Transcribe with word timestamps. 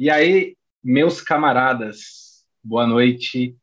E 0.00 0.08
aí, 0.08 0.56
meus 0.82 1.20
camaradas, 1.20 2.42
boa 2.64 2.86
noite. 2.86 3.54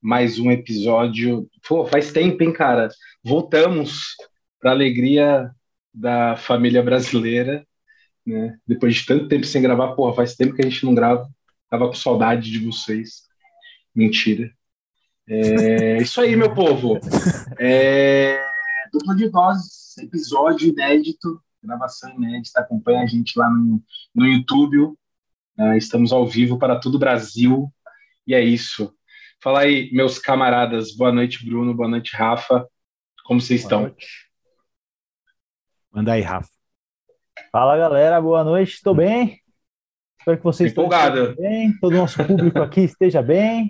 Mais 0.00 0.38
um 0.38 0.48
episódio. 0.48 1.50
Pô, 1.66 1.84
faz 1.84 2.12
tempo, 2.12 2.40
hein, 2.44 2.52
cara? 2.52 2.88
Voltamos 3.24 4.14
para 4.60 4.70
alegria 4.70 5.50
da 5.92 6.36
família 6.36 6.84
brasileira, 6.84 7.66
né? 8.24 8.56
Depois 8.64 8.94
de 8.94 9.04
tanto 9.04 9.26
tempo 9.26 9.44
sem 9.44 9.60
gravar, 9.60 9.96
porra, 9.96 10.14
faz 10.14 10.36
tempo 10.36 10.54
que 10.54 10.62
a 10.62 10.70
gente 10.70 10.84
não 10.84 10.94
grava. 10.94 11.28
Tava 11.68 11.88
com 11.88 11.94
saudade 11.94 12.48
de 12.48 12.64
vocês. 12.64 13.22
Mentira. 13.92 14.52
É 15.28 15.96
isso 15.96 16.20
aí, 16.20 16.36
meu 16.36 16.54
povo. 16.54 17.00
É... 17.58 18.40
Dupla 18.92 19.16
de 19.16 19.28
vozes, 19.28 19.98
episódio 19.98 20.68
inédito, 20.68 21.42
gravação 21.60 22.14
inédita. 22.14 22.60
Acompanha 22.60 23.02
a 23.02 23.06
gente 23.06 23.36
lá 23.36 23.50
no, 23.50 23.82
no 24.14 24.24
YouTube, 24.24 24.96
estamos 25.76 26.12
ao 26.12 26.26
vivo 26.26 26.58
para 26.58 26.78
todo 26.78 26.96
o 26.96 26.98
Brasil 26.98 27.72
e 28.26 28.34
é 28.34 28.40
isso. 28.40 28.94
Fala 29.42 29.60
aí, 29.60 29.90
meus 29.92 30.18
camaradas. 30.18 30.94
Boa 30.94 31.12
noite, 31.12 31.44
Bruno. 31.44 31.74
Boa 31.74 31.88
noite, 31.88 32.14
Rafa. 32.16 32.66
Como 33.24 33.40
vocês 33.40 33.62
boa 33.62 33.66
estão? 33.66 33.80
Noite. 33.82 34.06
Manda 35.90 36.12
aí, 36.12 36.20
Rafa. 36.20 36.48
Fala, 37.50 37.76
galera. 37.76 38.20
Boa 38.20 38.44
noite. 38.44 38.74
Estou 38.74 38.94
bem. 38.94 39.40
Espero 40.18 40.38
que 40.38 40.44
vocês 40.44 40.70
estejam 40.70 41.34
bem. 41.34 41.76
Todo 41.80 41.94
o 41.94 41.96
nosso 41.96 42.24
público 42.24 42.60
aqui 42.60 42.82
esteja 42.86 43.20
bem. 43.20 43.68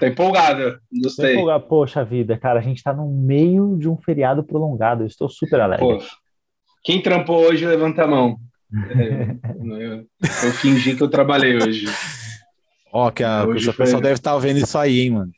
Tá 0.00 0.08
empolgado. 0.08 0.80
Gostei. 1.02 1.34
empolgado. 1.34 1.66
Poxa 1.66 2.02
vida, 2.02 2.38
cara, 2.38 2.60
a 2.60 2.62
gente 2.62 2.78
está 2.78 2.94
no 2.94 3.06
meio 3.06 3.76
de 3.76 3.86
um 3.86 3.98
feriado 3.98 4.42
prolongado. 4.42 5.02
Eu 5.02 5.06
estou 5.06 5.28
super 5.28 5.60
alegre. 5.60 5.86
Pô, 5.86 6.02
quem 6.82 7.02
trampou 7.02 7.42
hoje, 7.42 7.66
levanta 7.66 8.04
a 8.04 8.06
mão. 8.06 8.38
É, 8.72 9.36
eu, 9.82 10.06
eu 10.22 10.52
fingi 10.54 10.96
que 10.96 11.02
eu 11.02 11.10
trabalhei 11.10 11.56
hoje. 11.56 11.86
Ó, 12.92 13.10
que 13.10 13.24
a, 13.24 13.44
hoje 13.44 13.68
a 13.68 13.72
foi... 13.72 13.84
pessoa 13.84 14.02
deve 14.02 14.14
estar 14.14 14.32
tá 14.32 14.38
vendo 14.38 14.58
isso 14.58 14.78
aí, 14.78 15.00
hein, 15.00 15.10
mano. 15.10 15.32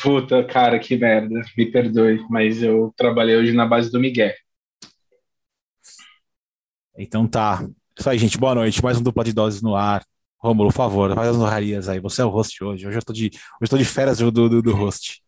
Puta, 0.00 0.42
cara, 0.44 0.78
que 0.78 0.96
merda. 0.96 1.42
Me 1.56 1.70
perdoe, 1.70 2.24
mas 2.30 2.62
eu 2.62 2.92
trabalhei 2.96 3.36
hoje 3.36 3.52
na 3.52 3.66
base 3.66 3.90
do 3.90 4.00
Miguel. 4.00 4.32
Então 6.96 7.26
tá. 7.26 7.66
Isso 7.98 8.08
aí, 8.08 8.18
gente. 8.18 8.38
Boa 8.38 8.54
noite. 8.54 8.82
Mais 8.82 8.98
um 8.98 9.02
dupla 9.02 9.24
de 9.24 9.32
doses 9.32 9.62
no 9.62 9.76
ar. 9.76 10.02
Romulo, 10.38 10.70
por 10.70 10.76
favor, 10.76 11.14
faz 11.14 11.28
as 11.28 11.36
honrarias 11.36 11.88
aí. 11.88 12.00
Você 12.00 12.20
é 12.20 12.24
o 12.24 12.28
host 12.28 12.64
hoje. 12.64 12.86
Hoje 12.86 12.98
eu 12.98 13.02
tô 13.02 13.12
de, 13.12 13.26
hoje 13.26 13.36
eu 13.62 13.68
tô 13.68 13.78
de 13.78 13.84
férias 13.84 14.18
do, 14.18 14.30
do, 14.30 14.60
do 14.60 14.74
host. 14.74 15.22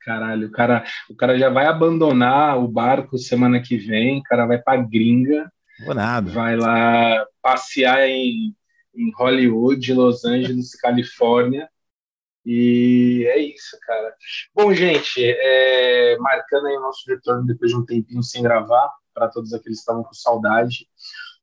Caralho, 0.00 0.48
o 0.48 0.50
cara, 0.50 0.84
o 1.08 1.14
cara 1.14 1.38
já 1.38 1.50
vai 1.50 1.66
abandonar 1.66 2.58
o 2.58 2.66
barco 2.66 3.16
semana 3.18 3.60
que 3.60 3.76
vem, 3.76 4.18
o 4.18 4.22
cara 4.22 4.46
vai 4.46 4.58
pra 4.58 4.76
gringa 4.76 5.48
Vou 5.84 5.94
nada. 5.94 6.30
Vai 6.30 6.56
lá 6.56 7.26
passear 7.42 8.06
em, 8.06 8.54
em 8.94 9.10
Hollywood, 9.16 9.92
Los 9.94 10.24
Angeles, 10.24 10.74
Califórnia. 10.80 11.68
E 12.44 13.26
é 13.28 13.38
isso, 13.38 13.78
cara. 13.82 14.14
Bom, 14.54 14.72
gente, 14.72 15.22
é, 15.22 16.16
marcando 16.18 16.66
aí 16.66 16.76
o 16.76 16.80
nosso 16.80 17.04
retorno 17.08 17.46
depois 17.46 17.70
de 17.70 17.76
um 17.76 17.84
tempinho 17.84 18.22
sem 18.22 18.42
gravar, 18.42 18.90
para 19.14 19.28
todos 19.28 19.52
aqueles 19.52 19.78
que 19.78 19.82
estavam 19.82 20.02
com 20.02 20.14
saudade. 20.14 20.86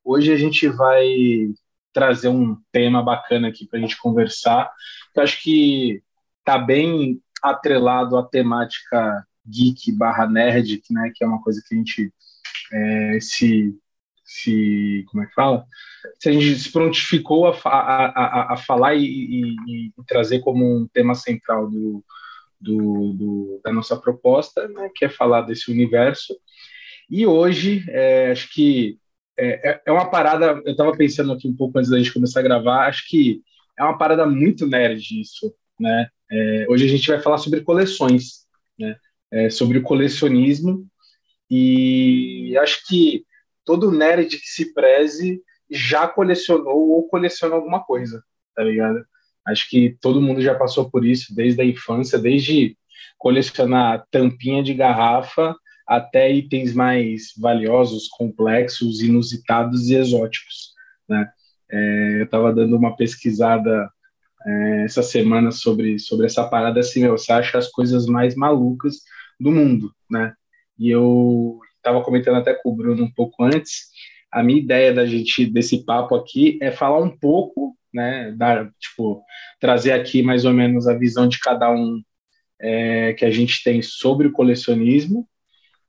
Hoje 0.04 0.32
a 0.32 0.36
gente 0.36 0.68
vai 0.68 1.08
trazer 1.92 2.28
um 2.28 2.56
tema 2.72 3.02
bacana 3.02 3.48
aqui 3.48 3.66
para 3.66 3.78
a 3.78 3.82
gente 3.82 3.96
conversar. 3.96 4.70
Eu 5.14 5.22
acho 5.22 5.42
que 5.42 6.02
tá 6.44 6.58
bem 6.58 7.20
atrelado 7.42 8.16
à 8.16 8.24
temática 8.24 9.24
geek 9.46 9.92
barra 9.92 10.26
nerd, 10.26 10.82
né, 10.90 11.10
que 11.14 11.24
é 11.24 11.26
uma 11.26 11.42
coisa 11.42 11.62
que 11.66 11.74
a 11.74 11.78
gente 11.78 12.12
é, 12.72 13.18
se 13.20 13.74
se 14.28 15.06
como 15.08 15.22
é 15.22 15.26
que 15.26 15.32
fala? 15.32 15.64
Se 16.20 16.28
a 16.28 16.32
gente 16.32 16.54
se 16.58 16.70
prontificou 16.70 17.46
a, 17.46 17.58
a, 17.64 18.06
a, 18.06 18.52
a 18.52 18.56
falar 18.58 18.94
e, 18.94 19.06
e, 19.06 19.56
e, 19.66 19.92
trazer 20.06 20.40
como 20.40 20.64
um 20.64 20.86
tema 20.86 21.14
central 21.14 21.70
do, 21.70 22.04
do, 22.60 23.14
do, 23.14 23.60
da 23.64 23.72
nossa 23.72 23.96
proposta, 23.96 24.68
né, 24.68 24.90
que 24.94 25.06
é 25.06 25.08
falar 25.08 25.42
desse 25.42 25.70
universo. 25.70 26.36
E 27.08 27.26
hoje, 27.26 27.86
é, 27.88 28.30
acho 28.30 28.52
que 28.52 28.98
é, 29.38 29.70
é, 29.70 29.82
é 29.86 29.92
uma 29.92 30.10
parada. 30.10 30.60
Eu 30.66 30.72
estava 30.72 30.92
pensando 30.92 31.32
aqui 31.32 31.48
um 31.48 31.56
pouco 31.56 31.78
antes 31.78 31.90
da 31.90 31.96
gente 31.96 32.12
começar 32.12 32.40
a 32.40 32.42
gravar. 32.42 32.86
Acho 32.86 33.08
que 33.08 33.40
é 33.78 33.82
uma 33.82 33.96
parada 33.96 34.26
muito 34.26 34.66
nerd 34.66 35.00
isso, 35.18 35.54
né? 35.80 36.06
É, 36.30 36.66
hoje 36.68 36.84
a 36.84 36.88
gente 36.88 37.08
vai 37.08 37.18
falar 37.18 37.38
sobre 37.38 37.62
coleções, 37.62 38.46
né? 38.78 38.94
É, 39.32 39.48
sobre 39.48 39.78
o 39.78 39.82
colecionismo 39.82 40.86
e 41.50 42.54
acho 42.58 42.86
que 42.86 43.24
todo 43.68 43.92
nerd 43.92 44.30
que 44.30 44.48
se 44.48 44.72
preze 44.72 45.42
já 45.70 46.08
colecionou 46.08 46.88
ou 46.88 47.06
coleciona 47.06 47.54
alguma 47.54 47.84
coisa, 47.84 48.24
tá 48.56 48.64
ligado? 48.64 49.04
Acho 49.46 49.68
que 49.68 49.94
todo 50.00 50.22
mundo 50.22 50.40
já 50.40 50.54
passou 50.54 50.90
por 50.90 51.04
isso 51.04 51.34
desde 51.34 51.60
a 51.60 51.66
infância, 51.66 52.18
desde 52.18 52.78
colecionar 53.18 54.06
tampinha 54.10 54.62
de 54.62 54.72
garrafa 54.72 55.54
até 55.86 56.32
itens 56.32 56.72
mais 56.72 57.34
valiosos, 57.36 58.08
complexos, 58.08 59.02
inusitados 59.02 59.90
e 59.90 59.96
exóticos, 59.96 60.72
né? 61.06 61.30
É, 61.70 62.20
eu 62.20 62.24
estava 62.24 62.50
dando 62.54 62.74
uma 62.74 62.96
pesquisada 62.96 63.90
é, 64.46 64.84
essa 64.84 65.02
semana 65.02 65.50
sobre, 65.50 65.98
sobre 65.98 66.24
essa 66.24 66.48
parada 66.48 66.80
assim, 66.80 67.02
meu, 67.02 67.18
você 67.18 67.32
acha 67.32 67.58
as 67.58 67.70
coisas 67.70 68.06
mais 68.06 68.34
malucas 68.34 69.02
do 69.38 69.52
mundo, 69.52 69.92
né? 70.10 70.32
E 70.78 70.88
eu, 70.88 71.60
estava 71.78 72.02
comentando 72.02 72.36
até 72.36 72.54
com 72.54 72.70
o 72.70 72.76
Bruno 72.76 73.04
um 73.04 73.10
pouco 73.10 73.42
antes, 73.42 73.88
a 74.30 74.42
minha 74.42 74.60
ideia 74.60 74.92
da 74.92 75.06
gente 75.06 75.46
desse 75.46 75.84
papo 75.84 76.14
aqui 76.14 76.58
é 76.60 76.70
falar 76.70 77.00
um 77.00 77.10
pouco, 77.10 77.76
né, 77.92 78.32
dar, 78.36 78.70
tipo, 78.78 79.22
trazer 79.58 79.92
aqui 79.92 80.22
mais 80.22 80.44
ou 80.44 80.52
menos 80.52 80.86
a 80.86 80.94
visão 80.94 81.26
de 81.26 81.40
cada 81.40 81.70
um 81.70 82.02
é, 82.60 83.14
que 83.14 83.24
a 83.24 83.30
gente 83.30 83.62
tem 83.62 83.80
sobre 83.80 84.28
o 84.28 84.32
colecionismo 84.32 85.26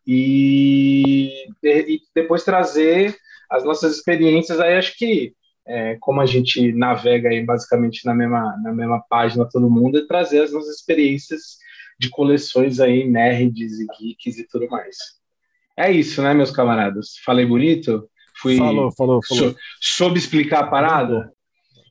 e, 0.07 1.45
e, 1.63 1.99
depois 2.15 2.43
trazer 2.43 3.15
as 3.49 3.63
nossas 3.63 3.95
experiências. 3.95 4.59
Aí 4.59 4.75
acho 4.75 4.95
que 4.97 5.33
é, 5.67 5.97
como 5.99 6.21
a 6.21 6.25
gente 6.25 6.71
navega 6.71 7.29
aí 7.29 7.43
basicamente 7.43 8.05
na 8.05 8.15
mesma, 8.15 8.57
na 8.63 8.73
mesma 8.73 9.03
página 9.09 9.47
todo 9.49 9.69
mundo, 9.69 9.99
é 9.99 10.07
trazer 10.07 10.41
as 10.43 10.53
nossas 10.53 10.77
experiências 10.77 11.57
de 11.99 12.09
coleções 12.09 12.79
aí 12.79 13.07
nerds 13.07 13.79
e 13.79 13.85
geeks 13.99 14.37
e 14.37 14.47
tudo 14.47 14.67
mais. 14.69 15.18
É 15.79 15.89
isso, 15.89 16.21
né, 16.21 16.33
meus 16.33 16.51
camaradas? 16.51 17.17
Falei 17.23 17.45
bonito? 17.45 18.09
Fui 18.41 18.57
falou, 18.57 18.91
falou, 18.91 19.21
falou. 19.25 19.55
soube 19.79 20.19
explicar 20.19 20.59
a 20.59 20.67
parada? 20.67 21.31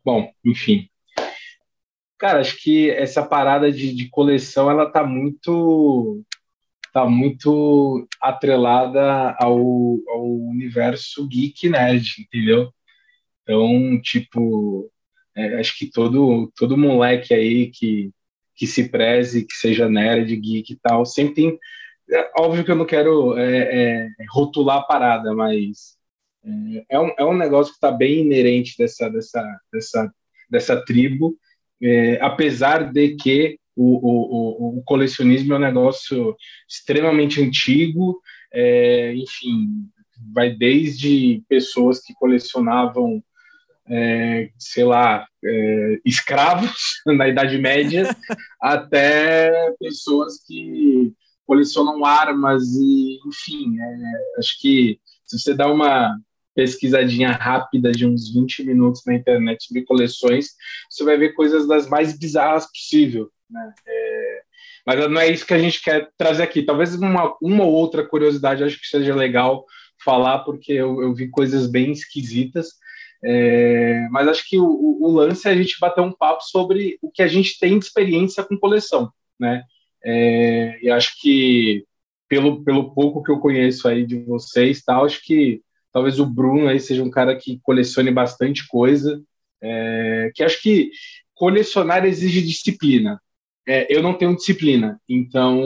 Bom, 0.05 0.31
enfim. 0.45 0.91
Cara, 2.19 2.41
acho 2.41 2.63
que 2.63 2.91
essa 2.91 3.25
parada 3.25 3.73
de, 3.73 3.95
de 3.95 4.11
coleção, 4.11 4.71
ela 4.71 4.91
tá 4.91 5.03
muito 5.03 6.23
tá 6.93 7.07
muito 7.07 8.07
atrelada 8.21 9.35
ao, 9.41 9.57
ao 10.09 10.27
universo 10.27 11.27
geek 11.27 11.71
nerd, 11.71 12.17
entendeu? 12.21 12.71
Então, 13.43 13.99
tipo, 14.03 14.91
é, 15.35 15.61
acho 15.61 15.79
que 15.79 15.91
todo, 15.91 16.53
todo 16.55 16.77
moleque 16.77 17.33
aí 17.33 17.71
que, 17.71 18.11
que 18.55 18.67
se 18.67 18.91
preze, 18.91 19.47
que 19.47 19.55
seja 19.55 19.89
nerd, 19.89 20.37
geek 20.37 20.75
e 20.75 20.77
tal, 20.77 21.07
sempre 21.07 21.35
tem 21.35 21.59
é, 22.11 22.31
óbvio 22.39 22.65
que 22.65 22.71
eu 22.71 22.77
não 22.77 22.87
quero 22.87 23.37
é, 23.37 24.07
é, 24.07 24.09
rotular 24.31 24.79
a 24.79 24.83
parada, 24.83 25.35
mas 25.35 25.97
é, 26.45 26.97
é 26.97 27.01
um, 27.01 27.13
é 27.19 27.25
um 27.25 27.37
negócio 27.37 27.73
que 27.73 27.77
está 27.77 27.91
bem 27.91 28.21
inerente 28.21 28.75
dessa, 28.79 29.09
dessa, 29.11 29.61
dessa, 29.73 30.15
dessa 30.51 30.85
tribo, 30.85 31.37
apesar 32.21 32.93
de 32.93 33.15
que 33.15 33.59
o, 33.77 33.85
o, 33.85 34.79
o, 34.79 34.83
colecionismo 34.83 35.55
é 35.55 35.57
um 35.57 35.61
negócio 35.61 36.37
extremamente 36.69 37.41
antigo, 37.41 38.21
enfim, 39.15 39.69
vai 40.35 40.51
desde 40.51 41.41
pessoas 41.49 42.01
que 42.01 42.13
colecionavam 42.15 43.23
é, 43.91 44.51
sei 44.59 44.85
lá, 44.85 45.27
é, 45.45 45.99
escravos 46.05 47.01
na 47.07 47.29
Idade 47.29 47.59
Média, 47.59 48.05
até 48.61 49.73
pessoas 49.79 50.45
que 50.47 51.13
colecionam 51.49 52.05
armas 52.05 52.75
e, 52.75 53.19
enfim, 53.27 53.81
é, 53.81 54.39
acho 54.39 54.61
que 54.61 55.01
se 55.25 55.39
você 55.39 55.55
dá 55.55 55.67
uma 55.73 56.15
pesquisadinha 56.55 57.31
rápida 57.31 57.91
de 57.91 58.07
uns 58.07 58.35
20 58.35 58.65
minutos 58.65 59.03
na 59.07 59.15
internet 59.15 59.65
sobre 59.65 59.85
coleções, 59.85 60.49
você 60.91 61.05
vai 61.05 61.17
ver 61.17 61.33
coisas 61.33 61.67
das 61.67 61.89
mais 61.89 62.19
bizarras 62.19 62.67
possível, 62.67 63.31
né? 63.51 63.73
É, 63.87 64.41
mas 64.87 65.11
não 65.11 65.21
é 65.21 65.29
isso 65.31 65.47
que 65.47 65.55
a 65.55 65.59
gente 65.59 65.83
quer 65.83 66.11
trazer 66.19 66.43
aqui. 66.43 66.63
Talvez 66.63 66.95
uma, 66.95 67.35
uma 67.41 67.65
ou 67.65 67.73
outra 67.73 68.07
curiosidade 68.07 68.63
acho 68.63 68.79
que 68.79 68.87
seja 68.87 69.15
legal 69.15 69.65
falar, 70.05 70.41
porque 70.41 70.73
eu, 70.73 71.01
eu 71.01 71.15
vi 71.15 71.31
coisas 71.31 71.67
bem 71.67 71.93
esquisitas. 71.93 72.73
É, 73.25 74.07
mas 74.11 74.29
acho 74.29 74.49
que 74.49 74.59
o, 74.59 74.67
o, 75.01 75.11
lance 75.11 75.49
é 75.49 75.53
a 75.53 75.57
gente 75.57 75.81
bater 75.81 76.03
um 76.03 76.13
papo 76.13 76.43
sobre 76.43 76.99
o 77.03 77.11
que 77.11 77.23
a 77.23 77.27
gente 77.27 77.59
tem 77.59 77.79
de 77.79 77.87
experiência 77.87 78.45
com 78.45 78.59
coleção, 78.59 79.11
né? 79.41 79.63
É, 80.05 80.79
e 80.83 80.91
acho 80.91 81.21
que 81.21 81.85
pelo, 82.29 82.63
pelo 82.63 82.95
pouco 82.95 83.23
que 83.23 83.31
eu 83.31 83.39
conheço 83.39 83.89
aí 83.89 84.07
de 84.07 84.19
vocês, 84.21 84.83
tal, 84.83 85.05
acho 85.05 85.23
que 85.25 85.63
talvez 85.93 86.21
o 86.21 86.27
Bruno 86.27 86.69
aí 86.69 86.79
seja 86.79 87.03
um 87.03 87.11
cara 87.11 87.35
que 87.37 87.59
colecione 87.63 88.11
bastante 88.11 88.67
coisa. 88.69 89.23
É, 89.61 90.31
que 90.35 90.45
acho 90.45 90.63
que 90.63 90.91
colecionar 91.35 92.05
exige 92.05 92.43
disciplina. 92.43 93.21
É, 93.67 93.87
eu 93.95 94.03
não 94.03 94.15
tenho 94.15 94.35
disciplina, 94.35 94.99
então 95.07 95.63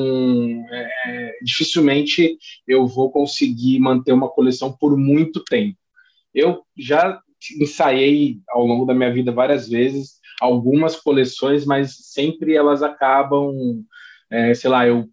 é, 0.72 1.38
dificilmente 1.40 2.36
eu 2.66 2.84
vou 2.84 3.12
conseguir 3.12 3.78
manter 3.78 4.12
uma 4.12 4.28
coleção 4.28 4.72
por 4.72 4.96
muito 4.96 5.44
tempo. 5.44 5.78
Eu 6.34 6.62
já 6.76 7.20
ensaiei 7.60 8.40
ao 8.48 8.66
longo 8.66 8.86
da 8.86 8.94
minha 8.94 9.12
vida 9.12 9.30
várias 9.30 9.68
vezes 9.68 10.20
algumas 10.40 10.96
coleções, 10.96 11.64
mas 11.64 11.96
sempre 12.12 12.56
elas 12.56 12.82
acabam, 12.82 13.84
é, 14.32 14.54
sei 14.54 14.70
lá, 14.70 14.86
eu 14.86 15.08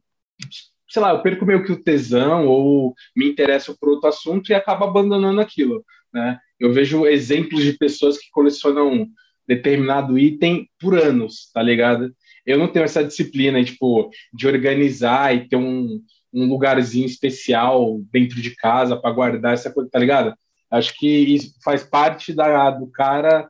sei 0.90 1.02
lá, 1.02 1.12
eu 1.12 1.22
perco 1.22 1.46
meio 1.46 1.64
que 1.64 1.72
o 1.72 1.84
tesão 1.84 2.48
ou 2.48 2.96
me 3.16 3.30
interesso 3.30 3.78
por 3.80 3.90
outro 3.90 4.10
assunto 4.10 4.50
e 4.50 4.56
acabo 4.56 4.86
abandonando 4.86 5.40
aquilo, 5.40 5.86
né? 6.12 6.40
Eu 6.60 6.74
vejo 6.74 7.06
exemplos 7.06 7.64
de 7.64 7.74
pessoas 7.74 8.18
que 8.18 8.30
colecionam 8.32 9.08
determinado 9.48 10.18
item 10.18 10.68
por 10.80 10.98
anos, 10.98 11.52
tá 11.54 11.62
ligado? 11.62 12.14
Eu 12.46 12.58
não 12.58 12.68
tenho 12.68 12.86
essa 12.86 13.04
disciplina, 13.04 13.64
tipo, 13.64 14.10
de 14.34 14.48
organizar 14.48 15.36
e 15.36 15.48
ter 15.48 15.56
um, 15.56 16.02
um 16.34 16.48
lugarzinho 16.48 17.06
especial 17.06 18.00
dentro 18.12 18.42
de 18.42 18.56
casa 18.56 18.98
para 18.98 19.12
guardar 19.12 19.54
essa 19.54 19.72
coisa, 19.72 19.90
tá 19.90 20.00
ligado? 20.00 20.34
Acho 20.72 20.94
que 20.98 21.08
isso 21.08 21.54
faz 21.64 21.84
parte 21.84 22.34
da, 22.34 22.72
do 22.72 22.88
cara 22.88 23.50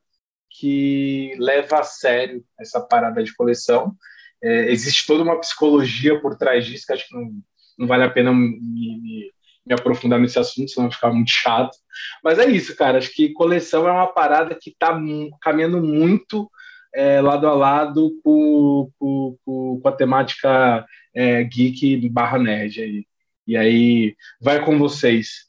que 0.49 1.33
leva 1.37 1.79
a 1.79 1.83
sério 1.83 2.43
essa 2.59 2.81
parada 2.81 3.23
de 3.23 3.33
coleção. 3.35 3.95
É, 4.41 4.71
existe 4.71 5.05
toda 5.05 5.23
uma 5.23 5.39
psicologia 5.39 6.19
por 6.19 6.35
trás 6.35 6.65
disso, 6.65 6.85
que 6.85 6.93
acho 6.93 7.07
que 7.07 7.15
não, 7.15 7.31
não 7.77 7.87
vale 7.87 8.03
a 8.03 8.09
pena 8.09 8.33
me, 8.33 8.57
me, 8.59 9.31
me, 9.65 9.73
aprofundar 9.73 10.19
nesse 10.19 10.39
assunto, 10.39 10.71
senão 10.71 10.91
ficar 10.91 11.11
muito 11.11 11.31
chato. 11.31 11.75
Mas 12.23 12.39
é 12.39 12.49
isso, 12.49 12.75
cara. 12.75 12.97
Acho 12.97 13.13
que 13.13 13.33
coleção 13.33 13.87
é 13.87 13.91
uma 13.91 14.07
parada 14.07 14.55
que 14.55 14.69
está 14.69 14.97
caminhando 15.41 15.81
muito 15.81 16.49
é, 16.93 17.21
lado 17.21 17.47
a 17.47 17.53
lado 17.53 18.11
com, 18.23 18.89
com, 18.97 19.37
com, 19.45 19.81
a 19.87 19.91
temática 19.91 20.85
é, 21.13 21.43
geek 21.43 22.09
barra 22.09 22.39
nerd 22.39 22.81
aí. 22.81 23.05
E 23.45 23.57
aí, 23.57 24.15
vai 24.39 24.63
com 24.63 24.77
vocês. 24.77 25.48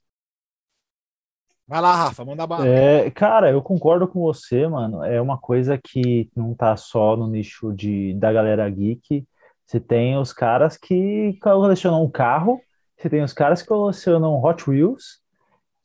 Vai 1.71 1.81
lá, 1.81 1.95
Rafa, 1.95 2.25
manda 2.25 2.45
bala. 2.49 2.67
É, 2.67 3.09
cara, 3.13 3.49
eu 3.49 3.63
concordo 3.63 4.09
com 4.09 4.21
você, 4.21 4.67
mano. 4.67 5.05
É 5.05 5.23
uma 5.23 5.39
coisa 5.39 5.79
que 5.79 6.29
não 6.35 6.53
tá 6.53 6.77
só 6.77 7.17
no 7.17 7.29
nicho 7.29 7.73
de, 7.73 8.13
da 8.15 8.33
galera 8.33 8.69
geek. 8.69 9.25
Você 9.65 9.79
tem 9.79 10.19
os 10.19 10.33
caras 10.33 10.77
que 10.77 11.39
colecionam 11.41 12.03
um 12.03 12.11
carro, 12.11 12.61
você 12.99 13.09
tem 13.09 13.23
os 13.23 13.33
caras 13.33 13.63
que 13.63 13.69
colecionam 13.69 14.43
Hot 14.43 14.69
Wheels 14.69 15.21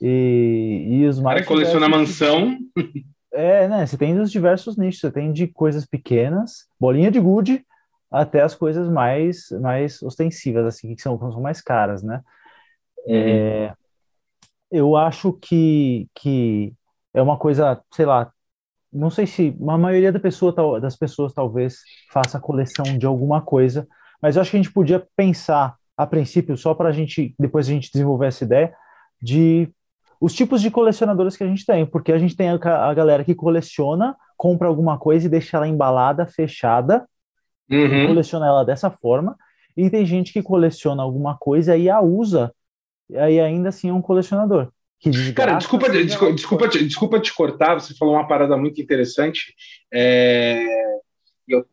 e, 0.01 0.87
e 0.89 1.05
os 1.05 1.19
mais. 1.19 1.41
Cara, 1.41 1.47
coleciona 1.47 1.87
mansão. 1.87 2.57
É, 3.37 3.67
né? 3.67 3.85
Você 3.85 3.97
tem 3.97 4.17
os 4.17 4.31
diversos 4.31 4.77
nichos. 4.77 5.01
Você 5.01 5.11
tem 5.11 5.33
de 5.33 5.45
coisas 5.45 5.85
pequenas, 5.85 6.69
bolinha 6.79 7.11
de 7.11 7.19
gude, 7.19 7.65
até 8.09 8.41
as 8.41 8.55
coisas 8.55 8.87
mais, 8.89 9.49
mais 9.61 10.01
ostensivas, 10.01 10.65
assim, 10.65 10.95
que 10.95 11.01
são, 11.01 11.19
são 11.19 11.41
mais 11.41 11.59
caras, 11.59 12.01
né? 12.01 12.21
Uhum. 13.05 13.13
É, 13.13 13.73
eu 14.71 14.95
acho 14.95 15.33
que, 15.33 16.07
que 16.15 16.73
é 17.13 17.21
uma 17.21 17.37
coisa, 17.37 17.81
sei 17.93 18.05
lá, 18.05 18.31
não 18.91 19.09
sei 19.09 19.27
se 19.27 19.55
a 19.67 19.77
maioria 19.77 20.11
da 20.11 20.19
pessoa, 20.19 20.79
das 20.79 20.95
pessoas 20.95 21.33
talvez 21.33 21.79
faça 22.11 22.39
coleção 22.39 22.97
de 22.97 23.05
alguma 23.05 23.41
coisa, 23.41 23.87
mas 24.21 24.35
eu 24.35 24.41
acho 24.41 24.51
que 24.51 24.57
a 24.57 24.61
gente 24.61 24.73
podia 24.73 25.05
pensar 25.15 25.75
a 25.97 26.05
princípio, 26.07 26.57
só 26.57 26.73
para 26.73 26.89
a 26.89 26.91
gente, 26.91 27.35
depois 27.37 27.67
a 27.67 27.71
gente 27.71 27.91
desenvolver 27.91 28.27
essa 28.27 28.43
ideia, 28.43 28.73
de 29.21 29.69
os 30.19 30.33
tipos 30.33 30.61
de 30.61 30.71
colecionadores 30.71 31.35
que 31.35 31.43
a 31.43 31.47
gente 31.47 31.65
tem, 31.65 31.85
porque 31.85 32.11
a 32.11 32.17
gente 32.17 32.35
tem 32.35 32.49
a, 32.49 32.89
a 32.89 32.93
galera 32.93 33.23
que 33.23 33.35
coleciona, 33.35 34.15
compra 34.37 34.67
alguma 34.67 34.97
coisa 34.97 35.25
e 35.25 35.29
deixa 35.29 35.57
ela 35.57 35.67
embalada, 35.67 36.25
fechada, 36.25 37.05
uhum. 37.69 38.07
coleciona 38.07 38.47
ela 38.47 38.63
dessa 38.63 38.89
forma, 38.89 39.35
e 39.75 39.89
tem 39.89 40.05
gente 40.05 40.31
que 40.31 40.41
coleciona 40.41 41.03
alguma 41.03 41.37
coisa 41.37 41.75
e 41.75 41.89
a 41.89 42.01
usa 42.01 42.53
aí 43.13 43.39
ainda 43.39 43.69
assim 43.69 43.89
é 43.89 43.93
um 43.93 44.01
colecionador. 44.01 44.71
Cara, 45.35 45.55
desculpa, 45.55 45.89
desculpa, 45.89 46.33
desculpa, 46.33 46.67
te, 46.67 46.83
desculpa 46.83 47.19
te 47.19 47.33
cortar, 47.33 47.75
você 47.75 47.93
falou 47.93 48.15
uma 48.15 48.27
parada 48.27 48.57
muito 48.57 48.81
interessante. 48.81 49.53
É, 49.93 50.65
eu, 51.47 51.65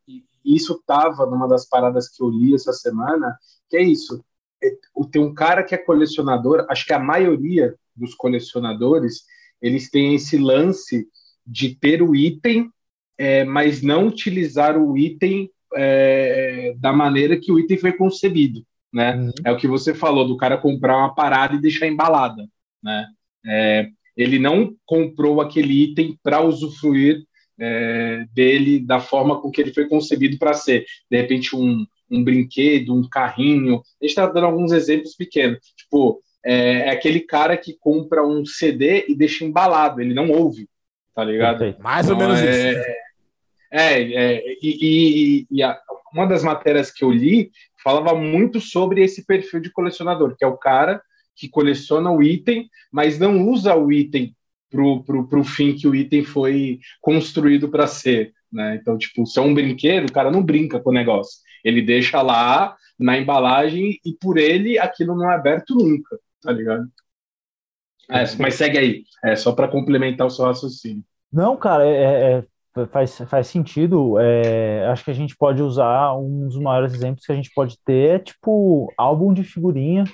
isso 0.45 0.75
estava 0.75 1.25
numa 1.25 1.49
das 1.49 1.67
paradas 1.67 2.09
que 2.09 2.23
eu 2.23 2.29
li 2.29 2.55
essa 2.55 2.73
semana, 2.73 3.37
que 3.71 3.77
é 3.77 3.83
isso. 3.83 4.23
É, 4.63 4.71
tem 5.11 5.23
um 5.23 5.33
cara 5.33 5.63
que 5.63 5.75
é 5.75 5.79
colecionador, 5.79 6.67
acho 6.69 6.85
que 6.85 6.93
a 6.93 6.99
maioria 6.99 7.75
dos 7.97 8.15
colecionadores, 8.15 9.23
eles 9.61 9.91
têm 9.91 10.15
esse 10.15 10.37
lance 10.37 11.09
de 11.47 11.75
ter 11.75 12.03
o 12.03 12.15
item, 12.15 12.71
é, 13.17 13.45
mas 13.45 13.83
não 13.83 14.09
utilizar 14.09 14.77
o 14.77 14.99
item 14.99 15.51
é, 15.75 16.75
da 16.77 16.93
maneira 16.93 17.39
que 17.39 17.51
o 17.51 17.59
item 17.59 17.79
foi 17.79 17.93
concebido 17.93 18.63
né? 18.93 19.17
Uhum. 19.17 19.33
É 19.45 19.53
o 19.53 19.57
que 19.57 19.67
você 19.67 19.95
falou 19.95 20.27
do 20.27 20.37
cara 20.37 20.59
comprar 20.59 20.97
uma 20.97 21.15
parada 21.15 21.55
e 21.55 21.61
deixar 21.61 21.87
embalada, 21.87 22.47
né? 22.83 23.07
É, 23.45 23.89
ele 24.17 24.39
não 24.39 24.75
comprou 24.85 25.41
aquele 25.41 25.85
item 25.85 26.19
para 26.23 26.43
usufruir 26.43 27.25
é, 27.59 28.25
dele 28.33 28.81
da 28.81 29.01
forma 29.01 29.41
com 29.41 29.51
que 29.51 29.61
ele 29.61 29.73
foi 29.73 29.89
concebido 29.89 30.39
para 30.39 30.53
ser. 30.53 30.85
De 31.11 31.17
repente, 31.17 31.57
um, 31.57 31.87
um 32.11 32.23
brinquedo, 32.23 32.95
um 32.95 33.09
carrinho. 33.09 33.77
A 33.77 34.05
gente 34.05 34.11
está 34.11 34.27
dando 34.27 34.47
alguns 34.47 34.73
exemplos 34.73 35.15
pequenos. 35.15 35.59
Tipo, 35.77 36.21
é, 36.45 36.89
é, 36.89 36.91
aquele 36.91 37.21
cara 37.21 37.57
que 37.57 37.77
compra 37.79 38.27
um 38.27 38.45
CD 38.45 39.07
e 39.09 39.15
deixa 39.15 39.45
embalado, 39.45 40.01
ele 40.01 40.13
não 40.13 40.31
ouve, 40.31 40.69
tá 41.15 41.25
ligado? 41.25 41.77
Mais 41.79 42.09
ou 42.09 42.17
então, 42.17 42.29
menos 42.29 42.43
é, 42.43 42.73
isso. 42.73 42.91
É, 43.71 44.03
é, 44.03 44.45
e, 44.61 44.79
e, 44.83 45.47
e 45.51 45.63
a, 45.63 45.79
uma 46.13 46.27
das 46.27 46.43
matérias 46.43 46.91
que 46.91 47.05
eu 47.05 47.11
li 47.11 47.51
falava 47.83 48.15
muito 48.15 48.61
sobre 48.61 49.03
esse 49.03 49.27
perfil 49.27 49.61
de 49.61 49.71
colecionador, 49.71 50.37
que 50.37 50.45
é 50.45 50.49
o 50.49 50.57
cara 50.57 51.03
que 51.35 51.49
coleciona 51.49 52.11
o 52.11 52.23
item, 52.23 52.69
mas 52.91 53.19
não 53.19 53.49
usa 53.49 53.75
o 53.75 53.91
item 53.91 54.35
para 54.71 55.39
o 55.41 55.45
fim 55.45 55.75
que 55.75 55.87
o 55.87 55.95
item 55.95 56.25
foi 56.25 56.81
construído 57.01 57.69
para 57.69 57.87
ser. 57.87 58.33
Né? 58.51 58.79
Então, 58.81 58.97
tipo, 58.97 59.27
se 59.27 59.39
é 59.39 59.43
um 59.43 59.55
brinquedo, 59.55 60.09
o 60.09 60.13
cara 60.13 60.31
não 60.31 60.43
brinca 60.43 60.81
com 60.81 60.91
o 60.91 60.95
negócio. 60.95 61.41
Ele 61.65 61.83
deixa 61.83 62.21
lá 62.23 62.77
na 62.99 63.19
embalagem 63.19 63.99
e 64.05 64.13
por 64.15 64.39
ele 64.39 64.79
aquilo 64.79 65.15
não 65.15 65.31
é 65.31 65.35
aberto 65.35 65.75
nunca, 65.75 66.19
tá 66.41 66.53
ligado? 66.53 66.87
É, 68.11 68.25
mas 68.39 68.55
segue 68.55 68.79
aí, 68.79 69.05
é 69.25 69.37
só 69.37 69.53
para 69.53 69.69
complementar 69.69 70.27
o 70.27 70.31
seu 70.31 70.45
raciocínio. 70.45 71.05
Não, 71.33 71.57
cara, 71.57 71.87
é, 71.87 72.03
é, 72.03 72.45
faz, 72.91 73.19
faz 73.29 73.47
sentido. 73.49 74.19
É, 74.19 74.87
acho 74.89 75.05
que 75.05 75.11
a 75.11 75.15
gente 75.15 75.37
pode 75.37 75.63
usar 75.63 76.15
um 76.17 76.47
dos 76.49 76.59
maiores 76.59 76.95
exemplos 76.95 77.25
que 77.27 77.33
a 77.33 77.35
gente 77.35 77.51
pode 77.55 77.79
ter 77.85 78.17
é 78.17 78.19
tipo 78.19 78.93
álbum 78.97 79.33
de 79.33 79.45
figurinha, 79.45 80.05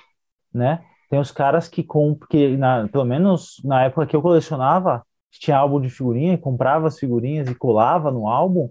né? 0.52 0.84
Tem 1.10 1.18
os 1.20 1.30
caras 1.30 1.68
que 1.68 1.82
compram, 1.82 2.28
que 2.28 2.56
na, 2.56 2.88
pelo 2.88 3.04
menos 3.04 3.60
na 3.64 3.84
época 3.84 4.06
que 4.06 4.16
eu 4.16 4.22
colecionava, 4.22 5.02
tinha 5.32 5.56
álbum 5.58 5.80
de 5.80 5.90
figurinha 5.90 6.34
e 6.34 6.38
comprava 6.38 6.88
as 6.88 6.98
figurinhas 6.98 7.48
e 7.48 7.54
colava 7.54 8.10
no 8.10 8.28
álbum. 8.28 8.70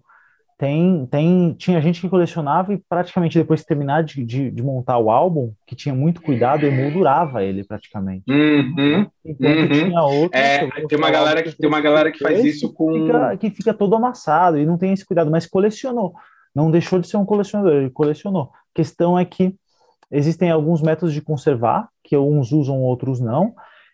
Tem, 0.58 1.06
tem, 1.06 1.54
tinha 1.54 1.80
gente 1.80 2.02
que 2.02 2.10
colecionava 2.10 2.74
e 2.74 2.82
praticamente 2.90 3.38
depois 3.38 3.60
de 3.60 3.68
terminar 3.68 4.04
de, 4.04 4.26
de, 4.26 4.50
de 4.50 4.64
montar 4.64 4.98
o 4.98 5.12
álbum, 5.12 5.54
que 5.68 5.76
tinha 5.76 5.94
muito 5.94 6.20
cuidado, 6.20 6.66
emoldurava 6.66 7.44
ele 7.44 7.64
praticamente. 7.64 8.24
Uhum, 8.28 9.08
Enquanto 9.24 9.60
uhum. 9.60 9.68
tinha 9.68 10.02
outro. 10.02 10.36
É, 10.36 10.68
tem 10.88 10.98
uma 10.98 11.12
galera 11.12 11.44
que, 11.44 11.56
tem 11.56 11.70
uma 11.70 11.80
galera 11.80 12.12
que 12.12 12.18
faz 12.18 12.44
isso 12.44 12.74
com. 12.74 12.92
Fica, 12.92 13.38
que 13.38 13.50
fica 13.52 13.74
todo 13.74 13.96
amassado 13.96 14.58
e 14.58 14.66
não 14.66 14.80
tem 14.80 14.94
esse 14.94 15.06
cuidado, 15.06 15.30
mas 15.30 15.46
colecionou. 15.46 16.16
Não 16.56 16.72
deixou 16.72 16.98
de 16.98 17.08
ser 17.08 17.18
um 17.18 17.26
colecionador, 17.26 17.74
ele 17.74 17.92
colecionou. 17.92 18.50
A 18.54 18.74
questão 18.74 19.18
é 19.18 19.24
que 19.24 19.54
existem 20.10 20.50
alguns 20.50 20.82
métodos 20.82 21.14
de 21.14 21.22
conservar, 21.22 21.88
que 22.04 22.18
uns 22.18 22.52
usam, 22.52 22.82
outros 22.82 23.20
não, 23.20 23.54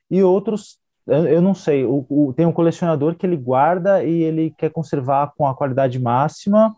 e 0.10 0.24
outros 0.24 0.77
eu, 1.05 1.25
eu 1.25 1.41
não 1.41 1.53
sei, 1.53 1.83
o, 1.86 2.05
o, 2.10 2.33
tem 2.33 2.45
um 2.45 2.51
colecionador 2.51 3.15
que 3.15 3.25
ele 3.25 3.36
guarda 3.36 4.03
e 4.03 4.24
ele 4.24 4.51
quer 4.51 4.69
conservar 4.72 5.33
com 5.36 5.48
a 5.48 5.55
qualidade 5.55 6.00
máxima, 6.00 6.75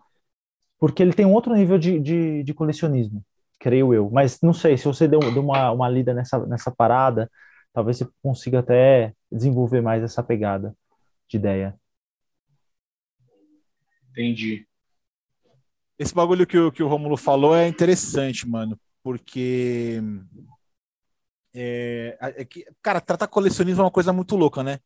porque 0.79 1.01
ele 1.01 1.13
tem 1.13 1.25
um 1.25 1.33
outro 1.33 1.53
nível 1.53 1.77
de, 1.77 1.99
de, 1.99 2.43
de 2.43 2.53
colecionismo, 2.53 3.23
creio 3.59 3.93
eu. 3.93 4.09
Mas 4.09 4.41
não 4.41 4.53
sei, 4.53 4.77
se 4.77 4.85
você 4.85 5.07
deu, 5.07 5.19
deu 5.19 5.43
uma, 5.43 5.71
uma 5.71 5.89
lida 5.89 6.13
nessa, 6.13 6.45
nessa 6.45 6.71
parada, 6.71 7.29
talvez 7.71 7.97
você 7.97 8.07
consiga 8.21 8.59
até 8.59 9.13
desenvolver 9.31 9.81
mais 9.81 10.03
essa 10.03 10.23
pegada 10.23 10.75
de 11.27 11.37
ideia. 11.37 11.75
Entendi. 14.11 14.65
Esse 15.97 16.13
bagulho 16.13 16.47
que 16.47 16.57
o, 16.57 16.71
que 16.71 16.83
o 16.83 16.87
Romulo 16.87 17.15
falou 17.15 17.55
é 17.55 17.67
interessante, 17.67 18.47
mano, 18.47 18.79
porque 19.03 20.01
é, 21.55 22.17
é 22.41 22.45
que, 22.45 22.65
cara, 22.81 23.01
tratar 23.01 23.27
colecionismo 23.27 23.81
é 23.81 23.85
uma 23.85 23.91
coisa 23.91 24.11
muito 24.13 24.35
louca, 24.35 24.63
né? 24.63 24.79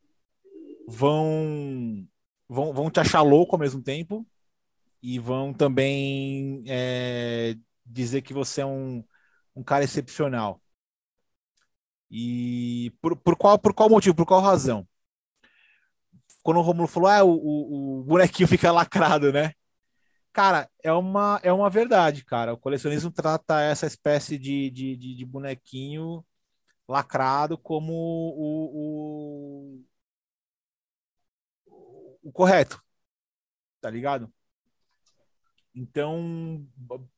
Vão, 0.87 2.07
vão, 2.47 2.73
vão 2.73 2.89
te 2.91 2.99
achar 2.99 3.21
louco 3.21 3.55
ao 3.55 3.59
mesmo 3.59 3.81
tempo 3.81 4.25
e 5.01 5.19
vão 5.19 5.53
também 5.53 6.63
é, 6.67 7.55
dizer 7.85 8.21
que 8.21 8.33
você 8.33 8.61
é 8.61 8.65
um, 8.65 9.03
um 9.55 9.63
cara 9.63 9.83
excepcional. 9.83 10.61
E 12.11 12.91
por, 13.01 13.15
por, 13.15 13.35
qual, 13.35 13.59
por 13.59 13.73
qual 13.73 13.89
motivo, 13.89 14.15
por 14.15 14.25
qual 14.25 14.41
razão? 14.41 14.87
quando 16.43 16.57
o 16.57 16.61
Romulo 16.61 16.87
falou, 16.87 17.09
ah, 17.09 17.23
o, 17.23 17.31
o, 17.31 17.99
o, 17.99 18.03
bonequinho 18.03 18.47
fica 18.49 18.71
lacrado, 18.71 19.31
né? 19.31 19.53
Cara, 20.33 20.69
é 20.83 20.91
uma, 20.91 21.39
é 21.43 21.51
uma 21.51 21.69
verdade, 21.69 22.23
cara. 22.23 22.53
O 22.53 22.57
colecionismo 22.57 23.11
trata 23.11 23.61
essa 23.61 23.85
espécie 23.85 24.37
de, 24.37 24.69
de, 24.69 24.95
de, 24.95 25.15
de 25.15 25.25
bonequinho 25.25 26.23
lacrado 26.89 27.57
como 27.57 27.93
o, 27.93 29.79
o, 31.67 32.29
o 32.29 32.31
correto, 32.31 32.81
tá 33.79 33.89
ligado? 33.89 34.31
Então, 35.73 36.67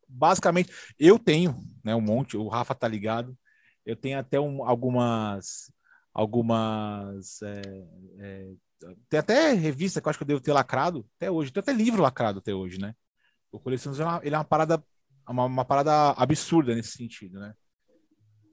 basicamente, 0.07 0.71
eu 0.99 1.17
tenho, 1.17 1.55
né, 1.83 1.95
um 1.95 2.01
monte, 2.01 2.35
o 2.35 2.49
Rafa 2.49 2.75
tá 2.75 2.87
ligado, 2.87 3.37
eu 3.85 3.95
tenho 3.95 4.19
até 4.19 4.39
um, 4.39 4.63
algumas, 4.65 5.71
algumas, 6.13 7.41
é, 7.41 7.61
é, 8.19 8.53
tem 9.09 9.19
até 9.19 9.53
revista 9.53 10.01
que 10.01 10.07
eu 10.07 10.09
acho 10.09 10.19
que 10.19 10.23
eu 10.23 10.27
devo 10.27 10.41
ter 10.41 10.51
lacrado 10.53 11.07
até 11.15 11.31
hoje, 11.31 11.51
tem 11.51 11.61
até 11.61 11.71
livro 11.71 12.01
lacrado 12.01 12.39
até 12.39 12.53
hoje, 12.53 12.77
né? 12.77 12.93
O 13.51 13.59
colecionismo 13.59 14.05
é 14.05 14.19
ele 14.27 14.35
é 14.35 14.37
uma 14.37 14.43
parada, 14.45 14.83
uma, 15.27 15.45
uma 15.45 15.65
parada 15.65 16.11
absurda 16.11 16.75
nesse 16.75 16.91
sentido, 16.97 17.39
né? 17.39 17.53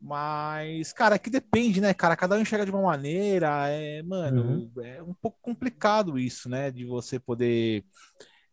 Mas, 0.00 0.92
cara, 0.92 1.16
é 1.16 1.18
que 1.18 1.30
depende, 1.30 1.80
né, 1.80 1.92
cara? 1.92 2.16
Cada 2.16 2.36
um 2.36 2.40
enxerga 2.40 2.64
de 2.64 2.70
uma 2.70 2.82
maneira. 2.82 3.68
É, 3.68 4.02
mano, 4.02 4.42
uhum. 4.42 4.82
é 4.82 5.02
um 5.02 5.14
pouco 5.14 5.38
complicado 5.42 6.18
isso, 6.18 6.48
né? 6.48 6.70
De 6.70 6.84
você 6.84 7.18
poder 7.18 7.84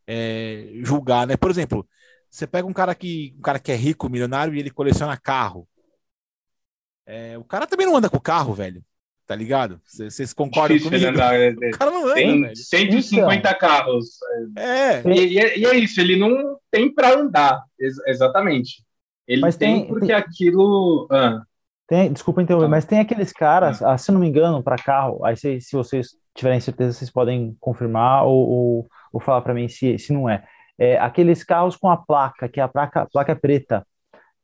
é, 0.08 0.70
julgar, 0.82 1.28
né? 1.28 1.38
Por 1.38 1.52
exemplo, 1.52 1.88
você 2.30 2.48
pega 2.48 2.68
um 2.68 2.74
cara 2.74 2.96
que 2.96 3.36
um 3.38 3.42
cara 3.42 3.60
que 3.60 3.72
é 3.72 3.75
rico, 3.75 4.10
milionário, 4.10 4.56
e 4.56 4.60
ele 4.60 4.72
coleciona 4.72 5.18
carro. 5.18 5.68
É, 7.06 7.38
o 7.38 7.44
cara 7.44 7.68
também 7.68 7.86
não 7.86 7.96
anda 7.96 8.10
com 8.10 8.20
carro, 8.20 8.54
velho. 8.54 8.84
Tá 9.28 9.36
ligado? 9.36 9.82
Vocês 9.84 10.34
concordam 10.34 10.78
Difícil 10.78 11.00
comigo? 11.00 11.18
Andar, 11.18 11.40
né? 11.40 11.70
O 11.70 11.78
cara 11.78 11.90
não 11.90 12.06
anda, 12.06 12.14
tem 12.14 12.42
velho. 12.42 12.56
150 12.56 13.36
então, 13.36 13.58
carros. 13.58 14.06
É. 14.56 15.02
E, 15.10 15.28
e, 15.34 15.40
é, 15.40 15.58
e, 15.58 15.66
é 15.66 15.78
isso, 15.78 16.00
ele 16.00 16.16
não 16.16 16.60
tem 16.70 16.94
para 16.94 17.16
andar. 17.20 17.64
Ex 17.80 17.98
exatamente. 18.06 18.84
Ele 19.27 19.41
mas 19.41 19.58
tem, 19.58 19.82
tem 19.82 19.88
porque 19.88 20.08
tem, 20.08 20.15
aquilo. 20.15 21.08
Ah. 21.12 21.41
Tem, 21.88 22.12
desculpa 22.12 22.41
interromper, 22.41 22.65
tá. 22.65 22.72
mas 22.72 22.86
tem 22.86 23.00
aqueles 23.00 23.32
caras, 23.32 23.82
ah. 23.82 23.98
se 23.98 24.12
não 24.12 24.20
me 24.20 24.27
engano, 24.27 24.63
para 24.63 24.75
carro. 24.75 25.24
Aí 25.24 25.36
se, 25.36 25.62
se 25.62 25.75
vocês 25.75 26.10
tiverem 26.34 26.60
certeza, 26.60 26.94
vocês 26.94 27.12
podem 27.12 27.55
confirmar 27.60 28.25
ou, 28.25 28.50
ou, 28.50 28.88
ou 29.13 29.20
falar 29.20 29.41
para 29.41 29.53
mim 29.53 29.67
se, 29.67 29.98
se 29.98 30.12
não 30.12 30.29
é. 30.29 30.44
é. 30.77 30.98
Aqueles 30.98 31.44
carros 31.44 31.75
com 31.75 31.89
a 31.89 31.98
placa, 31.98 32.50
que 32.50 32.60
é 32.60 32.63
a 32.63 32.67
placa, 32.67 33.08
placa 33.12 33.36
preta, 33.36 33.86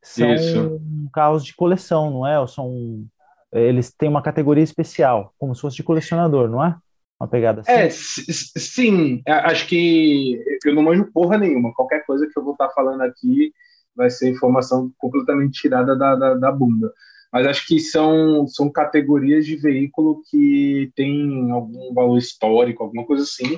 são 0.02 0.34
Isso. 0.34 0.80
carros 1.12 1.44
de 1.44 1.54
coleção, 1.54 2.10
não 2.10 2.26
é? 2.26 2.38
Ou 2.38 2.48
são 2.48 3.06
eles 3.52 3.92
têm 3.92 4.08
uma 4.08 4.22
categoria 4.22 4.64
especial, 4.64 5.34
como 5.38 5.54
se 5.54 5.60
fosse 5.60 5.76
de 5.76 5.82
colecionador, 5.82 6.48
não 6.48 6.64
é? 6.64 6.74
Uma 7.20 7.28
pegada 7.28 7.60
assim. 7.60 7.70
É, 7.70 7.88
sim. 7.90 9.22
Acho 9.26 9.66
que 9.68 10.42
eu 10.64 10.74
não 10.74 10.82
manjo 10.82 11.12
porra 11.12 11.38
nenhuma. 11.38 11.72
Qualquer 11.74 12.04
coisa 12.04 12.26
que 12.26 12.36
eu 12.36 12.42
vou 12.42 12.52
estar 12.54 12.70
falando 12.70 13.02
aqui 13.02 13.52
vai 13.94 14.10
ser 14.10 14.30
informação 14.30 14.92
completamente 14.98 15.60
tirada 15.60 15.96
da, 15.96 16.14
da, 16.14 16.34
da 16.34 16.52
bunda. 16.52 16.92
Mas 17.32 17.46
acho 17.46 17.66
que 17.66 17.80
são, 17.80 18.46
são 18.46 18.70
categorias 18.70 19.46
de 19.46 19.56
veículo 19.56 20.22
que 20.30 20.92
tem 20.94 21.50
algum 21.50 21.94
valor 21.94 22.18
histórico, 22.18 22.82
alguma 22.82 23.06
coisa 23.06 23.22
assim. 23.22 23.56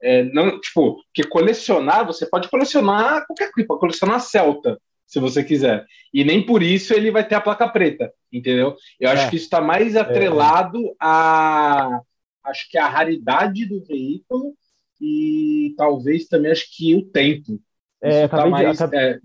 É, 0.00 0.24
não, 0.32 0.58
tipo, 0.60 0.96
que 1.12 1.22
colecionar, 1.22 2.06
você 2.06 2.26
pode 2.26 2.48
colecionar 2.48 3.26
qualquer 3.26 3.50
coisa, 3.52 3.68
pode 3.68 3.80
colecionar 3.80 4.20
Celta, 4.20 4.78
se 5.06 5.20
você 5.20 5.44
quiser. 5.44 5.84
E 6.12 6.24
nem 6.24 6.44
por 6.44 6.62
isso 6.62 6.94
ele 6.94 7.10
vai 7.10 7.26
ter 7.26 7.34
a 7.34 7.40
placa 7.40 7.68
preta, 7.68 8.10
entendeu? 8.32 8.74
Eu 8.98 9.10
é. 9.10 9.12
acho 9.12 9.30
que 9.30 9.36
isso 9.36 9.44
está 9.44 9.60
mais 9.60 9.94
atrelado 9.94 10.78
é. 10.88 10.92
a 11.00 12.00
acho 12.44 12.68
que 12.70 12.76
a 12.76 12.88
raridade 12.88 13.64
do 13.66 13.84
veículo 13.84 14.54
e 15.00 15.74
talvez 15.76 16.26
também 16.26 16.50
acho 16.50 16.66
que 16.76 16.94
o 16.94 17.02
tempo. 17.02 17.60
É, 18.00 18.26
tá 18.26 18.36
acabei, 18.36 18.44
tá 18.44 18.50
mais, 18.50 18.76
de, 18.78 18.84
acabei, 18.84 19.00
é, 19.00 19.20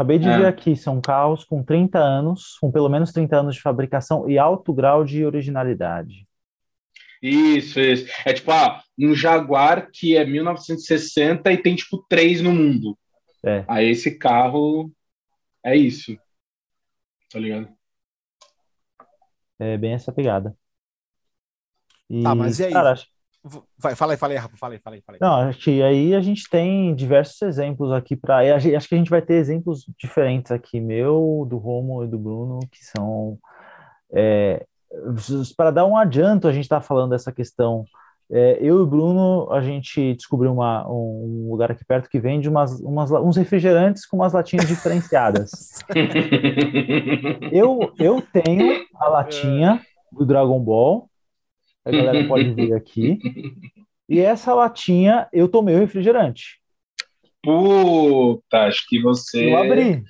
acabei 0.00 0.18
de 0.18 0.24
ver 0.24 0.44
é. 0.44 0.48
aqui, 0.48 0.74
são 0.74 0.98
carros 0.98 1.44
com 1.44 1.62
30 1.62 1.98
anos, 1.98 2.56
com 2.58 2.72
pelo 2.72 2.88
menos 2.88 3.12
30 3.12 3.36
anos 3.36 3.54
de 3.54 3.60
fabricação 3.60 4.28
e 4.30 4.38
alto 4.38 4.72
grau 4.72 5.04
de 5.04 5.26
originalidade. 5.26 6.26
Isso, 7.22 7.78
isso. 7.78 8.10
É 8.24 8.32
tipo, 8.32 8.50
ah, 8.50 8.82
um 8.98 9.14
Jaguar 9.14 9.90
que 9.92 10.16
é 10.16 10.24
1960 10.24 11.52
e 11.52 11.58
tem 11.58 11.76
tipo 11.76 11.98
três 12.08 12.40
no 12.40 12.50
mundo. 12.50 12.98
É. 13.44 13.62
Aí 13.68 13.90
esse 13.90 14.16
carro 14.16 14.90
é 15.62 15.76
isso. 15.76 16.16
Tá 17.30 17.38
ligado? 17.38 17.68
É 19.58 19.76
bem 19.76 19.92
essa 19.92 20.10
pegada. 20.10 20.56
E, 22.08 22.22
tá, 22.22 22.34
mas 22.34 22.58
e 22.58 22.64
aí? 22.64 22.72
Cara, 22.72 22.92
acho... 22.92 23.06
Vai, 23.78 23.94
fala 23.94 24.12
aí, 24.12 24.18
fala 24.18 24.32
aí, 24.34 24.38
Rafa, 24.38 24.56
fala 24.56 24.74
aí, 24.74 24.80
fala 24.80 24.96
aí, 24.96 25.02
fala 25.02 25.16
aí. 25.16 25.20
Não, 25.20 25.48
acho 25.48 25.60
que 25.60 25.82
aí 25.82 26.14
a 26.14 26.20
gente 26.20 26.48
tem 26.50 26.94
diversos 26.94 27.40
exemplos 27.40 27.90
aqui 27.90 28.14
para. 28.14 28.54
Acho 28.54 28.88
que 28.88 28.94
a 28.94 28.98
gente 28.98 29.10
vai 29.10 29.22
ter 29.22 29.34
exemplos 29.34 29.86
diferentes 29.98 30.52
aqui, 30.52 30.78
meu, 30.78 31.46
do 31.48 31.56
Romo 31.56 32.04
e 32.04 32.06
do 32.06 32.18
Bruno, 32.18 32.60
que 32.70 32.84
são. 32.84 33.38
É, 34.12 34.66
para 35.56 35.70
dar 35.70 35.86
um 35.86 35.96
adianto, 35.96 36.48
a 36.48 36.52
gente 36.52 36.64
está 36.64 36.80
falando 36.82 37.10
dessa 37.10 37.32
questão. 37.32 37.84
É, 38.32 38.58
eu 38.60 38.78
e 38.78 38.82
o 38.82 38.86
Bruno, 38.86 39.50
a 39.50 39.60
gente 39.60 40.14
descobriu 40.14 40.52
uma, 40.52 40.86
um 40.88 41.48
lugar 41.50 41.72
aqui 41.72 41.84
perto 41.84 42.08
que 42.08 42.20
vende 42.20 42.48
umas, 42.48 42.78
umas, 42.80 43.10
uns 43.10 43.36
refrigerantes 43.36 44.06
com 44.06 44.16
umas 44.16 44.32
latinhas 44.32 44.68
diferenciadas. 44.68 45.50
eu, 47.50 47.92
eu 47.98 48.22
tenho 48.32 48.86
a 48.94 49.08
latinha 49.08 49.80
do 50.12 50.24
Dragon 50.24 50.60
Ball, 50.60 51.09
a 51.90 52.02
galera 52.02 52.28
pode 52.28 52.50
ver 52.54 52.72
aqui. 52.74 53.18
E 54.08 54.18
essa 54.18 54.54
latinha 54.54 55.28
eu 55.32 55.48
tomei 55.48 55.74
o 55.74 55.78
refrigerante. 55.78 56.60
Puta, 57.42 58.66
acho 58.66 58.86
que 58.88 59.00
você 59.00 59.52
eu 59.52 59.56
abri. 59.56 60.02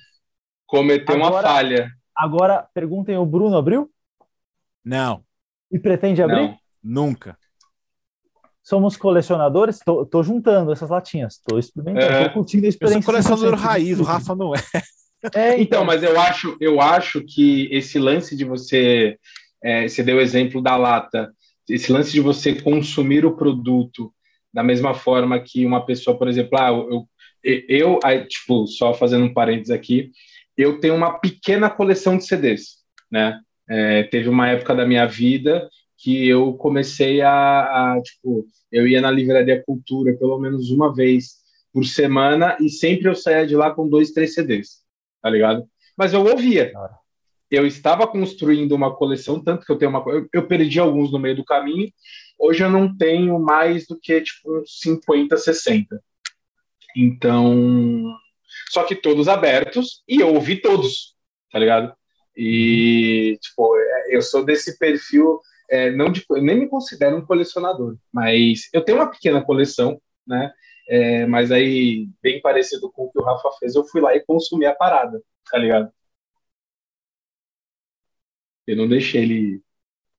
cometeu 0.65 1.15
agora, 1.15 1.33
uma 1.33 1.41
falha. 1.41 1.91
Agora, 2.15 2.67
perguntem, 2.73 3.17
o 3.17 3.25
Bruno 3.25 3.55
abriu? 3.55 3.89
Não. 4.83 5.23
E 5.71 5.79
pretende 5.79 6.21
abrir? 6.21 6.41
Não, 6.41 6.57
nunca. 6.83 7.37
Somos 8.63 8.95
colecionadores, 8.95 9.79
tô, 9.79 10.05
tô 10.05 10.21
juntando 10.21 10.71
essas 10.71 10.89
latinhas, 10.89 11.39
tô 11.45 11.57
experimentando, 11.57 12.13
é. 12.13 12.27
tô 12.27 12.33
curtindo 12.33 12.65
a 12.65 12.69
experiência. 12.69 12.99
Eu 12.99 13.03
sou 13.03 13.11
colecionador 13.11 13.59
raiz, 13.59 13.99
o 13.99 14.03
Rafa 14.03 14.35
não 14.35 14.53
é. 14.53 14.59
é 15.33 15.53
então. 15.53 15.61
então, 15.61 15.85
mas 15.85 16.03
eu 16.03 16.19
acho, 16.19 16.57
eu 16.59 16.79
acho 16.79 17.21
que 17.21 17.67
esse 17.71 17.97
lance 17.97 18.35
de 18.35 18.45
você, 18.45 19.17
é, 19.63 19.87
você 19.87 20.03
deu 20.03 20.17
o 20.17 20.21
exemplo 20.21 20.61
da 20.61 20.77
lata, 20.77 21.33
esse 21.69 21.91
lance 21.91 22.11
de 22.11 22.19
você 22.19 22.53
consumir 22.61 23.25
o 23.25 23.35
produto 23.35 24.13
da 24.53 24.63
mesma 24.63 24.93
forma 24.93 25.39
que 25.39 25.65
uma 25.65 25.85
pessoa, 25.85 26.17
por 26.17 26.27
exemplo, 26.27 26.57
ah, 26.59 26.69
eu, 26.69 27.07
eu, 27.43 27.99
eu 28.03 28.27
tipo, 28.27 28.67
só 28.67 28.93
fazendo 28.93 29.25
um 29.25 29.33
parênteses 29.33 29.71
aqui, 29.71 30.11
eu 30.57 30.79
tenho 30.79 30.95
uma 30.95 31.19
pequena 31.19 31.69
coleção 31.69 32.17
de 32.17 32.25
CDs, 32.25 32.77
né? 33.09 33.39
É, 33.69 34.03
teve 34.03 34.27
uma 34.27 34.49
época 34.49 34.75
da 34.75 34.85
minha 34.85 35.05
vida 35.05 35.69
que 35.97 36.27
eu 36.27 36.53
comecei 36.53 37.21
a, 37.21 37.31
a, 37.93 38.01
tipo, 38.01 38.45
eu 38.71 38.87
ia 38.87 38.99
na 38.99 39.11
livraria 39.11 39.63
Cultura 39.63 40.17
pelo 40.17 40.39
menos 40.39 40.69
uma 40.71 40.93
vez 40.93 41.41
por 41.71 41.85
semana 41.85 42.57
e 42.59 42.69
sempre 42.69 43.07
eu 43.07 43.15
saía 43.15 43.47
de 43.47 43.55
lá 43.55 43.71
com 43.71 43.87
dois, 43.87 44.11
três 44.11 44.33
CDs, 44.33 44.81
tá 45.21 45.29
ligado? 45.29 45.65
Mas 45.97 46.13
eu 46.13 46.25
ouvia, 46.25 46.71
eu 47.51 47.67
estava 47.67 48.07
construindo 48.07 48.71
uma 48.71 48.95
coleção, 48.95 49.43
tanto 49.43 49.65
que 49.65 49.71
eu 49.71 49.77
tenho 49.77 49.91
uma. 49.91 50.03
Eu, 50.07 50.27
eu, 50.33 50.47
perdi 50.47 50.79
alguns 50.79 51.11
no 51.11 51.19
meio 51.19 51.35
do 51.35 51.43
caminho. 51.43 51.91
Hoje 52.39 52.63
eu 52.63 52.69
não 52.69 52.95
tenho 52.95 53.37
mais 53.37 53.85
do 53.85 53.99
que 53.99 54.21
tipo 54.21 54.59
uns 54.59 54.79
50, 54.79 55.35
60. 55.35 56.01
Então. 56.95 58.05
Só 58.69 58.83
que 58.85 58.95
todos 58.95 59.27
abertos 59.27 60.01
e 60.07 60.21
eu 60.21 60.33
ouvi 60.33 60.57
todos, 60.61 61.15
tá 61.51 61.59
ligado? 61.59 61.93
E, 62.35 63.37
tipo, 63.41 63.77
é, 63.77 64.15
eu 64.15 64.21
sou 64.21 64.45
desse 64.45 64.77
perfil. 64.77 65.39
É, 65.69 65.91
não 65.91 66.11
de, 66.11 66.25
nem 66.41 66.59
me 66.59 66.67
considero 66.67 67.17
um 67.17 67.25
colecionador, 67.25 67.95
mas 68.11 68.69
eu 68.73 68.81
tenho 68.83 68.97
uma 68.97 69.09
pequena 69.09 69.43
coleção, 69.43 70.01
né? 70.27 70.51
É, 70.87 71.25
mas 71.25 71.51
aí, 71.51 72.09
bem 72.21 72.41
parecido 72.41 72.91
com 72.91 73.05
o 73.05 73.11
que 73.11 73.19
o 73.19 73.23
Rafa 73.23 73.49
fez, 73.59 73.75
eu 73.75 73.85
fui 73.85 74.01
lá 74.01 74.13
e 74.13 74.25
consumi 74.25 74.65
a 74.65 74.75
parada, 74.75 75.21
tá 75.49 75.57
ligado? 75.57 75.89
Eu 78.67 78.77
não 78.77 78.87
deixei 78.87 79.23
ele. 79.23 79.61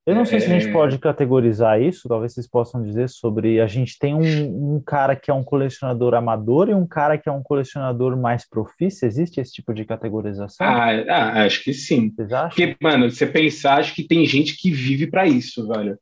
Eu 0.05 0.17
não 0.17 0.25
sei 0.25 0.39
é... 0.39 0.41
se 0.41 0.47
a 0.47 0.59
gente 0.59 0.69
é. 0.69 0.73
pode 0.73 0.99
categorizar 0.99 1.81
isso, 1.81 2.09
talvez 2.09 2.33
vocês 2.33 2.49
possam 2.49 2.83
dizer 2.83 3.09
sobre. 3.09 3.61
A 3.61 3.67
gente 3.67 3.99
tem 3.99 4.15
um, 4.15 4.75
um, 4.75 4.81
cara 4.81 5.15
que 5.15 5.31
é 5.31 5.35
um 5.35 5.45
colecionador 5.45 6.15
amador 6.15 6.69
e 6.69 6.75
um 6.75 6.87
cara 6.87 7.17
que 7.17 7.29
é 7.29 7.33
um 7.33 7.43
colecionador 7.43 8.17
mais 8.17 8.49
profício. 8.49 9.07
Existe 9.07 9.41
esse 9.41 9.53
tipo 9.53 9.73
de 9.73 9.85
categorização? 9.85 10.67
Ah, 10.67 10.91
ah 11.09 11.45
acho 11.45 11.63
que 11.63 11.73
sim. 11.73 12.11
Vocês 12.11 12.33
acham? 12.33 12.49
Porque, 12.49 12.77
mano, 12.83 13.11
você 13.11 13.27
pensar, 13.27 13.79
acho 13.79 13.95
que 13.95 14.03
tem 14.03 14.27
gente 14.27 14.57
que 14.57 14.71
vive 14.71 15.07
para 15.07 15.27
isso, 15.27 15.69
velho. 15.69 15.99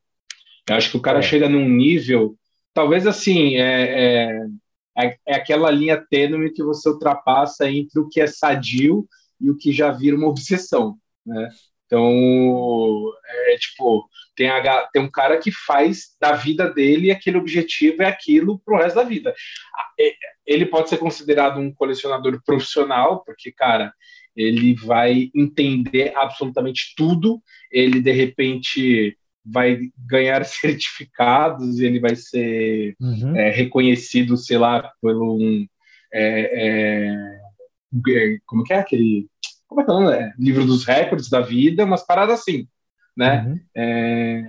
Eu 0.69 0.77
acho 0.77 0.91
que 0.91 0.97
o 0.97 1.03
cara 1.03 1.19
é. 1.19 1.23
chega 1.23 1.49
num 1.49 1.69
nível. 1.69 2.37
Talvez 2.73 3.07
assim, 3.07 3.57
é, 3.57 4.29
é, 4.29 4.47
é, 4.97 5.17
é 5.27 5.35
aquela 5.35 5.71
linha 5.71 6.03
tênue 6.09 6.53
que 6.53 6.63
você 6.63 6.89
ultrapassa 6.89 7.69
entre 7.71 8.01
o 8.01 8.09
que 8.09 8.21
é 8.21 8.27
sadio 8.27 9.07
e 9.41 9.51
o 9.51 9.57
que 9.57 9.73
já 9.73 9.91
vira 9.91 10.17
uma 10.17 10.29
obsessão, 10.29 10.97
né? 11.27 11.49
Então, 11.91 13.13
é 13.49 13.57
tipo, 13.57 14.09
tem, 14.37 14.49
a, 14.49 14.87
tem 14.93 15.03
um 15.03 15.11
cara 15.11 15.39
que 15.39 15.51
faz 15.51 16.11
da 16.21 16.33
vida 16.33 16.71
dele 16.73 17.11
aquele 17.11 17.37
objetivo 17.37 18.03
é 18.03 18.07
aquilo 18.07 18.61
pro 18.65 18.77
resto 18.77 18.95
da 18.95 19.03
vida. 19.03 19.35
Ele 20.47 20.67
pode 20.67 20.89
ser 20.89 20.99
considerado 20.99 21.59
um 21.59 21.75
colecionador 21.75 22.41
profissional, 22.47 23.25
porque, 23.25 23.51
cara, 23.51 23.93
ele 24.37 24.75
vai 24.75 25.31
entender 25.35 26.13
absolutamente 26.17 26.95
tudo, 26.97 27.43
ele 27.73 28.01
de 28.01 28.13
repente 28.13 29.17
vai 29.45 29.81
ganhar 29.99 30.45
certificados, 30.47 31.81
ele 31.81 31.99
vai 31.99 32.15
ser 32.15 32.95
uhum. 33.01 33.35
é, 33.37 33.51
reconhecido, 33.51 34.37
sei 34.37 34.59
lá, 34.59 34.93
pelo 35.03 35.37
um. 35.37 35.67
É, 36.13 37.27
é, 37.99 38.39
como 38.47 38.63
que 38.63 38.73
é 38.73 38.79
aquele. 38.79 39.27
Como 39.71 39.81
é 39.81 39.85
que 39.85 39.91
é 39.91 39.95
o 39.95 40.01
nome? 40.01 40.17
É, 40.17 40.33
livro 40.39 40.67
dos 40.67 40.85
recordes 40.85 41.31
da 41.31 41.41
vida, 41.41 41.87
umas 41.87 42.05
paradas 42.05 42.39
assim 42.41 42.69
né? 43.17 43.45
Uhum. 43.47 43.61
É, 43.77 44.43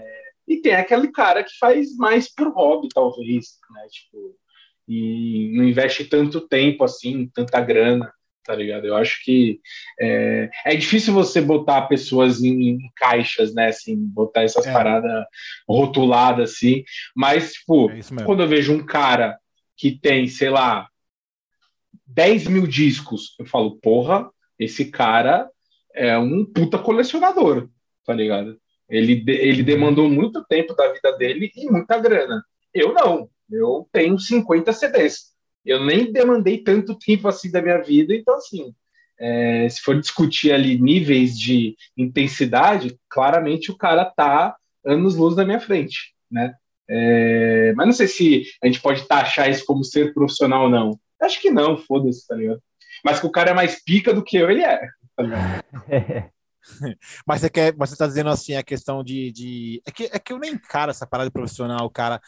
e 0.48 0.58
tem 0.58 0.74
aquele 0.74 1.12
cara 1.12 1.44
que 1.44 1.58
faz 1.60 1.96
mais 1.98 2.34
por 2.34 2.54
hobby, 2.54 2.88
talvez, 2.94 3.60
né? 3.70 3.88
Tipo, 3.92 4.36
e 4.88 5.51
não 5.56 5.63
investe 5.63 6.06
tanto 6.06 6.48
tempo 6.48 6.84
assim, 6.84 7.30
tanta 7.34 7.62
grana, 7.62 8.12
tá 8.44 8.56
ligado? 8.56 8.86
Eu 8.86 8.96
acho 8.96 9.24
que 9.24 9.60
é, 10.00 10.50
é 10.66 10.75
difícil 10.75 11.13
você 11.13 11.42
botar 11.42 11.84
pessoas 11.84 12.42
em, 12.42 12.70
em, 12.70 12.92
caixas, 12.96 13.54
né? 13.54 13.68
Assim, 13.68 13.96
botar 13.96 14.44
essas 14.44 14.66
é. 14.66 14.72
paradas 14.72 15.25
rotuladas 15.68 16.51
assim, 16.51 16.84
mas, 17.16 17.54
tipo, 17.54 17.90
é 17.92 18.24
quando 18.24 18.44
eu 18.44 18.48
vejo 18.48 18.74
um 18.74 18.86
cara 18.86 19.38
que 19.78 19.92
tem, 19.92 20.28
sei 20.28 20.50
lá, 20.50 20.88
10 22.08 22.48
mil 22.48 22.68
discos, 22.68 23.36
eu 23.40 23.46
falo, 23.46 23.78
porra, 23.78 24.30
esse 24.63 24.86
cara 24.86 25.50
é 25.94 26.18
um 26.18 26.46
puta 26.46 26.77
colecionador, 26.77 27.68
tá 28.06 28.13
ligado? 28.13 28.60
Ele, 28.88 29.24
ele 29.27 29.63
demandou 29.63 30.10
muito 30.10 30.46
tempo 30.46 30.75
da 30.75 30.91
vida 30.91 31.18
dele 31.18 31.51
e 31.56 31.70
muita 31.70 31.98
grana. 31.98 32.44
Eu 32.74 32.94
não. 32.94 33.30
Eu 33.50 33.88
tenho 33.91 34.18
50 34.20 34.72
CDs. 34.72 35.32
Eu 35.65 35.84
nem 35.84 36.12
demandei 36.12 36.60
tanto 36.60 36.98
tempo 36.98 37.27
assim 37.27 37.51
da 37.51 37.62
minha 37.62 37.82
vida, 37.82 38.13
então 38.15 38.36
assim, 38.36 38.74
é, 39.20 39.68
se 39.70 39.82
for 39.82 40.00
discutir 40.00 40.51
ali 40.51 40.80
níveis 40.80 41.38
de 41.38 41.75
intensidade, 41.98 42.98
claramente 43.10 43.72
o 43.72 43.77
cara 43.77 44.06
tá 44.06 44.56
anos 44.86 45.15
luz 45.15 45.36
da 45.36 45.46
minha 45.46 45.60
frente, 45.60 46.13
né? 46.30 46.53
É, 46.89 47.74
mas 47.75 47.86
não 47.86 47.94
sei 47.94 48.08
se 48.08 48.44
a 48.62 48.68
gente 48.68 48.82
pode 48.82 49.08
taxar 49.08 49.50
isso 49.50 49.65
como 49.65 49.84
ser 49.84 50.13
profissional 50.13 50.63
ou 50.63 50.70
não. 50.70 51.00
Acho 51.22 51.39
que 51.39 51.50
não, 51.51 51.77
foda-se, 51.77 52.27
tá 52.27 52.36
ligado? 52.36 52.62
Mas 53.03 53.20
que 53.20 53.25
o 53.25 53.31
cara 53.31 53.51
é 53.51 53.53
mais 53.53 53.84
pica 53.84 54.13
do 54.13 54.24
que 54.24 54.38
eu, 54.38 54.50
ele 54.50 54.63
é. 54.63 54.81
Mas 57.25 57.41
você 57.41 57.50
quer, 57.50 57.74
você 57.75 57.96
tá 57.96 58.05
dizendo 58.05 58.29
assim 58.29 58.55
a 58.55 58.63
questão 58.63 59.03
de, 59.03 59.31
de... 59.31 59.81
É, 59.86 59.91
que, 59.91 60.03
é 60.12 60.20
que 60.20 60.31
eu 60.31 60.39
nem 60.39 60.53
encaro 60.53 60.91
essa 60.91 61.08
parada 61.08 61.29
de 61.29 61.34
profissional, 61.34 61.89
cara. 61.89 62.22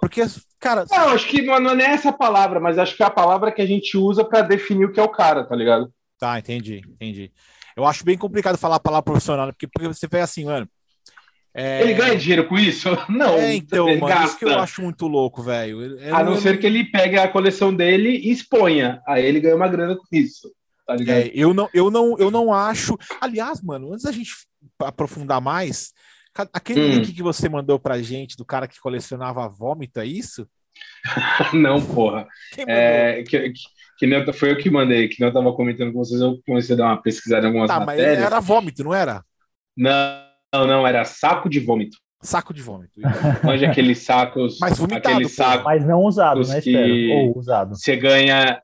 Porque, 0.00 0.22
cara. 0.60 0.84
Não, 0.90 1.08
acho 1.08 1.26
que 1.28 1.42
não, 1.42 1.58
não 1.58 1.72
é 1.72 1.86
essa 1.86 2.12
palavra, 2.12 2.60
mas 2.60 2.78
acho 2.78 2.96
que 2.96 3.02
é 3.02 3.06
a 3.06 3.10
palavra 3.10 3.50
que 3.50 3.62
a 3.62 3.66
gente 3.66 3.96
usa 3.96 4.24
para 4.24 4.42
definir 4.42 4.84
o 4.84 4.92
que 4.92 5.00
é 5.00 5.02
o 5.02 5.08
cara, 5.08 5.44
tá 5.44 5.56
ligado? 5.56 5.92
Tá, 6.18 6.38
entendi, 6.38 6.82
entendi. 6.86 7.32
Eu 7.76 7.84
acho 7.84 8.04
bem 8.04 8.16
complicado 8.16 8.56
falar 8.56 8.76
a 8.76 8.80
palavra 8.80 9.02
profissional, 9.02 9.48
porque, 9.48 9.66
porque 9.66 9.88
você 9.88 10.06
vê 10.06 10.20
assim, 10.20 10.44
mano. 10.44 10.68
É... 11.54 11.82
Ele 11.82 11.94
ganha 11.94 12.16
dinheiro 12.16 12.48
com 12.48 12.58
isso? 12.58 12.88
Não. 13.08 13.38
É, 13.38 13.54
então, 13.54 13.86
mano, 13.86 14.06
gasta. 14.06 14.24
isso 14.24 14.38
que 14.38 14.44
eu 14.44 14.58
acho 14.58 14.82
muito 14.82 15.06
louco, 15.06 15.42
velho. 15.42 15.98
A 16.12 16.24
não, 16.24 16.36
ser 16.36 16.58
que 16.58 16.66
ele 16.66 16.84
pegue 16.84 17.16
a 17.16 17.28
coleção 17.28 17.72
dele 17.72 18.08
e 18.10 18.32
exponha. 18.32 19.00
Aí 19.06 19.24
ele 19.24 19.38
ganha 19.38 19.54
uma 19.54 19.68
grana 19.68 19.96
com 19.96 20.04
isso. 20.10 20.52
Tá 20.84 20.96
ligado? 20.96 21.16
É, 21.16 21.30
eu, 21.32 21.54
não, 21.54 21.68
eu, 21.72 21.90
não, 21.90 22.18
eu 22.18 22.30
não 22.30 22.52
acho. 22.52 22.98
Aliás, 23.20 23.62
mano, 23.62 23.92
antes 23.92 24.04
da 24.04 24.12
gente 24.12 24.32
aprofundar 24.80 25.40
mais, 25.40 25.92
aquele 26.52 26.80
hum. 26.80 26.88
link 26.90 27.12
que 27.12 27.22
você 27.22 27.48
mandou 27.48 27.78
pra 27.78 28.02
gente 28.02 28.36
do 28.36 28.44
cara 28.44 28.66
que 28.66 28.80
colecionava 28.80 29.48
vômito, 29.48 30.00
é 30.00 30.06
isso? 30.06 30.48
não, 31.54 31.80
porra. 31.80 32.26
É, 32.66 33.22
que, 33.22 33.50
que, 33.50 33.60
que 33.98 34.06
nem, 34.06 34.32
foi 34.32 34.50
eu 34.50 34.58
que 34.58 34.68
mandei, 34.68 35.08
que 35.08 35.20
não 35.20 35.32
tava 35.32 35.52
comentando 35.52 35.92
com 35.92 36.00
vocês, 36.00 36.20
eu 36.20 36.40
comecei 36.44 36.74
a 36.74 36.78
dar 36.78 36.86
uma 36.86 37.02
pesquisada 37.02 37.44
em 37.44 37.46
algumas 37.46 37.68
tá, 37.68 37.78
matérias. 37.78 38.18
Mas 38.18 38.26
era 38.26 38.40
vômito, 38.40 38.82
não 38.82 38.92
era? 38.92 39.24
Não, 39.76 40.23
não, 40.66 40.86
era 40.86 41.04
saco 41.04 41.48
de 41.48 41.60
vômito. 41.60 41.96
Saco 42.22 42.54
de 42.54 42.62
vômito. 42.62 43.00
Manja 43.44 43.68
aqueles 43.68 43.98
sacos. 43.98 44.58
Mas 44.60 44.78
vomitado, 44.78 45.16
aqueles 45.16 45.34
sacos 45.34 45.64
Mas 45.64 45.86
não 45.86 46.02
usado, 46.02 46.40
né? 46.46 46.58
Espero. 46.58 47.12
Ou 47.12 47.38
usado. 47.38 47.76
Você 47.76 47.96
ganha. 47.96 48.60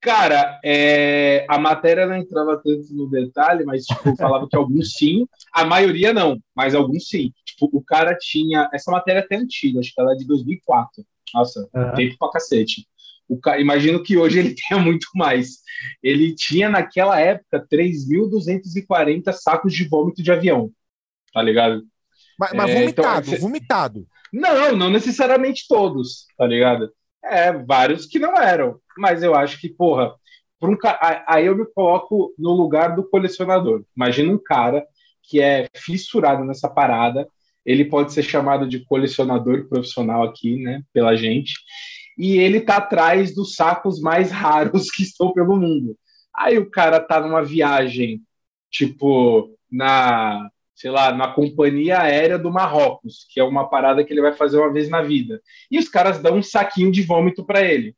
Cara, 0.00 0.58
é, 0.64 1.44
a 1.48 1.58
matéria 1.58 2.06
não 2.06 2.16
entrava 2.16 2.56
tanto 2.56 2.92
no 2.94 3.08
detalhe, 3.08 3.64
mas 3.64 3.84
tipo, 3.84 4.16
falava 4.16 4.48
que 4.48 4.56
alguns 4.56 4.94
sim, 4.94 5.26
a 5.52 5.64
maioria 5.64 6.12
não, 6.12 6.38
mas 6.56 6.74
alguns 6.74 7.06
sim. 7.08 7.32
Tipo, 7.44 7.68
o 7.72 7.84
cara 7.84 8.16
tinha. 8.18 8.68
Essa 8.72 8.90
matéria 8.90 9.20
é 9.20 9.22
até 9.22 9.36
antiga, 9.36 9.78
acho 9.78 9.92
que 9.94 10.00
ela 10.00 10.12
é 10.12 10.16
de 10.16 10.26
2004. 10.26 11.04
Nossa, 11.34 11.68
uhum. 11.74 11.94
tempo 11.94 12.16
pra 12.18 12.30
cacete. 12.30 12.86
O 13.28 13.38
cara, 13.38 13.60
imagino 13.60 14.02
que 14.02 14.16
hoje 14.16 14.40
ele 14.40 14.54
tenha 14.68 14.80
muito 14.80 15.06
mais. 15.14 15.58
Ele 16.02 16.34
tinha 16.34 16.68
naquela 16.68 17.20
época 17.20 17.64
3.240 17.72 19.32
sacos 19.32 19.72
de 19.72 19.88
vômito 19.88 20.22
de 20.22 20.32
avião, 20.32 20.70
tá 21.32 21.42
ligado? 21.42 21.82
Mas, 22.38 22.52
mas 22.52 22.70
é, 22.70 22.84
então, 22.84 23.04
vomitado, 23.04 23.28
então, 23.28 23.40
vomitado. 23.40 24.06
Não, 24.32 24.76
não 24.76 24.90
necessariamente 24.90 25.66
todos, 25.68 26.26
tá 26.36 26.46
ligado? 26.46 26.90
É, 27.24 27.52
vários 27.52 28.06
que 28.06 28.18
não 28.18 28.36
eram. 28.36 28.80
Mas 28.96 29.22
eu 29.22 29.34
acho 29.34 29.60
que, 29.60 29.68
porra, 29.68 30.14
um, 30.62 30.76
aí 31.26 31.46
eu 31.46 31.56
me 31.56 31.66
coloco 31.66 32.34
no 32.38 32.52
lugar 32.52 32.94
do 32.94 33.04
colecionador. 33.08 33.84
Imagina 33.96 34.32
um 34.32 34.38
cara 34.38 34.84
que 35.22 35.40
é 35.40 35.68
fissurado 35.76 36.44
nessa 36.44 36.68
parada, 36.68 37.28
ele 37.64 37.84
pode 37.84 38.12
ser 38.12 38.22
chamado 38.22 38.68
de 38.68 38.84
colecionador 38.84 39.68
profissional 39.68 40.22
aqui, 40.22 40.56
né, 40.56 40.82
pela 40.92 41.16
gente, 41.16 41.54
e 42.18 42.36
ele 42.38 42.60
tá 42.60 42.78
atrás 42.78 43.34
dos 43.34 43.54
sacos 43.54 44.00
mais 44.00 44.30
raros 44.32 44.90
que 44.90 45.02
estão 45.02 45.32
pelo 45.32 45.56
mundo. 45.56 45.96
Aí 46.34 46.58
o 46.58 46.70
cara 46.70 47.00
tá 47.00 47.20
numa 47.20 47.42
viagem, 47.42 48.22
tipo, 48.70 49.56
na 49.70 50.48
sei 50.80 50.90
lá, 50.90 51.12
na 51.12 51.28
companhia 51.28 52.00
aérea 52.00 52.38
do 52.38 52.50
Marrocos, 52.50 53.26
que 53.28 53.38
é 53.38 53.44
uma 53.44 53.68
parada 53.68 54.02
que 54.02 54.10
ele 54.14 54.22
vai 54.22 54.32
fazer 54.32 54.56
uma 54.56 54.72
vez 54.72 54.88
na 54.88 55.02
vida. 55.02 55.38
E 55.70 55.78
os 55.78 55.90
caras 55.90 56.22
dão 56.22 56.38
um 56.38 56.42
saquinho 56.42 56.90
de 56.90 57.02
vômito 57.02 57.44
para 57.44 57.62
ele. 57.62 57.94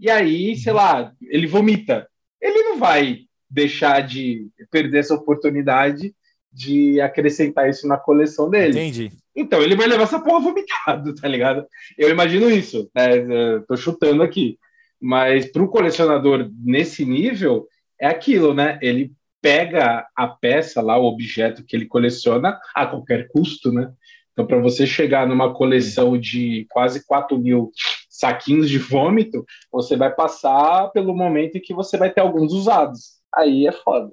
E 0.00 0.10
aí, 0.10 0.56
sei 0.56 0.72
lá, 0.72 1.12
ele 1.22 1.46
vomita. 1.46 2.08
Ele 2.42 2.60
não 2.64 2.76
vai 2.76 3.20
deixar 3.48 4.00
de 4.00 4.48
perder 4.68 4.98
essa 4.98 5.14
oportunidade 5.14 6.12
de 6.52 7.00
acrescentar 7.00 7.70
isso 7.70 7.86
na 7.86 7.96
coleção 7.96 8.50
dele. 8.50 8.80
Entendi. 8.80 9.12
Então 9.36 9.62
ele 9.62 9.76
vai 9.76 9.86
levar 9.86 10.02
essa 10.02 10.18
porra 10.18 10.40
vomitado, 10.40 11.14
tá 11.14 11.28
ligado? 11.28 11.64
Eu 11.96 12.10
imagino 12.10 12.50
isso, 12.50 12.90
né? 12.92 13.60
tô 13.68 13.76
chutando 13.76 14.24
aqui. 14.24 14.58
Mas 15.00 15.46
para 15.52 15.62
um 15.62 15.68
colecionador 15.68 16.50
nesse 16.64 17.04
nível, 17.04 17.68
é 18.00 18.08
aquilo, 18.08 18.52
né? 18.52 18.76
Ele 18.82 19.12
pega 19.44 20.08
a 20.16 20.26
peça 20.26 20.80
lá, 20.80 20.96
o 20.96 21.04
objeto 21.04 21.62
que 21.62 21.76
ele 21.76 21.84
coleciona 21.84 22.58
a 22.74 22.86
qualquer 22.86 23.28
custo, 23.28 23.70
né? 23.70 23.92
Então, 24.32 24.46
para 24.46 24.58
você 24.58 24.86
chegar 24.86 25.28
numa 25.28 25.52
coleção 25.52 26.16
de 26.18 26.66
quase 26.70 27.04
4 27.04 27.38
mil 27.38 27.70
saquinhos 28.08 28.70
de 28.70 28.78
vômito, 28.78 29.44
você 29.70 29.98
vai 29.98 30.10
passar 30.10 30.88
pelo 30.92 31.14
momento 31.14 31.56
em 31.56 31.60
que 31.60 31.74
você 31.74 31.98
vai 31.98 32.10
ter 32.10 32.22
alguns 32.22 32.54
usados. 32.54 33.18
Aí 33.36 33.66
é 33.66 33.72
foda. 33.72 34.10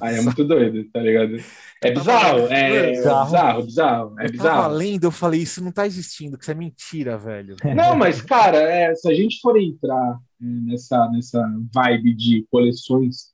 Aí 0.00 0.16
é 0.16 0.22
muito 0.22 0.42
doido, 0.42 0.88
tá 0.90 1.00
ligado? 1.00 1.36
É 1.84 1.90
bizarro, 1.90 2.46
é 2.50 2.90
bizarro, 2.92 3.24
bizarro, 3.26 3.62
bizarro. 3.62 4.20
É 4.20 4.28
bizarro. 4.28 4.48
Eu 4.48 4.62
tava 4.62 4.68
lendo, 4.68 5.04
eu 5.04 5.10
falei, 5.10 5.42
isso 5.42 5.62
não 5.62 5.70
tá 5.70 5.86
existindo, 5.86 6.38
que 6.38 6.44
isso 6.44 6.50
é 6.50 6.54
mentira, 6.54 7.18
velho. 7.18 7.56
Não, 7.76 7.94
mas, 7.94 8.22
cara, 8.22 8.56
é, 8.56 8.94
se 8.94 9.06
a 9.06 9.14
gente 9.14 9.38
for 9.40 9.60
entrar 9.60 10.16
é, 10.40 10.44
nessa, 10.44 11.08
nessa 11.10 11.46
vibe 11.74 12.14
de 12.14 12.46
coleções 12.50 13.31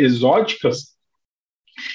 exóticas, 0.00 0.94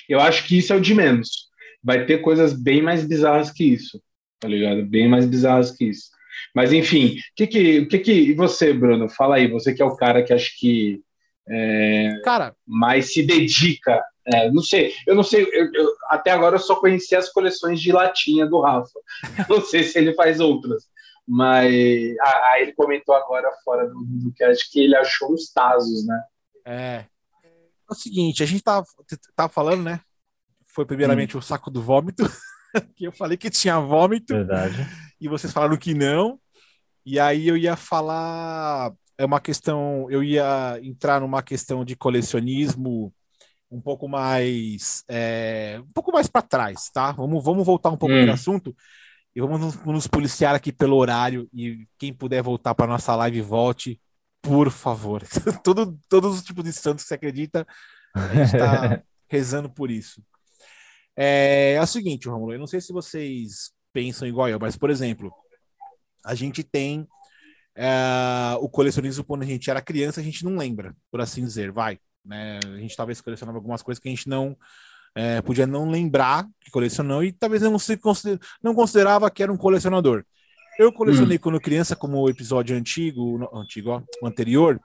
eu 0.08 0.20
acho 0.20 0.48
que 0.48 0.58
isso 0.58 0.74
é 0.74 0.76
o 0.76 0.82
de 0.82 0.94
menos. 0.94 1.50
Vai 1.84 2.06
ter 2.06 2.20
coisas 2.20 2.54
bem 2.54 2.82
mais 2.82 3.06
bizarras 3.06 3.52
que 3.52 3.64
isso, 3.64 4.02
tá 4.40 4.48
ligado? 4.48 4.86
Bem 4.86 5.08
mais 5.08 5.26
bizarras 5.26 5.72
que 5.72 5.86
isso. 5.86 6.10
Mas 6.54 6.74
enfim, 6.74 7.18
o 7.18 7.20
que 7.36 7.48
que, 7.48 7.86
que 7.86 8.00
que 8.00 8.12
e 8.12 8.34
você, 8.34 8.74
Bruno? 8.74 9.08
Fala 9.10 9.36
aí, 9.36 9.48
você 9.48 9.74
que 9.74 9.82
é 9.82 9.86
o 9.86 9.96
cara 9.96 10.24
que 10.24 10.34
acho 10.34 10.58
que 10.60 11.02
é, 11.48 12.20
cara 12.24 12.56
mais 12.66 13.14
se 13.14 13.24
dedica. 13.24 14.04
É, 14.26 14.50
não 14.52 14.62
sei, 14.62 14.92
eu 15.06 15.14
não 15.14 15.24
sei. 15.24 15.44
Eu, 15.54 15.72
eu, 15.74 15.90
até 16.10 16.32
agora 16.32 16.56
eu 16.56 16.60
só 16.60 16.76
conheci 16.76 17.16
as 17.16 17.30
coleções 17.30 17.80
de 17.80 17.92
latinha 17.92 18.46
do 18.46 18.60
Rafa. 18.60 19.00
não 19.48 19.62
sei 19.62 19.84
se 19.84 20.00
ele 20.00 20.14
faz 20.14 20.40
outras, 20.40 20.86
mas 21.28 22.16
ah, 22.20 22.56
ele 22.60 22.74
comentou 22.74 23.14
agora 23.14 23.52
fora 23.64 23.88
do, 23.88 24.04
do 24.04 24.34
que 24.34 24.44
acho 24.44 24.72
que 24.72 24.80
ele 24.80 24.96
achou 24.96 25.32
os 25.32 25.52
Tazos, 25.52 26.06
né? 26.06 26.24
É, 26.66 27.06
é 27.90 27.94
o 27.94 27.96
seguinte, 27.96 28.44
a 28.44 28.46
gente 28.46 28.64
tava, 28.64 28.86
tava 29.36 29.50
falando, 29.50 29.84
né? 29.84 30.00
Foi 30.68 30.86
primeiramente 30.86 31.36
hum. 31.36 31.40
o 31.40 31.44
saco 31.44 31.72
do 31.72 31.82
vômito, 31.82 32.24
que 32.96 33.06
eu 33.06 33.12
falei 33.12 33.38
que 33.38 33.50
tinha 33.50 33.80
vômito. 33.80 34.34
Verdade. 34.34 34.88
E 35.20 35.28
vocês 35.28 35.54
falaram 35.54 35.78
que 35.78 35.94
não. 35.94 36.40
E 37.06 37.20
aí 37.20 37.48
eu 37.48 37.56
ia 37.56 37.76
falar. 37.76 38.92
É 39.18 39.26
uma 39.26 39.40
questão. 39.40 40.08
Eu 40.10 40.24
ia 40.24 40.80
entrar 40.84 41.22
numa 41.22 41.42
questão 41.42 41.86
de 41.86 41.96
colecionismo 41.96 43.14
um 43.72 43.82
pouco 43.82 44.08
mais 44.08 45.04
é, 45.10 45.82
um 45.82 45.92
pouco 45.94 46.12
mais 46.12 46.28
para 46.28 46.42
trás, 46.42 46.90
tá? 46.94 47.12
Vamos, 47.12 47.44
vamos 47.44 47.66
voltar 47.66 47.90
um 47.90 47.98
pouco 47.98 48.14
hum. 48.14 48.32
assunto 48.32 48.76
e 49.36 49.42
vamos 49.42 49.60
nos, 49.60 49.86
nos, 49.86 50.08
policiar 50.08 50.56
aqui 50.56 50.72
pelo 50.72 50.96
horário 50.96 51.50
e 51.54 51.86
quem 51.98 52.14
puder 52.14 52.42
voltar 52.42 52.74
para 52.74 52.88
nossa 52.88 53.16
live 53.16 53.42
volte, 53.42 54.00
por 54.46 54.70
favor. 54.70 55.24
Todo, 55.64 56.00
todos 56.08 56.36
os 56.36 56.44
tipos 56.44 56.64
de 56.64 56.72
santos 56.72 57.04
que 57.04 57.10
você 57.10 57.16
acredita, 57.16 57.68
a 58.14 58.28
gente 58.28 58.54
está 58.54 59.04
rezando 59.28 59.70
por 59.70 59.90
isso. 59.90 60.22
É, 61.16 61.74
é 61.74 61.82
o 61.82 61.88
seguinte, 61.88 62.30
Romulo, 62.30 62.54
eu 62.54 62.60
não 62.60 62.68
sei 62.68 62.80
se 62.80 62.94
vocês 62.94 63.72
pensam 63.92 64.28
igual 64.28 64.50
eu, 64.50 64.60
mas 64.60 64.76
por 64.76 64.90
exemplo, 64.90 65.34
a 66.24 66.36
gente 66.36 66.64
tem 66.64 67.08
é, 67.76 68.56
o 68.60 68.70
colecionismo 68.70 69.24
quando 69.24 69.44
a 69.44 69.46
gente 69.46 69.70
era 69.70 69.82
criança, 69.82 70.20
a 70.20 70.24
gente 70.24 70.44
não 70.44 70.58
lembra, 70.58 70.96
por 71.10 71.22
assim 71.22 71.44
dizer, 71.44 71.72
vai. 71.72 71.98
Né? 72.24 72.60
A 72.66 72.78
gente 72.78 72.96
talvez 72.96 73.22
colecionava 73.22 73.58
algumas 73.58 73.82
coisas 73.82 74.02
que 74.02 74.10
a 74.10 74.12
gente 74.12 74.28
não 74.28 74.58
é, 75.16 75.42
podia 75.42 75.66
não 75.66 75.90
lembrar 75.90 76.46
que 76.60 76.70
colecionou 76.70 77.24
e 77.24 77.32
talvez 77.32 77.62
não, 77.62 77.80
se 77.80 77.96
consider, 77.98 78.40
não 78.62 78.76
considerava 78.76 79.32
que 79.32 79.42
era 79.42 79.52
um 79.52 79.58
colecionador. 79.58 80.26
Eu 80.78 80.92
colecionei 80.92 81.38
hum. 81.38 81.40
quando 81.42 81.60
criança, 81.60 81.96
como 81.96 82.20
o 82.20 82.30
episódio 82.30 82.76
antigo, 82.76 83.50
antigo 83.58 83.92
ó, 83.92 84.02
o 84.22 84.28
anterior, 84.28 84.80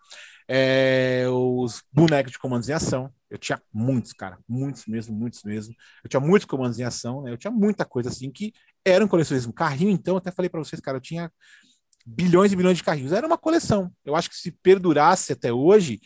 é, 0.48 1.24
os 1.28 1.82
bonecos 1.92 2.32
de 2.32 2.38
comandos 2.38 2.68
em 2.68 2.72
ação. 2.72 3.12
Eu 3.28 3.38
tinha 3.38 3.60
muitos, 3.72 4.12
cara, 4.12 4.38
muitos 4.48 4.86
mesmo, 4.86 5.14
muitos 5.14 5.42
mesmo. 5.44 5.74
Eu 6.02 6.10
tinha 6.10 6.20
muitos 6.20 6.46
comandos 6.46 6.78
em 6.78 6.82
ação, 6.82 7.22
né? 7.22 7.30
Eu 7.32 7.38
tinha 7.38 7.50
muita 7.50 7.84
coisa 7.84 8.08
assim 8.08 8.30
que 8.30 8.52
era 8.84 9.04
um 9.04 9.08
colecionismo. 9.08 9.52
Carrinho, 9.52 9.90
então, 9.90 10.16
até 10.16 10.30
falei 10.32 10.48
para 10.48 10.58
vocês, 10.58 10.80
cara, 10.80 10.96
eu 10.96 11.00
tinha 11.00 11.30
bilhões 12.04 12.52
e 12.52 12.56
bilhões 12.56 12.76
de 12.76 12.82
carrinhos. 12.82 13.12
Era 13.12 13.26
uma 13.26 13.38
coleção. 13.38 13.92
Eu 14.04 14.16
acho 14.16 14.28
que 14.28 14.36
se 14.36 14.50
perdurasse 14.50 15.32
até 15.32 15.52
hoje, 15.52 16.00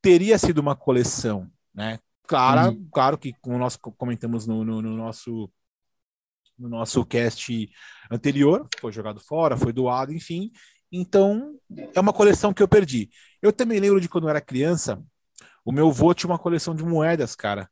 teria 0.00 0.38
sido 0.38 0.58
uma 0.58 0.76
coleção, 0.76 1.50
né? 1.74 1.98
Claro, 2.26 2.70
uhum. 2.70 2.88
claro 2.92 3.18
que 3.18 3.32
como 3.40 3.58
nós 3.58 3.76
comentamos 3.76 4.46
no, 4.46 4.64
no, 4.64 4.80
no, 4.80 4.96
nosso 4.96 5.50
no 6.60 6.68
nosso 6.68 7.04
cast 7.04 7.68
anterior, 8.10 8.68
foi 8.80 8.92
jogado 8.92 9.20
fora, 9.20 9.56
foi 9.56 9.72
doado, 9.72 10.12
enfim. 10.12 10.50
Então, 10.92 11.54
é 11.94 12.00
uma 12.00 12.12
coleção 12.12 12.52
que 12.52 12.62
eu 12.62 12.68
perdi. 12.68 13.08
Eu 13.40 13.52
também 13.52 13.80
lembro 13.80 14.00
de 14.00 14.08
quando 14.08 14.24
eu 14.24 14.30
era 14.30 14.40
criança, 14.40 15.02
o 15.64 15.72
meu 15.72 15.88
avô 15.88 16.12
tinha 16.12 16.30
uma 16.30 16.38
coleção 16.38 16.74
de 16.74 16.84
moedas, 16.84 17.34
cara. 17.34 17.68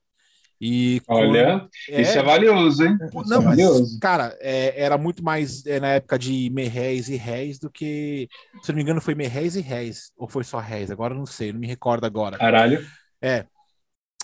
E 0.60 1.00
Olha, 1.06 1.68
é, 1.88 2.02
isso 2.02 2.18
é 2.18 2.22
valioso, 2.22 2.84
hein? 2.84 2.98
Não, 3.26 3.42
é 3.42 3.44
valioso. 3.44 3.98
cara, 4.00 4.36
é, 4.40 4.82
era 4.82 4.98
muito 4.98 5.22
mais 5.22 5.64
é, 5.64 5.78
na 5.78 5.88
época 5.88 6.18
de 6.18 6.50
merréis 6.50 7.08
e 7.08 7.14
réis 7.14 7.60
do 7.60 7.70
que. 7.70 8.28
Se 8.62 8.72
não 8.72 8.76
me 8.76 8.82
engano, 8.82 9.00
foi 9.00 9.14
merréis 9.14 9.54
e 9.54 9.60
réis. 9.60 10.10
Ou 10.16 10.26
foi 10.26 10.42
só 10.42 10.58
réis? 10.58 10.90
Agora 10.90 11.14
não 11.14 11.26
sei, 11.26 11.52
não 11.52 11.60
me 11.60 11.68
recordo 11.68 12.04
agora. 12.06 12.36
Caralho. 12.38 12.84
É. 13.22 13.46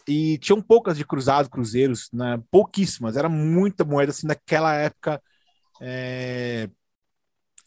E 0.07 0.39
tinham 0.39 0.61
poucas 0.61 0.97
de 0.97 1.05
cruzados, 1.05 1.51
cruzeiros, 1.51 2.11
né? 2.13 2.43
pouquíssimas. 2.51 3.17
Era 3.17 3.29
muita 3.29 3.85
moeda 3.85 4.11
assim 4.11 4.27
naquela 4.27 4.75
época 4.75 5.23
é, 5.81 6.69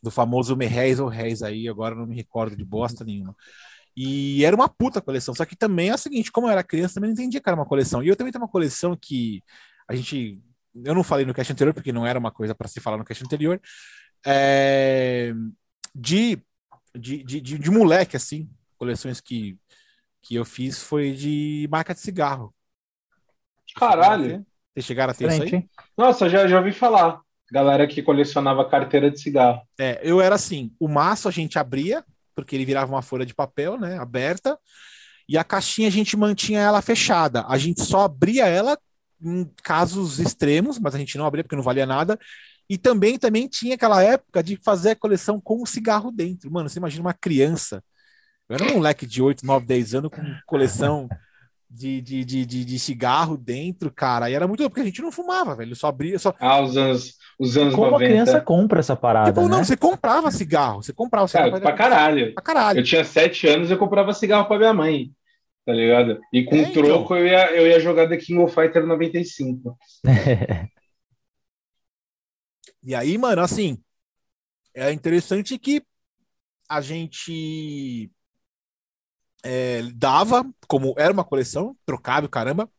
do 0.01 0.11
famoso 0.11 0.55
merréis 0.55 0.99
ou 0.99 1.07
réis 1.07 1.41
aí. 1.41 1.67
Agora 1.67 1.95
não 1.95 2.05
me 2.05 2.15
recordo 2.15 2.55
de 2.55 2.63
bosta 2.63 3.03
nenhuma. 3.03 3.35
E 3.95 4.45
era 4.45 4.55
uma 4.55 4.69
puta 4.69 5.01
coleção. 5.01 5.33
Só 5.33 5.43
que 5.45 5.55
também 5.55 5.89
é 5.89 5.95
o 5.95 5.97
seguinte, 5.97 6.31
como 6.31 6.47
eu 6.47 6.51
era 6.51 6.63
criança, 6.63 6.95
também 6.95 7.09
não 7.09 7.15
entendia 7.15 7.41
que 7.41 7.49
era 7.49 7.55
uma 7.55 7.65
coleção. 7.65 8.03
E 8.03 8.07
eu 8.07 8.15
também 8.15 8.31
tenho 8.31 8.43
uma 8.43 8.51
coleção 8.51 8.95
que 8.95 9.43
a 9.87 9.95
gente. 9.95 10.39
Eu 10.85 10.93
não 10.93 11.03
falei 11.03 11.25
no 11.25 11.33
cast 11.33 11.51
anterior, 11.51 11.73
porque 11.73 11.91
não 11.91 12.05
era 12.05 12.19
uma 12.19 12.31
coisa 12.31 12.53
para 12.53 12.67
se 12.67 12.79
falar 12.79 12.97
no 12.97 13.05
cast 13.05 13.23
anterior. 13.23 13.59
É, 14.23 15.33
de, 15.95 16.37
de, 16.95 17.23
de, 17.23 17.41
de, 17.41 17.57
de 17.57 17.71
moleque, 17.71 18.15
assim. 18.15 18.47
Coleções 18.77 19.19
que, 19.19 19.57
que 20.27 20.35
eu 20.35 20.43
fiz 20.43 20.83
foi 20.83 21.13
de 21.13 21.67
marca 21.71 21.93
de 21.93 22.01
cigarro. 22.01 22.53
Caralho! 23.75 24.45
Vocês 24.73 24.85
chegaram 24.85 25.11
a 25.11 25.13
ter 25.13 25.25
Frente. 25.27 25.45
isso 25.45 25.55
aí? 25.55 25.69
Nossa, 25.97 26.29
já, 26.29 26.45
já 26.47 26.57
ouvi 26.57 26.73
falar. 26.73 27.21
Galera 27.49 27.87
que 27.87 28.03
colecionava 28.03 28.69
carteira 28.69 29.09
de 29.09 29.21
cigarro. 29.21 29.61
É, 29.79 30.01
eu 30.03 30.19
era 30.19 30.35
assim: 30.35 30.73
o 30.77 30.89
maço 30.89 31.29
a 31.29 31.31
gente 31.31 31.57
abria, 31.57 32.03
porque 32.35 32.57
ele 32.57 32.65
virava 32.65 32.91
uma 32.91 33.01
folha 33.01 33.25
de 33.25 33.33
papel, 33.33 33.79
né, 33.79 33.97
aberta, 33.97 34.59
e 35.29 35.37
a 35.37 35.45
caixinha 35.45 35.87
a 35.87 35.91
gente 35.91 36.17
mantinha 36.17 36.59
ela 36.59 36.81
fechada. 36.81 37.45
A 37.47 37.57
gente 37.57 37.81
só 37.81 38.01
abria 38.01 38.47
ela 38.47 38.77
em 39.21 39.49
casos 39.63 40.19
extremos, 40.19 40.77
mas 40.77 40.93
a 40.93 40.97
gente 40.97 41.17
não 41.17 41.25
abria 41.25 41.43
porque 41.43 41.55
não 41.55 41.63
valia 41.63 41.85
nada. 41.85 42.19
E 42.69 42.77
também 42.77 43.17
também 43.17 43.47
tinha 43.47 43.75
aquela 43.75 44.03
época 44.03 44.43
de 44.43 44.57
fazer 44.57 44.91
a 44.91 44.95
coleção 44.95 45.39
com 45.39 45.63
um 45.63 45.65
cigarro 45.65 46.11
dentro. 46.11 46.51
Mano, 46.51 46.67
você 46.67 46.79
imagina 46.79 47.01
uma 47.01 47.13
criança. 47.13 47.81
Eu 48.49 48.55
era 48.55 48.63
um 48.65 48.75
moleque 48.75 49.05
de 49.05 49.21
8, 49.21 49.45
9, 49.45 49.65
10 49.65 49.95
anos 49.95 50.11
com 50.11 50.21
coleção 50.45 51.09
de, 51.69 52.01
de, 52.01 52.23
de, 52.23 52.45
de, 52.45 52.63
de 52.65 52.79
cigarro 52.79 53.37
dentro, 53.37 53.91
cara. 53.91 54.29
E 54.29 54.33
era 54.33 54.47
muito 54.47 54.63
porque 54.69 54.81
a 54.81 54.85
gente 54.85 55.01
não 55.01 55.11
fumava, 55.11 55.55
velho. 55.55 55.75
Só 55.75 55.87
abria. 55.87 56.17
Só... 56.17 56.33
Ah, 56.39 56.61
os 56.61 56.77
anos, 56.77 57.17
os 57.37 57.57
anos 57.57 57.75
Como 57.75 57.91
90. 57.91 58.05
a 58.05 58.07
criança 58.07 58.41
compra 58.41 58.79
essa 58.79 58.95
parada? 58.95 59.31
Tipo, 59.31 59.49
não, 59.49 59.57
né? 59.59 59.65
você 59.65 59.75
comprava 59.75 60.31
cigarro. 60.31 60.81
Você 60.81 60.93
comprava 60.93 61.27
cigarro. 61.27 61.51
Cara, 61.51 61.61
pra, 61.61 61.73
caralho. 61.73 62.33
pra 62.33 62.43
caralho. 62.43 62.79
Eu 62.79 62.83
tinha 62.83 63.03
sete 63.03 63.47
anos 63.47 63.69
eu 63.69 63.77
comprava 63.77 64.13
cigarro 64.13 64.47
pra 64.47 64.57
minha 64.57 64.73
mãe. 64.73 65.11
Tá 65.65 65.73
ligado? 65.73 66.21
E 66.31 66.45
com 66.45 66.55
é, 66.55 66.59
então. 66.59 66.81
troco 66.81 67.13
eu, 67.13 67.27
ia, 67.27 67.51
eu 67.53 67.67
ia 67.67 67.79
jogar 67.81 68.07
The 68.07 68.15
King 68.15 68.39
of 68.39 68.55
Fighter 68.55 68.85
95. 68.85 69.77
e 72.81 72.95
aí, 72.95 73.17
mano, 73.17 73.41
assim. 73.41 73.77
É 74.73 74.93
interessante 74.93 75.57
que 75.57 75.83
a 76.69 76.79
gente 76.79 78.09
é, 79.43 79.81
dava, 79.93 80.45
como 80.67 80.93
era 80.97 81.13
uma 81.13 81.23
coleção, 81.23 81.75
trocável, 81.85 82.29
caramba. 82.29 82.69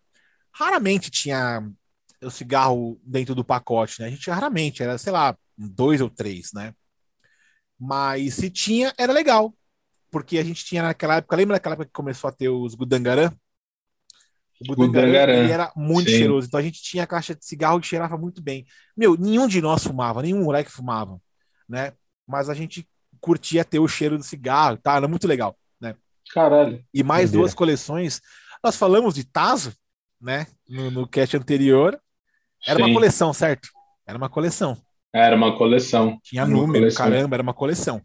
Raramente 0.53 1.11
tinha 1.11 1.69
o 2.23 2.31
cigarro 2.31 3.01
dentro 3.05 3.35
do 3.35 3.45
pacote, 3.45 4.01
né? 4.01 4.09
A 4.09 4.11
gente 4.11 4.29
raramente, 4.31 4.83
era, 4.83 4.99
sei 4.99 5.13
lá, 5.13 5.37
dois 5.57 6.01
ou 6.01 6.11
três, 6.11 6.53
né? 6.53 6.75
Mas 7.79 8.35
se 8.35 8.51
tinha, 8.51 8.93
era 8.99 9.13
legal. 9.13 9.55
Porque 10.11 10.39
a 10.39 10.45
gente 10.45 10.65
tinha 10.65 10.83
naquela 10.83 11.17
época, 11.17 11.37
lembra 11.37 11.57
daquela 11.57 11.75
época 11.75 11.87
que 11.87 11.93
começou 11.93 12.29
a 12.29 12.33
ter 12.33 12.49
os 12.49 12.75
Gudangaran? 12.75 13.33
O 14.61 14.75
Gudangaran, 14.75 15.35
ele 15.35 15.53
era 15.53 15.73
muito 15.77 16.11
Sim. 16.11 16.19
cheiroso. 16.19 16.49
Então 16.49 16.59
a 16.59 16.63
gente 16.63 16.83
tinha 16.83 17.05
a 17.05 17.07
caixa 17.07 17.35
de 17.35 17.45
cigarro 17.45 17.81
que 17.81 17.87
cheirava 17.87 18.17
muito 18.17 18.43
bem. 18.43 18.67
Meu, 18.97 19.17
nenhum 19.17 19.47
de 19.47 19.61
nós 19.61 19.85
fumava, 19.85 20.23
nenhum 20.23 20.43
moleque 20.43 20.73
fumava, 20.73 21.21
né? 21.69 21.93
Mas 22.27 22.49
a 22.49 22.55
gente 22.55 22.89
curtia 23.21 23.65
ter 23.65 23.79
o 23.79 23.87
cheiro 23.87 24.17
do 24.17 24.25
cigarro, 24.25 24.79
tá? 24.79 24.97
Era 24.97 25.07
muito 25.07 25.29
legal. 25.29 25.57
Caralho. 26.33 26.83
E 26.93 27.03
mais 27.03 27.31
duas 27.31 27.55
coleções. 27.55 28.21
Nós 28.63 28.77
falamos 28.77 29.15
de 29.15 29.25
Tazo, 29.25 29.73
né? 30.21 30.47
No, 30.69 30.91
no 30.91 31.07
cast 31.07 31.37
anterior. 31.37 31.99
Era 32.67 32.79
Sim. 32.79 32.85
uma 32.85 32.95
coleção, 32.95 33.33
certo? 33.33 33.69
Era 34.07 34.19
uma 34.19 34.29
coleção. 34.29 34.77
Era 35.13 35.37
uma 35.37 35.57
coleção. 35.57 36.19
Tinha 36.23 36.45
uma 36.45 36.53
número, 36.53 36.81
coleção. 36.81 37.05
caramba, 37.05 37.37
era 37.37 37.43
uma 37.43 37.55
coleção. 37.55 38.03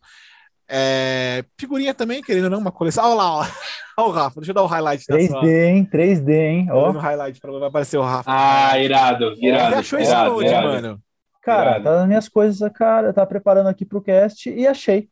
É, 0.68 1.44
figurinha 1.58 1.94
também, 1.94 2.22
querendo 2.22 2.46
ou 2.46 2.50
não, 2.50 2.60
uma 2.60 2.72
coleção. 2.72 3.04
Olha 3.06 3.16
lá, 3.16 3.36
ó. 3.40 3.46
Olha 3.96 4.08
o 4.08 4.12
Rafa, 4.12 4.40
deixa 4.40 4.52
eu 4.52 4.56
dar 4.56 4.62
o 4.64 4.66
um 4.66 4.70
highlight. 4.70 5.06
3D, 5.06 5.28
sua... 5.28 5.46
hein? 5.48 5.90
3D, 5.92 6.30
hein? 6.30 6.68
Ó. 6.72 6.90
Oh. 6.90 6.92
highlight 6.94 7.40
pra 7.40 7.52
vai 7.52 7.68
aparecer 7.68 7.98
o 7.98 8.02
Rafa. 8.02 8.32
Ah, 8.32 8.80
irado, 8.80 9.36
irado. 9.40 9.70
Você 9.70 9.76
achou 9.76 10.00
isso 10.00 10.16
onde, 10.16 10.50
mano? 10.50 11.00
Cara, 11.42 11.72
irado. 11.72 11.84
tá 11.84 11.98
nas 11.98 12.08
minhas 12.08 12.30
coisas, 12.30 12.72
cara. 12.74 13.08
Eu 13.08 13.14
tava 13.14 13.28
preparando 13.28 13.68
aqui 13.68 13.86
pro 13.86 14.02
cast 14.02 14.50
e 14.50 14.66
achei. 14.66 15.10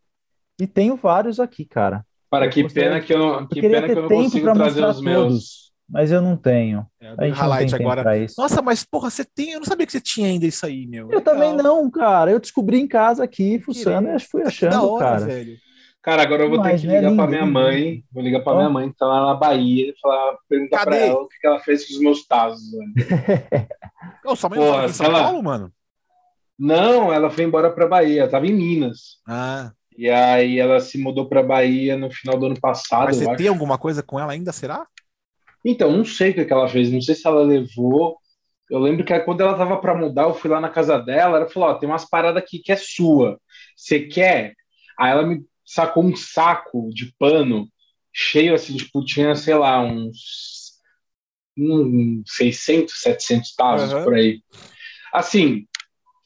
E 0.59 0.65
tenho 0.65 0.95
vários 0.95 1.39
aqui, 1.39 1.65
cara. 1.65 2.03
Para 2.31 2.47
que 2.47 2.65
pena 2.73 3.01
que 3.01 3.13
eu, 3.13 3.45
que 3.45 3.59
pena 3.59 3.85
que 3.85 3.91
eu 3.91 4.03
não 4.03 4.07
consigo 4.07 4.53
trazer 4.53 4.85
os 4.85 5.01
meus. 5.01 5.23
Todos, 5.27 5.71
mas 5.89 6.11
eu 6.13 6.21
não 6.21 6.37
tenho. 6.37 6.87
É, 7.01 7.13
a 7.17 7.25
gente 7.25 7.35
highlight 7.35 7.75
agora. 7.75 8.05
Nossa, 8.37 8.61
mas 8.61 8.85
porra, 8.85 9.09
você 9.09 9.25
tem? 9.25 9.51
Eu 9.51 9.59
não 9.59 9.65
sabia 9.65 9.85
que 9.85 9.91
você 9.91 9.99
tinha 9.99 10.29
ainda 10.29 10.45
isso 10.45 10.65
aí, 10.65 10.87
meu. 10.87 11.11
Eu 11.11 11.17
Legal. 11.17 11.21
também 11.21 11.53
não, 11.53 11.91
cara. 11.91 12.31
Eu 12.31 12.39
descobri 12.39 12.79
em 12.79 12.87
casa 12.87 13.21
aqui, 13.21 13.59
fuçando, 13.59 14.07
e 14.07 14.19
fui 14.19 14.43
achando, 14.43 14.89
hora, 14.89 15.05
cara. 15.05 15.25
Velho. 15.25 15.57
Cara, 16.01 16.23
agora 16.23 16.43
eu 16.43 16.49
vou 16.49 16.59
mas, 16.59 16.81
ter 16.81 16.87
que 16.87 16.87
né, 16.87 16.99
ligar 16.99 17.11
né, 17.11 17.17
para 17.17 17.27
minha 17.27 17.45
mãe. 17.45 18.03
Vou 18.09 18.23
ligar 18.23 18.39
para 18.39 18.57
minha 18.57 18.69
mãe, 18.69 18.89
que 18.89 18.97
tá 18.97 19.05
lá 19.05 19.25
na 19.27 19.33
Bahia, 19.35 19.93
falar, 20.01 20.37
perguntar 20.47 20.85
para 20.85 20.95
ela 20.95 21.21
o 21.21 21.27
que 21.27 21.45
ela 21.45 21.59
fez 21.59 21.85
com 21.85 21.93
os 21.93 21.99
meus 21.99 22.25
tazos. 22.25 22.63
Ô, 24.25 24.35
sua 24.37 24.49
mãe 24.49 24.59
Porra, 24.59 24.71
mora 24.71 24.85
em 24.85 24.93
São 24.93 25.05
ela... 25.05 25.23
Paulo, 25.23 25.43
mano? 25.43 25.73
Não, 26.57 27.11
ela 27.11 27.29
foi 27.29 27.43
embora 27.43 27.69
para 27.69 27.87
Bahia, 27.87 28.29
tava 28.29 28.47
em 28.47 28.53
Minas. 28.53 29.19
Ah. 29.27 29.71
E 29.97 30.09
aí 30.09 30.59
ela 30.59 30.79
se 30.79 30.97
mudou 30.97 31.27
para 31.27 31.43
Bahia 31.43 31.97
no 31.97 32.09
final 32.09 32.39
do 32.39 32.45
ano 32.47 32.59
passado. 32.59 33.05
Mas 33.05 33.17
você 33.17 33.35
tem 33.35 33.47
alguma 33.47 33.77
coisa 33.77 34.01
com 34.01 34.19
ela 34.19 34.31
ainda, 34.31 34.51
será? 34.51 34.87
Então, 35.63 35.91
não 35.91 36.05
sei 36.05 36.31
o 36.31 36.33
que, 36.33 36.51
ela 36.51 36.67
fez, 36.67 36.91
não 36.91 37.01
sei 37.01 37.13
se 37.13 37.27
ela 37.27 37.43
levou. 37.43 38.17
Eu 38.69 38.79
lembro 38.79 39.03
que 39.05 39.19
quando 39.19 39.41
ela 39.41 39.57
tava 39.57 39.77
para 39.77 39.95
mudar, 39.95 40.23
eu 40.23 40.33
fui 40.33 40.49
lá 40.49 40.59
na 40.59 40.69
casa 40.69 40.97
dela, 40.97 41.37
ela 41.37 41.49
falou: 41.49 41.69
Ó, 41.69 41.73
tem 41.75 41.87
umas 41.87 42.09
paradas 42.09 42.41
aqui 42.41 42.59
que 42.59 42.71
é 42.71 42.77
sua. 42.77 43.39
Você 43.75 43.99
quer? 43.99 44.53
Aí 44.97 45.11
ela 45.11 45.23
me 45.23 45.43
sacou 45.65 46.03
um 46.03 46.15
saco 46.15 46.89
de 46.93 47.13
pano 47.19 47.67
cheio 48.13 48.53
assim, 48.53 48.75
tipo, 48.75 49.03
tinha, 49.05 49.35
sei 49.35 49.55
lá, 49.55 49.81
uns, 49.81 50.73
uns 51.57 52.23
600, 52.27 52.93
700 53.01 53.55
tazos 53.55 53.93
uhum. 53.93 54.03
por 54.03 54.15
aí. 54.15 54.41
Assim, 55.13 55.65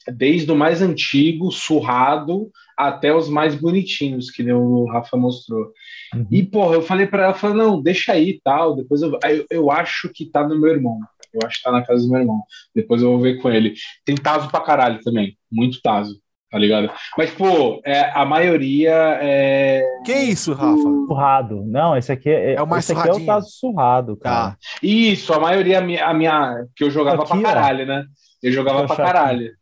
desde 0.08 0.50
o 0.50 0.56
mais 0.56 0.82
antigo, 0.82 1.50
surrado, 1.50 2.50
até 2.76 3.14
os 3.14 3.28
mais 3.28 3.54
bonitinhos, 3.54 4.30
que 4.30 4.42
nem 4.42 4.52
o 4.52 4.84
Rafa 4.86 5.16
mostrou. 5.16 5.72
Uhum. 6.14 6.26
E, 6.30 6.42
porra, 6.42 6.74
eu 6.74 6.82
falei 6.82 7.06
para 7.06 7.24
ela, 7.24 7.34
falei, 7.34 7.56
não, 7.56 7.80
deixa 7.80 8.12
aí 8.12 8.40
tal, 8.44 8.76
depois 8.76 9.02
eu, 9.02 9.18
eu, 9.24 9.46
eu, 9.50 9.70
acho 9.70 10.10
que 10.12 10.26
tá 10.26 10.46
no 10.46 10.60
meu 10.60 10.70
irmão. 10.70 10.98
Eu 11.32 11.40
acho 11.46 11.58
que 11.58 11.64
tá 11.64 11.72
na 11.72 11.84
casa 11.84 12.04
do 12.04 12.10
meu 12.10 12.20
irmão. 12.20 12.42
Depois 12.74 13.02
eu 13.02 13.10
vou 13.10 13.20
ver 13.20 13.40
com 13.40 13.50
ele. 13.50 13.74
Tem 14.04 14.14
taso 14.14 14.50
pra 14.50 14.60
caralho 14.60 15.00
também, 15.02 15.36
muito 15.50 15.80
taso 15.82 16.20
tá 16.50 16.58
ligado? 16.58 16.90
Mas, 17.18 17.30
pô, 17.30 17.80
é, 17.84 18.10
a 18.14 18.24
maioria 18.24 19.18
é. 19.20 19.82
Que 20.04 20.12
isso, 20.12 20.52
Rafa? 20.52 20.80
Surrado. 20.80 21.64
Não, 21.66 21.96
esse 21.96 22.10
aqui 22.10 22.30
é, 22.30 22.54
é 22.54 22.62
o 22.62 22.66
mais 22.66 22.88
esse 22.88 22.98
aqui 22.98 23.08
é 23.08 23.12
o 23.12 23.26
caso 23.26 23.48
surrado, 23.50 24.16
cara. 24.16 24.52
Tá. 24.52 24.56
Isso, 24.82 25.32
a 25.34 25.40
maioria, 25.40 25.78
a 25.78 25.80
minha, 25.82 26.06
a 26.06 26.14
minha 26.14 26.64
que 26.74 26.84
eu 26.84 26.90
jogava 26.90 27.22
aqui, 27.22 27.40
pra 27.40 27.42
caralho, 27.42 27.84
ó. 27.84 27.86
né? 27.86 28.06
Eu 28.42 28.52
jogava 28.52 28.86
pra 28.86 28.96
caralho. 28.96 29.46
Aqui. 29.46 29.56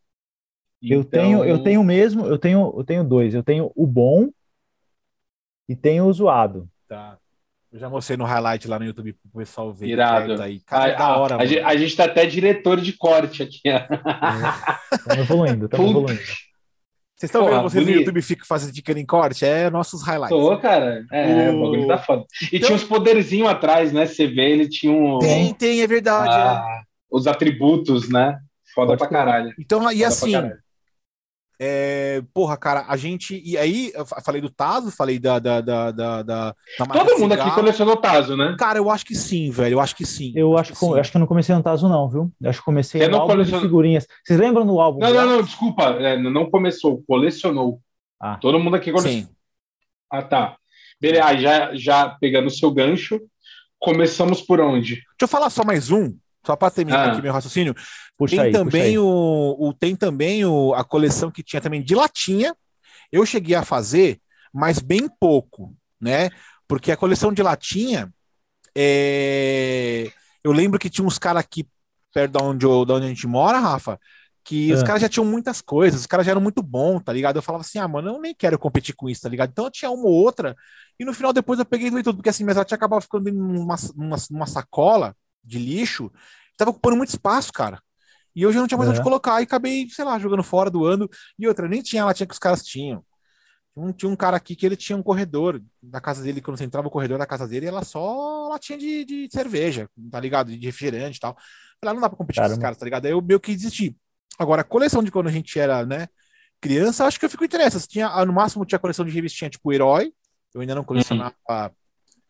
Eu 0.92 1.00
então... 1.00 1.22
tenho, 1.22 1.44
eu 1.44 1.62
tenho 1.62 1.82
mesmo, 1.82 2.26
eu 2.26 2.38
tenho, 2.38 2.74
eu 2.76 2.84
tenho 2.84 3.04
dois. 3.04 3.34
Eu 3.34 3.42
tenho 3.42 3.72
o 3.74 3.86
bom 3.86 4.28
e 5.68 5.74
tenho 5.74 6.04
o 6.04 6.12
zoado. 6.12 6.68
Tá. 6.88 7.18
Eu 7.72 7.80
já 7.80 7.88
mostrei 7.88 8.16
no 8.16 8.24
highlight 8.24 8.68
lá 8.68 8.78
no 8.78 8.84
YouTube 8.84 9.14
pro 9.14 9.40
pessoal 9.40 9.72
ver. 9.72 9.88
Irado. 9.88 10.40
Aí. 10.40 10.60
Cara, 10.60 10.94
a, 10.94 10.96
da 10.96 11.16
hora. 11.16 11.34
A, 11.36 11.38
a, 11.38 11.70
a, 11.70 11.76
gente 11.76 11.96
tá 11.96 12.04
até 12.04 12.24
diretor 12.24 12.80
de 12.80 12.92
corte 12.92 13.42
aqui. 13.42 13.62
Estamos 14.92 15.24
evoluindo, 15.24 15.64
estamos 15.64 15.90
evoluindo. 15.90 16.20
Vocês 17.16 17.30
estão 17.30 17.46
vendo 17.46 17.62
vocês 17.62 17.82
bonito. 17.82 17.96
no 17.96 18.00
YouTube 18.00 18.22
fica 18.22 18.44
fazendo 18.44 18.74
ficando 18.74 18.98
em 18.98 19.06
corte? 19.06 19.44
É 19.44 19.70
nossos 19.70 20.02
highlights. 20.02 20.36
Tô, 20.36 20.56
cara. 20.58 21.04
É, 21.10 21.50
o, 21.50 21.56
o 21.56 21.62
bagulho 21.62 21.86
tá 21.88 21.98
foda. 21.98 22.24
E 22.42 22.56
então... 22.56 22.66
tinha 22.66 22.76
uns 22.76 22.84
poderzinhos 22.84 23.48
atrás, 23.48 23.92
né? 23.92 24.06
Você 24.06 24.26
vê, 24.26 24.50
ele 24.50 24.68
tinha 24.68 24.92
um. 24.92 25.18
Tem, 25.18 25.52
tem, 25.54 25.80
é 25.80 25.86
verdade. 25.86 26.30
Ah, 26.30 26.64
é. 26.80 26.82
Os 27.10 27.26
atributos, 27.26 28.08
né? 28.08 28.38
Foda 28.74 28.96
Pode 28.96 28.98
pra 28.98 29.08
caralho. 29.08 29.52
Então, 29.58 29.80
e 29.90 29.96
foda 29.96 30.06
assim, 30.08 30.32
é, 31.66 32.22
porra, 32.34 32.58
cara, 32.58 32.84
a 32.86 32.94
gente. 32.94 33.40
E 33.42 33.56
aí, 33.56 33.90
eu 33.94 34.04
falei 34.04 34.42
do 34.42 34.50
Tazo, 34.50 34.90
falei 34.90 35.18
da. 35.18 35.38
da, 35.38 35.62
da, 35.62 35.90
da, 35.90 36.22
da 36.22 36.54
Todo 36.92 37.18
mundo 37.18 37.32
aqui 37.32 37.50
colecionou 37.52 37.96
Tazo, 37.96 38.36
né? 38.36 38.54
Cara, 38.58 38.78
eu 38.78 38.90
acho 38.90 39.06
que 39.06 39.14
sim, 39.14 39.50
velho. 39.50 39.76
Eu 39.76 39.80
acho 39.80 39.96
que 39.96 40.04
sim. 40.04 40.30
Eu 40.36 40.58
acho, 40.58 40.72
acho 40.72 40.80
que, 40.80 40.92
que 40.92 41.00
acho 41.00 41.10
que 41.10 41.16
eu 41.16 41.20
não 41.20 41.26
comecei 41.26 41.54
no 41.54 41.62
Tazo, 41.62 41.88
não, 41.88 42.06
viu? 42.06 42.30
Eu 42.38 42.50
acho 42.50 42.58
que 42.58 42.64
comecei 42.66 43.00
Você 43.00 43.08
no 43.08 43.16
álbum 43.16 43.32
colecion... 43.32 43.56
de 43.56 43.62
figurinhas. 43.62 44.06
Vocês 44.22 44.38
lembram 44.38 44.66
do 44.66 44.78
álbum? 44.78 44.98
Não, 44.98 45.14
não, 45.14 45.26
não, 45.26 45.42
desculpa. 45.42 45.84
É, 45.84 46.18
não 46.18 46.50
começou, 46.50 47.02
colecionou. 47.08 47.80
Ah. 48.20 48.36
Todo 48.36 48.58
mundo 48.58 48.76
aqui 48.76 48.92
colecionou. 48.92 49.22
Sim. 49.22 49.34
Ah, 50.10 50.22
tá. 50.22 50.56
Beleza, 51.00 51.38
já, 51.38 51.74
já 51.74 52.08
pegando 52.20 52.48
o 52.48 52.50
seu 52.50 52.70
gancho, 52.70 53.18
começamos 53.78 54.42
por 54.42 54.60
onde? 54.60 54.96
Deixa 54.96 55.06
eu 55.22 55.28
falar 55.28 55.48
só 55.48 55.64
mais 55.64 55.90
um, 55.90 56.14
só 56.44 56.56
para 56.56 56.70
terminar 56.70 57.08
ah. 57.08 57.12
aqui 57.12 57.22
meu 57.22 57.32
raciocínio. 57.32 57.74
Puxa 58.16 58.36
tem, 58.36 58.44
aí, 58.46 58.52
também 58.52 58.98
o, 58.98 59.56
o, 59.58 59.72
tem 59.72 59.96
também 59.96 60.44
o, 60.44 60.72
a 60.74 60.84
coleção 60.84 61.30
que 61.30 61.42
tinha 61.42 61.60
também 61.60 61.82
de 61.82 61.94
latinha. 61.94 62.54
Eu 63.10 63.26
cheguei 63.26 63.54
a 63.54 63.64
fazer, 63.64 64.20
mas 64.52 64.78
bem 64.78 65.08
pouco, 65.08 65.76
né? 66.00 66.30
Porque 66.68 66.92
a 66.92 66.96
coleção 66.96 67.32
de 67.32 67.42
latinha, 67.42 68.12
é... 68.76 70.10
eu 70.42 70.52
lembro 70.52 70.78
que 70.78 70.90
tinha 70.90 71.06
uns 71.06 71.18
caras 71.18 71.40
aqui 71.40 71.68
perto 72.12 72.38
de 72.38 72.44
onde, 72.44 72.64
eu, 72.64 72.84
de 72.84 72.92
onde 72.92 73.06
a 73.06 73.08
gente 73.08 73.26
mora, 73.26 73.58
Rafa, 73.58 73.98
que 74.44 74.70
é. 74.70 74.74
os 74.74 74.82
caras 74.82 75.02
já 75.02 75.08
tinham 75.08 75.24
muitas 75.24 75.60
coisas, 75.60 76.00
os 76.00 76.06
caras 76.06 76.24
já 76.24 76.30
eram 76.32 76.40
muito 76.40 76.62
bons, 76.62 77.02
tá 77.02 77.12
ligado? 77.12 77.36
Eu 77.36 77.42
falava 77.42 77.62
assim, 77.62 77.78
ah, 77.78 77.88
mano, 77.88 78.10
eu 78.10 78.20
nem 78.20 78.34
quero 78.34 78.58
competir 78.58 78.94
com 78.94 79.08
isso, 79.08 79.22
tá 79.22 79.28
ligado? 79.28 79.50
Então 79.50 79.64
eu 79.64 79.70
tinha 79.70 79.90
uma 79.90 80.06
ou 80.06 80.12
outra, 80.12 80.54
e 80.98 81.04
no 81.04 81.12
final 81.12 81.32
depois 81.32 81.58
eu 81.58 81.64
peguei 81.64 81.90
tudo, 81.90 82.16
porque 82.16 82.28
assim, 82.28 82.44
minhas 82.44 82.56
latinhas 82.56 82.78
acabavam 82.78 83.00
ficando 83.00 83.32
numa, 83.32 83.76
numa, 83.96 84.16
numa 84.30 84.46
sacola 84.46 85.16
de 85.42 85.58
lixo, 85.58 86.12
tava 86.56 86.70
ocupando 86.70 86.96
muito 86.96 87.08
espaço, 87.08 87.52
cara. 87.52 87.80
E 88.34 88.46
hoje 88.46 88.58
eu 88.58 88.60
não 88.62 88.68
tinha 88.68 88.78
mais 88.78 88.90
onde 88.90 89.02
colocar 89.02 89.40
e 89.40 89.44
acabei, 89.44 89.88
sei 89.88 90.04
lá, 90.04 90.18
jogando 90.18 90.42
fora, 90.42 90.70
doando. 90.70 91.08
E 91.38 91.46
outra, 91.46 91.68
nem 91.68 91.82
tinha 91.82 92.02
a 92.02 92.06
latinha 92.06 92.26
que 92.26 92.32
os 92.32 92.38
caras 92.38 92.64
tinham. 92.64 93.04
Um, 93.76 93.92
tinha 93.92 94.10
um 94.10 94.16
cara 94.16 94.36
aqui 94.36 94.54
que 94.54 94.64
ele 94.64 94.76
tinha 94.76 94.96
um 94.96 95.02
corredor 95.02 95.60
da 95.82 96.00
casa 96.00 96.22
dele, 96.22 96.40
quando 96.40 96.56
você 96.56 96.64
entrava 96.64 96.84
no 96.84 96.90
corredor 96.90 97.18
da 97.18 97.26
casa 97.26 97.46
dele, 97.46 97.66
ela 97.66 97.84
só 97.84 98.48
latinha 98.48 98.78
de, 98.78 99.04
de 99.04 99.28
cerveja, 99.32 99.88
tá 100.10 100.20
ligado? 100.20 100.56
De 100.56 100.64
refrigerante 100.64 101.16
e 101.16 101.20
tal. 101.20 101.36
Lá 101.84 101.92
não 101.92 102.00
dá 102.00 102.08
pra 102.08 102.16
competir 102.16 102.36
Caramba. 102.36 102.54
com 102.54 102.54
esses 102.54 102.62
caras, 102.62 102.78
tá 102.78 102.84
ligado? 102.84 103.06
Aí 103.06 103.12
eu 103.12 103.20
meio 103.20 103.40
que 103.40 103.54
desisti. 103.54 103.96
Agora, 104.38 104.62
a 104.62 104.64
coleção 104.64 105.02
de 105.02 105.10
quando 105.10 105.28
a 105.28 105.32
gente 105.32 105.58
era, 105.58 105.84
né, 105.84 106.08
criança, 106.60 107.04
acho 107.04 107.18
que 107.18 107.26
eu 107.26 107.30
fico 107.30 107.44
interessado. 107.44 107.86
Tinha, 107.86 108.08
ah, 108.08 108.24
no 108.24 108.32
máximo 108.32 108.64
tinha 108.64 108.78
coleção 108.78 109.04
de 109.04 109.10
revistinha 109.10 109.50
tipo 109.50 109.72
Herói. 109.72 110.12
Eu 110.54 110.60
ainda 110.60 110.74
não 110.74 110.84
colecionava. 110.84 111.34
Uhum. 111.50 111.70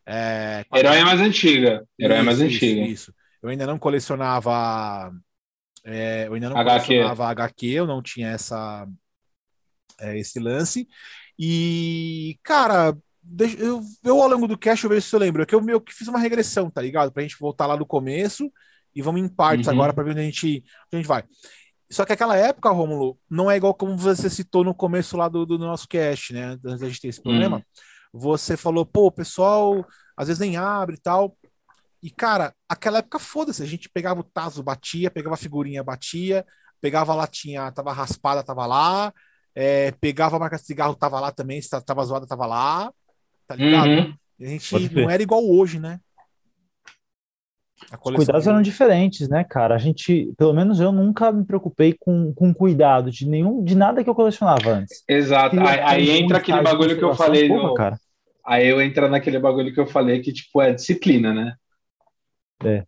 É, 0.07 0.65
Herói 0.75 0.97
é 0.97 1.03
mais 1.03 1.21
antiga. 1.21 1.85
Herói 1.99 2.15
isso, 2.15 2.21
é 2.21 2.23
mais 2.23 2.41
antiga. 2.41 2.81
Isso, 2.81 2.91
isso. 2.91 3.13
Eu 3.41 3.49
ainda 3.49 3.67
não 3.67 3.77
colecionava 3.77 5.11
é, 5.85 6.27
eu 6.27 6.33
ainda 6.33 6.49
não 6.49 6.57
HQ. 6.57 6.85
colecionava 6.87 7.27
HQ, 7.27 7.67
eu 7.67 7.85
não 7.85 8.01
tinha 8.01 8.29
essa, 8.29 8.87
é, 9.99 10.17
esse 10.17 10.39
lance. 10.39 10.87
E, 11.37 12.39
cara, 12.41 12.97
eu, 13.59 13.81
eu 14.03 14.21
ao 14.21 14.27
longo 14.27 14.47
do 14.47 14.57
cast 14.57 14.83
eu 14.83 14.89
vejo 14.89 15.05
se 15.05 15.15
eu 15.15 15.19
lembro, 15.19 15.43
é 15.43 15.45
que 15.45 15.53
eu 15.53 15.61
meio 15.61 15.79
que 15.79 15.93
fiz 15.93 16.07
uma 16.07 16.19
regressão, 16.19 16.69
tá 16.69 16.81
ligado? 16.81 17.11
Pra 17.11 17.21
gente 17.21 17.37
voltar 17.39 17.67
lá 17.67 17.77
no 17.77 17.85
começo 17.85 18.51
e 18.95 19.01
vamos 19.01 19.21
em 19.21 19.27
partes 19.27 19.67
uhum. 19.67 19.73
agora 19.73 19.93
para 19.93 20.03
ver 20.03 20.11
onde 20.11 20.21
a, 20.21 20.23
gente, 20.23 20.63
onde 20.87 20.93
a 20.93 20.97
gente 20.97 21.07
vai. 21.07 21.23
Só 21.91 22.03
que 22.03 22.13
aquela 22.13 22.35
época, 22.35 22.69
Rômulo, 22.71 23.19
não 23.29 23.51
é 23.51 23.57
igual 23.57 23.73
como 23.73 23.95
você 23.95 24.27
citou 24.27 24.63
no 24.63 24.73
começo 24.73 25.15
lá 25.15 25.29
do, 25.29 25.45
do 25.45 25.59
nosso 25.59 25.87
cast, 25.87 26.33
né? 26.33 26.57
Antes 26.65 26.79
da 26.79 26.87
gente 26.87 27.01
ter 27.01 27.09
esse 27.09 27.21
problema. 27.21 27.57
Uhum. 27.57 28.21
Você 28.21 28.57
falou, 28.57 28.85
pô, 28.85 29.07
o 29.07 29.11
pessoal 29.11 29.85
às 30.17 30.27
vezes 30.27 30.39
nem 30.39 30.57
abre 30.57 30.95
e 30.95 30.99
tal. 30.99 31.37
E, 32.05 32.11
cara, 32.11 32.53
aquela 32.69 32.99
época, 32.99 33.17
foda-se, 33.17 33.63
a 33.63 33.65
gente 33.65 33.89
pegava 33.89 34.19
o 34.19 34.23
taso, 34.23 34.61
batia, 34.61 35.09
pegava 35.09 35.33
a 35.33 35.39
figurinha, 35.39 35.83
batia, 35.83 36.45
pegava 36.79 37.11
a 37.11 37.15
latinha, 37.15 37.71
tava 37.71 37.91
raspada, 37.91 38.43
tava 38.43 38.67
lá, 38.67 39.11
é, 39.55 39.89
pegava 39.99 40.35
a 40.35 40.39
marca 40.39 40.55
de 40.55 40.67
cigarro, 40.67 40.93
tava 40.93 41.19
lá 41.19 41.31
também, 41.31 41.59
se 41.59 41.67
tava 41.83 42.05
zoada, 42.05 42.27
tava 42.27 42.45
lá, 42.45 42.93
tá 43.47 43.55
ligado? 43.55 43.89
Uhum. 43.89 44.15
A 44.39 44.45
gente 44.45 44.93
não 44.93 45.09
era 45.09 45.23
igual 45.23 45.43
hoje, 45.49 45.79
né? 45.79 45.99
Os 47.91 48.15
cuidados 48.15 48.45
eram 48.45 48.61
diferentes, 48.61 49.27
né, 49.27 49.43
cara? 49.43 49.73
A 49.73 49.79
gente, 49.79 50.31
pelo 50.37 50.53
menos 50.53 50.79
eu 50.79 50.91
nunca 50.91 51.31
me 51.31 51.43
preocupei 51.43 51.95
com, 51.99 52.31
com 52.35 52.53
cuidado 52.53 53.09
de 53.09 53.27
nenhum, 53.27 53.63
de 53.63 53.73
nada 53.73 54.03
que 54.03 54.09
eu 54.11 54.15
colecionava 54.15 54.69
antes. 54.69 55.03
Exato. 55.09 55.59
Aí, 55.59 55.79
aí 55.79 56.09
entra 56.11 56.37
aquele 56.37 56.61
bagulho 56.61 56.95
que 56.95 57.03
eu 57.03 57.15
falei. 57.15 57.47
Porra, 57.47 57.63
no... 57.63 57.73
cara. 57.73 57.99
Aí 58.45 58.67
eu 58.67 58.79
entro 58.79 59.09
naquele 59.09 59.39
bagulho 59.39 59.73
que 59.73 59.79
eu 59.79 59.87
falei 59.87 60.21
que, 60.21 60.31
tipo, 60.31 60.61
é 60.61 60.71
disciplina, 60.71 61.33
né? 61.33 61.55
É. 62.63 62.85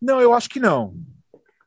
Não, 0.00 0.20
eu 0.20 0.34
acho 0.34 0.48
que 0.48 0.58
não. 0.60 0.94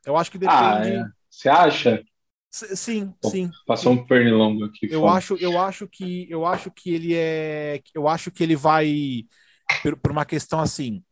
Eu 0.04 0.16
acho 0.16 0.30
que 0.30 0.38
depende. 0.38 0.58
Ah, 0.58 0.86
é. 0.86 1.04
Você 1.30 1.48
acha? 1.48 2.04
Sim, 2.50 3.14
sim. 3.24 3.50
Passou 3.66 3.92
sim. 3.92 4.00
um 4.00 4.06
pernilongo 4.06 4.64
aqui. 4.64 4.88
Eu 4.90 5.06
acho, 5.06 5.36
eu 5.36 5.60
acho 5.60 5.86
que 5.86 6.26
eu 6.30 6.46
acho 6.46 6.70
que 6.70 6.94
ele 6.94 7.14
é, 7.14 7.82
eu 7.94 8.08
acho 8.08 8.30
que 8.30 8.42
ele 8.42 8.56
vai 8.56 9.26
por, 9.82 9.96
por 9.98 10.10
uma 10.10 10.24
questão 10.24 10.60
assim. 10.60 11.04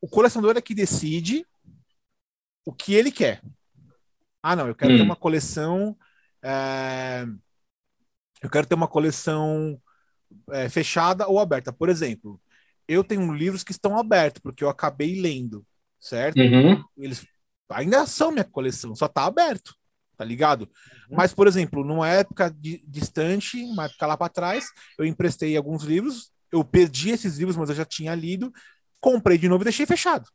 O 0.00 0.08
colecionador 0.08 0.56
é 0.56 0.60
que 0.60 0.74
decide 0.74 1.46
o 2.64 2.72
que 2.72 2.94
ele 2.94 3.10
quer. 3.10 3.42
Ah, 4.42 4.56
não, 4.56 4.66
eu 4.66 4.74
quero 4.74 4.92
hum. 4.92 4.96
ter 4.96 5.02
uma 5.02 5.16
coleção. 5.16 5.96
É... 6.42 7.26
Eu 8.42 8.50
quero 8.50 8.66
ter 8.66 8.74
uma 8.74 8.88
coleção 8.88 9.80
é, 10.50 10.68
fechada 10.68 11.28
ou 11.28 11.38
aberta. 11.38 11.72
Por 11.72 11.88
exemplo, 11.88 12.40
eu 12.90 13.04
tenho 13.04 13.32
livros 13.32 13.62
que 13.62 13.70
estão 13.70 13.96
abertos, 13.96 14.42
porque 14.42 14.64
eu 14.64 14.68
acabei 14.68 15.20
lendo, 15.20 15.64
certo? 16.00 16.40
Uhum. 16.40 16.82
Eles 16.98 17.24
ainda 17.70 18.04
são 18.04 18.32
minha 18.32 18.44
coleção, 18.44 18.96
só 18.96 19.06
tá 19.06 19.24
aberto, 19.24 19.76
tá 20.16 20.24
ligado? 20.24 20.62
Uhum. 21.08 21.16
Mas, 21.16 21.32
por 21.32 21.46
exemplo, 21.46 21.84
numa 21.84 22.08
época 22.08 22.50
de, 22.50 22.82
distante, 22.84 23.62
uma 23.62 23.84
época 23.84 24.06
lá 24.08 24.16
para 24.16 24.28
trás, 24.28 24.66
eu 24.98 25.04
emprestei 25.04 25.56
alguns 25.56 25.84
livros, 25.84 26.32
eu 26.50 26.64
perdi 26.64 27.10
esses 27.10 27.38
livros, 27.38 27.56
mas 27.56 27.68
eu 27.68 27.76
já 27.76 27.84
tinha 27.84 28.12
lido, 28.12 28.52
comprei 28.98 29.38
de 29.38 29.48
novo 29.48 29.62
e 29.62 29.64
deixei 29.64 29.86
fechado. 29.86 30.28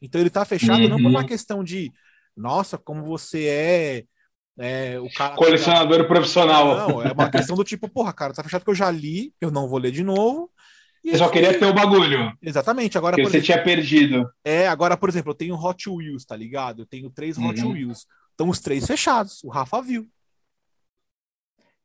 Então 0.00 0.20
ele 0.20 0.30
tá 0.30 0.44
fechado 0.44 0.80
uhum. 0.80 0.88
não 0.88 0.96
por 0.98 1.10
uma 1.10 1.22
uhum. 1.22 1.26
questão 1.26 1.64
de, 1.64 1.90
nossa, 2.36 2.78
como 2.78 3.04
você 3.04 3.46
é 3.46 4.04
é, 4.60 4.98
o 4.98 5.08
cara 5.12 5.36
colecionador 5.36 6.06
profissional. 6.08 6.88
Não, 6.88 7.02
é 7.02 7.12
uma 7.12 7.30
questão 7.30 7.56
do 7.56 7.62
tipo, 7.62 7.88
porra, 7.88 8.12
cara, 8.12 8.32
tá 8.32 8.42
fechado 8.42 8.64
que 8.64 8.70
eu 8.70 8.74
já 8.74 8.90
li, 8.90 9.32
eu 9.40 9.52
não 9.52 9.68
vou 9.68 9.78
ler 9.78 9.92
de 9.92 10.02
novo. 10.02 10.50
Você 11.04 11.18
só 11.18 11.28
queria 11.28 11.58
ter 11.58 11.64
o 11.64 11.72
bagulho. 11.72 12.32
Exatamente. 12.42 12.98
Agora, 12.98 13.16
que 13.16 13.22
você 13.22 13.38
exemplo, 13.38 13.44
tinha 13.44 13.62
perdido. 13.62 14.30
É, 14.44 14.68
agora, 14.68 14.96
por 14.96 15.08
exemplo, 15.08 15.30
eu 15.30 15.34
tenho 15.34 15.54
Hot 15.54 15.88
Wheels, 15.88 16.24
tá 16.24 16.36
ligado? 16.36 16.82
Eu 16.82 16.86
tenho 16.86 17.10
três 17.10 17.38
Hot 17.38 17.60
uhum. 17.62 17.72
Wheels. 17.72 18.06
Estão 18.30 18.48
os 18.48 18.60
três 18.60 18.86
fechados. 18.86 19.42
O 19.44 19.48
Rafa 19.48 19.80
viu. 19.80 20.06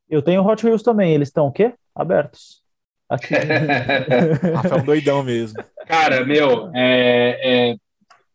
Eu 0.10 0.22
tenho 0.22 0.46
Hot 0.46 0.66
Wheels 0.66 0.84
também. 0.84 1.14
Eles 1.14 1.30
estão 1.30 1.48
o 1.48 1.52
quê? 1.52 1.74
Abertos. 1.96 2.62
Aqui. 3.10 3.34
Rafa 4.54 4.76
é 4.76 4.82
um 4.82 4.86
doidão 4.86 5.24
mesmo. 5.24 5.64
Cara, 5.88 6.26
meu, 6.26 6.70
é, 6.74 7.72
é, 7.72 7.78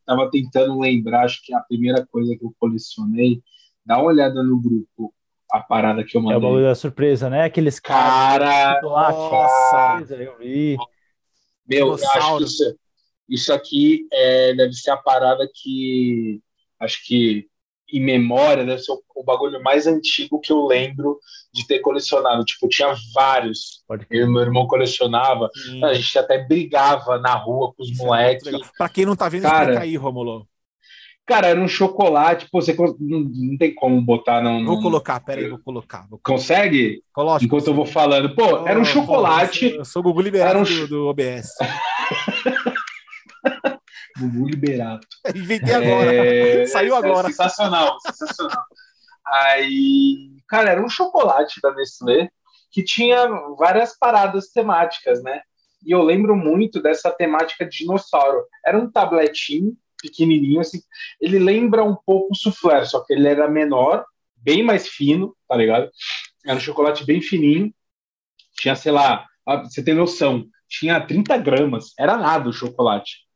tava 0.06 0.30
tentando 0.30 0.78
lembrar, 0.78 1.24
acho 1.24 1.42
que 1.44 1.54
a 1.54 1.60
primeira 1.60 2.06
coisa 2.06 2.36
que 2.36 2.44
eu 2.44 2.54
colecionei, 2.58 3.42
dá 3.84 3.98
uma 3.98 4.06
olhada 4.06 4.42
no 4.42 4.60
grupo 4.60 5.12
a 5.50 5.60
parada 5.60 6.04
que 6.04 6.16
eu 6.16 6.20
mandei. 6.20 6.34
É 6.34 6.38
o 6.38 6.40
bagulho 6.40 6.64
da 6.64 6.74
surpresa, 6.74 7.30
né? 7.30 7.44
Aqueles 7.44 7.80
cara. 7.80 8.80
Nossa, 8.82 10.14
eu 10.14 10.36
vi. 10.38 10.76
Meu, 11.66 11.88
eu 11.88 11.94
acho 11.94 12.38
que 12.38 12.44
isso, 12.44 12.78
isso 13.28 13.52
aqui 13.52 14.06
é, 14.12 14.54
deve 14.54 14.72
ser 14.72 14.90
a 14.90 14.96
parada 14.96 15.48
que 15.52 16.40
acho 16.80 17.04
que 17.04 17.46
em 17.90 18.00
memória, 18.00 18.66
deve 18.66 18.82
ser 18.82 18.92
o, 18.92 19.02
o, 19.16 19.24
bagulho 19.24 19.62
mais 19.62 19.86
antigo 19.86 20.40
que 20.40 20.52
eu 20.52 20.66
lembro 20.66 21.18
de 21.52 21.66
ter 21.66 21.78
colecionado. 21.78 22.44
Tipo, 22.44 22.68
tinha 22.68 22.94
vários. 23.14 23.82
Eu 24.10 24.26
e 24.26 24.30
meu 24.30 24.42
irmão 24.42 24.66
colecionava. 24.66 25.48
Sim. 25.54 25.82
A 25.82 25.94
gente 25.94 26.18
até 26.18 26.38
brigava 26.38 27.18
na 27.18 27.34
rua 27.34 27.72
com 27.74 27.82
os 27.82 27.90
Isso 27.90 28.02
é 28.02 28.06
moleques. 28.06 28.46
É 28.46 28.58
pra 28.76 28.88
quem 28.88 29.06
não 29.06 29.16
tá 29.16 29.28
vendo, 29.28 29.42
Cara, 29.42 29.62
explica 29.62 29.80
aí, 29.80 29.96
Romulo. 29.96 30.46
Cara, 31.28 31.48
era 31.48 31.60
um 31.60 31.68
chocolate, 31.68 32.48
pô, 32.50 32.62
você 32.62 32.74
não, 32.74 33.20
não 33.20 33.58
tem 33.58 33.74
como 33.74 34.00
botar 34.00 34.40
não. 34.40 34.64
Vou 34.64 34.80
colocar, 34.80 35.20
pera 35.20 35.42
aí, 35.42 35.50
vou 35.50 35.58
colocar. 35.58 36.06
Vou 36.08 36.18
colocar. 36.18 36.32
Consegue? 36.32 37.04
Coloque. 37.12 37.44
Enquanto 37.44 37.66
eu 37.66 37.74
vou 37.74 37.84
falando. 37.84 38.34
Pô, 38.34 38.66
era 38.66 38.80
um 38.80 38.84
chocolate. 38.84 39.74
eu 39.74 39.84
sou 39.84 40.00
o 40.00 40.04
Gugu 40.04 40.22
liberado 40.22 40.52
era 40.52 40.60
um... 40.60 40.64
do, 40.64 40.88
do 40.88 41.06
OBS. 41.08 41.50
Gugu 44.18 44.48
liberado. 44.48 45.06
Inventei 45.36 45.74
agora. 45.74 46.14
É... 46.14 46.66
Saiu 46.66 46.96
agora. 46.96 47.28
É 47.28 47.30
sensacional, 47.30 48.00
sensacional. 48.00 48.64
Aí, 49.26 50.30
cara, 50.48 50.70
era 50.70 50.82
um 50.82 50.88
chocolate 50.88 51.60
da 51.60 51.74
Nestlé 51.74 52.30
que 52.70 52.82
tinha 52.82 53.28
várias 53.58 53.94
paradas 53.98 54.48
temáticas, 54.48 55.22
né? 55.22 55.42
E 55.84 55.92
eu 55.92 56.02
lembro 56.02 56.34
muito 56.34 56.80
dessa 56.80 57.10
temática 57.10 57.66
de 57.66 57.80
dinossauro. 57.80 58.46
Era 58.64 58.78
um 58.78 58.90
tabletinho 58.90 59.76
pequenininho, 60.00 60.60
assim. 60.60 60.80
Ele 61.20 61.38
lembra 61.38 61.84
um 61.84 61.94
pouco 61.94 62.32
o 62.32 62.36
soufflé, 62.36 62.84
só 62.84 63.00
que 63.04 63.12
ele 63.12 63.28
era 63.28 63.48
menor, 63.48 64.04
bem 64.36 64.62
mais 64.62 64.88
fino, 64.88 65.36
tá 65.48 65.56
ligado? 65.56 65.90
Era 66.44 66.56
um 66.56 66.60
chocolate 66.60 67.04
bem 67.04 67.20
fininho. 67.20 67.72
Tinha, 68.58 68.74
sei 68.74 68.92
lá, 68.92 69.26
você 69.64 69.82
tem 69.82 69.94
noção, 69.94 70.46
tinha 70.68 71.00
30 71.00 71.36
gramas, 71.38 71.92
era 71.98 72.16
nada 72.16 72.48
o 72.48 72.52
chocolate. 72.52 73.28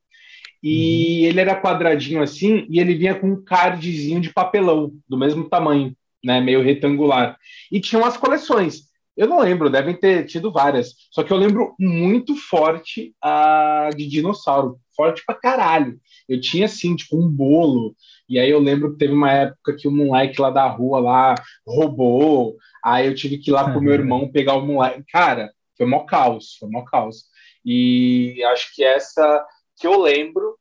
E 0.63 1.23
uhum. 1.23 1.29
ele 1.29 1.41
era 1.41 1.61
quadradinho 1.61 2.23
assim, 2.23 2.67
e 2.71 2.79
ele 2.79 2.95
vinha 2.95 3.15
com 3.15 3.33
um 3.33 3.43
cardzinho 3.43 4.21
de 4.21 4.33
papelão, 4.33 4.93
do 5.09 5.19
mesmo 5.19 5.49
tamanho, 5.49 5.97
né, 6.25 6.41
meio 6.41 6.63
retangular. 6.63 7.37
E 7.71 7.81
tinha 7.81 8.01
umas 8.01 8.17
coleções. 8.17 8.92
Eu 9.17 9.27
não 9.27 9.41
lembro, 9.41 9.69
devem 9.69 9.95
ter 9.95 10.25
tido 10.25 10.51
várias. 10.51 10.95
Só 11.11 11.23
que 11.23 11.33
eu 11.33 11.37
lembro 11.37 11.75
muito 11.79 12.35
forte 12.35 13.15
a 13.23 13.91
de 13.95 14.07
dinossauro. 14.07 14.79
Forte 14.97 15.23
pra 15.27 15.35
caralho. 15.35 16.01
Eu 16.29 16.41
tinha, 16.41 16.67
assim, 16.67 16.97
tipo, 16.97 17.17
um 17.17 17.29
bolo. 17.29 17.95
E 18.29 18.39
aí 18.39 18.51
eu 18.51 18.59
lembro 18.59 18.93
que 18.93 18.99
teve 18.99 19.13
uma 19.13 19.31
época 19.31 19.77
que 19.77 19.87
o 19.87 19.93
moleque 19.93 20.41
lá 20.41 20.51
da 20.51 20.67
rua 20.67 20.99
lá 21.01 21.35
roubou. 21.67 22.57
Aí 22.83 23.07
eu 23.07 23.15
tive 23.15 23.39
que 23.39 23.51
ir 23.51 23.53
lá 23.53 23.71
pro 23.71 23.83
meu 23.83 23.93
irmão 23.93 24.31
pegar 24.31 24.55
o 24.55 24.67
moleque. 24.67 25.05
Cara, 25.11 25.53
foi 25.77 25.87
mó 25.87 26.05
caos, 26.05 26.57
foi 26.59 26.71
mó 26.71 26.83
caos. 26.83 27.25
E 27.65 28.43
acho 28.45 28.75
que 28.75 28.83
essa 28.83 29.45
que 29.77 29.87
eu 29.87 30.01
lembro 30.01 30.59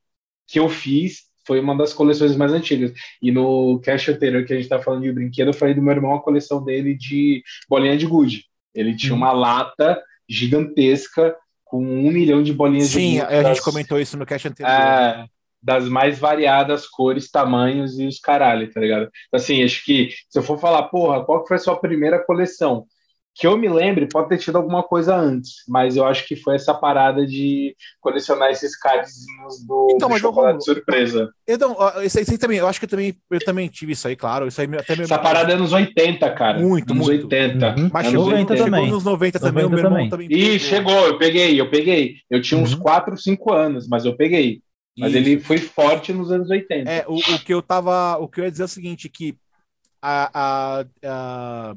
que 0.48 0.60
eu 0.60 0.68
fiz 0.68 1.31
foi 1.46 1.60
uma 1.60 1.76
das 1.76 1.94
coleções 1.94 2.36
mais 2.36 2.54
antigas. 2.54 2.92
E 3.22 3.32
no 3.32 3.80
cast 3.80 4.12
anterior 4.12 4.46
que 4.46 4.54
a 4.54 4.56
gente 4.56 4.70
tá 4.70 4.80
falando 4.80 5.04
de 5.04 5.12
brinquedo, 5.12 5.48
eu 5.48 5.54
falei 5.54 5.74
do 5.74 5.82
meu 5.82 5.94
irmão 5.94 6.14
a 6.14 6.22
coleção 6.22 6.64
dele 6.64 6.96
de 6.96 7.44
bolinha 7.70 7.98
de 7.98 8.06
gude. 8.06 8.46
Ele 8.74 8.96
tinha 8.96 9.14
hum. 9.14 9.18
uma 9.18 9.32
lata 9.32 10.02
gigantesca 10.30 11.36
com 11.66 11.84
um 11.84 12.12
milhão 12.12 12.44
de 12.44 12.54
bolinhas 12.54 12.88
Sim, 12.88 13.14
de 13.14 13.20
gude. 13.20 13.32
Sim, 13.32 13.36
a 13.36 13.44
gente 13.44 13.62
comentou 13.62 14.00
isso 14.00 14.18
no 14.18 14.26
cast 14.26 14.48
anterior. 14.48 14.72
É, 14.72 15.26
das 15.62 15.88
mais 15.88 16.18
variadas 16.18 16.88
cores, 16.88 17.30
tamanhos 17.30 18.00
e 18.00 18.08
os 18.08 18.20
caralho, 18.20 18.72
tá 18.72 18.80
ligado? 18.80 19.10
Assim, 19.32 19.64
acho 19.64 19.84
que 19.86 20.10
se 20.30 20.40
eu 20.40 20.44
for 20.44 20.60
falar, 20.60 20.84
porra, 20.84 21.24
qual 21.24 21.42
que 21.42 21.48
foi 21.48 21.58
a 21.58 21.60
sua 21.60 21.80
primeira 21.80 22.24
coleção? 22.24 22.86
Que 23.34 23.48
eu 23.48 23.58
me 23.58 23.70
lembre, 23.70 24.08
pode 24.08 24.28
ter 24.28 24.38
tido 24.38 24.58
alguma 24.58 24.84
coisa 24.84 25.16
antes, 25.16 25.64
mas 25.68 25.96
eu 25.96 26.06
acho 26.06 26.28
que 26.28 26.36
foi 26.36 26.56
essa 26.56 26.74
parada 26.74 27.26
de 27.26 27.74
colecionar 28.02 28.52
esses 28.52 28.78
cardzinhos 28.78 29.66
do, 29.66 29.88
então, 29.92 30.10
do 30.10 30.18
chocolate 30.18 30.60
de 30.60 30.66
surpresa. 30.66 31.30
Então, 31.48 31.72
isso 32.04 32.18
aí, 32.18 32.24
isso 32.24 32.32
aí, 32.32 32.38
também, 32.38 32.58
eu 32.58 32.68
acho 32.68 32.78
que 32.78 32.86
eu 32.86 32.90
também, 32.90 33.16
eu 33.30 33.40
também 33.40 33.70
tive 33.70 33.94
isso 33.94 34.06
aí, 34.06 34.18
claro. 34.18 34.48
Isso 34.48 34.60
aí 34.60 34.68
até 34.78 34.94
Essa 34.94 35.18
parada 35.18 35.54
é 35.54 35.56
nos 35.56 35.72
80, 35.72 36.30
cara. 36.32 36.60
Muito, 36.60 36.94
nos 36.94 37.08
muito. 37.08 37.24
80. 37.24 37.76
Uhum. 37.78 37.90
Mas 37.94 38.08
chegou, 38.08 38.26
90 38.26 38.54
chegou 38.54 38.72
também. 38.72 38.92
nos 38.92 39.04
90 39.06 39.40
também, 39.40 39.64
90 39.64 39.66
o 39.66 39.70
meu 39.70 39.90
também. 39.90 40.06
irmão 40.06 40.10
também. 40.10 40.28
Ih, 40.30 40.60
chegou, 40.60 41.08
eu 41.08 41.18
peguei, 41.18 41.60
eu 41.62 41.70
peguei. 41.70 42.16
Eu 42.30 42.42
tinha 42.42 42.60
uns 42.60 42.76
4, 42.76 43.12
uhum. 43.12 43.18
5 43.18 43.54
anos, 43.54 43.88
mas 43.88 44.04
eu 44.04 44.16
peguei. 44.16 44.62
Mas 44.98 45.14
Isso. 45.14 45.18
ele 45.18 45.40
foi 45.40 45.58
forte 45.58 46.12
nos 46.12 46.32
anos 46.32 46.50
80. 46.50 46.90
É, 46.90 47.06
o, 47.08 47.16
o, 47.16 47.40
que 47.40 47.54
eu 47.54 47.62
tava. 47.62 48.18
O 48.18 48.28
que 48.28 48.42
eu 48.42 48.46
ia 48.46 48.52
dizer 48.52 48.64
é 48.64 48.66
o 48.66 48.70
seguinte: 48.70 49.08
que 49.08 49.36
a, 50.02 50.30
a, 50.34 50.86
a, 51.06 51.76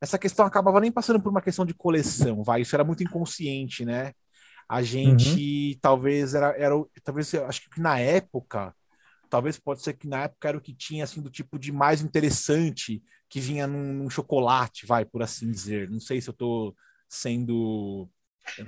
essa 0.00 0.18
questão 0.18 0.46
acabava 0.46 0.80
nem 0.80 0.92
passando 0.92 1.20
por 1.20 1.30
uma 1.30 1.42
questão 1.42 1.66
de 1.66 1.74
coleção, 1.74 2.42
vai. 2.42 2.62
Isso 2.62 2.74
era 2.74 2.84
muito 2.84 3.02
inconsciente, 3.02 3.84
né? 3.84 4.12
A 4.68 4.82
gente 4.82 5.72
uhum. 5.72 5.78
talvez 5.80 6.34
era, 6.34 6.54
era. 6.56 6.74
Talvez, 7.02 7.34
acho 7.34 7.68
que 7.70 7.80
na 7.80 7.98
época, 7.98 8.74
talvez 9.30 9.58
pode 9.58 9.82
ser 9.82 9.94
que 9.94 10.06
na 10.06 10.24
época 10.24 10.48
era 10.48 10.58
o 10.58 10.60
que 10.60 10.74
tinha 10.74 11.04
assim 11.04 11.22
do 11.22 11.30
tipo 11.30 11.58
de 11.58 11.72
mais 11.72 12.02
interessante 12.02 13.02
que 13.28 13.40
vinha 13.40 13.66
num, 13.66 13.92
num 13.94 14.10
chocolate, 14.10 14.86
vai, 14.86 15.04
por 15.04 15.22
assim 15.22 15.50
dizer. 15.50 15.90
Não 15.90 16.00
sei 16.00 16.20
se 16.20 16.28
eu 16.28 16.34
tô 16.34 16.74
sendo 17.08 18.08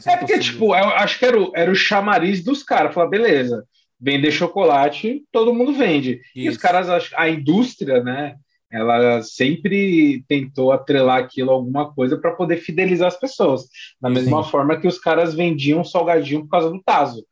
é 0.06 0.16
porque, 0.16 0.38
tipo, 0.38 0.74
eu 0.74 0.88
acho 0.90 1.18
que 1.18 1.24
era 1.24 1.40
o, 1.40 1.52
era 1.54 1.70
o 1.70 1.74
chamariz 1.74 2.42
dos 2.42 2.62
caras. 2.62 2.92
Falar, 2.92 3.08
beleza, 3.08 3.66
vender 3.98 4.30
chocolate, 4.30 5.24
todo 5.32 5.54
mundo 5.54 5.72
vende. 5.72 6.20
Isso. 6.34 6.46
E 6.46 6.48
os 6.48 6.56
caras, 6.56 7.10
a 7.16 7.28
indústria, 7.28 8.02
né? 8.02 8.36
Ela 8.72 9.22
sempre 9.22 10.24
tentou 10.28 10.72
atrelar 10.72 11.18
aquilo 11.18 11.50
a 11.50 11.54
alguma 11.54 11.92
coisa 11.92 12.16
para 12.16 12.32
poder 12.32 12.58
fidelizar 12.58 13.08
as 13.08 13.18
pessoas. 13.18 13.62
Da 14.00 14.08
mesma 14.08 14.44
Sim. 14.44 14.50
forma 14.50 14.78
que 14.78 14.86
os 14.86 14.98
caras 14.98 15.34
vendiam 15.34 15.84
salgadinho 15.84 16.42
por 16.42 16.50
causa 16.50 16.70
do 16.70 16.82
Tazo 16.82 17.24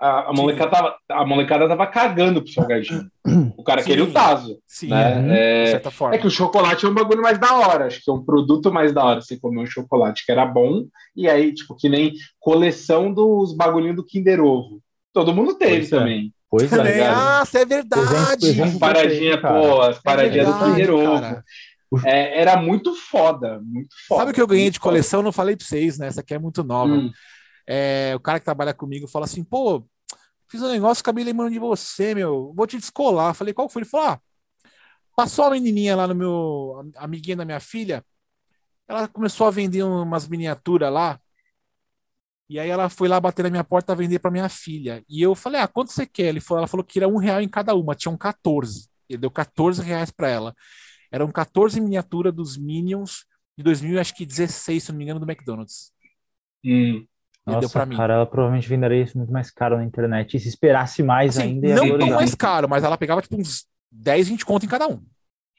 a, 0.00 0.30
a, 0.30 0.32
molecada 0.32 0.70
tava, 0.70 0.96
a 1.10 1.26
molecada 1.26 1.68
tava 1.68 1.86
cagando 1.86 2.42
pro 2.42 2.50
salgadinho. 2.50 3.10
O 3.56 3.62
cara 3.62 3.82
Sim. 3.82 3.90
queria 3.90 4.04
o 4.04 4.10
Tazo. 4.10 4.58
Sim, 4.66 4.88
né? 4.88 5.18
Uhum. 5.18 5.30
é, 5.30 5.82
é, 6.14 6.18
que 6.18 6.26
o 6.26 6.30
chocolate 6.30 6.86
é 6.86 6.88
um 6.88 6.94
bagulho 6.94 7.20
mais 7.20 7.38
da 7.38 7.54
hora. 7.54 7.86
Acho 7.86 8.02
que 8.02 8.10
é 8.10 8.14
um 8.14 8.24
produto 8.24 8.72
mais 8.72 8.94
da 8.94 9.04
hora. 9.04 9.20
Você 9.20 9.38
comer 9.38 9.60
um 9.60 9.66
chocolate 9.66 10.24
que 10.24 10.32
era 10.32 10.46
bom, 10.46 10.86
e 11.14 11.28
aí, 11.28 11.52
tipo, 11.52 11.76
que 11.76 11.88
nem 11.88 12.14
coleção 12.38 13.12
dos 13.12 13.54
bagulhinhos 13.54 13.96
do 13.96 14.04
Kinder 14.04 14.40
Ovo. 14.40 14.80
Todo 15.12 15.34
mundo 15.34 15.54
teve 15.54 15.76
pois 15.76 15.92
é. 15.92 15.98
também. 15.98 16.26
É. 16.26 16.39
Pois 16.50 16.70
é. 16.72 17.06
Ah, 17.06 17.44
é 17.54 17.64
verdade. 17.64 18.60
As 18.60 18.78
paradinhas, 18.78 19.40
pô, 19.40 19.80
as 19.80 19.98
paradinhas 20.00 20.48
é 20.48 20.52
do 20.52 20.58
Kinder 20.58 20.90
Ovo. 20.90 21.44
É, 22.04 22.40
era 22.40 22.60
muito 22.60 22.94
foda, 22.94 23.60
muito 23.62 23.94
foda. 24.06 24.20
Sabe 24.20 24.30
o 24.30 24.34
que 24.34 24.40
eu 24.40 24.46
ganhei 24.46 24.70
de 24.70 24.78
coleção? 24.78 25.22
Não 25.22 25.32
falei 25.32 25.56
pra 25.56 25.66
vocês, 25.66 25.98
né? 25.98 26.06
Essa 26.06 26.20
aqui 26.20 26.34
é 26.34 26.38
muito 26.38 26.62
nova. 26.62 26.92
Hum. 26.92 27.10
É, 27.66 28.12
o 28.16 28.20
cara 28.20 28.38
que 28.38 28.44
trabalha 28.44 28.74
comigo 28.74 29.08
fala 29.08 29.24
assim, 29.24 29.44
pô, 29.44 29.84
fiz 30.48 30.62
um 30.62 30.68
negócio, 30.68 31.02
acabei 31.02 31.24
lembrando 31.24 31.52
de 31.52 31.58
você, 31.58 32.14
meu, 32.14 32.52
vou 32.54 32.66
te 32.66 32.76
descolar. 32.76 33.34
Falei, 33.34 33.54
qual 33.54 33.68
foi? 33.68 33.82
Ele 33.82 33.88
falou, 33.88 34.08
ah, 34.08 34.20
passou 35.16 35.44
a 35.44 35.50
menininha 35.50 35.96
lá 35.96 36.06
no 36.06 36.14
meu, 36.14 36.92
a 36.96 37.04
amiguinha 37.04 37.36
da 37.36 37.44
minha 37.44 37.60
filha, 37.60 38.04
ela 38.88 39.06
começou 39.06 39.46
a 39.46 39.50
vender 39.50 39.82
umas 39.82 40.26
miniaturas 40.26 40.92
lá, 40.92 41.20
e 42.50 42.58
aí 42.58 42.68
ela 42.68 42.88
foi 42.88 43.06
lá 43.06 43.20
bater 43.20 43.44
na 43.44 43.50
minha 43.50 43.62
porta 43.62 43.92
a 43.92 43.94
vender 43.94 44.18
para 44.18 44.28
minha 44.28 44.48
filha. 44.48 45.04
E 45.08 45.22
eu 45.22 45.36
falei, 45.36 45.60
ah, 45.60 45.68
quanto 45.68 45.92
você 45.92 46.04
quer? 46.04 46.24
Ele 46.24 46.40
falou, 46.40 46.58
ela 46.58 46.66
falou 46.66 46.82
que 46.82 46.98
era 46.98 47.06
um 47.06 47.16
real 47.16 47.40
em 47.40 47.48
cada 47.48 47.76
uma, 47.76 47.94
tinham 47.94 48.16
14. 48.16 48.88
Ele 49.08 49.18
deu 49.18 49.30
14 49.30 49.80
reais 49.80 50.10
para 50.10 50.28
ela. 50.28 50.52
Eram 51.12 51.30
14 51.30 51.80
miniaturas 51.80 52.34
dos 52.34 52.56
Minions 52.56 53.24
de 53.56 53.62
2016, 53.62 54.82
se 54.82 54.90
não 54.90 54.98
me 54.98 55.04
engano, 55.04 55.20
do 55.20 55.30
McDonald's. 55.30 55.92
Hum. 56.64 57.06
Nossa, 57.46 57.60
deu 57.60 57.70
pra 57.70 57.86
mim. 57.86 57.96
cara, 57.96 58.14
ela 58.14 58.26
provavelmente 58.26 58.68
venderia 58.68 59.04
isso 59.04 59.16
muito 59.16 59.32
mais 59.32 59.48
caro 59.52 59.76
na 59.76 59.84
internet. 59.84 60.36
E 60.36 60.40
se 60.40 60.48
esperasse 60.48 61.04
mais 61.04 61.38
assim, 61.38 61.50
ainda... 61.50 61.72
Não 61.76 61.98
tão 62.00 62.10
mais 62.10 62.34
caro, 62.34 62.68
mas 62.68 62.82
ela 62.82 62.98
pegava 62.98 63.22
tipo 63.22 63.40
uns 63.40 63.64
10, 63.92 64.28
20 64.28 64.44
conto 64.44 64.66
em 64.66 64.68
cada 64.68 64.88
um. 64.88 65.00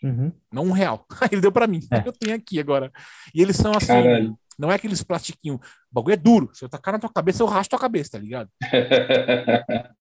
Uhum. 0.04 0.34
Não 0.52 0.66
um 0.66 0.72
real. 0.72 1.06
Aí 1.22 1.30
ele 1.32 1.42
deu 1.42 1.54
para 1.54 1.68
mim. 1.68 1.80
É. 1.90 2.06
Eu 2.06 2.12
tenho 2.12 2.36
aqui 2.36 2.60
agora. 2.60 2.92
E 3.34 3.42
eles 3.42 3.56
são 3.56 3.72
assim... 3.72 3.88
Caralho. 3.88 4.38
Não 4.62 4.72
é 4.72 4.76
aqueles 4.76 5.02
plastiquinhos. 5.02 5.58
O 5.58 5.62
bagulho 5.92 6.14
é 6.14 6.18
duro. 6.18 6.52
Se 6.54 6.64
eu 6.64 6.70
tacar 6.70 6.94
na 6.94 7.00
tua 7.00 7.12
cabeça, 7.12 7.42
eu 7.42 7.48
rasto 7.48 7.72
tua 7.72 7.80
cabeça, 7.80 8.12
tá 8.12 8.20
ligado? 8.20 8.48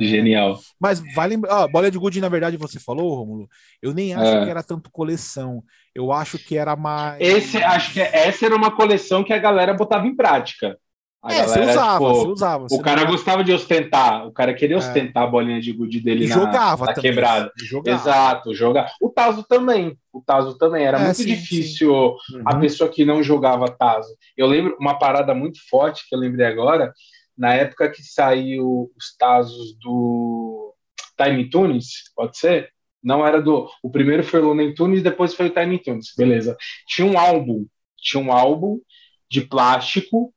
Genial. 0.00 0.58
Mas 0.80 1.02
vale. 1.14 1.38
Ó, 1.46 1.68
bola 1.68 1.90
de 1.90 1.98
gude, 1.98 2.22
na 2.22 2.28
verdade, 2.30 2.56
você 2.56 2.80
falou, 2.80 3.14
Romulo. 3.14 3.46
Eu 3.82 3.92
nem 3.92 4.14
acho 4.14 4.38
é. 4.38 4.44
que 4.44 4.50
era 4.50 4.62
tanto 4.62 4.90
coleção. 4.90 5.62
Eu 5.94 6.10
acho 6.10 6.38
que 6.38 6.56
era 6.56 6.74
mais. 6.74 7.20
Esse, 7.20 7.58
acho 7.58 7.92
que 7.92 8.00
essa 8.00 8.46
era 8.46 8.56
uma 8.56 8.74
coleção 8.74 9.22
que 9.22 9.32
a 9.32 9.38
galera 9.38 9.74
botava 9.74 10.06
em 10.06 10.16
prática. 10.16 10.78
A 11.24 11.32
é, 11.32 11.38
galera, 11.38 11.48
você 11.48 11.70
usava, 11.70 12.04
tipo, 12.04 12.14
você 12.14 12.28
usava. 12.28 12.68
Você 12.68 12.74
o 12.74 12.82
cara 12.82 13.04
gostava 13.04 13.42
de 13.44 13.52
ostentar, 13.52 14.26
o 14.26 14.32
cara 14.32 14.52
queria 14.52 14.76
é. 14.76 14.78
ostentar 14.78 15.22
é. 15.22 15.26
a 15.26 15.30
bolinha 15.30 15.60
de 15.60 15.72
gude 15.72 16.00
dele 16.00 16.26
e 16.26 16.28
na, 16.28 16.34
jogava 16.34 16.84
na 16.84 16.94
quebrada. 16.94 17.50
Jogava. 17.58 17.98
Exato, 17.98 18.54
jogar. 18.54 18.92
O 19.00 19.08
Tazo 19.08 19.42
também. 19.42 19.96
O 20.12 20.20
Tazo 20.20 20.58
também. 20.58 20.84
Era 20.84 20.98
é, 20.98 21.04
muito 21.04 21.16
sim, 21.16 21.24
difícil 21.24 22.16
sim. 22.26 22.42
a 22.44 22.54
uhum. 22.54 22.60
pessoa 22.60 22.90
que 22.90 23.06
não 23.06 23.22
jogava 23.22 23.70
Tazo. 23.70 24.14
Eu 24.36 24.46
lembro 24.46 24.76
uma 24.78 24.98
parada 24.98 25.34
muito 25.34 25.58
forte 25.68 26.06
que 26.06 26.14
eu 26.14 26.18
lembrei 26.18 26.46
agora 26.46 26.92
na 27.36 27.54
época 27.54 27.90
que 27.90 28.02
saiu 28.02 28.90
os 28.96 29.16
Tazos 29.16 29.74
do 29.78 30.74
Tiny 31.16 31.48
Toons, 31.48 32.10
pode 32.14 32.36
ser? 32.36 32.70
Não 33.02 33.26
era 33.26 33.40
do. 33.40 33.68
O 33.82 33.90
primeiro 33.90 34.22
foi 34.22 34.40
o 34.40 34.46
Looney 34.46 34.74
Tunes, 34.74 35.02
depois 35.02 35.34
foi 35.34 35.46
o 35.46 35.50
Tiny 35.50 35.78
Toons, 35.78 36.12
beleza. 36.16 36.56
Tinha 36.86 37.06
um 37.06 37.18
álbum, 37.18 37.66
tinha 37.98 38.22
um 38.22 38.32
álbum 38.32 38.80
de 39.30 39.40
plástico, 39.40 40.33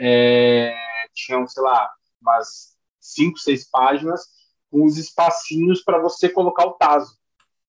é, 0.00 0.74
tinham, 1.14 1.46
sei 1.46 1.62
lá, 1.62 1.90
umas 2.20 2.76
cinco, 3.00 3.38
seis 3.38 3.68
páginas, 3.70 4.22
com 4.70 4.84
os 4.84 4.96
espacinhos 4.98 5.82
para 5.82 5.98
você 5.98 6.28
colocar 6.28 6.66
o 6.66 6.72
taso, 6.72 7.16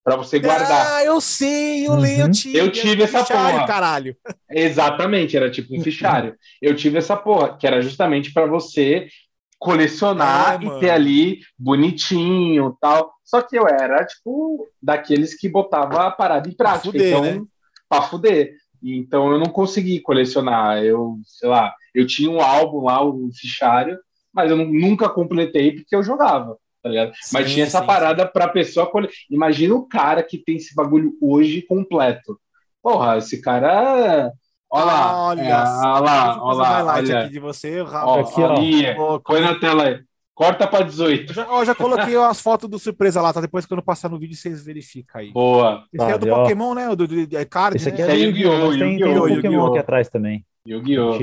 para 0.04 0.16
você 0.18 0.40
guardar. 0.40 0.96
Ah, 0.96 1.04
eu 1.04 1.20
sei, 1.22 1.88
eu 1.88 1.92
Uhum. 1.94 2.00
leio, 2.00 2.22
eu 2.22 2.32
tive. 2.32 2.58
Eu 2.58 2.72
tive 2.72 3.04
essa 3.04 3.20
fichário, 3.22 3.54
porra. 3.56 3.68
caralho. 3.68 4.18
Exatamente, 4.50 5.38
era 5.38 5.50
tipo 5.50 5.76
um 5.78 5.82
fichário. 5.82 6.36
Eu 6.62 6.76
tive 6.76 6.98
essa 6.98 7.16
porra, 7.16 7.58
que 7.58 7.66
era 7.68 7.82
justamente 7.82 8.34
para 8.34 8.46
você 8.48 9.08
colecionar 9.58 10.54
É, 10.54 10.64
e 10.64 10.66
mano. 10.66 10.80
ter 10.80 10.90
ali 10.90 11.40
bonitinho 11.58 12.78
tal. 12.80 13.14
Só 13.24 13.42
que 13.42 13.58
eu 13.58 13.68
era, 13.68 14.06
tipo, 14.06 14.68
daqueles 14.82 15.36
que 15.40 15.48
botava 15.50 16.08
a 16.08 16.12
parada 16.12 16.48
em 16.50 16.54
prática. 16.54 16.86
fuder, 16.86 17.08
então, 17.08 17.22
né? 17.24 17.42
pra 17.88 18.02
fuder. 18.02 18.54
Então 18.82 19.32
eu 19.32 19.38
não 19.38 19.48
consegui 19.48 20.00
colecionar. 20.00 20.82
Eu, 20.84 21.18
sei 21.26 21.50
lá, 21.50 21.74
eu 22.00 22.08
tinha 22.08 22.30
um 22.30 22.42
álbum 22.42 22.86
lá, 22.86 23.04
um 23.06 23.30
fichário, 23.34 23.98
mas 24.34 24.50
eu 24.52 24.58
nu- 24.58 24.72
nunca 24.74 25.10
completei 25.10 25.74
porque 25.76 25.96
eu 25.96 26.04
jogava. 26.04 26.58
Tá 26.82 26.88
ligado? 26.90 27.12
mas 27.34 27.48
Sim, 27.48 27.54
tinha 27.54 27.66
essa 27.66 27.82
sim, 27.82 27.86
parada 27.86 28.26
pra 28.26 28.48
pessoa. 28.48 28.90
Imagina 29.30 29.76
o 29.76 29.86
cara 29.86 30.24
que 30.24 30.38
tem 30.38 30.56
esse 30.56 30.74
bagulho 30.74 31.12
hoje 31.22 31.62
completo. 31.64 32.40
Porra, 32.82 33.18
esse 33.18 33.42
cara. 33.42 34.32
Olha 34.72 34.86
lá. 34.86 35.24
Olha, 35.28 35.42
é, 35.42 35.54
olha 35.54 36.00
lá, 36.00 36.36
eu 36.38 36.44
olha 36.44 36.58
lá. 36.58 36.70
highlight 36.70 37.12
Olha, 37.12 37.20
aqui 37.22 37.34
de 37.34 37.40
você, 37.40 37.82
ó, 37.82 37.86
Rafa. 37.86 38.22
Aqui, 38.22 38.42
ó. 38.42 38.98
Louco. 38.98 39.32
põe 39.34 39.42
na 39.42 39.60
tela 39.60 39.84
aí. 39.84 40.00
Corta 40.34 40.66
pra 40.68 40.84
18. 40.84 41.32
Eu 41.32 41.36
já, 41.36 41.52
ó, 41.52 41.66
já 41.66 41.76
coloquei 41.76 42.16
as 42.24 42.40
fotos 42.40 42.70
do 42.70 42.80
surpresa 42.80 43.22
lá, 43.22 43.34
tá? 43.34 43.42
Depois 43.42 43.66
que 43.66 43.74
eu 43.74 43.76
não 43.76 43.84
passar 43.84 44.08
no 44.08 44.18
vídeo, 44.18 44.38
vocês 44.38 44.64
verificam 44.64 45.20
aí. 45.20 45.34
Boa. 45.34 45.84
Esse 45.92 46.10
é 46.10 46.16
o 46.16 46.18
do 46.18 46.32
ó. 46.32 46.44
Pokémon, 46.44 46.74
né? 46.76 46.88
O 46.88 46.96
do, 46.96 47.06
do, 47.06 47.28
do 47.28 47.46
card, 47.50 47.76
Esse 47.76 47.90
aqui 47.90 48.02
né? 48.02 48.08
é 48.08 48.12
do 48.12 48.14
é 48.14 48.26
Yu-Gi-Oh! 48.26 48.68
mas 48.68 48.78
Yu-Gi-Oh! 48.78 49.28
Yu-Gi-Oh! 49.28 49.64
o 49.64 49.68
aqui 49.68 49.80
atrás 49.80 50.08
também. 50.08 50.46
Yu-Gi-Oh! 50.66 51.18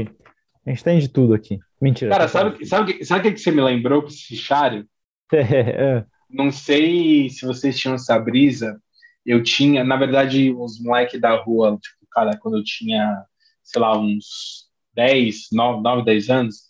A 0.67 0.71
gente 0.71 0.85
tem 0.85 0.99
de 0.99 1.09
tudo 1.09 1.35
aqui. 1.35 1.59
Mentira. 1.81 2.11
Cara, 2.11 2.29
sabe, 2.29 2.65
sabe, 2.67 2.93
o 2.93 2.99
que- 2.99 3.05
sabe 3.05 3.29
o 3.29 3.33
que 3.35 3.39
você 3.41 3.51
me 3.51 3.61
lembrou 3.63 4.03
com 4.03 4.09
esse 4.09 4.23
fichário? 4.23 4.89
É, 5.33 6.07
Não 6.29 6.51
sei 6.51 7.29
se 7.31 7.47
vocês 7.47 7.79
tinham 7.79 7.95
essa 7.95 8.19
brisa. 8.19 8.81
Eu 9.25 9.43
tinha, 9.43 9.85
na 9.85 9.97
verdade, 9.97 10.53
os 10.53 10.81
moleques 10.81 11.21
da 11.21 11.37
rua, 11.37 11.79
tipo, 11.81 12.07
cara, 12.13 12.37
quando 12.39 12.59
eu 12.59 12.65
tinha, 12.65 13.25
sei 13.63 13.81
lá, 13.81 13.99
uns 13.99 14.69
10, 14.95 15.49
9, 15.53 15.83
9, 15.83 16.05
10 16.05 16.29
anos, 16.31 16.63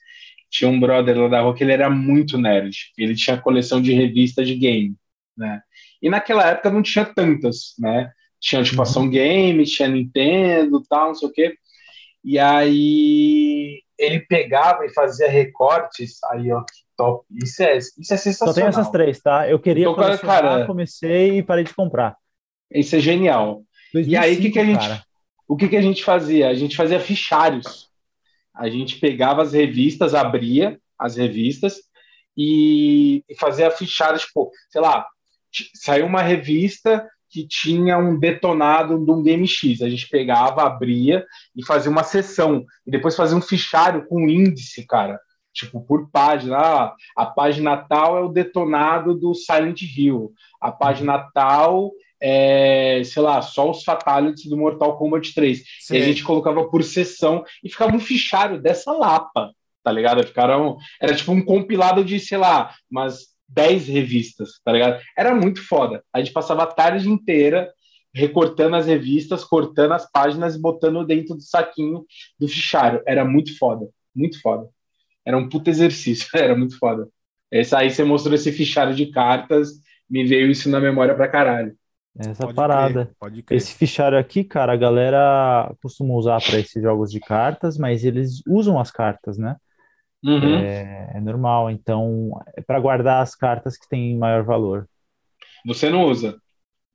tinha 0.50 0.70
um 0.70 0.80
brother 0.80 1.18
lá 1.18 1.28
da 1.28 1.40
rua 1.42 1.54
que 1.54 1.64
ele 1.64 1.72
era 1.72 1.90
muito 1.90 2.38
nerd. 2.38 2.76
Ele 2.96 3.14
tinha 3.14 3.40
coleção 3.40 3.80
de 3.82 3.92
revistas 3.92 4.46
de 4.46 4.54
game, 4.56 4.96
né? 5.36 5.60
E 6.02 6.08
naquela 6.10 6.46
época 6.48 6.70
não 6.70 6.82
tinha 6.82 7.04
tantas, 7.04 7.74
né? 7.78 8.10
Tinha, 8.40 8.62
tipo, 8.62 8.82
Uhum. 8.82 8.82
Ação 8.82 9.08
Game, 9.10 9.64
tinha 9.64 9.88
Nintendo, 9.88 10.82
tal, 10.88 11.08
não 11.08 11.14
sei 11.14 11.28
o 11.28 11.32
quê. 11.32 11.54
E 12.24 12.38
aí 12.38 13.82
ele 13.98 14.20
pegava 14.20 14.84
e 14.84 14.92
fazia 14.92 15.28
recortes, 15.28 16.22
aí, 16.24 16.52
ó, 16.52 16.60
que 16.62 16.82
top. 16.96 17.24
Isso 17.42 17.62
é, 17.62 17.76
isso 17.76 17.92
é 18.00 18.04
Só 18.04 18.16
sensacional. 18.16 18.54
tem 18.54 18.64
essas 18.66 18.90
três, 18.90 19.20
tá? 19.20 19.48
Eu 19.48 19.58
queria 19.58 19.84
Então, 19.84 19.94
colecionar, 19.94 20.42
cara- 20.42 20.66
comecei 20.66 21.38
e 21.38 21.42
parei 21.42 21.64
de 21.64 21.74
comprar. 21.74 22.16
Isso 22.70 22.96
é 22.96 23.00
genial. 23.00 23.62
E 23.94 24.16
aí, 24.16 24.36
o 24.36 24.40
que, 24.40 24.50
que 24.50 24.58
a 24.58 24.62
2005, 24.64 24.66
gente, 24.66 24.88
cara. 24.88 25.02
o 25.48 25.56
que, 25.56 25.68
que 25.68 25.76
a 25.76 25.82
gente 25.82 26.04
fazia? 26.04 26.48
A 26.48 26.54
gente 26.54 26.76
fazia 26.76 27.00
fichários. 27.00 27.88
A 28.54 28.68
gente 28.68 28.98
pegava 28.98 29.42
as 29.42 29.52
revistas, 29.52 30.14
abria 30.14 30.78
as 30.98 31.16
revistas 31.16 31.76
e, 32.36 33.22
e 33.28 33.34
fazia 33.36 33.70
fichários, 33.70 34.22
tipo, 34.22 34.50
sei 34.70 34.80
lá, 34.80 35.06
saiu 35.74 36.06
uma 36.06 36.22
revista 36.22 37.06
que 37.30 37.46
tinha 37.46 37.98
um 37.98 38.18
detonado 38.18 39.04
de 39.04 39.10
um 39.10 39.22
Game 39.22 39.46
X. 39.46 39.82
A 39.82 39.88
gente 39.88 40.08
pegava, 40.08 40.62
abria 40.62 41.24
e 41.54 41.64
fazia 41.64 41.90
uma 41.90 42.02
sessão. 42.02 42.64
E 42.86 42.90
depois 42.90 43.16
fazia 43.16 43.36
um 43.36 43.42
fichário 43.42 44.06
com 44.06 44.28
índice, 44.28 44.86
cara. 44.86 45.20
Tipo, 45.52 45.80
por 45.80 46.10
página. 46.10 46.56
Ah, 46.58 46.94
a 47.16 47.26
página 47.26 47.76
tal 47.76 48.16
é 48.16 48.20
o 48.20 48.28
detonado 48.28 49.14
do 49.14 49.34
Silent 49.34 49.82
Hill. 49.82 50.32
A 50.60 50.70
página 50.70 51.18
tal 51.34 51.92
é, 52.20 53.02
sei 53.04 53.22
lá, 53.22 53.42
só 53.42 53.70
os 53.70 53.84
fatalities 53.84 54.48
do 54.48 54.56
Mortal 54.56 54.96
Kombat 54.96 55.34
3. 55.34 55.58
E 55.58 55.64
Sei. 55.80 56.02
a 56.02 56.04
gente 56.04 56.24
colocava 56.24 56.64
por 56.68 56.82
sessão 56.82 57.44
e 57.62 57.68
ficava 57.68 57.94
um 57.94 58.00
fichário 58.00 58.60
dessa 58.60 58.92
lapa, 58.92 59.52
tá 59.82 59.92
ligado? 59.92 60.26
Ficaram, 60.26 60.76
era 61.00 61.14
tipo 61.14 61.32
um 61.32 61.44
compilado 61.44 62.04
de, 62.04 62.18
sei 62.18 62.38
lá, 62.38 62.74
umas 62.90 63.35
10 63.48 63.88
revistas, 63.88 64.60
tá 64.64 64.72
ligado? 64.72 65.00
Era 65.16 65.34
muito 65.34 65.66
foda. 65.66 66.02
A 66.12 66.18
gente 66.18 66.32
passava 66.32 66.64
a 66.64 66.66
tarde 66.66 67.08
inteira 67.08 67.72
recortando 68.14 68.76
as 68.76 68.86
revistas, 68.86 69.44
cortando 69.44 69.92
as 69.92 70.10
páginas 70.10 70.54
e 70.54 70.60
botando 70.60 71.04
dentro 71.04 71.34
do 71.34 71.42
saquinho 71.42 72.04
do 72.38 72.48
fichário. 72.48 73.02
Era 73.06 73.24
muito 73.24 73.56
foda, 73.58 73.86
muito 74.14 74.40
foda. 74.40 74.68
Era 75.24 75.36
um 75.36 75.48
puto 75.48 75.68
exercício, 75.68 76.28
era 76.34 76.56
muito 76.56 76.78
foda. 76.78 77.08
Esse, 77.50 77.76
aí 77.76 77.90
você 77.90 78.04
mostrou 78.04 78.34
esse 78.34 78.50
fichário 78.52 78.94
de 78.94 79.06
cartas, 79.06 79.70
me 80.08 80.24
veio 80.24 80.50
isso 80.50 80.68
na 80.70 80.80
memória 80.80 81.14
pra 81.14 81.28
caralho. 81.28 81.76
Essa 82.18 82.44
Pode 82.44 82.54
parada. 82.54 83.04
crer, 83.04 83.16
pode 83.20 83.42
crer. 83.42 83.56
Esse 83.58 83.74
fichário 83.74 84.18
aqui, 84.18 84.42
cara, 84.42 84.72
a 84.72 84.76
galera 84.76 85.74
costuma 85.82 86.14
usar 86.14 86.40
para 86.42 86.58
esses 86.58 86.82
jogos 86.82 87.10
de 87.10 87.20
cartas, 87.20 87.76
mas 87.76 88.04
eles 88.04 88.42
usam 88.48 88.80
as 88.80 88.90
cartas, 88.90 89.36
né? 89.36 89.56
Uhum. 90.24 90.58
É, 90.60 91.12
é 91.14 91.20
normal. 91.20 91.70
Então, 91.70 92.30
é 92.56 92.62
para 92.62 92.80
guardar 92.80 93.22
as 93.22 93.34
cartas 93.34 93.76
que 93.76 93.88
têm 93.88 94.16
maior 94.18 94.44
valor. 94.44 94.88
Você 95.66 95.90
não 95.90 96.04
usa. 96.06 96.40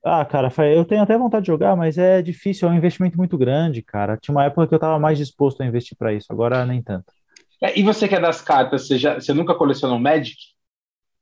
Ah, 0.04 0.26
cara, 0.26 0.52
eu 0.74 0.84
tenho 0.84 1.04
até 1.04 1.16
vontade 1.16 1.44
de 1.44 1.48
jogar, 1.52 1.76
mas 1.76 1.96
é 1.98 2.24
difícil, 2.24 2.68
é 2.68 2.72
um 2.72 2.76
investimento 2.76 3.18
muito 3.18 3.38
grande, 3.38 3.84
cara. 3.84 4.18
Tinha 4.18 4.34
uma 4.34 4.46
época 4.46 4.68
que 4.68 4.74
eu 4.74 4.80
tava 4.80 4.98
mais 4.98 5.18
disposto 5.18 5.62
a 5.62 5.66
investir 5.66 5.96
para 5.96 6.12
isso, 6.12 6.26
agora 6.32 6.66
nem 6.66 6.82
tanto. 6.82 7.14
É, 7.62 7.78
E 7.80 7.84
você 7.84 8.08
que 8.08 8.16
é 8.16 8.20
das 8.20 8.42
cartas, 8.42 8.88
você, 8.88 8.98
já, 8.98 9.16
você 9.16 9.34
nunca 9.34 9.54
colecionou 9.56 10.00
Magic? 10.00 10.38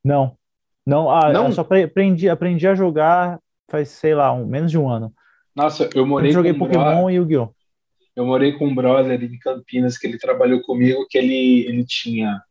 Não, 0.03 0.37
não, 0.85 1.09
ah, 1.11 1.31
Não? 1.33 1.47
eu 1.47 1.51
só 1.51 1.63
pre- 1.63 1.83
aprendi, 1.83 2.29
aprendi 2.29 2.67
a 2.67 2.75
jogar 2.75 3.39
faz, 3.69 3.89
sei 3.89 4.15
lá, 4.15 4.31
um, 4.33 4.45
menos 4.47 4.71
de 4.71 4.77
um 4.77 4.89
ano. 4.89 5.13
Nossa, 5.55 5.89
eu 5.93 6.01
Eu 6.03 6.07
morei 6.07 6.31
joguei 6.31 6.51
com 6.53 6.57
um 6.57 6.59
Pokémon 6.59 7.09
e 7.09 7.15
Yu-Gi-Oh! 7.15 7.53
Eu 8.19 8.25
morei 8.25 8.51
com 8.53 8.67
um 8.67 8.75
brother 8.75 9.23
em 9.23 9.37
Campinas 9.39 9.97
que 9.97 10.05
ele 10.07 10.17
trabalhou 10.17 10.61
comigo, 10.61 11.05
que 11.09 11.17
ele, 11.17 11.65
ele 11.67 11.85
tinha 11.85 12.41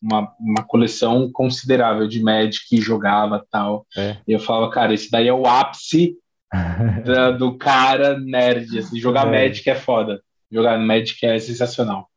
uma, 0.00 0.32
uma 0.40 0.62
coleção 0.66 1.30
considerável 1.32 2.06
de 2.08 2.22
Magic 2.22 2.64
e 2.72 2.80
jogava 2.80 3.44
tal. 3.50 3.86
É. 3.96 4.16
E 4.26 4.32
eu 4.32 4.38
falava, 4.40 4.70
cara, 4.72 4.94
esse 4.94 5.10
daí 5.10 5.28
é 5.28 5.32
o 5.32 5.46
ápice 5.46 6.16
da- 7.04 7.30
do 7.30 7.56
cara 7.58 8.18
nerd. 8.18 8.78
assim, 8.78 8.98
jogar 8.98 9.26
É. 9.26 9.48
Magic 9.48 9.68
é 9.68 9.74
foda. 9.74 10.20
Jogar 10.50 10.78
Magic 10.78 11.24
é 11.26 11.38
sensacional. 11.38 12.08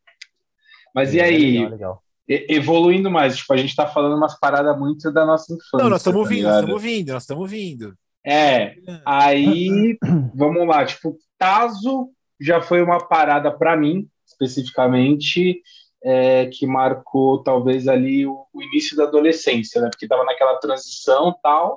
Mas 0.94 1.12
e 1.14 1.20
É, 1.20 1.24
aí, 1.24 1.52
legal, 1.58 1.70
legal. 1.70 2.02
e- 2.28 2.46
evoluindo 2.48 3.10
mais, 3.10 3.36
tipo, 3.36 3.52
a 3.52 3.56
gente 3.56 3.74
tá 3.76 3.86
falando 3.86 4.16
umas 4.16 4.38
paradas 4.38 4.78
muito 4.78 5.10
da 5.12 5.26
nossa 5.26 5.52
infância. 5.52 5.78
Não, 5.78 5.90
nós 5.90 6.00
estamos 6.00 6.22
tá 6.22 6.28
vindo, 6.28 6.42
nós 6.44 6.60
estamos 6.60 6.82
vindo, 6.82 7.12
nós 7.12 7.22
estamos 7.24 7.50
vindo. 7.50 7.94
É, 8.24 8.74
aí, 9.04 9.98
vamos 10.34 10.66
lá, 10.66 10.84
tipo, 10.84 11.16
Tazo 11.36 12.08
já 12.42 12.60
foi 12.60 12.82
uma 12.82 12.98
parada 13.06 13.50
para 13.50 13.76
mim, 13.76 14.08
especificamente, 14.26 15.62
é, 16.04 16.46
que 16.46 16.66
marcou 16.66 17.42
talvez 17.42 17.86
ali 17.88 18.26
o, 18.26 18.46
o 18.52 18.62
início 18.62 18.96
da 18.96 19.04
adolescência, 19.04 19.80
né? 19.80 19.88
Porque 19.90 20.08
tava 20.08 20.24
naquela 20.24 20.56
transição 20.58 21.34
tal. 21.42 21.74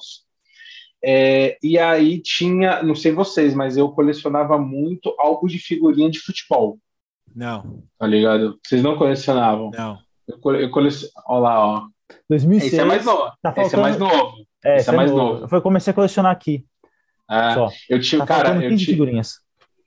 É, 1.03 1.57
e 1.61 1.78
aí 1.78 2.20
tinha, 2.22 2.82
não 2.82 2.95
sei 2.95 3.11
vocês, 3.11 3.53
mas 3.53 3.78
eu 3.78 3.89
colecionava 3.91 4.57
muito 4.57 5.13
álbum 5.20 5.45
de 5.45 5.59
figurinha 5.59 6.09
de 6.09 6.20
futebol, 6.20 6.80
Não, 7.36 7.84
tá 7.99 8.07
ligado? 8.07 8.59
Vocês 8.66 8.82
não 8.82 8.97
colecionavam? 8.97 9.70
não. 9.72 9.99
Eu, 10.28 10.39
cole- 10.39 10.63
eu 10.63 10.72
colecionava. 10.72 11.24
Olha 11.28 11.39
lá, 11.43 11.66
ó. 11.68 11.88
2006. 12.28 12.74
Esse 12.74 12.82
é 12.82 12.86
mais 12.86 13.05
novo. 13.05 13.32
Tá 13.43 13.53
Esse 13.57 13.76
é 13.76 13.80
mais 13.80 13.99
novo. 13.99 14.34
É, 14.63 14.70
esse 14.70 14.70
é 14.70 14.76
esse 14.78 14.91
mais 14.93 15.11
novo. 15.11 15.47
Foi 15.47 15.61
comecei 15.61 15.91
a 15.91 15.93
colecionar 15.93 16.32
aqui, 16.32 16.66
É, 17.30 17.53
só. 17.53 17.70
eu 17.88 17.99
tive, 17.99 18.18
Tá 18.18 18.26
cara, 18.26 18.45
faltando 18.45 18.63
eu 18.63 18.70
15 18.72 18.80
tive, 18.84 18.91
figurinhas. 18.93 19.36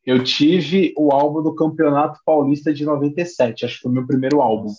Eu 0.06 0.22
tive 0.24 0.94
o 0.96 1.12
álbum 1.12 1.42
do 1.42 1.54
Campeonato 1.54 2.18
Paulista 2.24 2.72
de 2.72 2.84
97, 2.84 3.64
acho 3.64 3.76
que 3.76 3.80
foi 3.82 3.90
o 3.90 3.94
meu 3.94 4.06
primeiro 4.06 4.40
álbum. 4.40 4.72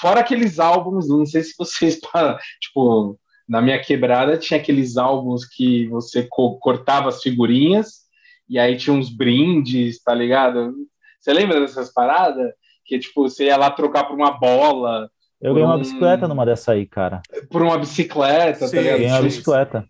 Fora 0.00 0.20
aqueles 0.20 0.58
álbuns, 0.58 1.08
não 1.08 1.26
sei 1.26 1.42
se 1.42 1.54
vocês, 1.58 1.98
tipo, 2.60 3.18
na 3.48 3.60
minha 3.60 3.80
quebrada 3.80 4.36
tinha 4.38 4.58
aqueles 4.60 4.96
álbuns 4.96 5.44
que 5.44 5.86
você 5.88 6.26
co- 6.30 6.58
cortava 6.58 7.08
as 7.08 7.22
figurinhas 7.22 8.02
e 8.48 8.58
aí 8.58 8.76
tinha 8.76 8.94
uns 8.94 9.10
brindes, 9.10 10.02
tá 10.02 10.14
ligado? 10.14 10.74
Você 11.20 11.32
lembra 11.32 11.60
dessas 11.60 11.92
paradas? 11.92 12.52
Que, 12.84 12.98
tipo, 12.98 13.22
você 13.28 13.46
ia 13.46 13.56
lá 13.56 13.70
trocar 13.70 14.04
por 14.04 14.14
uma 14.16 14.32
bola, 14.38 15.08
Eu 15.40 15.54
ganhei 15.54 15.66
uma 15.66 15.74
Hum. 15.76 15.78
bicicleta 15.78 16.28
numa 16.28 16.44
dessa 16.46 16.72
aí, 16.72 16.86
cara. 16.86 17.20
por 17.50 17.62
uma 17.62 17.76
bicicleta, 17.78 18.66
Sim, 18.68 18.76
tá 18.76 18.82
ligado? 18.82 18.98
Ganhei 19.00 19.12
uma 19.12 19.22
bicicleta. 19.22 19.84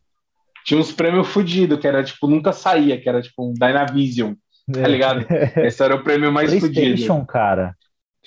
tinha 0.65 0.79
uns 0.81 0.93
prêmios 0.93 1.29
fodidos, 1.29 1.79
que 1.81 1.87
era, 1.89 2.03
tipo, 2.05 2.27
nunca 2.27 2.53
saía, 2.53 3.01
que 3.01 3.09
era, 3.09 3.21
tipo, 3.21 3.49
um 3.51 3.53
Dynavision, 3.55 4.35
tá 4.71 4.87
ligado? 4.89 5.27
Esse 5.65 5.83
era 5.83 5.95
o 5.95 6.03
prêmio 6.05 6.33
mais 6.33 6.51
fodido. 6.51 6.73
PlayStation, 6.75 7.25
cara. 7.27 7.77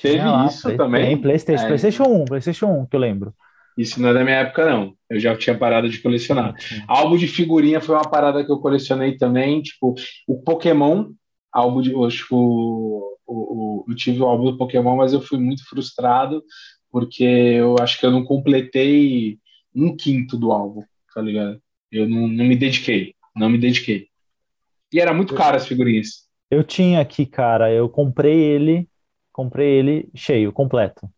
Teve 0.02 0.18
lá, 0.26 0.46
isso 0.48 0.64
Play- 0.64 0.78
também? 0.78 1.06
Tem 1.06 1.18
PlayStation, 1.22 1.64
É. 1.64 1.68
PlayStation 1.68 2.04
1, 2.04 2.26
PlayStation 2.26 2.66
1, 2.82 2.86
que 2.88 2.96
eu 2.96 3.00
lembro. 3.00 3.34
Isso 3.78 4.02
não 4.02 4.10
é 4.10 4.14
da 4.14 4.24
minha 4.24 4.38
época, 4.38 4.70
não. 4.70 4.94
Eu 5.10 5.20
já 5.20 5.36
tinha 5.38 5.58
parado 5.58 5.90
de 5.90 6.00
colecionar. 6.02 6.54
Álbum 6.88 7.18
de 7.18 7.28
figurinha 7.28 7.82
foi 7.82 7.96
uma 7.96 8.10
parada 8.10 8.44
que 8.44 8.52
eu 8.52 8.60
colecionei 8.60 9.18
também. 9.18 9.62
Tipo, 9.62 9.94
o 10.28 10.42
Pokémon, 10.42 11.12
álbum 11.52 11.82
de. 11.82 11.92
Eu, 11.92 12.06
acho 12.06 12.28
que 12.28 12.34
o, 12.34 13.18
o, 13.26 13.84
o- 13.84 13.86
eu 13.90 13.96
tive 13.96 14.22
o 14.22 14.26
álbum 14.26 14.46
do 14.52 14.58
Pokémon, 14.58 14.96
mas 14.96 15.12
eu 15.14 15.22
fui 15.22 15.38
muito 15.38 15.68
frustrado, 15.68 16.42
porque 16.92 17.24
eu 17.24 17.76
acho 17.82 18.00
que 18.00 18.06
eu 18.06 18.12
não 18.12 18.24
completei 18.24 19.38
um 19.74 19.96
quinto 19.96 20.38
do 20.38 20.52
álbum, 20.54 20.82
tá 21.14 21.22
ligado? 21.22 21.60
Eu 21.92 22.08
não, 22.08 22.28
não 22.28 22.46
me 22.46 22.56
dediquei, 22.56 23.14
não 23.36 23.50
me 23.50 23.58
dediquei. 23.58 24.08
E 24.94 25.00
era 25.02 25.14
muito 25.14 25.36
caro 25.36 25.58
as 25.58 25.68
figurinhas. 25.68 26.24
Eu 26.50 26.64
tinha 26.64 27.02
aqui, 27.02 27.26
cara, 27.26 27.72
eu 27.74 27.89
comprei 27.89 28.39
ele, 28.39 28.89
comprei 29.34 29.68
ele 29.80 30.10
cheio, 30.16 30.54
completo. 30.54 31.10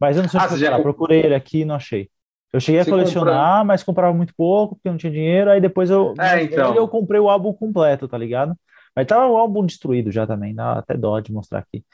Mas 0.00 0.16
eu 0.16 0.22
não 0.22 0.30
sei 0.30 0.40
Ah, 0.40 0.48
você 0.48 0.58
já 0.58 0.80
procurei 0.80 1.22
ele 1.24 1.34
aqui 1.34 1.60
e 1.60 1.64
não 1.64 1.76
achei. 1.76 2.10
Eu 2.52 2.60
cheguei 2.60 2.80
a 2.80 2.86
colecionar, 2.86 3.64
mas 3.64 3.82
comprava 3.84 4.14
muito 4.16 4.34
pouco, 4.36 4.76
porque 4.76 4.90
não 4.90 4.96
tinha 4.98 5.12
dinheiro, 5.12 5.50
aí 5.50 5.60
depois 5.60 5.90
eu, 5.90 6.14
É, 6.20 6.42
então. 6.42 6.74
eu 6.76 6.88
comprei 6.88 7.20
o 7.20 7.28
álbum 7.30 7.52
completo, 7.52 8.08
tá 8.08 8.18
ligado? 8.18 8.54
Mas 8.96 9.06
tava 9.06 9.26
o 9.28 9.36
álbum 9.36 9.66
destruído 9.66 10.12
já 10.12 10.26
também, 10.26 10.54
dá 10.54 10.78
até 10.78 10.96
dó 10.96 11.20
de 11.20 11.32
mostrar 11.32 11.60
aqui. 11.60 11.84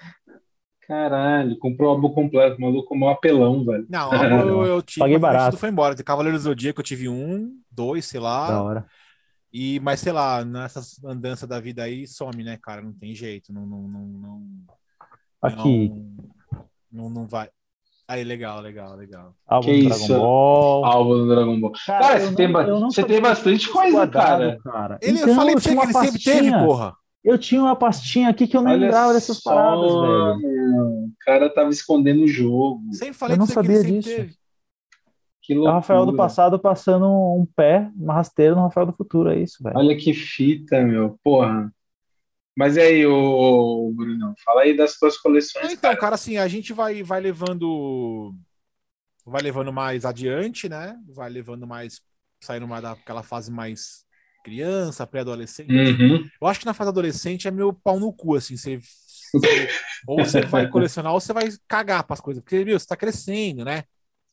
Caralho, 0.82 1.58
comprou 1.58 1.88
o 1.90 1.92
álbum 1.94 2.12
completo, 2.12 2.60
maluco, 2.60 2.94
mó 2.96 3.10
apelão, 3.10 3.64
velho. 3.64 3.88
Não, 3.88 4.32
eu, 4.38 4.64
eu 4.66 4.82
tive, 4.82 4.98
Paguei 4.98 5.18
barato. 5.18 5.56
tudo 5.56 5.58
foi 5.58 5.68
embora. 5.68 5.94
De 5.94 6.04
Cavaleiros 6.04 6.42
do 6.42 6.50
Zodíaco 6.50 6.80
eu 6.80 6.84
tive 6.84 7.08
um, 7.08 7.60
dois, 7.70 8.04
sei 8.06 8.20
Da 8.44 8.60
lá. 8.60 8.62
hora. 8.62 8.86
E, 9.52 9.80
mas 9.80 10.00
sei 10.00 10.12
lá, 10.12 10.44
nessas 10.44 11.02
andanças 11.04 11.48
da 11.48 11.58
vida 11.60 11.82
aí 11.82 12.06
some, 12.06 12.44
né, 12.44 12.56
cara? 12.62 12.80
Não 12.82 12.92
tem 12.92 13.14
jeito. 13.14 13.52
Não, 13.52 13.66
não, 13.66 13.82
não, 13.82 14.06
não, 14.06 14.42
Aqui, 15.42 15.88
não, 15.88 16.66
não, 16.92 17.10
não 17.10 17.26
vai. 17.26 17.48
Aí, 18.06 18.24
legal, 18.24 18.60
legal, 18.60 18.96
legal. 18.96 19.34
álbum 19.46 19.68
Que 19.68 19.82
do 19.82 19.88
isso? 19.88 20.06
Dragon 20.08 20.18
Ball. 20.20 20.84
Álbum 20.84 21.14
do 21.14 21.28
Dragon 21.28 21.60
Ball. 21.60 21.72
Cara, 21.86 22.20
eu 22.20 22.28
você 22.28 22.34
tem 22.34 22.52
você 22.52 23.04
tem 23.04 23.20
bastante 23.20 23.68
coisa, 23.68 23.92
guardado, 23.92 24.58
cara. 24.62 24.98
Ele, 25.00 25.18
Então, 25.18 25.28
eu 25.28 25.34
falei 25.36 25.54
pra 25.54 25.62
você 25.62 25.68
tinha 25.70 25.80
que 25.80 25.92
uma 25.92 26.00
ele 26.00 26.10
sempre 26.10 26.24
teve, 26.24 26.50
pastinha. 26.50 26.66
porra. 26.66 26.94
Eu 27.22 27.38
tinha 27.38 27.60
uma 27.60 27.76
pastinha 27.76 28.28
aqui 28.30 28.46
que 28.48 28.56
eu 28.56 28.62
nem 28.62 28.72
Olha 28.74 28.82
lembrava 28.82 29.12
dessas 29.12 29.36
só, 29.36 29.50
paradas, 29.54 29.92
velho. 29.92 31.04
O 31.04 31.12
cara 31.20 31.52
tava 31.52 31.70
escondendo 31.70 32.22
o 32.22 32.28
jogo. 32.28 32.82
Sempre 32.92 33.14
falei 33.14 33.34
Eu 33.36 33.38
não 33.38 33.46
sabia 33.46 33.84
disso. 33.84 34.08
teve. 34.08 34.39
Que 35.50 35.54
É 35.54 35.56
o 35.56 35.62
loucura. 35.62 35.80
Rafael 35.80 36.06
do 36.06 36.14
passado 36.14 36.60
passando 36.60 37.06
um 37.08 37.44
pé, 37.44 37.90
uma 37.96 38.14
rasteira 38.14 38.54
no 38.54 38.60
Rafael 38.62 38.86
do 38.86 38.92
futuro, 38.92 39.30
é 39.30 39.40
isso, 39.40 39.60
velho. 39.60 39.76
Olha 39.76 39.96
que 39.96 40.14
fita, 40.14 40.80
meu. 40.80 41.18
Porra. 41.24 41.74
Mas 42.56 42.76
e 42.76 42.80
aí, 42.80 43.04
ô, 43.04 43.92
Brunão, 43.92 44.32
fala 44.44 44.62
aí 44.62 44.76
das 44.76 44.96
tuas 44.96 45.16
coleções, 45.18 45.72
então, 45.72 45.90
cara. 45.90 45.96
cara, 45.96 46.14
assim, 46.14 46.36
a 46.36 46.46
gente 46.46 46.72
vai, 46.72 47.02
vai 47.02 47.20
levando. 47.20 48.32
Vai 49.26 49.42
levando 49.42 49.72
mais 49.72 50.04
adiante, 50.04 50.68
né? 50.68 50.96
Vai 51.08 51.28
levando 51.28 51.66
mais. 51.66 52.00
Saindo 52.40 52.68
mais 52.68 52.82
daquela 52.84 53.24
fase 53.24 53.50
mais 53.50 54.04
criança, 54.44 55.04
pré-adolescente. 55.04 55.72
Uhum. 55.72 56.28
Eu 56.40 56.46
acho 56.46 56.60
que 56.60 56.66
na 56.66 56.72
fase 56.74 56.90
adolescente 56.90 57.48
é 57.48 57.50
meu 57.50 57.72
pau 57.72 57.98
no 57.98 58.12
cu, 58.12 58.36
assim. 58.36 58.56
Você, 58.56 58.78
você- 59.34 59.68
ou 60.06 60.24
você 60.24 60.42
vai 60.42 60.68
colecionar 60.68 61.12
ou 61.12 61.20
você 61.20 61.32
vai 61.32 61.48
cagar 61.66 62.04
pras 62.04 62.20
coisas. 62.20 62.40
Porque, 62.40 62.64
meu, 62.64 62.78
você 62.78 62.86
tá 62.86 62.96
crescendo, 62.96 63.64
né? 63.64 63.82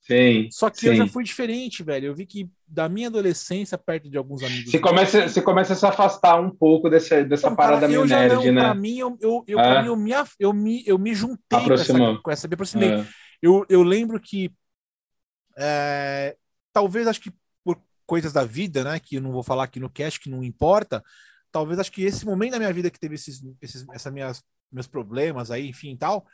Sim, 0.08 0.48
Só 0.50 0.70
que 0.70 0.88
eu 0.88 0.94
sim. 0.94 0.98
já 1.00 1.08
fui 1.08 1.22
diferente, 1.22 1.84
velho. 1.84 2.06
Eu 2.06 2.16
vi 2.16 2.26
que 2.26 2.50
da 2.66 2.88
minha 2.88 3.10
adolescência, 3.10 3.78
perto 3.78 4.10
de 4.10 4.18
alguns 4.18 4.42
amigos. 4.42 4.72
Você 4.72 4.80
começa, 4.80 5.28
você 5.28 5.42
começa 5.42 5.74
a 5.74 5.76
se 5.76 5.86
afastar 5.86 6.40
um 6.40 6.50
pouco 6.50 6.90
dessa, 6.90 7.26
dessa 7.26 7.48
Então, 7.48 7.58
cara, 7.58 7.70
parada 7.72 7.88
meio 7.90 8.02
eu 8.02 8.08
nerd, 8.08 8.34
não, 8.34 8.54
né? 8.54 8.62
pra 8.62 8.74
mim, 8.74 8.98
eu, 8.98 9.18
eu, 9.20 9.44
eu, 9.46 9.58
pra 9.58 9.82
mim, 9.82 9.88
eu, 9.90 9.96
me, 9.98 10.12
eu, 10.40 10.54
me, 10.54 10.84
eu 10.88 10.98
me 10.98 11.14
juntei 11.14 11.60
com 11.60 11.74
essa, 11.74 12.18
com 12.24 12.32
essa, 12.32 12.48
me 12.48 12.54
aproximei. 12.54 12.90
É. 12.90 13.06
Eu, 13.42 13.66
eu 13.68 13.84
lembro 13.84 14.18
que 14.18 14.50
é, 15.58 16.38
talvez 16.72 17.06
acho 17.06 17.20
que 17.20 17.34
por 17.62 17.78
coisas 18.06 18.32
da 18.32 18.46
vida, 18.46 18.86
né? 18.86 19.02
Que 19.02 19.18
eu 19.18 19.22
não 19.22 19.34
vou 19.34 19.44
falar 19.44 19.66
aqui 19.66 19.80
no 19.80 19.90
cast, 19.90 20.22
que 20.22 20.30
não 20.30 20.42
importa. 20.42 21.04
Talvez 21.52 21.80
acho 21.80 21.92
que 21.92 22.04
esse 22.04 22.26
momento 22.26 22.54
da 22.54 22.60
minha 22.60 22.72
vida 22.72 22.90
que 22.90 23.00
teve 23.00 23.16
esses, 23.16 23.44
esses 23.62 23.86
essas 23.92 24.14
minhas, 24.14 24.42
meus 24.72 24.88
problemas 24.88 25.52
aí, 25.52 25.68
enfim 25.68 25.92
e 25.92 25.98
tal, 25.98 26.26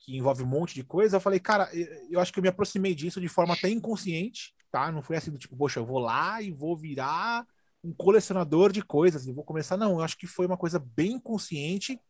que 0.00 0.16
envolve 0.16 0.42
um 0.42 0.46
monte 0.46 0.74
de 0.74 0.84
coisa, 0.84 1.16
eu 1.18 1.20
falei, 1.22 1.40
cara, 1.40 1.70
eu, 2.10 2.20
acho 2.20 2.32
que 2.32 2.40
eu 2.40 2.44
me 2.44 2.48
aproximei 2.48 2.94
disso 2.94 3.20
de 3.20 3.28
forma 3.28 3.54
até 3.54 3.70
inconsciente, 3.70 4.54
tá? 4.72 4.90
Não 4.92 5.02
foi 5.02 5.16
assim 5.16 5.30
do 5.30 5.38
tipo, 5.38 5.56
poxa, 5.56 5.80
eu 5.80 5.86
vou 5.86 6.00
lá 6.00 6.42
e 6.42 6.50
vou 6.52 6.76
virar 6.76 7.46
um 7.84 7.92
colecionador 7.94 8.72
de 8.72 8.82
coisas 8.82 9.26
e 9.26 9.32
vou 9.32 9.44
começar. 9.44 9.76
Não, 9.76 9.92
eu 9.94 10.02
acho 10.02 10.16
que 10.18 10.26
foi 10.26 10.46
uma 10.46 10.56
coisa 10.58 10.78
bem 10.80 11.18
consciente, 11.20 12.00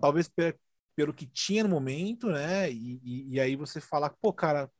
talvez 0.00 0.28
pe- 0.28 0.56
pelo 0.94 1.12
que 1.14 1.26
tinha 1.26 1.62
no 1.64 1.70
momento, 1.70 2.28
né? 2.30 2.70
E, 2.70 3.00
e- 3.04 3.34
e 3.34 3.40
aí 3.40 3.56
você 3.56 3.80
fala, 3.80 4.10
pô, 4.10 4.32
cara, 4.32 4.70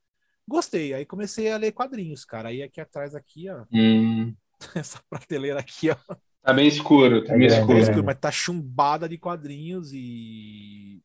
gostei. 0.47 0.93
Aí 0.93 1.05
comecei 1.05 1.51
a 1.51 1.57
ler 1.57 1.73
quadrinhos, 1.73 2.25
cara. 2.25 2.49
Aí 2.49 2.63
aqui 2.63 2.81
atrás, 2.81 3.15
aqui, 3.15 3.49
ó, 3.49 3.65
Hum, 3.71 4.37
essa 4.75 5.01
prateleira 5.09 5.59
aqui, 5.59 5.89
ó, 5.91 5.95
tá 6.41 6.53
bem 6.53 6.67
escuro, 6.67 7.23
tá 7.23 7.33
É 7.33 7.37
bem 7.37 7.47
grande, 7.47 7.73
escuro. 7.73 7.79
é 7.79 7.79
escuro, 7.79 8.05
grande. 8.05 8.05
mas 8.05 8.17
tá 8.19 8.31
chumbada 8.31 9.07
de 9.09 9.17
quadrinhos 9.17 9.91
e 9.93 11.03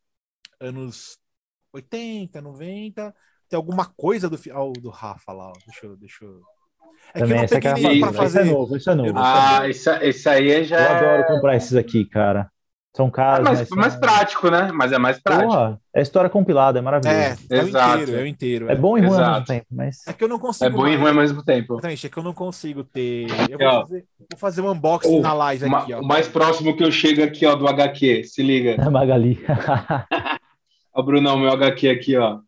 anos 0.62 1.18
80, 1.72 2.40
90. 2.40 3.14
Tem 3.48 3.56
alguma 3.56 3.84
coisa 3.86 4.30
do, 4.30 4.38
ó, 4.52 4.72
do 4.72 4.88
Rafa 4.90 5.32
lá, 5.32 5.48
ó. 5.48 5.52
Deixa 5.66 5.86
eu. 5.86 5.96
Deixa 5.96 6.24
eu... 6.24 6.40
É 7.14 7.18
que 7.18 7.18
eu 7.18 7.22
Também, 7.22 7.36
não 7.38 7.44
essa 7.44 7.58
aqui 7.58 7.68
é 7.68 7.74
peguei 7.74 7.86
a 7.86 7.92
nem 7.92 8.00
fazenda, 8.00 8.16
pra 8.16 8.26
Isso 8.26 8.36
é 8.36 8.40
fazer. 8.40 8.52
novo, 8.52 8.76
isso 8.76 8.90
é 8.90 8.94
novo. 8.94 9.08
Eu 9.08 9.12
não- 9.14 9.22
Ah, 9.24 9.68
esse, 9.68 9.90
esse 10.02 10.28
aí 10.28 10.64
já 10.64 10.76
Eu 10.78 10.82
é... 10.82 10.88
adoro 10.96 11.26
comprar 11.26 11.56
esses 11.56 11.74
aqui, 11.74 12.04
cara. 12.04 12.50
São 12.94 13.08
É 13.08 13.10
caros, 13.10 13.44
mais, 13.44 13.58
mas 13.60 13.68
são... 13.68 13.78
mais 13.78 13.96
prático, 13.96 14.50
né? 14.50 14.70
Mas 14.72 14.92
é 14.92 14.98
mais 14.98 15.18
prático. 15.18 15.48
Porra, 15.50 15.80
é 15.94 16.02
história 16.02 16.28
compilada, 16.30 16.78
é 16.78 16.82
maravilhoso. 16.82 17.18
É, 17.18 17.56
é 17.58 17.62
o 17.62 17.68
Exato. 17.68 17.94
inteiro, 18.02 18.20
é 18.20 18.22
o 18.22 18.26
inteiro. 18.26 18.70
É 18.70 18.76
bom 18.76 18.96
e 18.98 19.00
ruim 19.00 19.08
ao 19.10 19.14
Exato. 19.14 19.30
mesmo 19.32 19.46
tempo, 19.46 19.66
mas... 19.70 20.06
É 20.06 20.12
que 20.12 20.22
eu 20.24 20.28
não 20.28 20.38
consigo. 20.38 20.64
É 20.66 20.70
bom 20.70 20.86
e 20.86 20.90
mais- 20.90 21.00
ruim 21.00 21.08
ao 21.08 21.14
mesmo 21.16 21.42
tempo. 21.44 21.72
Exatamente, 21.74 22.06
é 22.06 22.10
que 22.10 22.16
eu 22.18 22.22
não 22.22 22.34
consigo 22.34 22.84
ter. 22.84 23.26
Eu 23.50 23.58
vou 23.58 23.80
fazer, 23.82 24.04
vou 24.30 24.38
fazer 24.38 24.60
um 24.62 24.70
unboxing 24.70 25.18
O- 25.18 25.22
na 25.22 25.32
live 25.32 25.66
Ma- 25.66 25.78
aqui, 25.80 25.94
ó. 25.94 26.00
O 26.00 26.06
mais 26.06 26.28
próximo 26.28 26.76
que 26.76 26.84
eu 26.84 26.92
chego 26.92 27.22
aqui, 27.24 27.46
ó, 27.46 27.54
do 27.56 27.66
HQ, 27.66 28.24
se 28.24 28.42
liga. 28.42 28.72
É 28.72 28.76
Magali. 28.90 29.38
Ó, 30.94 31.02
Brunão, 31.02 31.38
meu 31.38 31.50
HQ 31.52 31.88
aqui, 31.90 32.16
ó. 32.16 32.40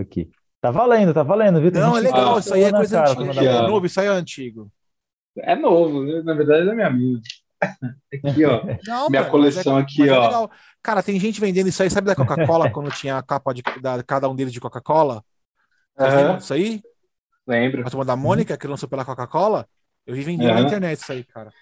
Aqui. 0.00 0.30
Tá 0.60 0.70
valendo, 0.70 1.12
tá 1.14 1.22
valendo, 1.22 1.60
viu? 1.60 1.72
Tem 1.72 1.82
Não, 1.82 1.96
é 1.96 2.00
legal, 2.00 2.38
Ah, 2.38 2.38
isso 2.38 2.54
aí 2.54 2.62
é 2.62 2.72
coleciona, 2.72 2.72
coisa 2.72 2.98
cara, 2.98 3.14
antiga. 3.14 3.24
aqui, 3.24 3.46
É 3.46 3.60
novo, 3.62 3.86
isso 3.86 4.00
aí 4.00 4.06
é 4.06 4.10
antigo. 4.10 4.70
É 5.36 5.54
novo, 5.56 6.02
na 6.22 6.34
verdade 6.34 6.68
é 6.68 6.74
minha 6.74 6.86
amiga. 6.86 7.20
Aqui, 8.14 8.44
ó. 8.44 8.70
Não, 8.82 9.08
Minha 9.08 9.24
mano, 9.30 9.30
coleção 9.30 9.54
mas 9.54 9.78
é- 9.78 9.78
aqui, 9.78 10.08
mas 10.08 10.12
é 10.12 10.18
ó. 10.18 10.18
legal. 10.18 10.50
Cara, 10.82 11.02
tem 11.02 11.18
gente 11.20 11.40
vendendo 11.40 11.68
isso 11.68 11.82
aí, 11.82 11.90
sabe 11.90 12.06
da 12.06 12.16
Coca-Cola, 12.16 12.68
quando 12.70 12.92
tinha 12.92 13.18
a 13.18 13.22
capa 13.22 13.52
de 13.54 13.64
da, 13.74 14.02
cada 14.02 14.28
um 14.28 14.36
deles 14.36 14.52
de 14.52 14.60
Coca-Cola? 14.60 15.24
Aham, 15.98 16.36
disso 16.36 16.54
aí? 16.54 16.84
lembro. 17.46 17.86
A 17.86 17.90
turma 17.90 18.04
da 18.04 18.16
Mônica, 18.16 18.56
que 18.58 18.66
lançou 18.68 18.88
pela 18.88 19.04
Coca-Cola? 19.04 19.68
Eu 20.06 20.14
vi 20.14 20.22
vendendo 20.22 20.54
na 20.54 20.60
Aham. 20.60 20.62
internet 20.62 21.00
isso 21.00 21.12
aí, 21.12 21.24
cara. 21.24 21.54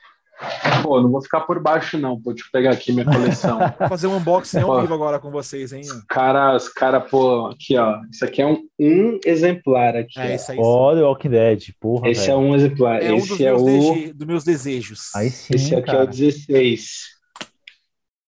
Pô, 0.82 1.01
não 1.03 1.11
vou 1.11 1.20
ficar 1.20 1.41
por 1.43 1.61
baixo, 1.61 1.99
não. 1.99 2.20
Pô, 2.20 2.32
deixa 2.32 2.47
eu 2.49 2.51
pegar 2.53 2.70
aqui 2.70 2.93
minha 2.93 3.05
coleção. 3.05 3.59
Vou 3.78 3.88
fazer 3.88 4.07
um 4.07 4.16
unboxing 4.16 4.61
ao 4.61 4.66
Pô. 4.68 4.80
vivo 4.80 4.95
agora 4.95 5.18
com 5.18 5.30
vocês, 5.30 5.72
hein? 5.72 5.82
os 5.82 6.68
cara, 6.68 7.01
pô, 7.01 7.47
aqui, 7.49 7.76
ó. 7.76 8.01
Isso 8.11 8.24
aqui 8.24 8.41
é 8.41 8.47
um, 8.47 8.66
um 8.78 9.18
exemplar 9.24 9.95
aqui. 9.97 10.18
É 10.18 10.34
isso 10.36 10.53
aí. 10.53 10.59
Ó, 10.59 10.95
The 10.95 11.03
Walking 11.03 11.28
Dead, 11.28 11.68
porra, 11.78 12.09
Esse 12.09 12.24
é 12.30 12.34
velho. 12.34 12.38
um 12.38 12.55
exemplar. 12.55 13.03
É 13.03 13.12
um 13.12 13.18
dos 13.18 13.30
esse 13.30 13.45
é 13.45 13.51
meus, 13.51 13.62
o. 13.62 13.64
dese- 13.66 14.12
dos 14.14 14.26
meus 14.26 14.45
desejos. 14.45 15.14
Aí 15.14 15.28
sim, 15.30 15.55
Esse 15.55 15.74
aqui 15.74 15.91
é 15.91 15.93
cara. 15.95 16.05
o 16.05 16.07
16. 16.07 16.91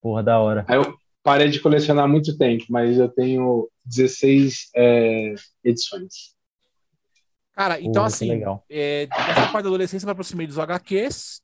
Porra, 0.03 0.23
da 0.23 0.39
hora. 0.39 0.65
Aí 0.69 0.77
eu 0.77 0.95
parei 1.23 1.49
de 1.49 1.61
colecionar 1.61 2.05
há 2.05 2.09
muito 2.09 2.37
tempo, 2.37 2.65
mas 2.69 2.99
eu 2.99 3.09
tenho 3.09 3.69
16 3.87 4.69
é, 4.77 5.35
edições. 5.65 6.33
Cara, 7.55 7.79
então 7.81 7.93
Porra, 7.93 8.07
assim, 8.07 8.29
legal. 8.29 8.65
é, 8.71 9.07
nessa 9.11 9.43
parte 9.49 9.63
da 9.65 9.69
adolescência 9.69 10.05
eu 10.05 10.09
me 10.09 10.13
aproximei 10.13 10.47
dos 10.47 10.59
HQs, 10.59 11.41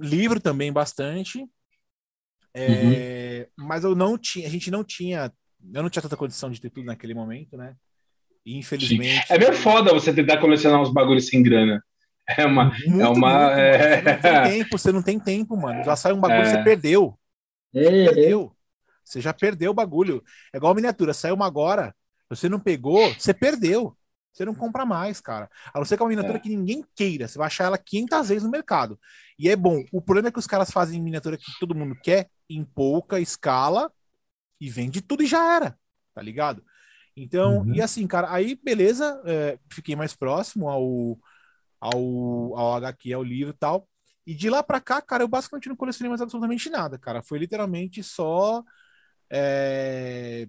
livro 0.00 0.40
também 0.40 0.72
bastante, 0.72 1.44
é, 2.54 3.48
mas 3.56 3.84
eu 3.84 3.94
não 3.94 4.18
tinha, 4.18 4.46
a 4.46 4.50
gente 4.50 4.70
não 4.70 4.84
tinha, 4.84 5.32
eu 5.74 5.82
não 5.82 5.90
tinha 5.90 6.02
tanta 6.02 6.16
condição 6.16 6.50
de 6.50 6.60
ter 6.60 6.70
tudo 6.70 6.84
naquele 6.86 7.14
momento, 7.14 7.56
né? 7.56 7.74
E, 8.44 8.58
infelizmente. 8.58 9.24
É 9.32 9.38
meio 9.38 9.52
foda 9.54 9.92
você 9.92 10.12
tentar 10.12 10.38
colecionar 10.38 10.80
uns 10.80 10.92
bagulhos 10.92 11.28
sem 11.28 11.42
grana. 11.42 11.82
É 12.28 12.44
uma. 12.46 12.64
Muito, 12.86 13.00
É 13.00 13.08
uma- 13.08 13.46
muito, 13.46 13.58
é. 13.58 14.02
Você 14.02 14.02
não 14.02 14.20
tem 14.22 14.50
tempo, 14.52 14.78
você 14.78 14.92
não 14.92 15.02
tem 15.02 15.18
tempo, 15.20 15.56
mano. 15.56 15.84
Já 15.84 15.96
sai 15.96 16.12
um 16.12 16.20
bagulho, 16.20 16.40
É. 16.42 16.44
você 16.50 16.62
perdeu. 16.62 17.18
Perdeu. 17.72 18.56
Você 19.04 19.20
já 19.20 19.32
perdeu 19.32 19.70
o 19.70 19.74
bagulho. 19.74 20.22
É 20.52 20.56
igual 20.56 20.72
a 20.72 20.74
miniatura, 20.74 21.12
saiu 21.14 21.34
uma 21.34 21.46
agora, 21.46 21.94
você 22.28 22.48
não 22.48 22.60
pegou, 22.60 23.12
você 23.14 23.32
perdeu. 23.34 23.96
Você 24.32 24.44
não 24.44 24.54
compra 24.54 24.84
mais, 24.86 25.20
cara. 25.20 25.50
A 25.74 25.78
não 25.78 25.84
ser 25.84 25.96
que 25.96 26.02
é 26.02 26.04
uma 26.04 26.08
miniatura 26.10 26.38
É. 26.38 26.40
que 26.40 26.48
ninguém 26.48 26.84
queira. 26.94 27.28
Você 27.28 27.36
vai 27.38 27.46
achar 27.48 27.64
ela 27.64 27.76
500 27.78 28.28
vezes 28.28 28.42
no 28.44 28.50
mercado. 28.50 28.98
E 29.38 29.48
é 29.48 29.56
bom. 29.56 29.82
O 29.92 30.00
problema 30.00 30.28
é 30.28 30.32
que 30.32 30.38
os 30.38 30.46
caras 30.46 30.70
fazem 30.70 31.00
miniatura 31.02 31.36
que 31.36 31.52
todo 31.60 31.74
mundo 31.74 31.94
quer, 32.02 32.30
em 32.48 32.64
pouca 32.64 33.20
escala, 33.20 33.92
e 34.60 34.70
vende 34.70 35.02
tudo 35.02 35.22
e 35.22 35.26
já 35.26 35.54
era. 35.56 35.78
Tá 36.14 36.22
ligado? 36.22 36.64
Então, 37.16 37.58
Uhum. 37.60 37.74
e 37.74 37.82
assim, 37.82 38.06
cara, 38.06 38.32
aí 38.32 38.58
beleza, 38.62 39.20
é, 39.26 39.58
fiquei 39.70 39.94
mais 39.94 40.14
próximo 40.14 40.68
ao, 40.70 41.18
ao, 41.80 42.56
ao 42.58 42.74
HQ, 42.76 43.12
ao 43.12 43.22
livro 43.22 43.52
e 43.54 43.58
tal. 43.58 43.88
E 44.26 44.34
de 44.34 44.48
lá 44.48 44.62
pra 44.62 44.80
cá, 44.80 45.02
cara, 45.02 45.24
eu 45.24 45.28
basicamente 45.28 45.68
não 45.68 45.76
colecionei 45.76 46.08
mais 46.08 46.22
absolutamente 46.22 46.70
nada, 46.70 46.96
cara. 46.98 47.22
Foi 47.22 47.38
literalmente 47.38 48.02
só. 48.02 48.62
é, 49.30 50.48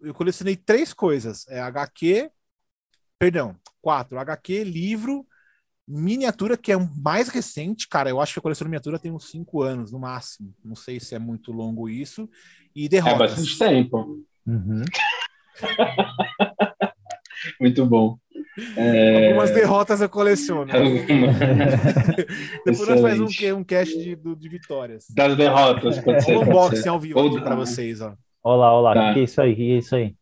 Eu 0.00 0.14
colecionei 0.14 0.56
três 0.56 0.92
coisas: 0.92 1.46
é, 1.48 1.60
HQ, 1.60 2.30
perdão, 3.18 3.54
quatro: 3.80 4.18
HQ, 4.18 4.64
livro, 4.64 5.26
miniatura, 5.86 6.56
que 6.56 6.72
é 6.72 6.76
um 6.76 6.88
mais 7.02 7.28
recente, 7.28 7.88
cara. 7.88 8.10
Eu 8.10 8.20
acho 8.20 8.32
que 8.32 8.38
eu 8.38 8.42
coleciono 8.42 8.68
miniatura 8.70 8.98
tem 8.98 9.12
uns 9.12 9.30
cinco 9.30 9.62
anos 9.62 9.92
no 9.92 9.98
máximo. 9.98 10.52
Não 10.64 10.74
sei 10.76 10.98
se 11.00 11.14
é 11.14 11.18
muito 11.18 11.52
longo 11.52 11.88
isso. 11.88 12.28
E 12.74 12.86
É 12.86 12.88
derrotas. 12.88 13.18
bastante 13.18 13.58
tempo. 13.58 14.22
Uhum. 14.46 14.82
Muito 17.60 17.84
bom. 17.86 18.18
É... 18.76 19.26
Algumas 19.28 19.50
derrotas 19.50 20.00
eu 20.00 20.08
coleciono. 20.08 20.70
Depois 22.64 22.88
nós 22.88 23.00
fazemos 23.00 23.40
um, 23.40 23.56
um 23.56 23.64
cast 23.64 23.94
de, 23.98 24.16
de 24.16 24.48
vitórias. 24.48 25.04
Das 25.10 25.36
derrotas, 25.36 25.98
pode 26.00 26.24
ser. 26.24 26.36
Um 26.36 26.42
unboxing 26.42 26.88
ao 26.88 26.98
vivo 26.98 27.42
pra 27.42 27.54
vocês, 27.54 28.00
ó. 28.00 28.14
Olá, 28.42 28.72
olá, 28.72 28.90
o 28.92 28.94
Tá. 28.94 29.08
que, 29.08 29.14
que 29.14 29.20
é 29.20 29.24
isso 29.24 29.40
aí? 29.40 29.52
O 29.52 29.56
que 29.56 29.72
é 29.72 29.78
isso 29.78 29.96
aí? 29.96 30.14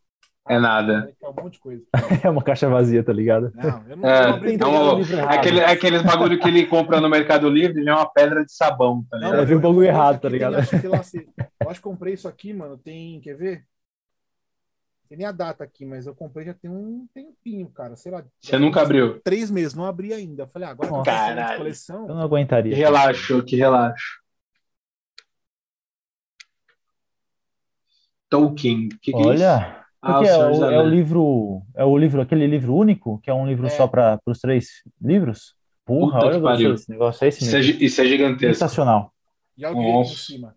É 0.47 0.59
nada. 0.59 1.11
É 1.23 1.27
um 1.29 1.33
monte 1.33 1.55
de 1.55 1.59
coisa. 1.61 1.83
É 2.23 2.29
uma 2.29 2.43
caixa 2.43 2.69
vazia, 2.69 3.03
tá 3.03 3.13
ligado? 3.13 3.51
Não, 3.55 3.83
eu 3.89 3.97
não, 3.97 4.09
É, 4.09 4.25
eu 4.25 4.29
não 4.29 4.35
abri 4.35 4.47
Tem 4.47 4.55
é, 4.55 4.59
que 4.59 4.65
pegar 4.65 4.93
o 4.93 4.97
livro 4.99 5.17
é 5.17 5.19
errado. 5.21 5.35
aquele, 5.39 5.61
é 5.61 5.71
aqueles 5.71 6.03
bagulho 6.03 6.39
que 6.39 6.49
ele 6.49 6.67
compra 6.67 7.01
no 7.01 7.09
Mercado 7.09 7.49
Livre, 7.49 7.81
ele 7.81 7.89
é 7.89 7.95
uma 7.95 8.07
pedra 8.11 8.45
de 8.45 8.53
sabão, 8.53 9.03
tá 9.11 9.17
Não, 9.19 9.27
ligado? 9.29 9.41
Eu 9.43 9.47
vi 9.47 9.55
um 9.55 9.61
bagulho 9.61 9.75
comprei 9.77 9.89
errado, 9.89 10.21
tá 10.21 10.29
ligado? 10.29 10.53
tem, 10.53 10.61
acho 10.61 10.81
que 10.81 10.87
eu 10.87 11.71
acho 11.71 11.81
que 11.81 11.85
comprei 11.89 12.15
isso 12.15 12.29
aqui, 12.29 12.53
mano. 12.53 12.77
Tem. 12.77 13.21
Quer 13.21 13.35
ver? 13.37 13.65
Tem 15.09 15.17
nem 15.19 15.27
a 15.27 15.33
data 15.33 15.65
aqui, 15.65 15.85
mas 15.87 16.07
eu 16.07 16.15
comprei 16.15 16.45
já 16.47 16.55
tem 16.55 16.71
um 16.71 17.07
tempinho, 17.15 17.69
cara. 17.71 17.97
Sei 17.97 18.13
lá. 18.13 18.23
Você 18.41 18.59
nunca 18.59 18.83
abriu. 18.83 19.21
Três 19.23 19.51
meses, 19.51 19.75
não 19.75 19.85
abri 19.87 20.13
ainda. 20.13 20.43
Eu 20.43 20.49
falei, 20.49 20.69
ah, 20.69 20.73
agora 20.73 20.89
que 20.89 20.95
eu 20.95 20.99
Nossa. 20.99 21.11
Caralho. 21.11 21.59
coleção. 21.59 22.03
Eu 22.03 22.15
não 22.15 22.21
Que 22.21 22.25
aguentaria. 22.27 22.77
relaxo, 22.77 23.43
que 23.45 23.57
relaxo. 23.57 24.21
Tolkien. 28.29 28.89
Que 29.01 29.13
que 29.13 29.17
é 29.43 29.84
isso? 30.13 30.13
Ah, 30.13 30.15
porque 30.15 30.29
é, 30.29 30.33
Senhor 30.35 30.51
dos 30.51 30.59
o, 30.61 30.65
é 30.65 30.81
o 30.81 30.87
livro, 30.89 31.63
é 31.75 31.85
o 31.85 31.99
livro, 31.99 32.21
aquele 32.21 32.47
livro 32.47 32.75
único, 32.75 33.19
que 33.21 33.31
é 33.31 33.35
um 33.35 33.47
livro 33.47 33.67
É. 33.67 33.71
só 33.71 33.87
para 33.87 34.21
os 34.27 34.39
três 34.41 34.83
livros? 35.01 35.55
Porra, 35.85 36.15
Puta 36.21 36.27
olha 36.27 36.41
pariu. 36.41 36.73
desse 36.73 36.91
negócio, 36.91 37.25
é 37.25 37.29
esse 37.29 37.45
Isso 37.45 37.57
é, 37.57 37.61
isso 37.61 38.01
é 38.01 38.07
gigantesco. 38.07 38.55
Sensacional. 38.55 39.13
E 39.57 39.65
alguém 39.65 40.01
em 40.01 40.05
cima. 40.05 40.57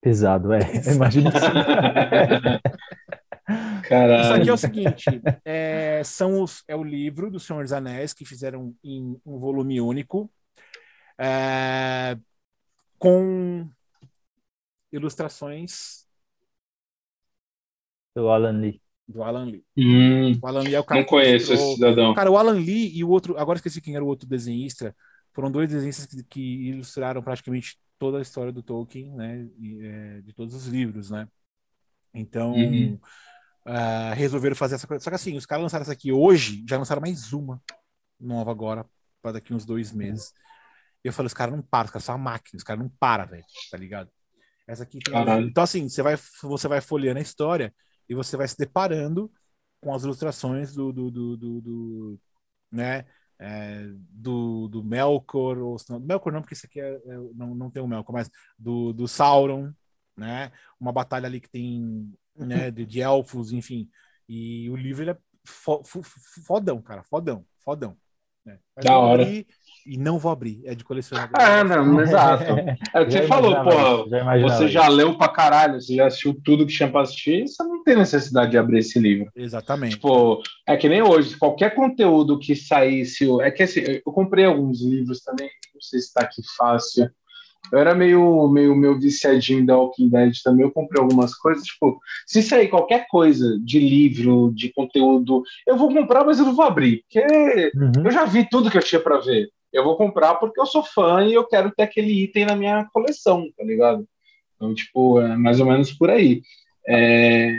Pesado, 0.00 0.52
é. 0.52 0.60
Imagina 0.94 1.30
isso. 1.34 1.46
Isso 3.48 3.88
Caralho. 3.88 4.34
aqui 4.34 4.48
é 4.48 4.52
o 4.52 4.56
seguinte: 4.56 5.04
é, 5.44 6.02
são 6.04 6.42
os, 6.42 6.62
é 6.66 6.74
o 6.74 6.82
livro 6.82 7.30
do 7.30 7.38
Senhor 7.38 7.62
dos 7.62 7.72
Anéis 7.72 8.12
que 8.12 8.24
fizeram 8.24 8.74
em 8.82 9.20
um 9.24 9.38
volume 9.38 9.80
único, 9.80 10.30
é, 11.18 12.16
com 12.98 13.68
ilustrações 14.92 16.05
do 18.22 18.28
Alan 18.30 18.58
Lee. 18.60 18.80
do 19.08 19.22
Alan 19.22 19.44
Lee. 19.44 19.64
Hum, 19.76 20.32
O 20.42 20.46
Alan 20.46 20.62
Lee 20.62 20.74
é 20.74 20.80
o 20.80 20.84
cara 20.84 21.00
não 21.00 21.06
conheço 21.06 21.52
esse 21.52 21.74
cidadão. 21.74 22.14
Cara, 22.14 22.30
o 22.30 22.36
Alan 22.36 22.58
Lee 22.58 22.90
e 22.96 23.04
o 23.04 23.08
outro, 23.08 23.36
agora 23.38 23.56
esqueci 23.58 23.80
quem 23.80 23.94
era 23.94 24.04
o 24.04 24.08
outro 24.08 24.28
desenhista, 24.28 24.94
foram 25.32 25.50
dois 25.50 25.68
desenhistas 25.70 26.06
que, 26.06 26.24
que 26.24 26.40
ilustraram 26.70 27.22
praticamente 27.22 27.78
toda 27.98 28.18
a 28.18 28.22
história 28.22 28.52
do 28.52 28.62
Tolkien, 28.62 29.12
né, 29.14 29.46
e, 29.58 29.80
é, 29.86 30.20
de 30.22 30.32
todos 30.32 30.54
os 30.54 30.66
livros, 30.66 31.10
né. 31.10 31.28
Então, 32.12 32.52
Uhum. 32.54 32.98
ah, 33.64 34.12
resolveram 34.14 34.56
fazer 34.56 34.74
essa 34.76 34.86
coisa. 34.86 35.02
Só 35.04 35.10
que 35.10 35.16
assim, 35.16 35.36
os 35.36 35.46
caras 35.46 35.62
lançaram 35.62 35.82
essa 35.82 35.92
aqui 35.92 36.10
hoje, 36.12 36.64
já 36.68 36.76
lançaram 36.78 37.00
mais 37.00 37.32
uma 37.32 37.62
nova 38.18 38.50
agora, 38.50 38.84
para 39.22 39.32
daqui 39.32 39.52
uns 39.54 39.64
dois 39.66 39.92
meses. 39.92 40.32
E 41.04 41.08
eu 41.08 41.12
falei, 41.12 41.26
os 41.28 41.34
caras 41.34 41.54
não 41.54 41.62
param, 41.62 41.84
os 41.86 41.90
caras 41.92 42.04
são 42.04 42.16
uma 42.16 42.30
máquina, 42.32 42.56
os 42.56 42.64
caras 42.64 42.82
não 42.82 42.90
param, 42.98 43.26
velho, 43.28 43.44
tá 43.70 43.76
ligado? 43.76 44.10
Essa 44.66 44.82
aqui 44.82 44.98
tem. 44.98 45.14
Então, 45.46 45.62
assim, 45.62 45.88
você 45.88 46.02
vai, 46.02 46.16
você 46.42 46.66
vai 46.66 46.80
folheando 46.80 47.18
a 47.18 47.22
história 47.22 47.72
e 48.08 48.14
você 48.14 48.36
vai 48.36 48.48
se 48.48 48.56
deparando 48.58 49.30
com 49.80 49.94
as 49.94 50.02
ilustrações 50.04 50.74
do, 50.74 50.92
do, 50.92 51.10
do, 51.10 51.36
do- 51.36 51.60
do, 51.60 52.20
né, 52.70 53.04
é, 53.38 53.86
do, 54.10 54.68
do 54.68 54.82
Melkor, 54.84 55.58
ou 55.58 55.76
não, 55.88 56.00
do 56.00 56.06
Melkor 56.06 56.32
não, 56.32 56.40
porque 56.42 56.54
isso 56.54 56.66
aqui 56.66 56.80
é, 56.80 56.94
é- 56.94 57.00
não, 57.34 57.54
não 57.54 57.70
tem 57.70 57.82
o 57.82 57.88
Melkor, 57.88 58.12
mas 58.14 58.30
do, 58.58 58.92
do 58.92 59.06
Sauron, 59.08 59.72
né, 60.16 60.52
uma 60.80 60.92
batalha 60.92 61.26
ali 61.26 61.40
que 61.40 61.48
tem, 61.50 62.12
né, 62.36 62.70
de, 62.70 62.86
de 62.86 63.00
elfos, 63.00 63.52
enfim, 63.52 63.88
e 64.28 64.68
o 64.70 64.76
livro 64.76 65.02
ele 65.04 65.10
é 65.12 65.18
fo- 65.44 65.82
fo- 65.84 66.02
fodão, 66.46 66.80
cara, 66.82 67.04
fodão, 67.04 67.46
fodão. 67.60 67.96
Né? 68.44 68.58
Mas 68.76 68.88
Da 68.88 68.98
hora. 68.98 69.26
abrir 69.28 69.46
E 69.86 69.96
não 69.96 70.18
vou 70.18 70.32
abrir, 70.32 70.60
é 70.64 70.74
de 70.74 70.82
colecionador. 70.84 71.32
Ah, 71.40 71.62
não, 71.62 72.00
exato. 72.02 72.44
É 72.92 73.00
o 73.00 73.06
que 73.06 73.12
você 73.12 73.22
falou, 73.26 73.54
pô. 73.62 74.08
já 74.10 74.38
Você 74.42 74.64
isso. 74.64 74.68
já 74.72 74.88
leu 74.88 75.16
pra 75.16 75.28
caralho, 75.28 75.80
você 75.80 75.94
já 75.94 76.06
assistiu 76.08 76.36
tudo 76.44 76.66
que 76.66 76.72
tinha 76.72 76.90
pra 76.90 77.02
assistir, 77.02 77.46
você 77.46 77.62
não 77.62 77.84
tem 77.84 77.96
necessidade 77.96 78.50
de 78.50 78.58
abrir 78.58 78.80
esse 78.80 78.98
livro. 78.98 79.30
Exatamente. 79.36 79.94
Tipo, 79.94 80.42
é 80.66 80.76
que 80.76 80.88
nem 80.88 81.02
hoje, 81.02 81.36
qualquer 81.36 81.74
conteúdo 81.74 82.38
que 82.38 82.56
saísse. 82.56 83.28
É 83.42 83.50
que 83.50 83.62
assim, 83.62 83.80
eu 84.04 84.12
comprei 84.12 84.44
alguns 84.44 84.82
livros 84.82 85.20
também, 85.22 85.48
não 85.72 85.80
sei 85.80 86.00
se 86.00 86.12
tá 86.12 86.22
aqui 86.22 86.42
fácil. 86.56 87.08
Eu 87.72 87.78
era 87.80 87.94
meio, 87.96 88.48
meio, 88.48 88.76
meio 88.76 88.98
viciadinho 88.98 89.66
da 89.66 89.76
Walking 89.76 90.08
Dead 90.08 90.32
também, 90.44 90.64
eu 90.64 90.70
comprei 90.70 91.02
algumas 91.02 91.34
coisas, 91.34 91.64
tipo, 91.64 91.98
se 92.24 92.40
sair 92.40 92.68
qualquer 92.68 93.06
coisa 93.08 93.58
de 93.60 93.80
livro, 93.80 94.52
de 94.54 94.72
conteúdo, 94.72 95.42
eu 95.66 95.76
vou 95.76 95.92
comprar, 95.92 96.24
mas 96.24 96.38
eu 96.38 96.44
não 96.46 96.54
vou 96.54 96.64
abrir, 96.64 97.02
porque 97.02 97.72
Uhum. 97.76 98.04
eu 98.04 98.10
já 98.12 98.24
vi 98.24 98.48
tudo 98.48 98.70
que 98.70 98.78
eu 98.78 98.82
tinha 98.82 99.00
para 99.00 99.18
ver. 99.18 99.48
Eu 99.72 99.84
vou 99.84 99.96
comprar 99.96 100.36
porque 100.36 100.60
eu 100.60 100.66
sou 100.66 100.82
fã 100.82 101.24
e 101.24 101.34
eu 101.34 101.46
quero 101.46 101.70
ter 101.72 101.82
aquele 101.84 102.24
item 102.24 102.46
na 102.46 102.56
minha 102.56 102.86
coleção, 102.92 103.50
tá 103.56 103.64
ligado? 103.64 104.06
Então, 104.54 104.74
tipo, 104.74 105.20
é 105.20 105.36
mais 105.36 105.60
ou 105.60 105.66
menos 105.66 105.92
por 105.92 106.10
aí. 106.10 106.42
É, 106.88 107.52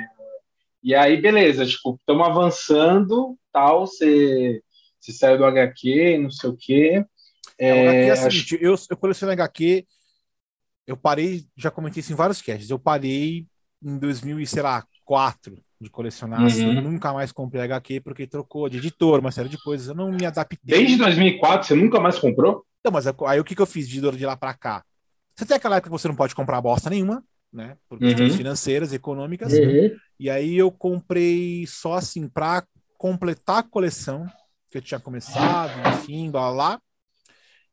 E 0.84 0.96
aí, 0.96 1.22
beleza, 1.22 1.66
tipo, 1.66 1.96
estamos 2.00 2.28
avançando, 2.28 3.38
tal, 3.52 3.86
você, 3.88 4.62
saiu 5.00 5.38
do 5.38 5.46
HQ, 5.46 6.18
não 6.20 6.32
sei 6.32 6.50
o 6.50 6.58
quê. 6.58 7.06
É, 7.60 7.74
o 7.74 7.82
HQ 7.82 8.00
é 8.02 8.08
É, 8.08 8.12
acho- 8.12 8.32
seguinte, 8.48 8.58
eu, 8.62 8.76
eu 8.90 8.98
coleciono 8.98 9.32
HQ, 9.34 9.86
eu 10.86 10.96
parei, 10.98 11.46
já 11.58 11.70
comentei 11.70 12.00
isso 12.02 12.14
em 12.14 12.16
vários 12.16 12.42
casts, 12.42 12.70
eu 12.70 12.80
parei 12.80 13.46
em 13.84 13.98
2000 13.98 14.40
e, 14.40 14.48
sei 14.48 14.62
lá, 14.64 14.86
4 15.04 15.58
de 15.80 15.90
colecionar, 15.90 16.46
assim, 16.46 16.66
Uhum. 16.66 16.82
nunca 16.82 17.14
mais 17.14 17.32
comprei 17.32 17.62
HQ 17.62 18.02
porque 18.02 18.26
trocou 18.28 18.68
de 18.68 18.78
editor, 18.78 19.20
uma 19.20 19.32
série 19.32 19.50
de 19.50 19.58
coisas, 19.58 19.88
eu 19.88 19.96
não 19.96 20.12
me 20.12 20.26
adaptei. 20.26 20.58
Desde 20.64 20.98
2004, 20.98 21.68
você 21.68 21.76
nunca 21.76 22.00
mais 22.00 22.18
comprou? 22.18 22.66
Então, 22.80 22.92
mas 22.92 23.06
aí 23.08 23.40
o 23.40 23.44
que, 23.44 23.56
que 23.56 23.62
eu 23.62 23.66
fiz 23.66 23.88
de 23.88 24.00
de 24.00 24.26
lá 24.26 24.36
pra 24.36 24.54
cá? 24.54 24.84
Você 25.36 25.46
tem 25.46 25.58
aquela 25.58 25.76
época 25.78 25.90
que 25.90 26.00
você 26.02 26.08
não 26.08 26.16
pode 26.16 26.34
comprar 26.34 26.62
bosta 26.62 26.90
nenhuma, 26.90 27.24
né? 27.54 27.78
Por 27.88 28.00
questões 28.00 28.32
Uhum. 28.32 28.38
financeiras, 28.38 28.92
econômicas. 28.94 29.54
Uhum. 29.54 30.00
E 30.20 30.30
aí 30.30 30.56
eu 30.58 30.72
comprei 30.72 31.66
só 31.68 31.94
assim 31.94 32.28
pra 32.28 32.66
completar 32.98 33.60
a 33.60 33.64
coleção 33.64 34.26
que 34.72 34.78
eu 34.78 34.82
tinha 34.82 35.00
começado, 35.00 35.80
enfim, 35.88 36.32
blá 36.32 36.52
blá. 36.52 36.54
blá. 36.54 36.82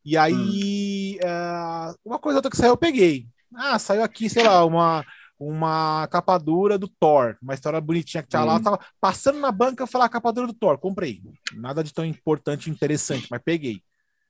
E 0.05 0.17
aí, 0.19 1.19
ah, 1.25 1.95
uma 2.05 2.19
coisa 2.19 2.37
ou 2.37 2.39
outra 2.39 2.51
que 2.51 2.57
saiu, 2.57 2.71
eu 2.73 2.77
peguei. 2.77 3.27
Ah, 3.55 3.79
saiu 3.79 4.03
aqui, 4.03 4.29
sei 4.29 4.43
lá, 4.45 4.65
uma, 4.65 5.05
uma 5.49 6.07
capa 6.09 6.38
dura 6.38 6.78
do 6.78 6.88
Thor, 6.88 7.36
uma 7.42 7.55
história 7.55 7.80
bonitinha 7.80 8.22
que 8.22 8.28
tinha 8.28 8.45
lá. 8.45 8.55
Hum. 8.55 8.59
Eu 8.59 8.62
tava 8.62 8.78
passando 9.01 9.38
na 9.38 9.53
banca, 9.53 9.82
eu 9.82 9.86
falei, 9.86 10.07
ah, 10.07 10.11
capa 10.11 10.32
dura 10.32 10.47
do 10.47 10.55
Thor, 10.55 10.78
comprei. 10.78 11.22
Nada 11.55 11.82
de 11.82 11.92
tão 11.92 12.05
importante 12.05 12.68
e 12.68 12.72
interessante, 12.72 13.26
mas 13.30 13.40
peguei, 13.45 13.82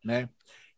né? 0.04 0.28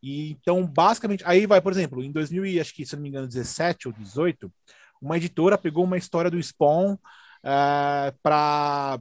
E 0.02 0.30
então, 0.32 0.66
basicamente, 0.66 1.24
aí 1.26 1.46
vai, 1.46 1.60
por 1.60 1.72
exemplo, 1.72 2.02
em 2.02 2.12
2000, 2.12 2.46
e 2.46 2.60
acho 2.60 2.74
que, 2.74 2.86
se 2.86 2.94
não 2.94 3.02
me 3.02 3.08
engano, 3.08 3.26
17 3.26 3.88
ou 3.88 3.94
18, 3.94 4.52
uma 5.00 5.16
editora 5.16 5.58
pegou 5.58 5.84
uma 5.84 5.96
história 5.98 6.30
do 6.30 6.42
Spawn 6.42 6.96
eh, 7.44 8.14
para 8.22 9.00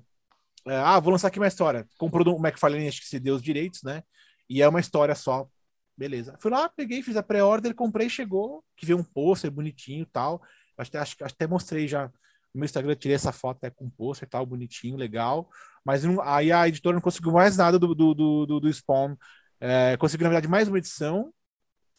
ah, 0.68 1.00
vou 1.00 1.12
lançar 1.12 1.28
aqui 1.28 1.40
uma 1.40 1.48
história. 1.48 1.88
Comprou 1.98 2.24
do 2.24 2.36
McFarlane, 2.36 2.88
acho 2.88 3.02
que 3.02 3.08
se 3.08 3.20
deu 3.20 3.36
os 3.36 3.42
direitos, 3.42 3.84
né? 3.84 4.02
E 4.50 4.62
é 4.62 4.68
uma 4.68 4.80
história 4.80 5.14
só. 5.16 5.48
Beleza. 5.98 6.36
Fui 6.40 6.52
lá, 6.52 6.68
peguei, 6.68 7.02
fiz 7.04 7.16
a 7.16 7.24
pré-order, 7.24 7.74
comprei, 7.76 8.10
chegou, 8.10 8.64
que 8.76 8.86
veio 8.86 8.98
um 8.98 9.04
pôster 9.04 9.52
bonitinho 9.52 10.02
e 10.04 10.06
tal. 10.08 10.42
Acho, 10.78 10.92
que- 10.92 10.98
acho, 10.98 11.16
até 11.22 11.48
mostrei 11.48 11.88
já 11.88 12.08
no 12.08 12.60
meu 12.60 12.66
Instagram, 12.66 12.96
tirei 12.96 13.16
essa 13.16 13.32
foto 13.32 13.58
até 13.58 13.70
com 13.70 13.90
pôster 13.90 14.28
e 14.28 14.30
tal, 14.30 14.46
bonitinho, 14.46 14.96
legal. 14.98 15.50
Mas 15.84 16.04
não- 16.04 16.22
aí 16.22 16.52
a 16.52 16.68
editora 16.68 16.96
não 16.96 17.02
conseguiu 17.02 17.32
mais 17.32 17.58
nada 17.58 17.78
do, 17.78 17.94
do, 17.94 18.14
do, 18.14 18.60
do, 18.60 18.74
Spawn. 18.74 19.16
É, 19.60 19.98
conseguiu, 19.98 20.24
na 20.26 20.30
verdade, 20.30 20.48
mais 20.50 20.68
uma 20.68 20.78
edição. 20.78 21.34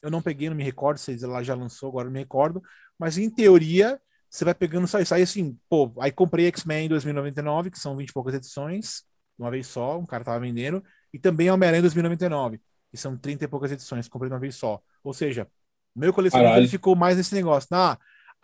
Eu 0.03 0.11
não 0.11 0.23
peguei, 0.23 0.49
não 0.49 0.57
me 0.57 0.63
recordo 0.65 0.99
se 0.99 1.23
ela 1.25 1.43
já 1.43 1.55
lançou, 1.55 1.89
agora 1.89 2.05
não 2.07 2.13
me 2.13 2.21
recordo. 2.21 2.63
Mas 2.99 3.19
em 3.19 3.29
teoria, 3.31 4.01
você 4.31 4.45
vai 4.45 4.55
pegando 4.55 4.87
só 4.87 5.01
isso. 5.01 5.15
Aí 5.15 5.23
assim, 5.23 5.59
pô, 5.69 5.93
aí 6.01 6.13
comprei 6.13 6.47
X-Men 6.47 6.87
em 6.87 6.89
2099, 6.89 7.71
que 7.71 7.79
são 7.79 7.97
20 7.97 8.11
e 8.11 8.13
poucas 8.13 8.35
edições, 8.35 9.03
uma 9.39 9.51
vez 9.51 9.67
só, 9.67 9.99
um 9.99 10.07
cara 10.07 10.25
tava 10.25 10.41
vendendo, 10.41 10.83
e 11.13 11.19
também 11.19 11.51
Homem-Aranha 11.51 11.79
em 11.81 11.83
2099, 11.83 12.61
que 12.91 12.97
são 12.97 13.17
30 13.17 13.45
e 13.45 13.49
poucas 13.49 13.73
edições, 13.73 14.09
comprei 14.09 14.31
uma 14.31 14.39
vez 14.39 14.55
só. 14.57 14.81
Ou 15.03 15.13
seja, 15.13 15.49
meu 15.95 16.13
colecionador 16.13 16.53
ficou 16.69 16.95
mais 16.95 17.17
nesse 17.17 17.35
negócio. 17.35 17.69
Ah, 17.73 17.99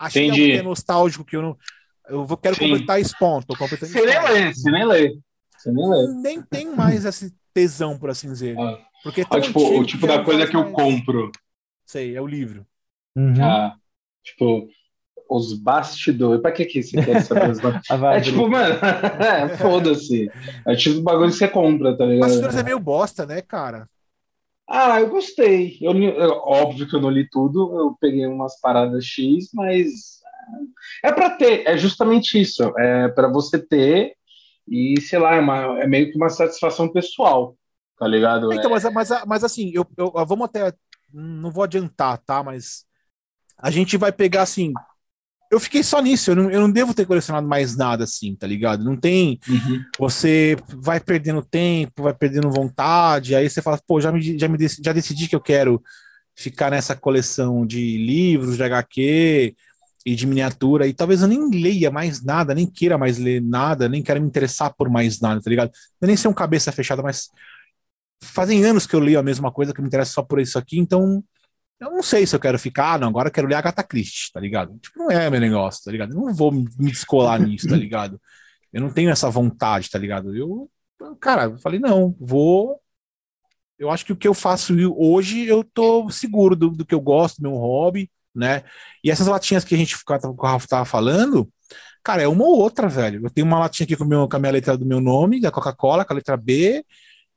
achei 0.05 0.27
Entendi. 0.27 0.41
algo 0.41 0.53
que 0.53 0.59
é 0.59 0.63
nostálgico, 0.63 1.25
que 1.25 1.35
eu 1.35 1.41
não. 1.41 1.57
Eu 2.07 2.25
vou, 2.25 2.37
quero 2.37 2.55
Sim. 2.55 2.69
completar 2.69 3.03
Spawn, 3.03 3.41
tô 3.41 3.55
completando 3.55 3.91
Você 3.91 4.05
nem 4.05 4.21
lê, 4.23 4.53
você 4.53 4.71
nem 4.71 4.85
lê. 4.85 5.17
Você 5.57 5.71
nem 5.71 5.89
lê. 5.89 6.07
Nem 6.21 6.41
tem 6.41 6.75
mais 6.75 7.05
esse 7.05 7.33
tesão, 7.53 7.97
por 7.97 8.09
assim 8.09 8.27
dizer. 8.27 8.57
Ah, 8.59 8.77
Porque 9.03 9.21
é 9.21 9.25
ah, 9.29 9.39
tipo, 9.39 9.79
o 9.79 9.85
tipo 9.85 10.05
da 10.05 10.23
coisa 10.23 10.45
que 10.47 10.55
eu 10.55 10.63
mais. 10.63 10.75
compro. 10.75 11.31
Sei, 11.85 12.15
é 12.15 12.21
o 12.21 12.27
livro. 12.27 12.65
Uhum. 13.15 13.41
Ah, 13.41 13.75
tipo, 14.23 14.67
os 15.29 15.53
bastidores. 15.53 16.41
Pra 16.41 16.51
que 16.51 16.65
que 16.65 16.83
você 16.83 17.01
quer 17.01 17.21
saber 17.21 17.51
os 17.51 17.59
bastidores? 17.59 17.87
Vai 18.01 18.17
É 18.17 18.21
tipo, 18.21 18.49
mano, 18.49 18.75
é, 19.23 19.57
foda-se. 19.57 20.29
É 20.67 20.75
tipo 20.75 20.99
o 20.99 21.03
bagulho 21.03 21.31
que 21.31 21.37
você 21.37 21.47
compra, 21.47 21.95
tá 21.97 22.05
ligado? 22.05 22.27
Bastidores 22.27 22.57
é 22.57 22.63
meio 22.63 22.79
bosta, 22.79 23.25
né, 23.25 23.41
cara? 23.41 23.87
Ah, 24.75 24.99
eu 25.01 25.09
gostei. 25.09 25.77
Eu, 25.81 25.93
eu- 26.01 26.31
óbvio 26.45 26.87
que 26.89 26.95
eu 26.95 27.01
não 27.01 27.09
li 27.09 27.29
tudo, 27.29 27.77
eu 27.79 27.95
peguei 27.99 28.25
umas 28.25 28.59
paradas 28.59 29.05
X, 29.05 29.49
mas 29.53 30.21
é 31.03 31.11
pra 31.11 31.31
ter, 31.31 31.67
é 31.67 31.77
justamente 31.77 32.39
isso. 32.41 32.63
É 32.79 33.09
pra 33.09 33.27
você 33.29 33.59
ter 33.65 34.15
E, 34.69 35.01
sei 35.01 35.19
lá, 35.19 35.35
é, 35.35 35.41
uma, 35.41 35.79
é 35.83 35.87
meio 35.87 36.11
que 36.11 36.17
uma 36.17 36.29
satisfação 36.29 36.89
pessoal, 36.91 37.57
tá 37.99 38.07
ligado? 38.07 38.53
Então, 38.53 38.69
é... 38.69 38.71
mas, 38.71 38.83
mas, 38.91 39.09
mas 39.25 39.43
assim, 39.43 39.71
eu, 39.73 39.85
eu, 39.97 40.11
vamos 40.25 40.45
até. 40.45 40.73
Não 41.11 41.51
vou 41.51 41.63
adiantar, 41.63 42.17
tá? 42.19 42.43
Mas 42.43 42.85
a 43.57 43.71
gente 43.71 43.97
vai 43.97 44.11
pegar 44.13 44.43
assim. 44.43 44.81
Eu 45.53 45.59
fiquei 45.59 45.83
só 45.83 46.01
nisso, 46.01 46.31
eu 46.31 46.35
não, 46.35 46.49
eu 46.49 46.59
não 46.61 46.71
devo 46.71 46.95
ter 46.95 47.05
colecionado 47.05 47.47
mais 47.47 47.77
nada 47.77 48.05
assim, 48.05 48.35
tá 48.35 48.47
ligado? 48.47 48.83
Não 48.83 48.97
tem. 48.97 49.39
Uhum. 49.47 49.83
Você 49.99 50.57
vai 50.67 50.99
perdendo 50.99 51.43
tempo, 51.43 52.01
vai 52.01 52.13
perdendo 52.13 52.49
vontade, 52.49 53.35
aí 53.35 53.47
você 53.47 53.61
fala, 53.61 53.79
pô, 53.85 54.01
já, 54.01 54.11
me, 54.11 54.39
já, 54.39 54.47
me 54.47 54.57
já 54.83 54.91
decidi 54.91 55.27
que 55.27 55.35
eu 55.35 55.39
quero 55.39 55.79
ficar 56.35 56.71
nessa 56.71 56.95
coleção 56.95 57.67
de 57.67 57.99
livros, 57.99 58.57
de 58.57 58.63
HQ 58.63 59.55
e 60.03 60.15
de 60.15 60.25
miniatura, 60.25 60.87
e 60.87 60.93
talvez 60.93 61.21
eu 61.21 61.27
nem 61.27 61.47
leia 61.51 61.91
mais 61.91 62.23
nada, 62.23 62.55
nem 62.55 62.65
queira 62.65 62.97
mais 62.97 63.19
ler 63.19 63.39
nada, 63.39 63.87
nem 63.87 64.01
quero 64.01 64.19
me 64.19 64.27
interessar 64.27 64.73
por 64.75 64.89
mais 64.89 65.21
nada, 65.21 65.39
tá 65.39 65.49
ligado? 65.51 65.71
Eu 66.01 66.07
nem 66.07 66.17
ser 66.17 66.29
um 66.29 66.33
cabeça 66.33 66.71
fechada, 66.71 67.03
mas 67.03 67.29
fazem 68.23 68.65
anos 68.65 68.87
que 68.87 68.95
eu 68.95 68.99
leio 68.99 69.19
a 69.19 69.23
mesma 69.23 69.51
coisa, 69.51 69.71
que 69.71 69.81
me 69.81 69.87
interessa 69.87 70.13
só 70.13 70.23
por 70.23 70.39
isso 70.39 70.57
aqui, 70.57 70.79
então 70.79 71.23
eu 71.83 71.91
não 71.91 72.03
sei 72.03 72.25
se 72.25 72.35
eu 72.35 72.39
quero 72.39 72.57
ficar, 72.57 72.93
ah, 72.93 72.97
não, 72.97 73.09
agora 73.09 73.29
eu 73.29 73.31
quero 73.31 73.47
ler 73.47 73.55
Agatha 73.55 73.83
Christie, 73.83 74.31
tá 74.31 74.39
ligado? 74.39 74.77
Tipo, 74.79 74.99
não 74.99 75.11
é 75.11 75.29
meu 75.29 75.39
negócio, 75.39 75.83
tá 75.83 75.91
ligado? 75.91 76.13
Eu 76.13 76.21
não 76.21 76.33
vou 76.33 76.51
me 76.51 76.65
descolar 76.91 77.39
nisso, 77.41 77.67
tá 77.67 77.75
ligado? 77.75 78.19
Eu 78.71 78.81
não 78.81 78.89
tenho 78.89 79.09
essa 79.09 79.29
vontade, 79.29 79.89
tá 79.89 79.99
ligado? 79.99 80.35
Eu, 80.35 80.69
cara, 81.19 81.45
eu 81.45 81.59
falei, 81.59 81.79
não, 81.79 82.15
vou. 82.19 82.79
Eu 83.77 83.89
acho 83.89 84.05
que 84.05 84.13
o 84.13 84.15
que 84.15 84.27
eu 84.27 84.33
faço 84.33 84.73
hoje, 84.97 85.45
eu 85.45 85.63
tô 85.63 86.09
seguro 86.09 86.55
do, 86.55 86.69
do 86.69 86.85
que 86.85 86.95
eu 86.95 87.01
gosto, 87.01 87.41
do 87.41 87.49
meu 87.49 87.57
hobby, 87.57 88.09
né? 88.33 88.63
E 89.03 89.11
essas 89.11 89.27
latinhas 89.27 89.63
que 89.63 89.75
a 89.75 89.77
gente 89.77 89.95
que 89.95 90.03
o 90.11 90.33
Rafa 90.41 90.67
tava 90.67 90.85
falando, 90.85 91.49
cara, 92.03 92.21
é 92.21 92.27
uma 92.27 92.45
ou 92.45 92.57
outra, 92.57 92.87
velho. 92.87 93.21
Eu 93.25 93.29
tenho 93.29 93.45
uma 93.45 93.59
latinha 93.59 93.85
aqui 93.85 93.95
com, 93.95 94.05
meu, 94.05 94.27
com 94.27 94.35
a 94.35 94.39
minha 94.39 94.51
letra 94.51 94.77
do 94.77 94.85
meu 94.85 95.01
nome, 95.01 95.41
da 95.41 95.51
Coca-Cola, 95.51 96.05
com 96.05 96.13
a 96.13 96.15
letra 96.15 96.37
B. 96.37 96.83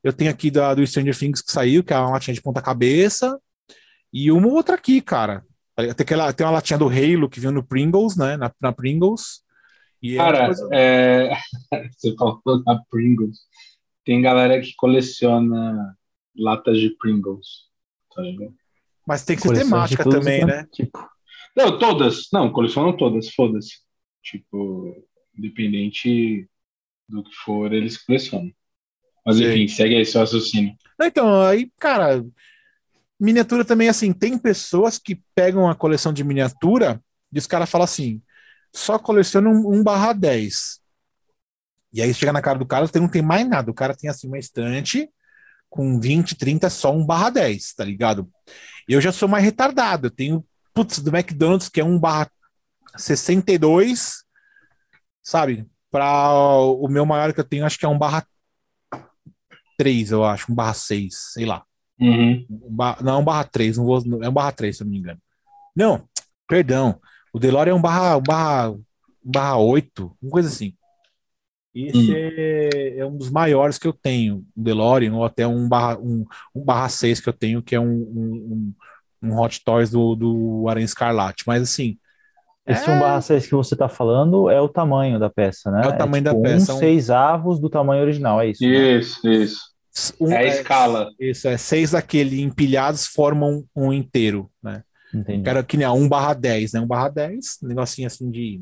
Eu 0.02 0.12
tenho 0.12 0.30
aqui 0.30 0.50
da, 0.50 0.74
do 0.74 0.86
Stranger 0.86 1.18
Things 1.18 1.42
que 1.42 1.50
saiu, 1.50 1.82
que 1.82 1.92
é 1.92 1.98
uma 1.98 2.10
latinha 2.10 2.34
de 2.34 2.42
ponta-cabeça. 2.42 3.38
E 4.18 4.32
uma 4.32 4.48
outra 4.48 4.76
aqui, 4.76 5.02
cara. 5.02 5.44
Tem, 5.76 5.90
aquela, 5.90 6.32
tem 6.32 6.46
uma 6.46 6.54
latinha 6.54 6.78
do 6.78 6.88
Halo 6.88 7.28
que 7.28 7.38
viu 7.38 7.52
no 7.52 7.62
Pringles, 7.62 8.16
né? 8.16 8.34
Na, 8.38 8.50
na 8.58 8.72
Pringles. 8.72 9.42
E 10.02 10.14
é 10.14 10.16
cara, 10.16 10.46
coisa... 10.46 10.68
é... 10.72 11.36
você 11.94 12.16
falou 12.16 12.62
na 12.64 12.82
Pringles. 12.90 13.40
Tem 14.06 14.22
galera 14.22 14.58
que 14.58 14.74
coleciona 14.74 15.94
latas 16.34 16.78
de 16.78 16.96
Pringles. 16.96 17.66
Tá 18.14 18.22
Mas 19.06 19.22
tem 19.22 19.36
que 19.36 19.42
ser 19.42 19.54
temática 19.54 20.02
também, 20.08 20.46
né? 20.46 20.62
né? 20.62 20.68
Tipo... 20.72 20.98
Não, 21.54 21.78
todas. 21.78 22.28
Não, 22.32 22.50
colecionam 22.50 22.96
todas, 22.96 23.28
foda-se. 23.34 23.80
Tipo, 24.22 24.96
independente 25.36 26.48
do 27.06 27.22
que 27.22 27.34
for, 27.34 27.70
eles 27.70 28.02
colecionam. 28.02 28.50
Mas 29.26 29.36
Sim. 29.36 29.44
enfim, 29.44 29.68
segue 29.68 29.94
aí 29.94 30.06
seu 30.06 30.22
raciocínio. 30.22 30.74
Então, 31.02 31.42
aí, 31.42 31.70
cara, 31.78 32.24
Miniatura 33.18 33.64
também, 33.64 33.88
assim, 33.88 34.12
tem 34.12 34.36
pessoas 34.36 34.98
que 34.98 35.22
pegam 35.34 35.68
a 35.68 35.74
coleção 35.74 36.12
de 36.12 36.22
miniatura 36.22 37.00
e 37.32 37.38
os 37.38 37.46
caras 37.46 37.70
falam 37.70 37.84
assim, 37.84 38.22
só 38.74 38.98
coleciona 38.98 39.48
um, 39.48 39.82
barra 39.82 40.12
10. 40.12 40.80
E 41.92 42.02
aí 42.02 42.12
chega 42.12 42.32
na 42.32 42.42
cara 42.42 42.58
do 42.58 42.66
cara, 42.66 42.88
não 42.94 43.08
tem 43.08 43.22
mais 43.22 43.48
nada. 43.48 43.70
O 43.70 43.74
cara 43.74 43.96
tem 43.96 44.10
assim 44.10 44.28
uma 44.28 44.38
estante 44.38 45.08
com 45.70 45.98
20, 45.98 46.36
30, 46.36 46.68
só 46.68 46.94
um 46.94 47.04
barra 47.04 47.30
10, 47.30 47.74
tá 47.74 47.84
ligado? 47.84 48.30
Eu 48.88 49.00
já 49.00 49.10
sou 49.12 49.28
mais 49.28 49.44
retardado. 49.44 50.06
Eu 50.06 50.10
tenho, 50.10 50.44
putz, 50.74 50.98
do 51.00 51.14
McDonald's, 51.14 51.68
que 51.68 51.80
é 51.80 51.84
um 51.84 51.98
barra 51.98 52.30
62, 52.96 54.24
sabe? 55.22 55.66
Para 55.90 56.58
o 56.58 56.88
meu 56.88 57.06
maior 57.06 57.32
que 57.32 57.40
eu 57.40 57.44
tenho, 57.44 57.64
acho 57.64 57.78
que 57.78 57.86
é 57.86 57.88
um 57.88 57.98
barra 57.98 58.26
3, 59.78 60.10
eu 60.10 60.24
acho, 60.24 60.52
um 60.52 60.54
barra 60.54 60.74
6, 60.74 61.32
sei 61.32 61.46
lá. 61.46 61.64
Uhum. 62.00 62.46
Não, 63.02 63.14
é 63.14 63.16
um 63.16 63.24
barra 63.24 63.44
3, 63.44 63.78
não 63.78 63.84
vou, 63.84 64.02
é 64.22 64.28
um 64.28 64.32
barra 64.32 64.52
3, 64.52 64.76
se 64.76 64.82
eu 64.82 64.84
não 64.84 64.92
me 64.92 64.98
engano. 64.98 65.18
Não, 65.74 66.02
perdão. 66.48 67.00
O 67.32 67.38
Delore 67.38 67.70
é 67.70 67.74
um 67.74 67.80
barra, 67.80 68.16
um 68.16 68.22
barra, 68.22 68.70
um 68.70 68.82
barra 69.24 69.58
8, 69.58 70.16
uma 70.22 70.30
coisa 70.30 70.48
assim. 70.48 70.74
Esse 71.76 72.10
hum. 72.10 72.14
é, 72.16 72.98
é, 73.00 73.06
um 73.06 73.18
dos 73.18 73.28
maiores 73.28 73.76
que 73.76 73.86
eu 73.86 73.92
tenho, 73.92 74.46
um 74.56 74.62
DeLorean, 74.62 75.12
ou 75.12 75.26
até 75.26 75.46
um 75.46 75.68
barra, 75.68 75.98
um, 75.98 76.24
um 76.54 76.64
barra 76.64 76.88
6 76.88 77.20
que 77.20 77.28
eu 77.28 77.34
tenho, 77.34 77.62
que 77.62 77.74
é 77.74 77.80
um, 77.80 77.84
um, 77.86 78.74
um 79.22 79.38
Hot 79.38 79.62
Toys 79.62 79.90
do, 79.90 80.16
do 80.16 80.66
Aranha 80.70 80.86
Escarlate. 80.86 81.44
Mas 81.46 81.62
assim. 81.62 81.98
Esse 82.66 82.88
é... 82.88 82.94
1 82.94 82.98
barra 82.98 83.20
6 83.20 83.46
que 83.46 83.54
você 83.54 83.74
está 83.74 83.90
falando 83.90 84.48
é 84.48 84.58
o 84.58 84.70
tamanho 84.70 85.18
da 85.18 85.28
peça, 85.28 85.70
né? 85.70 85.82
É 85.84 85.88
o 85.88 85.98
tamanho 85.98 86.26
é, 86.26 86.30
tipo, 86.30 86.42
da 86.42 86.48
peça. 86.48 86.72
Um, 86.72 86.76
um 86.76 86.78
seis 86.78 87.10
avos 87.10 87.60
do 87.60 87.68
tamanho 87.68 88.02
original, 88.02 88.40
é 88.40 88.48
isso? 88.48 88.64
Isso, 88.64 89.26
né? 89.28 89.34
isso. 89.34 89.75
Um, 90.20 90.32
é 90.32 90.38
a 90.38 90.46
escala. 90.46 91.10
Isso, 91.18 91.48
é 91.48 91.56
seis 91.56 91.92
daquele 91.92 92.42
empilhados 92.42 93.06
formam 93.06 93.64
um 93.74 93.92
inteiro, 93.92 94.50
né? 94.62 94.82
Entendi. 95.14 95.42
Quero 95.42 95.64
que 95.64 95.76
nem 95.76 95.86
1 95.86 96.08
barra 96.08 96.34
10, 96.34 96.72
né? 96.72 96.80
1 96.80 96.86
barra 96.86 97.08
10, 97.08 97.58
um 97.62 97.68
negocinho 97.68 98.06
assim 98.06 98.30
de 98.30 98.60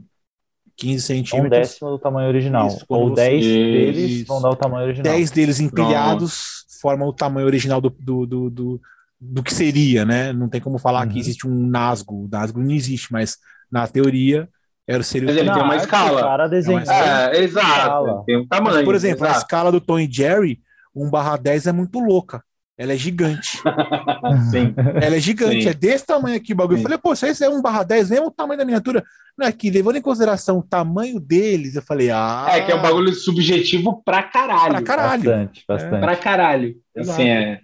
15 0.77 1.03
centímetros. 1.03 1.47
Um 1.47 1.49
décimo 1.49 1.91
do 1.91 1.99
tamanho 1.99 2.29
original. 2.29 2.69
Isso, 2.69 2.85
Ou 2.89 3.15
10 3.15 3.45
deles 3.45 4.11
isso. 4.11 4.27
vão 4.27 4.41
dar 4.41 4.51
o 4.51 4.57
tamanho 4.57 4.87
original. 4.87 5.13
10 5.13 5.31
deles 5.31 5.61
empilhados 5.61 6.67
Pronto. 6.67 6.81
formam 6.81 7.09
o 7.09 7.13
tamanho 7.13 7.47
original 7.47 7.81
do, 7.81 7.91
do, 7.91 8.27
do, 8.27 8.51
do, 8.51 8.81
do 9.21 9.43
que 9.43 9.53
seria, 9.53 10.05
né? 10.05 10.33
Não 10.33 10.49
tem 10.49 10.61
como 10.61 10.79
falar 10.79 11.07
uhum. 11.07 11.13
que 11.13 11.19
existe 11.19 11.47
um 11.47 11.67
nasgo. 11.67 12.25
O 12.25 12.29
nasgo 12.29 12.61
não 12.61 12.71
existe, 12.71 13.13
mas 13.13 13.39
na 13.71 13.87
teoria 13.87 14.49
era 14.87 15.03
seria 15.03 15.29
Mas 15.29 15.37
ele 15.37 15.51
tem 15.51 15.63
uma 15.63 15.77
escala. 15.77 16.21
O 16.21 16.25
cara 16.25 16.47
desenha. 16.47 16.85
É, 16.87 17.43
exato. 17.43 18.23
Tem 18.27 18.37
um 18.37 18.47
tamanho. 18.47 18.77
Mas, 18.77 18.85
por 18.85 18.95
exemplo, 18.95 19.25
exato. 19.25 19.35
a 19.35 19.39
escala 19.39 19.73
do 19.73 19.81
Tom 19.81 19.99
e 19.99 20.11
Jerry 20.11 20.61
1 20.95 21.11
barra 21.11 21.37
10 21.37 21.67
é 21.67 21.73
muito 21.73 21.99
louca. 21.99 22.43
Ela 22.77 22.93
é 22.93 22.97
gigante. 22.97 23.59
Sim. 24.51 24.75
Ela 25.01 25.17
é 25.17 25.21
gigante, 25.21 25.63
Sim. 25.63 25.69
é 25.69 25.75
desse 25.75 26.05
tamanho 26.05 26.37
aqui 26.37 26.53
o 26.53 26.57
bagulho. 26.57 26.79
Sim. 26.79 26.83
Eu 26.83 26.89
falei, 26.89 26.99
pô, 26.99 27.15
se 27.15 27.29
esse 27.29 27.45
é 27.45 27.49
1 27.49 27.63
barra 27.63 27.85
10, 27.85 28.11
mesmo 28.11 28.27
o 28.27 28.31
tamanho 28.31 28.59
da 28.59 28.65
miniatura. 28.65 29.05
Não 29.39 29.47
é 29.47 29.53
que, 29.53 29.71
levando 29.71 29.97
em 29.97 30.03
consideração 30.03 30.59
o 30.59 30.63
tamanho 30.63 31.21
deles, 31.21 31.77
eu 31.77 31.83
falei, 31.83 32.11
ah. 32.11 32.47
É 32.51 32.61
que 32.63 32.73
é 32.73 32.75
um 32.75 32.83
bagulho 32.83 33.13
subjetivo 33.13 34.03
pra 34.05 34.23
caralho. 34.25 34.71
Pra 34.71 34.83
caralho. 34.83 35.25
Bastante, 35.25 35.65
bastante. 35.67 35.95
É. 35.95 36.01
Pra 36.01 36.17
caralho. 36.17 36.77
Assim, 36.97 37.29
é, 37.29 37.61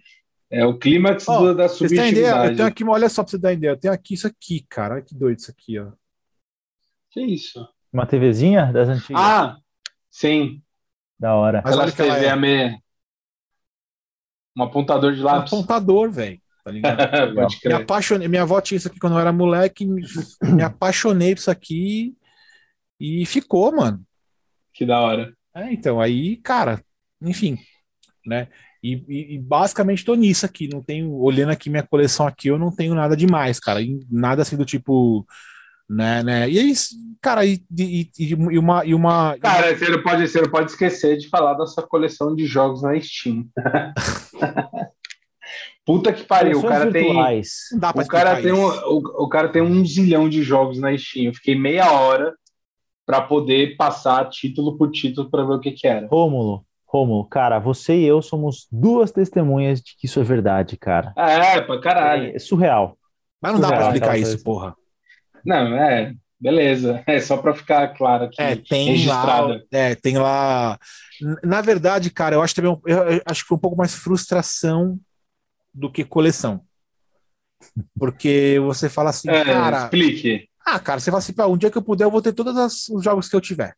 é 0.51 0.67
o 0.67 0.79
clímax 0.79 1.27
oh, 1.29 1.55
da 1.55 1.69
subjetividade. 1.69 2.51
Eu 2.51 2.57
tenho 2.57 2.69
aqui, 2.69 2.85
olha 2.85 3.09
só 3.09 3.23
pra 3.23 3.31
você 3.31 3.39
dar 3.39 3.53
ideia, 3.53 3.73
eu 3.73 3.77
tenho 3.77 3.95
aqui 3.95 4.15
isso 4.15 4.27
aqui, 4.27 4.65
cara. 4.69 4.95
Olha 4.95 5.03
que 5.03 5.15
doido 5.15 5.39
isso 5.39 5.51
aqui, 5.51 5.79
ó. 5.79 5.89
Que 7.11 7.21
isso? 7.21 7.69
Uma 7.93 8.07
TVzinha 8.07 8.73
das 8.73 8.89
antigas? 8.89 9.21
Ah, 9.21 9.57
sim. 10.09 10.63
Da 11.19 11.35
hora. 11.35 11.63
Mas 11.65 11.77
olha 11.77 11.91
que 11.91 11.97
TV 11.97 12.27
é. 12.27 12.37
meia. 12.37 12.79
Um 14.57 14.63
apontador 14.63 15.15
de 15.15 15.23
lápis. 15.23 15.53
Um 15.53 15.57
apontador, 15.57 16.11
velho. 16.11 16.41
Tá 16.65 16.71
ligado? 16.71 16.99
Me 17.65 17.73
apaixonei. 17.73 18.29
Minha 18.29 18.43
avó 18.43 18.61
tinha 18.61 18.77
isso 18.77 18.89
aqui 18.89 18.99
quando 18.99 19.15
eu 19.15 19.21
era 19.21 19.33
moleque. 19.33 19.87
Me, 19.87 20.03
me 20.43 20.63
apaixonei 20.63 21.35
por 21.35 21.41
isso 21.41 21.51
aqui 21.51 22.15
e 22.99 23.25
ficou, 23.27 23.73
mano. 23.73 24.03
Que 24.73 24.85
da 24.85 25.01
hora. 25.01 25.33
É, 25.55 25.73
então, 25.73 26.01
aí, 26.01 26.37
cara, 26.37 26.83
enfim, 27.21 27.59
né? 28.27 28.49
E, 28.83 29.05
e, 29.09 29.35
e, 29.35 29.39
basicamente 29.39 30.05
tô 30.05 30.15
nisso 30.15 30.47
aqui. 30.47 30.69
Não 30.69 30.83
tenho, 30.83 31.13
olhando 31.13 31.51
aqui 31.51 31.69
minha 31.69 31.83
coleção 31.83 32.27
aqui, 32.27 32.49
eu 32.49 32.59
não 32.59 32.75
tenho 32.75 32.95
nada 32.95 33.17
demais, 33.17 33.59
cara. 33.59 33.81
nada 34.11 34.43
assim 34.43 34.57
do 34.57 34.65
tipo 34.65 35.27
né, 35.91 36.23
né? 36.23 36.49
E 36.49 36.57
aí, 36.59 36.73
cara, 37.21 37.45
e, 37.45 37.61
e, 37.77 38.09
e, 38.17 38.35
uma, 38.59 38.85
e 38.85 38.95
uma. 38.95 39.37
Cara, 39.39 39.77
você 39.77 39.89
não, 39.91 40.01
pode, 40.03 40.29
você 40.29 40.41
não 40.41 40.49
pode 40.49 40.71
esquecer 40.71 41.19
de 41.19 41.29
falar 41.29 41.55
da 41.55 41.67
sua 41.67 41.83
coleção 41.83 42.35
de 42.35 42.47
jogos 42.47 42.83
na 42.83 42.99
Steam. 43.01 43.47
Puta 45.85 46.13
que 46.13 46.23
pariu, 46.23 46.61
o 46.61 46.63
cara 46.63 46.89
virtuais. 46.89 47.55
tem. 47.71 47.79
o 48.03 48.07
cara 48.07 48.41
tem 48.41 48.53
um, 48.53 48.65
o, 48.65 49.25
o, 49.25 49.29
cara 49.29 49.49
tem 49.49 49.61
um 49.61 49.85
zilhão 49.85 50.29
de 50.29 50.41
jogos 50.43 50.79
na 50.79 50.97
Steam. 50.97 51.27
Eu 51.27 51.35
fiquei 51.35 51.59
meia 51.59 51.91
hora 51.91 52.33
para 53.05 53.21
poder 53.23 53.77
passar 53.77 54.29
título 54.31 54.79
por 54.79 54.93
título 54.93 55.29
para 55.29 55.45
ver 55.45 55.55
o 55.55 55.61
que, 55.61 55.73
que 55.73 55.89
era. 55.89 56.07
Rômulo, 56.07 56.65
Rômulo, 56.87 57.25
cara, 57.25 57.59
você 57.59 57.97
e 57.97 58.05
eu 58.05 58.23
somos 58.23 58.69
duas 58.71 59.11
testemunhas 59.11 59.81
de 59.81 59.97
que 59.97 60.07
isso 60.07 60.21
é 60.21 60.23
verdade, 60.23 60.77
cara. 60.77 61.13
É, 61.17 61.61
pra 61.61 61.81
caralho. 61.81 62.37
É 62.37 62.39
surreal. 62.39 62.97
Mas 63.43 63.55
não 63.55 63.61
surreal, 63.61 63.81
dá 63.81 63.89
pra 63.89 63.97
explicar 63.97 64.19
isso, 64.19 64.45
porra. 64.45 64.77
Não, 65.45 65.77
é, 65.77 66.15
beleza. 66.41 67.03
É 67.07 67.21
só 67.21 67.37
para 67.37 67.55
ficar 67.55 67.89
claro 67.89 68.25
aqui. 68.25 68.41
É, 68.41 68.57
tem 68.57 68.89
registrado. 68.89 69.49
lá. 69.49 69.61
É, 69.71 69.95
tem 69.95 70.19
lá. 70.19 70.79
Na 71.43 71.61
verdade, 71.61 72.11
cara, 72.11 72.37
eu 72.37 72.43
acho 72.43 72.55
também. 72.55 72.77
Eu 72.87 73.23
acho 73.27 73.43
que 73.43 73.49
foi 73.49 73.57
um 73.57 73.61
pouco 73.61 73.77
mais 73.77 73.95
frustração 73.95 74.99
do 75.73 75.91
que 75.91 76.05
coleção. 76.05 76.63
Porque 77.99 78.59
você 78.63 78.89
fala 78.89 79.11
assim, 79.11 79.29
é, 79.29 79.45
cara. 79.45 79.85
Explique. 79.85 80.49
Ah, 80.65 80.79
cara, 80.79 81.01
você 81.01 81.11
fala 81.11 81.19
assim, 81.19 81.35
um 81.49 81.57
dia 81.57 81.71
que 81.71 81.79
eu 81.79 81.83
puder, 81.83 82.05
eu 82.05 82.11
vou 82.11 82.23
ter 82.23 82.33
todos 82.33 82.89
os 82.89 83.03
jogos 83.03 83.29
que 83.29 83.37
eu 83.37 83.41
tiver. 83.41 83.75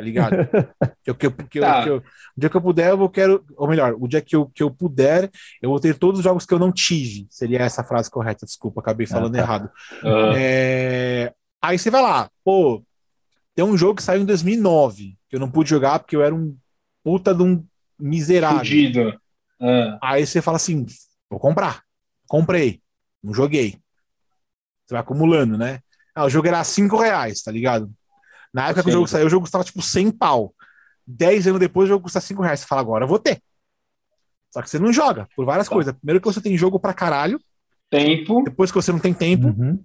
Tá 0.00 0.04
ligado? 0.04 0.30
que, 1.04 1.12
que, 1.12 1.30
que, 1.30 1.60
tá. 1.60 1.82
que 1.82 1.90
eu, 1.90 1.98
o 1.98 2.40
dia 2.40 2.48
que 2.48 2.56
eu 2.56 2.62
puder, 2.62 2.90
eu 2.90 3.08
quero. 3.10 3.44
Ou 3.54 3.68
melhor, 3.68 3.94
o 3.98 4.08
dia 4.08 4.22
que 4.22 4.34
eu, 4.34 4.46
que 4.46 4.62
eu 4.62 4.70
puder, 4.70 5.30
eu 5.60 5.68
vou 5.68 5.78
ter 5.78 5.94
todos 5.94 6.20
os 6.20 6.24
jogos 6.24 6.46
que 6.46 6.54
eu 6.54 6.58
não 6.58 6.72
tive. 6.72 7.26
Seria 7.28 7.58
essa 7.58 7.84
frase 7.84 8.10
correta, 8.10 8.46
desculpa, 8.46 8.80
acabei 8.80 9.04
ah, 9.04 9.10
falando 9.10 9.34
ah, 9.34 9.36
tá. 9.36 9.44
errado. 9.44 9.70
Uhum. 10.02 10.32
É, 10.34 11.34
aí 11.60 11.78
você 11.78 11.90
vai 11.90 12.00
lá, 12.00 12.30
pô, 12.42 12.82
tem 13.54 13.62
um 13.62 13.76
jogo 13.76 13.96
que 13.96 14.02
saiu 14.02 14.22
em 14.22 14.24
2009. 14.24 15.18
que 15.28 15.36
eu 15.36 15.40
não 15.40 15.50
pude 15.50 15.68
jogar 15.68 15.98
porque 15.98 16.16
eu 16.16 16.22
era 16.22 16.34
um 16.34 16.56
puta 17.04 17.34
de 17.34 17.42
um 17.42 17.62
miserável. 17.98 18.58
Fudido. 18.60 19.20
Ah, 19.60 19.98
Aí 20.00 20.26
você 20.26 20.40
fala 20.40 20.56
assim: 20.56 20.86
vou 21.28 21.38
comprar. 21.38 21.82
Comprei. 22.26 22.80
Não 23.22 23.34
joguei. 23.34 23.76
Você 24.86 24.94
vai 24.94 25.00
acumulando, 25.02 25.58
né? 25.58 25.80
Ah, 26.14 26.24
o 26.24 26.30
jogo 26.30 26.48
era 26.48 26.64
5 26.64 26.96
reais, 26.96 27.42
tá 27.42 27.52
ligado? 27.52 27.92
Na 28.52 28.66
época 28.66 28.82
que 28.82 28.88
o 28.88 28.92
Sim. 28.92 28.96
jogo 28.98 29.06
saiu, 29.08 29.26
o 29.26 29.30
jogo 29.30 29.42
custava 29.44 29.64
tipo 29.64 29.80
100 29.82 30.10
pau. 30.10 30.54
10 31.06 31.46
anos 31.48 31.60
depois, 31.60 31.86
o 31.86 31.92
jogo 31.92 32.02
custa 32.04 32.20
5 32.20 32.42
reais. 32.42 32.60
Você 32.60 32.66
fala, 32.66 32.80
agora 32.80 33.04
eu 33.04 33.08
vou 33.08 33.18
ter. 33.18 33.40
Só 34.52 34.60
que 34.62 34.68
você 34.70 34.78
não 34.78 34.92
joga, 34.92 35.28
por 35.36 35.44
várias 35.44 35.68
Tá. 35.68 35.74
coisas. 35.74 35.94
Primeiro 35.94 36.20
que 36.20 36.26
você 36.26 36.40
tem 36.40 36.56
jogo 36.58 36.78
pra 36.80 36.92
caralho, 36.92 37.40
tempo. 37.88 38.42
depois 38.44 38.70
que 38.70 38.76
você 38.76 38.90
não 38.90 38.98
tem 38.98 39.14
tempo, 39.14 39.48
Uhum. 39.48 39.78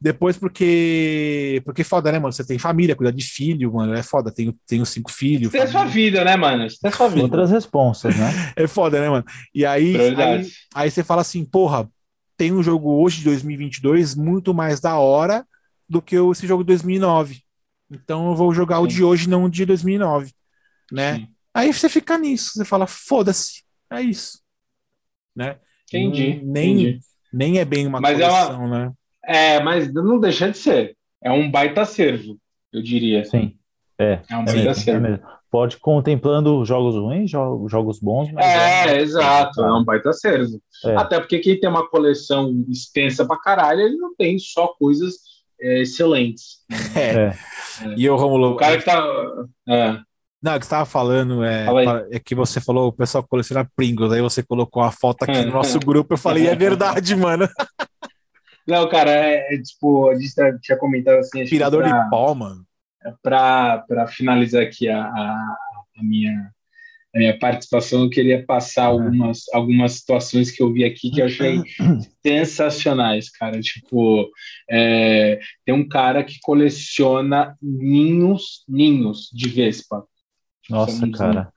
depois 0.00 0.36
porque. 0.36 1.60
Porque 1.64 1.82
foda, 1.82 2.12
né, 2.12 2.18
mano? 2.20 2.32
Você 2.32 2.44
tem 2.46 2.58
família, 2.58 2.94
cuidar 2.94 3.10
de 3.10 3.24
filho, 3.24 3.72
mano. 3.74 3.92
É 3.94 4.02
foda. 4.02 4.30
Tenho, 4.32 4.54
tenho 4.66 4.86
cinco 4.86 5.10
filhos. 5.10 5.50
Você 5.50 5.58
tem 5.58 5.66
a 5.66 5.70
sua 5.70 5.80
família. 5.80 5.94
vida, 5.94 6.24
né, 6.24 6.36
mano? 6.36 6.68
Você 6.70 6.78
tem 6.80 6.88
a 6.90 6.94
sua 6.94 7.08
vida. 7.08 7.22
Outras 7.22 7.50
responsas, 7.50 8.16
né? 8.16 8.30
É 8.56 8.66
foda, 8.68 9.00
né, 9.00 9.08
mano? 9.08 9.24
E 9.52 9.66
aí, 9.66 9.96
aí, 9.96 10.46
aí 10.74 10.90
você 10.90 11.02
fala 11.02 11.22
assim, 11.22 11.44
porra, 11.44 11.88
tem 12.36 12.52
um 12.52 12.62
jogo 12.62 12.90
hoje 13.02 13.18
de 13.18 13.24
2022 13.24 14.14
muito 14.14 14.54
mais 14.54 14.80
da 14.80 14.96
hora 14.98 15.44
do 15.88 16.00
que 16.00 16.16
esse 16.16 16.46
jogo 16.46 16.62
de 16.62 16.68
2009. 16.68 17.42
Então 17.94 18.28
eu 18.30 18.34
vou 18.36 18.52
jogar 18.52 18.80
o 18.80 18.88
Sim. 18.90 18.96
de 18.96 19.04
hoje, 19.04 19.28
não 19.28 19.44
o 19.44 19.50
de 19.50 19.64
2009, 19.64 20.32
né? 20.92 21.16
Sim. 21.16 21.28
Aí 21.54 21.72
você 21.72 21.88
fica 21.88 22.18
nisso, 22.18 22.52
você 22.54 22.64
fala, 22.64 22.86
foda-se, 22.86 23.62
é 23.90 24.00
isso, 24.02 24.40
né? 25.36 25.56
Entendi. 25.88 26.40
Nem, 26.44 26.72
entendi. 26.72 27.00
nem 27.32 27.58
é 27.58 27.64
bem 27.64 27.86
uma 27.86 28.00
Mas 28.00 28.18
é 28.18 28.28
uma- 28.28 28.46
coleção, 28.46 28.68
né? 28.68 28.92
É, 29.24 29.60
mas 29.62 29.92
não 29.92 30.18
deixa 30.18 30.50
de 30.50 30.58
ser. 30.58 30.96
É 31.22 31.30
um 31.30 31.50
baita 31.50 31.82
acervo, 31.82 32.36
eu 32.72 32.82
diria. 32.82 33.24
Sim. 33.24 33.56
É, 33.98 34.20
É 34.28 34.36
um 34.36 34.42
é 34.42 34.44
baita 34.46 34.52
mesmo, 34.54 34.68
é 34.68 34.70
acervo. 34.70 35.00
mesmo. 35.00 35.26
Pode 35.50 35.76
ir 35.76 35.78
contemplando 35.80 36.64
jogos 36.64 36.96
ruins, 36.96 37.30
jo- 37.30 37.66
jogos 37.68 38.00
bons, 38.00 38.30
mas 38.32 38.44
É, 38.44 38.98
exato, 39.00 39.62
é 39.62 39.72
um 39.72 39.84
baita 39.84 40.10
acervo. 40.10 40.60
É. 40.84 40.96
Até 40.96 41.20
porque 41.20 41.38
quem 41.38 41.58
tem 41.60 41.70
uma 41.70 41.88
coleção 41.88 42.52
extensa 42.68 43.24
pra 43.24 43.38
caralho, 43.38 43.80
ele 43.82 43.96
não 43.96 44.14
tem 44.16 44.36
só 44.38 44.66
coisas 44.66 45.14
é, 45.60 45.82
excelentes. 45.82 46.58
É. 46.96 47.30
É. 47.82 47.94
E 47.96 48.04
eu, 48.04 48.16
Romulo, 48.16 48.52
O 48.52 48.56
cara 48.56 48.78
que 48.78 48.84
tá. 48.84 49.02
é, 49.68 49.98
não, 50.42 50.56
o 50.56 50.60
que 50.60 50.66
você 50.66 50.70
tava 50.70 50.84
falando 50.84 51.42
é, 51.42 51.66
é 52.10 52.18
que 52.18 52.34
você 52.34 52.60
falou, 52.60 52.88
o 52.88 52.92
pessoal 52.92 53.26
coleciona 53.26 53.66
Pringles, 53.74 54.12
aí 54.12 54.20
você 54.20 54.42
colocou 54.42 54.82
a 54.82 54.90
foto 54.92 55.22
aqui 55.22 55.42
no 55.42 55.52
nosso 55.52 55.78
grupo, 55.80 56.12
eu 56.12 56.18
falei, 56.18 56.46
é 56.46 56.54
verdade, 56.54 57.16
mano. 57.16 57.48
Não, 58.66 58.86
cara, 58.88 59.10
é, 59.10 59.54
é, 59.54 59.62
tipo, 59.62 60.10
a 60.10 60.14
gente 60.14 60.34
tá- 60.34 60.58
tinha 60.60 60.76
comentado 60.78 61.18
assim. 61.18 61.42
Aspirador 61.42 61.82
pra- 61.82 62.02
de 62.02 62.10
pó, 62.10 62.34
mano. 62.34 62.64
para 63.22 64.06
finalizar 64.08 64.62
aqui 64.62 64.88
a, 64.88 65.02
a, 65.04 65.56
a 65.98 66.02
minha, 66.02 66.50
a 67.14 67.18
minha 67.18 67.38
participação, 67.38 68.02
eu 68.02 68.10
queria 68.10 68.44
passar 68.44 68.86
algumas, 68.86 69.44
algumas 69.52 69.92
situações 69.92 70.50
que 70.50 70.62
eu 70.62 70.72
vi 70.72 70.84
aqui 70.84 71.10
que 71.10 71.20
eu 71.20 71.26
achei 71.26 71.62
sensacionais, 72.26 73.30
cara. 73.30 73.60
Tipo, 73.60 74.28
é, 74.68 75.38
tem 75.64 75.74
um 75.74 75.86
cara 75.88 76.24
que 76.24 76.38
coleciona 76.42 77.56
ninhos, 77.62 78.64
ninhos 78.68 79.30
de 79.32 79.48
Vespa. 79.48 80.04
Nossa, 80.68 80.98
Somos 80.98 81.18
cara. 81.18 81.52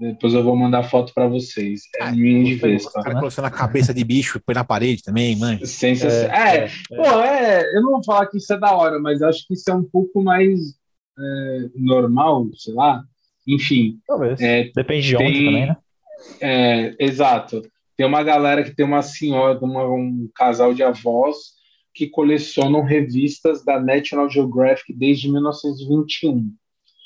Depois 0.00 0.34
eu 0.34 0.42
vou 0.42 0.56
mandar 0.56 0.82
foto 0.84 1.12
para 1.14 1.28
vocês. 1.28 1.82
É 1.96 2.04
Ah, 2.04 2.12
ninho 2.12 2.44
de 2.44 2.52
gostei, 2.54 2.70
O 2.70 2.78
Vespa. 2.78 3.02
cara 3.02 3.18
coleciona 3.18 3.48
a 3.48 3.52
cabeça 3.52 3.94
de 3.94 4.04
bicho 4.04 4.38
e 4.38 4.40
põe 4.40 4.54
na 4.54 4.64
parede 4.64 5.02
também, 5.02 5.36
mano. 5.36 5.64
Sensacional. 5.66 6.36
É, 6.36 6.68
Pô, 6.88 7.02
é, 7.22 7.76
eu 7.76 7.82
não 7.82 7.92
vou 7.92 8.04
falar 8.04 8.26
que 8.26 8.36
isso 8.36 8.52
é 8.52 8.58
da 8.58 8.72
hora, 8.72 8.98
mas 8.98 9.22
acho 9.22 9.46
que 9.46 9.54
isso 9.54 9.70
é 9.70 9.74
um 9.74 9.84
pouco 9.84 10.22
mais 10.22 10.58
é, 11.18 11.68
normal, 11.76 12.48
sei 12.54 12.74
lá. 12.74 13.02
Enfim, 13.46 13.98
Talvez. 14.06 14.40
é, 14.40 14.70
Depende 14.74 15.08
de 15.08 15.16
onde 15.16 15.24
tem- 15.32 15.44
também, 15.46 15.66
né? 15.66 15.76
É, 16.40 16.94
exato. 16.98 17.62
Tem 17.96 18.06
uma 18.06 18.22
galera 18.22 18.62
que 18.62 18.74
tem 18.74 18.86
uma 18.86 19.02
senhora, 19.02 19.58
uma- 19.60 19.86
um 19.86 20.28
casal 20.34 20.72
de 20.72 20.82
avós 20.82 21.36
que 21.94 22.06
colecionam 22.08 22.82
revistas 22.82 23.64
da 23.64 23.78
National 23.80 24.30
Geographic 24.30 24.92
desde 24.94 25.30
1921. 25.30 26.50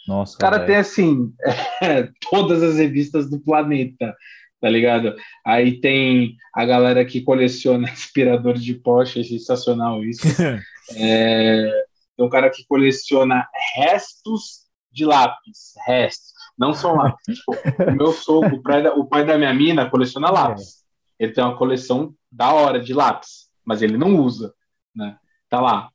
Nossa, 0.07 0.37
O 0.37 0.39
cara 0.39 0.59
velho. 0.59 0.67
tem, 0.69 0.77
assim, 0.77 1.33
todas 2.31 2.63
as 2.63 2.77
revistas 2.77 3.29
do 3.29 3.41
planeta, 3.41 4.15
tá 4.61 4.69
ligado? 4.69 5.17
Aí 5.45 5.81
tem 5.81 6.37
a 6.55 6.65
galera 6.65 7.05
que 7.05 7.21
coleciona 7.23 7.89
aspirador 7.91 8.55
de 8.55 8.75
Porsche, 8.75 9.21
é 9.21 9.25
sensacional 9.25 10.05
isso. 10.05 10.23
É, 10.97 11.69
tem 12.17 12.25
um 12.25 12.29
cara 12.29 12.49
que 12.49 12.65
coleciona 12.69 13.45
restos 13.75 14.66
de 14.97 15.05
lápis, 15.05 15.75
restos, 15.87 16.33
não 16.59 16.73
são 16.73 16.97
lápis. 16.97 17.37
Tipo, 17.39 17.53
o 17.91 17.93
meu 17.93 18.13
sogro, 18.13 18.57
o 18.57 18.63
pai, 18.63 18.83
da, 18.83 18.95
o 18.95 19.05
pai 19.05 19.27
da 19.27 19.37
minha 19.37 19.53
mina, 19.53 19.91
coleciona 19.91 20.31
lápis. 20.31 20.85
Ele 21.19 21.33
tem 21.33 21.45
uma 21.45 21.57
coleção 21.57 22.15
da 22.33 22.51
hora 22.53 22.81
de 22.81 22.95
lápis, 22.95 23.51
mas 23.65 23.83
ele 23.83 23.99
não 23.99 24.17
usa, 24.17 24.55
né? 24.95 25.19
Tá 25.51 25.61
lá. 25.61 25.91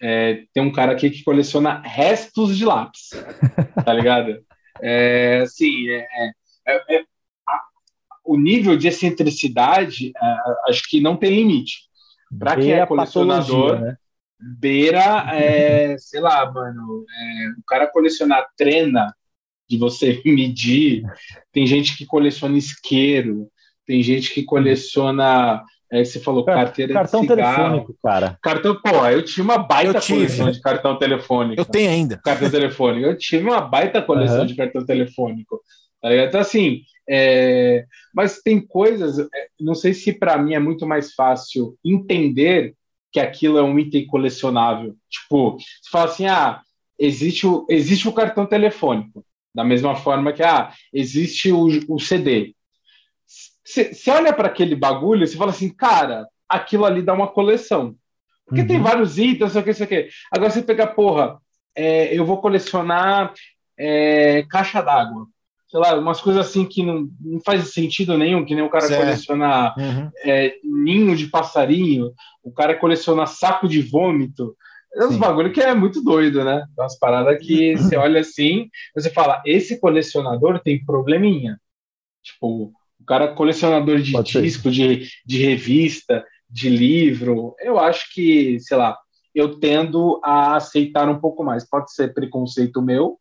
É, 0.00 0.44
tem 0.52 0.62
um 0.62 0.70
cara 0.72 0.92
aqui 0.92 1.08
que 1.08 1.24
coleciona 1.24 1.80
restos 1.80 2.56
de 2.56 2.64
lápis, 2.66 3.10
tá 3.84 3.92
ligado? 3.92 4.38
É, 4.84 5.42
assim, 5.42 5.88
é, 5.90 6.30
é- 6.66 6.96
é- 6.96 7.04
o 8.24 8.36
nível 8.36 8.76
de 8.76 8.88
excentricidade, 8.88 10.12
é, 10.16 10.36
acho 10.70 10.82
que 10.88 11.00
não 11.00 11.16
tem 11.16 11.30
limite. 11.30 11.82
Pra 12.36 12.56
quem 12.56 12.72
é 12.72 12.84
colecionador, 12.86 13.78
né? 13.78 13.96
Beira, 14.58 15.26
é, 15.34 15.96
sei 15.98 16.20
lá, 16.20 16.50
mano, 16.50 17.04
é, 17.08 17.48
o 17.58 17.64
cara 17.66 17.86
colecionar 17.86 18.46
trena 18.56 19.14
de 19.68 19.78
você 19.78 20.20
medir, 20.26 21.02
tem 21.52 21.66
gente 21.66 21.96
que 21.96 22.04
coleciona 22.06 22.56
isqueiro, 22.58 23.48
tem 23.86 24.02
gente 24.02 24.32
que 24.32 24.42
coleciona, 24.44 25.62
é, 25.90 26.04
você 26.04 26.20
falou, 26.20 26.44
Car- 26.44 26.56
carteira 26.64 26.94
Cartão 26.94 27.20
de 27.22 27.28
cigarro. 27.28 27.54
telefônico, 27.56 27.96
cara. 28.02 28.38
Cartão, 28.42 28.80
pô, 28.82 29.06
eu 29.08 29.24
tinha 29.24 29.44
uma 29.44 29.58
baita 29.58 30.00
coleção 30.00 30.50
de 30.50 30.60
cartão 30.60 30.98
telefônico. 30.98 31.60
Eu 31.60 31.64
tenho 31.64 31.90
ainda. 31.90 32.16
Cartão 32.18 32.50
telefônico. 32.50 33.06
Eu 33.06 33.16
tive 33.16 33.44
uma 33.44 33.60
baita 33.60 34.02
coleção 34.02 34.38
Aham. 34.38 34.46
de 34.46 34.56
cartão 34.56 34.84
telefônico. 34.84 35.60
Tá 36.00 36.08
ligado? 36.08 36.28
Então, 36.28 36.40
assim, 36.40 36.82
é, 37.08 37.84
mas 38.14 38.40
tem 38.42 38.60
coisas, 38.64 39.18
é, 39.18 39.26
não 39.60 39.74
sei 39.74 39.92
se 39.94 40.12
para 40.12 40.38
mim 40.38 40.54
é 40.54 40.58
muito 40.58 40.86
mais 40.86 41.12
fácil 41.14 41.76
entender 41.84 42.74
que 43.12 43.20
aquilo 43.20 43.58
é 43.58 43.62
um 43.62 43.78
item 43.78 44.06
colecionável. 44.06 44.96
Tipo, 45.08 45.58
você 45.58 45.90
fala 45.90 46.04
assim, 46.06 46.26
ah, 46.26 46.62
existe 46.98 47.46
o, 47.46 47.66
existe 47.68 48.08
o 48.08 48.12
cartão 48.12 48.46
telefônico, 48.46 49.24
da 49.54 49.62
mesma 49.62 49.94
forma 49.94 50.32
que, 50.32 50.42
ah, 50.42 50.72
existe 50.92 51.52
o, 51.52 51.68
o 51.88 52.00
CD. 52.00 52.54
Você 53.64 54.10
olha 54.10 54.32
para 54.32 54.48
aquele 54.48 54.74
bagulho 54.74 55.22
e 55.22 55.26
você 55.26 55.36
fala 55.36 55.50
assim, 55.50 55.68
cara, 55.68 56.26
aquilo 56.48 56.84
ali 56.84 57.02
dá 57.02 57.12
uma 57.12 57.28
coleção. 57.28 57.94
Porque 58.46 58.62
Uhum. 58.62 58.66
tem 58.66 58.80
vários 58.80 59.18
itens, 59.18 59.52
sei 59.52 59.60
o 59.60 59.64
que, 59.64 59.74
sei 59.74 59.86
o 59.86 59.88
que. 59.88 60.08
Agora 60.30 60.50
você 60.50 60.62
pega, 60.62 60.86
porra, 60.86 61.38
é, 61.74 62.16
eu 62.16 62.24
vou 62.24 62.40
colecionar 62.40 63.32
é, 63.78 64.44
caixa 64.50 64.82
d'água. 64.82 65.26
Sei 65.72 65.80
lá, 65.80 65.98
umas 65.98 66.20
coisas 66.20 66.46
assim 66.46 66.66
que 66.66 66.82
não, 66.82 67.08
não 67.18 67.40
faz 67.40 67.72
sentido 67.72 68.18
nenhum, 68.18 68.44
que 68.44 68.54
nem 68.54 68.62
o 68.62 68.68
cara 68.68 68.86
Certo. 68.88 69.00
colecionar 69.00 69.74
Uhum. 69.78 70.10
é, 70.22 70.54
ninho 70.62 71.16
de 71.16 71.28
passarinho, 71.28 72.12
o 72.44 72.52
cara 72.52 72.76
coleciona 72.76 73.24
saco 73.24 73.66
de 73.66 73.80
vômito. 73.80 74.54
É 74.94 75.06
uns 75.06 75.14
Sim. 75.14 75.18
bagulho 75.18 75.50
que 75.50 75.62
é 75.62 75.74
muito 75.74 76.04
doido, 76.04 76.44
né? 76.44 76.66
Umas 76.78 76.98
paradas 76.98 77.38
que 77.40 77.74
você 77.78 77.96
olha 77.96 78.20
assim, 78.20 78.68
você 78.94 79.08
fala, 79.08 79.40
esse 79.46 79.80
colecionador 79.80 80.60
tem 80.60 80.84
probleminha. 80.84 81.58
Tipo, 82.22 82.70
o 83.00 83.04
cara 83.06 83.28
colecionador 83.28 83.98
de 83.98 84.12
Pode 84.12 84.30
ser. 84.30 84.42
disco, 84.42 84.70
de, 84.70 85.08
de 85.24 85.42
revista, 85.42 86.22
de 86.50 86.68
livro, 86.68 87.54
eu 87.60 87.78
acho 87.78 88.12
que, 88.12 88.60
sei 88.60 88.76
lá, 88.76 88.94
eu 89.34 89.58
tendo 89.58 90.20
a 90.22 90.54
aceitar 90.56 91.08
um 91.08 91.18
pouco 91.18 91.42
mais. 91.42 91.66
Pode 91.66 91.90
ser 91.94 92.12
preconceito 92.12 92.82
meu, 92.82 93.18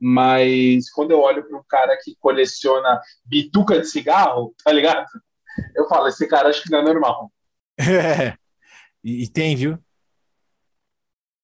mas 0.00 0.90
quando 0.90 1.10
eu 1.10 1.20
olho 1.20 1.46
para 1.46 1.58
um 1.58 1.62
cara 1.68 1.96
que 2.02 2.16
coleciona 2.18 3.00
bituca 3.24 3.78
de 3.78 3.86
cigarro, 3.86 4.54
tá 4.64 4.72
ligado? 4.72 5.06
Eu 5.74 5.86
falo, 5.88 6.08
esse 6.08 6.26
cara 6.26 6.48
acho 6.48 6.62
que 6.62 6.70
não 6.70 6.78
é 6.78 6.84
normal. 6.84 7.30
É. 7.78 8.34
E, 9.02 9.24
e 9.24 9.28
tem, 9.28 9.56
viu? 9.56 9.78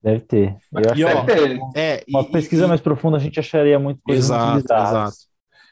Deve 0.02 0.20
ter. 0.20 0.56
Eu 0.72 0.90
acho 0.90 1.00
E, 1.00 1.04
ó, 1.04 1.24
que 1.24 1.34
Deve 1.34 1.58
ter. 1.58 1.60
É, 1.74 2.04
uma 2.08 2.22
e- 2.22 2.30
pesquisa 2.30 2.64
e- 2.64 2.68
mais 2.68 2.80
profunda 2.80 3.16
a 3.16 3.20
gente 3.20 3.40
acharia 3.40 3.78
muito 3.78 4.00
coisas 4.02 4.24
Exato, 4.26 4.52
muito 4.52 4.62
bizarras. 4.62 4.92
exato. 4.92 5.16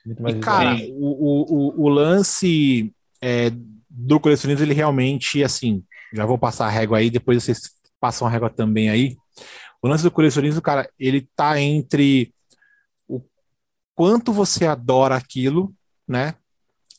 Muito 0.06 0.22
mais 0.22 0.34
E, 0.36 0.40
cara, 0.40 0.76
o, 0.92 1.80
o, 1.80 1.84
o, 1.84 1.88
lance 1.88 2.92
é, 3.22 3.50
do 3.88 4.18
colecionismo, 4.18 4.64
ele 4.64 4.74
realmente, 4.74 5.42
assim, 5.44 5.84
já 6.12 6.26
vou 6.26 6.36
passar 6.38 6.66
a 6.66 6.70
régua 6.70 6.98
aí, 6.98 7.10
depois 7.10 7.42
vocês 7.42 7.70
passam 8.00 8.26
a 8.26 8.30
régua 8.30 8.50
também 8.50 8.90
aí. 8.90 9.16
O 9.80 9.88
lance 9.88 10.02
do 10.02 10.10
colecionismo, 10.10 10.60
cara, 10.60 10.88
ele 10.98 11.28
tá 11.36 11.60
entre 11.60 12.33
quanto 13.94 14.32
você 14.32 14.66
adora 14.66 15.16
aquilo, 15.16 15.72
né, 16.06 16.34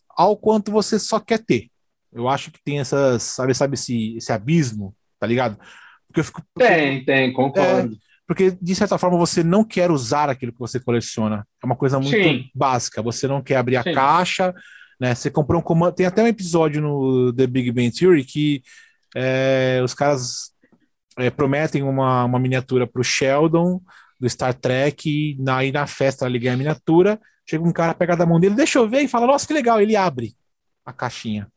ao 0.09 0.37
quanto 0.37 0.71
você 0.71 0.97
só 0.97 1.19
quer 1.19 1.39
ter. 1.39 1.69
Eu 2.11 2.29
acho 2.29 2.49
que 2.51 2.63
tem 2.63 2.79
essas, 2.79 3.23
sabe, 3.23 3.53
sabe 3.53 3.73
esse, 3.73 4.15
esse 4.15 4.31
abismo, 4.31 4.95
tá 5.19 5.27
ligado? 5.27 5.59
Porque 6.07 6.21
eu 6.21 6.23
fico, 6.23 6.41
Tem, 6.57 7.03
tem, 7.03 7.33
concordo. 7.33 7.97
porque 8.25 8.57
de 8.61 8.75
certa 8.75 8.97
forma 8.97 9.17
você 9.17 9.43
não 9.43 9.65
quer 9.65 9.91
usar 9.91 10.29
aquilo 10.29 10.53
que 10.53 10.59
você 10.59 10.79
coleciona. 10.79 11.45
É 11.61 11.65
uma 11.65 11.75
coisa 11.75 11.99
muito 11.99 12.15
Sim. 12.15 12.49
básica. 12.55 13.01
Você 13.01 13.27
não 13.27 13.41
quer 13.41 13.57
abrir 13.57 13.75
a 13.75 13.83
Sim. 13.83 13.93
caixa, 13.93 14.53
né? 14.97 15.13
Você 15.13 15.29
comprou 15.29 15.59
um 15.59 15.63
comando. 15.63 15.93
Tem 15.93 16.05
até 16.05 16.23
um 16.23 16.27
episódio 16.27 16.81
no 16.81 17.33
The 17.33 17.47
Big 17.47 17.69
Bang 17.71 17.91
Theory 17.91 18.23
que 18.23 18.63
é, 19.13 19.81
os 19.83 19.93
caras 19.93 20.51
é, 21.17 21.29
prometem 21.29 21.83
uma, 21.83 22.23
uma 22.23 22.39
miniatura 22.39 22.87
pro 22.87 23.03
Sheldon 23.03 23.81
do 24.19 24.29
Star 24.29 24.53
Trek 24.53 25.09
e 25.09 25.41
na, 25.41 25.57
aí 25.57 25.71
na 25.71 25.87
festa 25.87 26.29
ganha 26.29 26.53
a 26.53 26.57
miniatura. 26.57 27.19
Chega 27.47 27.63
um 27.63 27.71
cara, 27.71 27.93
pega 27.93 28.15
da 28.15 28.25
mão 28.25 28.39
dele, 28.39 28.55
deixa 28.55 28.79
eu 28.79 28.89
ver 28.89 29.01
e 29.01 29.07
fala: 29.07 29.27
Nossa, 29.27 29.45
que 29.45 29.53
legal. 29.53 29.79
Ele 29.79 29.95
abre 29.95 30.33
a 30.85 30.91
caixinha. 30.93 31.47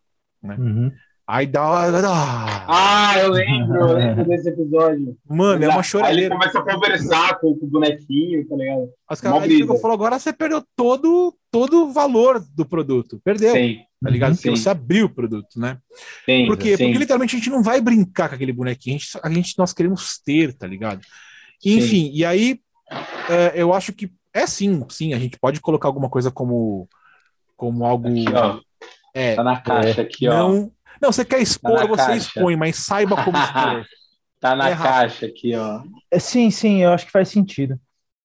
Uhum. 0.42 0.92
Aí 1.26 1.46
dá. 1.46 1.62
Ah, 1.62 2.64
Ah, 2.66 3.18
eu 3.18 3.30
lembro, 3.32 3.76
eu 3.76 3.92
lembro 3.92 4.24
desse 4.28 4.48
episódio. 4.48 5.14
mano, 5.28 5.62
é 5.62 5.68
uma 5.68 5.74
Aí 5.74 5.78
ele 5.80 5.84
choradeira. 5.84 6.34
começa 6.34 6.58
a 6.58 6.62
conversar 6.62 7.38
com, 7.38 7.48
o 7.48 7.66
bonequinho, 7.66 8.48
tá 8.48 8.56
ligado? 8.56 8.88
Os 9.10 9.20
caras 9.20 9.42
aí 9.42 9.50
chegou 9.50 9.66
brisa. 9.68 9.82
falou: 9.82 9.94
agora 9.94 10.18
você 10.18 10.32
perdeu 10.32 10.64
todo, 10.74 11.36
todo 11.50 11.84
o 11.84 11.92
valor 11.92 12.42
do 12.54 12.64
produto. 12.64 13.20
Perdeu, 13.22 13.52
Sim, 13.52 13.78
tá 14.02 14.10
ligado? 14.10 14.36
Porque 14.36 14.48
Sim. 14.48 14.56
você 14.56 14.70
abriu 14.70 15.04
o 15.06 15.14
produto, 15.14 15.58
né? 15.60 15.76
sim. 16.24 16.46
Por 16.46 16.56
quê? 16.56 16.76
sim. 16.78 16.84
Porque 16.86 16.98
literalmente 16.98 17.36
a 17.36 17.38
gente 17.38 17.50
não 17.50 17.62
vai 17.62 17.80
brincar 17.80 18.30
com 18.30 18.34
aquele 18.34 18.52
bonequinho, 18.52 18.96
a 18.96 18.98
gente, 18.98 19.18
a 19.24 19.30
gente 19.30 19.58
nós 19.58 19.74
queremos 19.74 20.18
ter, 20.24 20.54
tá 20.54 20.66
ligado? 20.66 21.00
Sim. 21.60 21.76
Enfim, 21.78 22.10
e 22.12 22.24
aí 22.24 22.60
é, 23.28 23.52
eu 23.54 23.72
acho 23.74 23.92
que 23.92 24.10
é 24.32 24.46
sim, 24.46 24.84
sim, 24.90 25.14
a 25.14 25.18
gente 25.18 25.38
pode 25.38 25.60
colocar 25.60 25.88
alguma 25.88 26.08
coisa 26.08 26.30
como, 26.30 26.88
como 27.56 27.84
algo. 27.84 28.08
Aqui, 28.08 28.24
ó. 28.34 28.60
é, 29.14 29.34
Tá 29.34 29.44
na 29.44 29.60
caixa 29.60 30.02
aqui, 30.02 30.28
ó. 30.28 30.32
não, 30.32 30.72
não, 31.00 31.12
você 31.12 31.24
quer 31.24 31.40
expor, 31.40 31.74
na 31.74 31.86
você 31.86 31.96
caixa. 32.06 32.16
expõe, 32.16 32.56
mas 32.56 32.76
saiba 32.76 33.22
como 33.24 33.36
expor. 33.38 33.84
Tá 34.40 34.54
na 34.54 34.68
É, 34.70 34.76
caixa 34.76 35.26
aqui, 35.26 35.52
ó. 35.56 35.82
É, 36.12 36.18
Sim, 36.20 36.48
sim, 36.52 36.80
eu 36.84 36.92
acho 36.92 37.06
que 37.06 37.10
faz 37.10 37.28
sentido. 37.28 37.76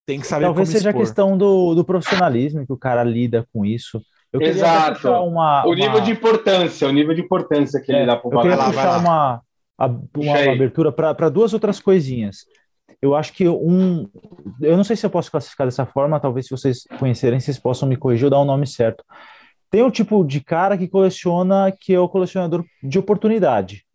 Tem 0.05 0.19
que 0.19 0.27
saber 0.27 0.45
Talvez 0.45 0.67
como 0.69 0.77
seja 0.77 0.89
a 0.91 0.93
questão 0.93 1.35
do, 1.35 1.73
do 1.73 1.83
profissionalismo 1.83 2.65
que 2.67 2.71
o 2.73 2.77
cara 2.77 3.03
lida 3.03 3.47
com 3.51 3.65
isso. 3.65 3.99
Eu 4.31 4.39
Exato. 4.39 5.09
uma, 5.09 5.63
O 5.65 5.69
uma- 5.69 5.75
nível 5.75 6.01
de 6.01 6.11
importância, 6.11 6.87
o 6.87 6.91
nível 6.91 7.15
de 7.15 7.21
importância 7.21 7.81
que 7.81 7.91
é, 7.91 7.97
ele 7.97 8.05
dá 8.05 8.15
pro 8.15 8.31
eu 8.31 8.41
queria 8.41 8.55
lá, 8.57 8.65
puxar 8.65 8.99
uma, 8.99 9.41
a- 9.77 9.87
uma, 10.15 10.35
aí. 10.35 10.49
abertura 10.49 10.91
para 10.91 11.29
duas 11.29 11.51
outras 11.53 11.79
coisinhas. 11.79 12.45
Eu 13.01 13.15
acho 13.15 13.33
que 13.33 13.47
um. 13.47 14.07
Eu 14.61 14.77
não 14.77 14.83
sei 14.83 14.95
se 14.95 15.05
eu 15.05 15.09
posso 15.09 15.29
classificar 15.29 15.67
dessa 15.67 15.85
forma, 15.85 16.19
talvez 16.19 16.47
se 16.47 16.51
vocês 16.51 16.83
conhecerem, 16.99 17.39
vocês 17.39 17.59
possam 17.59 17.87
me 17.87 17.97
corrigir 17.97 18.25
ou 18.25 18.31
dar 18.31 18.39
o 18.39 18.45
nome 18.45 18.65
certo. 18.65 19.03
Tem 19.69 19.81
o 19.83 19.91
tipo 19.91 20.23
de 20.23 20.39
cara 20.41 20.77
que 20.77 20.87
coleciona, 20.87 21.71
que 21.71 21.93
é 21.93 21.99
o 21.99 22.07
colecionador 22.07 22.63
de 22.81 22.99
oportunidade. 22.99 23.85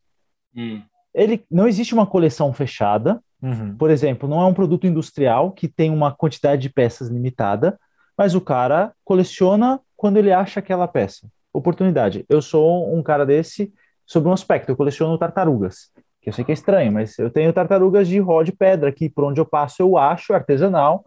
Hum. 0.55 0.83
Ele 1.15 1.45
não 1.51 1.67
existe 1.67 1.95
uma 1.95 2.07
coleção 2.07 2.53
fechada, 2.53 3.21
Uhum. 3.41 3.77
por 3.77 3.89
exemplo, 3.89 4.29
não 4.29 4.43
é 4.43 4.47
um 4.47 4.53
produto 4.53 4.85
industrial 4.85 5.53
que 5.53 5.69
tem 5.69 5.91
uma 5.91 6.13
quantidade 6.13 6.61
de 6.61 6.69
peças 6.69 7.09
limitada, 7.09 7.79
mas 8.17 8.35
o 8.35 8.41
cara 8.41 8.93
coleciona 9.05 9.81
quando 9.97 10.17
ele 10.17 10.33
acha 10.33 10.59
aquela 10.59 10.89
peça. 10.89 11.29
Oportunidade. 11.53 12.25
Eu 12.29 12.43
sou 12.43 12.93
um 12.93 13.01
cara 13.01 13.25
desse 13.25 13.73
sobre 14.05 14.29
um 14.29 14.33
aspecto, 14.33 14.71
eu 14.71 14.77
coleciono 14.77 15.17
tartarugas, 15.17 15.93
eu 16.29 16.33
sei 16.33 16.45
que 16.45 16.53
é 16.53 16.55
estranho, 16.55 16.93
mas 16.93 17.19
eu 17.19 17.31
tenho 17.31 17.53
tartarugas 17.53 18.07
de 18.09 18.19
ró 18.19 18.43
de 18.43 18.53
pedra 18.53 18.93
que 18.93 19.09
por 19.09 19.25
onde 19.25 19.41
eu 19.41 19.47
passo 19.47 19.83
eu 19.83 19.97
acho 19.99 20.33
artesanal. 20.35 21.05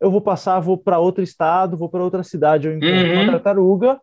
Eu 0.00 0.10
vou 0.10 0.20
passar, 0.20 0.60
vou 0.60 0.76
para 0.76 0.98
outro 0.98 1.22
estado, 1.22 1.76
vou 1.76 1.88
para 1.88 2.02
outra 2.04 2.22
cidade, 2.22 2.66
eu 2.68 2.76
encontro 2.76 2.96
Uhum. 2.96 3.14
uma 3.14 3.24
tartaruga 3.32 4.00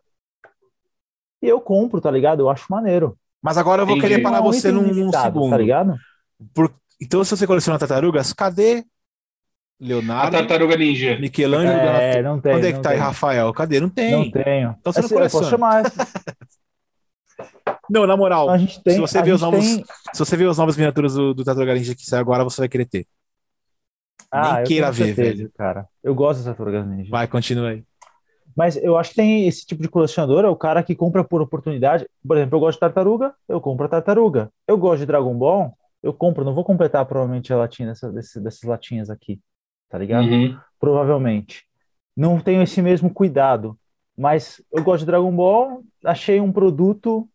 e 1.42 1.48
eu 1.48 1.60
compro, 1.60 2.00
tá 2.00 2.10
ligado? 2.10 2.40
Eu 2.40 2.50
acho 2.50 2.66
maneiro. 2.70 3.18
Mas 3.42 3.58
agora 3.58 3.82
eu 3.82 3.86
vou 3.86 3.96
Entendi. 3.96 4.14
querer 4.14 4.22
parar 4.22 4.38
é 4.38 4.42
você 4.42 4.68
item 4.68 4.72
num, 4.72 4.82
num 4.82 4.94
limitado, 4.94 5.34
segundo. 5.34 5.50
Tá 5.50 5.56
ligado? 5.58 5.96
Por- 6.54 6.72
Então, 7.00 7.24
se 7.24 7.36
você 7.36 7.46
coleciona 7.46 7.78
tartarugas, 7.78 8.32
cadê 8.32 8.84
A 9.80 9.84
Leonardo, 9.84 10.36
tartaruga 10.36 10.76
ninja. 10.76 11.18
Michelangelo, 11.18 11.76
É, 11.76 12.22
não 12.22 12.40
tem. 12.40 12.54
Onde 12.54 12.66
é 12.68 12.72
que 12.72 12.80
tá 12.80 12.90
aí. 12.90 12.98
Rafael? 12.98 13.52
Cadê? 13.52 13.80
Não 13.80 13.88
tem. 13.90 14.12
Não 14.12 14.30
tenho. 14.30 14.76
Então 14.80 14.92
você 14.92 15.00
não 15.00 15.06
Assim, 15.06 15.14
eu 15.14 15.20
posso 15.30 15.30
coleciona. 15.30 15.50
chamar. 15.50 15.82
Não, 17.92 18.06
na 18.06 18.16
moral, 18.16 18.48
A 18.48 18.56
gente 18.56 18.82
tem. 18.82 18.94
se 18.94 19.00
você 19.00 19.18
a 19.18 19.22
vê 19.22 19.32
os 19.32 19.40
gente 19.40 19.50
novos, 19.50 19.66
tem- 19.76 19.84
se 20.14 20.18
você 20.18 20.36
vê 20.36 20.46
as 20.48 20.56
novas 20.58 20.76
miniaturas 20.76 21.14
do, 21.14 21.34
do 21.34 21.44
Tartaruga 21.44 21.74
Ninja 21.74 21.94
que 21.94 22.06
sai 22.06 22.20
agora, 22.20 22.42
você 22.42 22.62
vai 22.62 22.68
querer 22.68 22.86
ter. 22.86 23.06
Ah, 24.30 24.54
Nem 24.54 24.60
eu 24.62 24.66
queira 24.66 24.90
ver, 24.90 25.14
certeza, 25.14 25.36
velho. 25.36 25.52
cara. 25.56 25.86
Eu 26.02 26.14
gosto 26.14 26.38
dessa 26.38 26.54
Tartarugas 26.54 26.86
Ninja. 26.86 27.10
Vai, 27.10 27.26
continua 27.28 27.68
aí. 27.70 27.84
Mas 28.56 28.76
eu 28.76 28.96
acho 28.98 29.10
que 29.10 29.16
tem 29.16 29.46
esse 29.48 29.64
tipo 29.66 29.82
de 29.82 29.88
colecionador, 29.88 30.44
é 30.44 30.48
o 30.48 30.56
cara 30.56 30.82
que 30.82 30.94
compra 30.94 31.22
por 31.24 31.40
oportunidade. 31.40 32.06
Por 32.26 32.36
exemplo, 32.36 32.56
eu 32.56 32.60
gosto 32.60 32.76
de 32.76 32.80
tartaruga, 32.80 33.34
eu 33.48 33.60
compro 33.60 33.86
a 33.86 33.88
tartaruga. 33.88 34.50
Eu 34.66 34.76
gosto 34.78 35.00
de 35.00 35.06
Dragon 35.06 35.34
Ball, 35.36 35.76
eu 36.02 36.12
compro. 36.12 36.44
Não 36.44 36.54
vou 36.54 36.64
completar 36.64 37.04
provavelmente 37.06 37.52
a 37.52 37.56
latinha 37.56 37.88
dessa, 37.88 38.10
desse- 38.12 38.40
dessas 38.40 38.62
latinhas 38.62 39.08
aqui, 39.10 39.40
tá 39.88 39.98
ligado? 39.98 40.26
Uhum. 40.26 40.58
Provavelmente. 40.78 41.64
Não 42.16 42.38
tenho 42.40 42.62
esse 42.62 42.80
mesmo 42.82 43.08
cuidado. 43.12 43.78
Mas 44.16 44.60
eu 44.70 44.82
gosto 44.84 45.00
de 45.00 45.06
Dragon 45.06 45.34
Ball, 45.34 45.82
achei 46.04 46.38
um 46.38 46.52
produto 46.52 47.26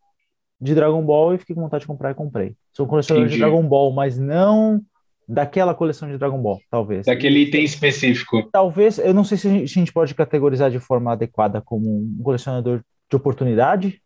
de 0.59 0.73
Dragon 0.73 1.01
Ball 1.03 1.35
e 1.35 1.37
fiquei 1.37 1.55
com 1.55 1.61
vontade 1.61 1.81
de 1.81 1.87
comprar 1.87 2.11
e 2.11 2.15
comprei. 2.15 2.55
Sou 2.73 2.85
um 2.85 2.89
colecionador 2.89 3.27
Entendi. 3.27 3.39
de 3.41 3.45
Dragon 3.49 3.67
Ball, 3.67 3.91
mas 3.91 4.17
não 4.17 4.81
daquela 5.27 5.73
coleção 5.75 6.09
de 6.09 6.17
Dragon 6.17 6.41
Ball, 6.41 6.59
talvez. 6.69 7.05
Daquele 7.05 7.39
item 7.41 7.63
específico. 7.63 8.49
Talvez, 8.51 8.97
eu 8.97 9.13
não 9.13 9.23
sei 9.23 9.37
se 9.37 9.47
a 9.47 9.65
gente, 9.65 9.91
pode 9.93 10.15
categorizar 10.15 10.71
de 10.71 10.79
forma 10.79 11.11
adequada 11.11 11.61
como 11.61 11.85
um 11.99 12.21
colecionador 12.23 12.81
de 13.09 13.15
oportunidade, 13.15 14.01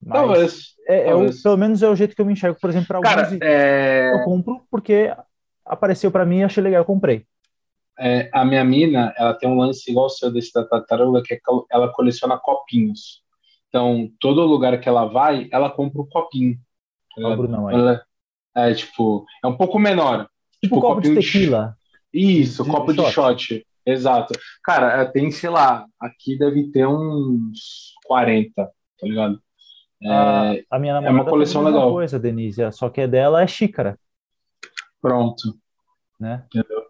mas 0.00 0.20
Talvez. 0.20 0.64
é, 0.88 1.08
é 1.08 1.14
o- 1.14 1.18
talvez. 1.18 1.42
pelo 1.42 1.56
menos 1.56 1.82
é 1.82 1.88
o 1.88 1.96
jeito 1.96 2.14
que 2.14 2.20
eu 2.22 2.26
me 2.26 2.32
enxergo. 2.32 2.56
Por 2.60 2.70
exemplo, 2.70 2.86
para 2.88 2.98
alguns 2.98 3.10
Cara, 3.12 3.38
é, 3.42 4.12
eu 4.14 4.24
compro 4.24 4.62
porque 4.70 5.12
apareceu 5.64 6.10
para 6.10 6.24
mim 6.24 6.38
e 6.38 6.44
achei 6.44 6.62
legal, 6.62 6.80
eu 6.82 6.86
comprei. 6.86 7.26
é, 7.98 8.30
a 8.32 8.44
minha 8.44 8.64
mina, 8.64 9.12
ela 9.18 9.34
tem 9.34 9.48
um 9.50 9.56
lance 9.58 9.90
igual 9.90 10.06
o 10.06 10.10
seu 10.10 10.30
desse 10.32 10.52
da 10.54 10.64
tartaruga, 10.64 11.20
que 11.24 11.34
é 11.34 11.36
que 11.36 11.42
ela 11.70 11.92
coleciona 11.92 12.38
copinhos. 12.38 13.24
Então, 13.68 14.10
todo 14.20 14.44
lugar 14.46 14.78
que 14.80 14.88
ela 14.88 15.04
vai, 15.04 15.48
ela 15.52 15.70
compra 15.70 16.00
um 16.02 16.06
copinho. 16.08 16.58
o 17.16 17.20
ligado? 17.20 17.36
Brunão 17.38 17.68
aí. 17.68 17.74
Ela- 17.74 18.02
é, 18.56 18.74
tipo, 18.74 19.24
é 19.44 19.46
um 19.46 19.56
pouco 19.56 19.78
menor. 19.78 20.28
Tipo 20.62 20.80
copo 20.80 21.00
de 21.00 21.08
copinho 21.10 21.14
tequila. 21.22 21.76
Isso, 22.12 22.64
De- 22.64 22.70
copo 22.70 22.92
de 22.92 23.02
de 23.02 23.10
shot. 23.12 23.66
Exato. 23.86 24.34
Cara, 24.64 25.02
é, 25.02 25.04
tem, 25.04 25.30
sei 25.30 25.48
lá, 25.50 25.86
aqui 26.00 26.36
deve 26.38 26.70
ter 26.70 26.86
uns 26.86 27.94
40, 28.06 28.64
tá 28.64 29.06
ligado? 29.06 29.40
É, 30.02 30.08
A, 30.10 30.52
a 30.72 30.78
minha 30.78 30.94
namorada 30.94 31.10
uma 31.22 31.24
coleção 31.24 31.62
legal. 31.62 31.90
coisa, 31.90 32.18
Denise, 32.18 32.62
só 32.72 32.88
que 32.88 33.00
a 33.02 33.06
dela 33.06 33.42
é 33.42 33.46
xícara, 33.46 33.98
pronto. 35.00 35.56
né? 36.18 36.44
Entendeu? 36.46 36.82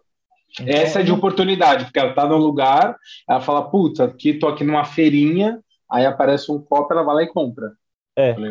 Então, 0.59 0.65
Essa 0.67 0.99
é 1.01 1.03
de 1.03 1.11
oportunidade, 1.11 1.85
porque 1.85 1.99
ela 1.99 2.13
tá 2.13 2.27
num 2.27 2.37
lugar, 2.37 2.95
ela 3.27 3.39
fala, 3.41 3.69
puta, 3.69 4.05
aqui, 4.05 4.33
tô 4.33 4.47
aqui 4.47 4.63
numa 4.63 4.83
feirinha, 4.83 5.59
aí 5.91 6.05
aparece 6.05 6.51
um 6.51 6.61
copo, 6.61 6.93
ela 6.93 7.03
vai 7.03 7.15
lá 7.15 7.23
e 7.23 7.27
compra. 7.27 7.73
É. 8.15 8.33
Tá? 8.33 8.41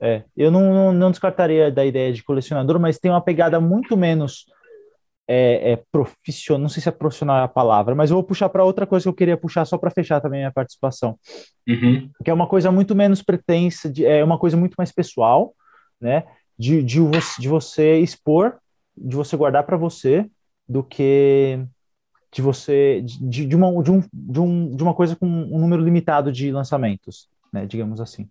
É, 0.00 0.24
eu 0.36 0.50
não, 0.50 0.74
não, 0.74 0.92
não 0.92 1.10
descartaria 1.10 1.70
da 1.70 1.84
ideia 1.84 2.12
de 2.12 2.22
colecionador, 2.22 2.78
mas 2.78 2.98
tem 2.98 3.10
uma 3.10 3.20
pegada 3.20 3.58
muito 3.60 3.96
menos 3.96 4.44
é, 5.28 5.72
é, 5.72 5.82
profissional, 5.90 6.62
não 6.62 6.68
sei 6.68 6.82
se 6.82 6.88
é 6.88 6.92
profissional 6.92 7.38
é 7.38 7.42
a 7.44 7.48
palavra, 7.48 7.94
mas 7.94 8.10
eu 8.10 8.16
vou 8.16 8.24
puxar 8.24 8.48
para 8.48 8.64
outra 8.64 8.86
coisa 8.86 9.04
que 9.04 9.08
eu 9.08 9.14
queria 9.14 9.36
puxar 9.36 9.64
só 9.64 9.78
para 9.78 9.90
fechar 9.90 10.20
também 10.20 10.40
a 10.40 10.42
minha 10.44 10.52
participação, 10.52 11.18
Uhum. 11.68 12.10
que 12.24 12.30
é 12.30 12.34
uma 12.34 12.46
coisa 12.46 12.70
muito 12.70 12.94
menos 12.94 13.22
pretensa, 13.22 13.90
de, 13.90 14.04
é 14.04 14.22
uma 14.22 14.38
coisa 14.38 14.56
muito 14.56 14.74
mais 14.76 14.92
pessoal, 14.92 15.54
né? 16.00 16.24
De, 16.58 16.82
de, 16.82 17.00
vo- 17.00 17.18
de 17.38 17.48
você 17.48 17.98
expor, 17.98 18.56
de 18.96 19.16
você 19.16 19.36
guardar 19.36 19.64
para 19.64 19.76
você, 19.76 20.26
do 20.68 20.82
que 20.82 21.58
de 22.36 22.42
você 22.42 23.00
de, 23.00 23.46
de, 23.46 23.56
uma, 23.56 23.82
de, 23.82 23.90
um, 23.90 24.02
de, 24.12 24.40
um, 24.40 24.76
de 24.76 24.82
uma 24.82 24.92
coisa 24.92 25.16
com 25.16 25.26
um 25.26 25.58
número 25.58 25.82
limitado 25.82 26.30
de 26.30 26.52
lançamentos, 26.52 27.30
né? 27.50 27.64
Digamos 27.64 27.98
assim. 27.98 28.28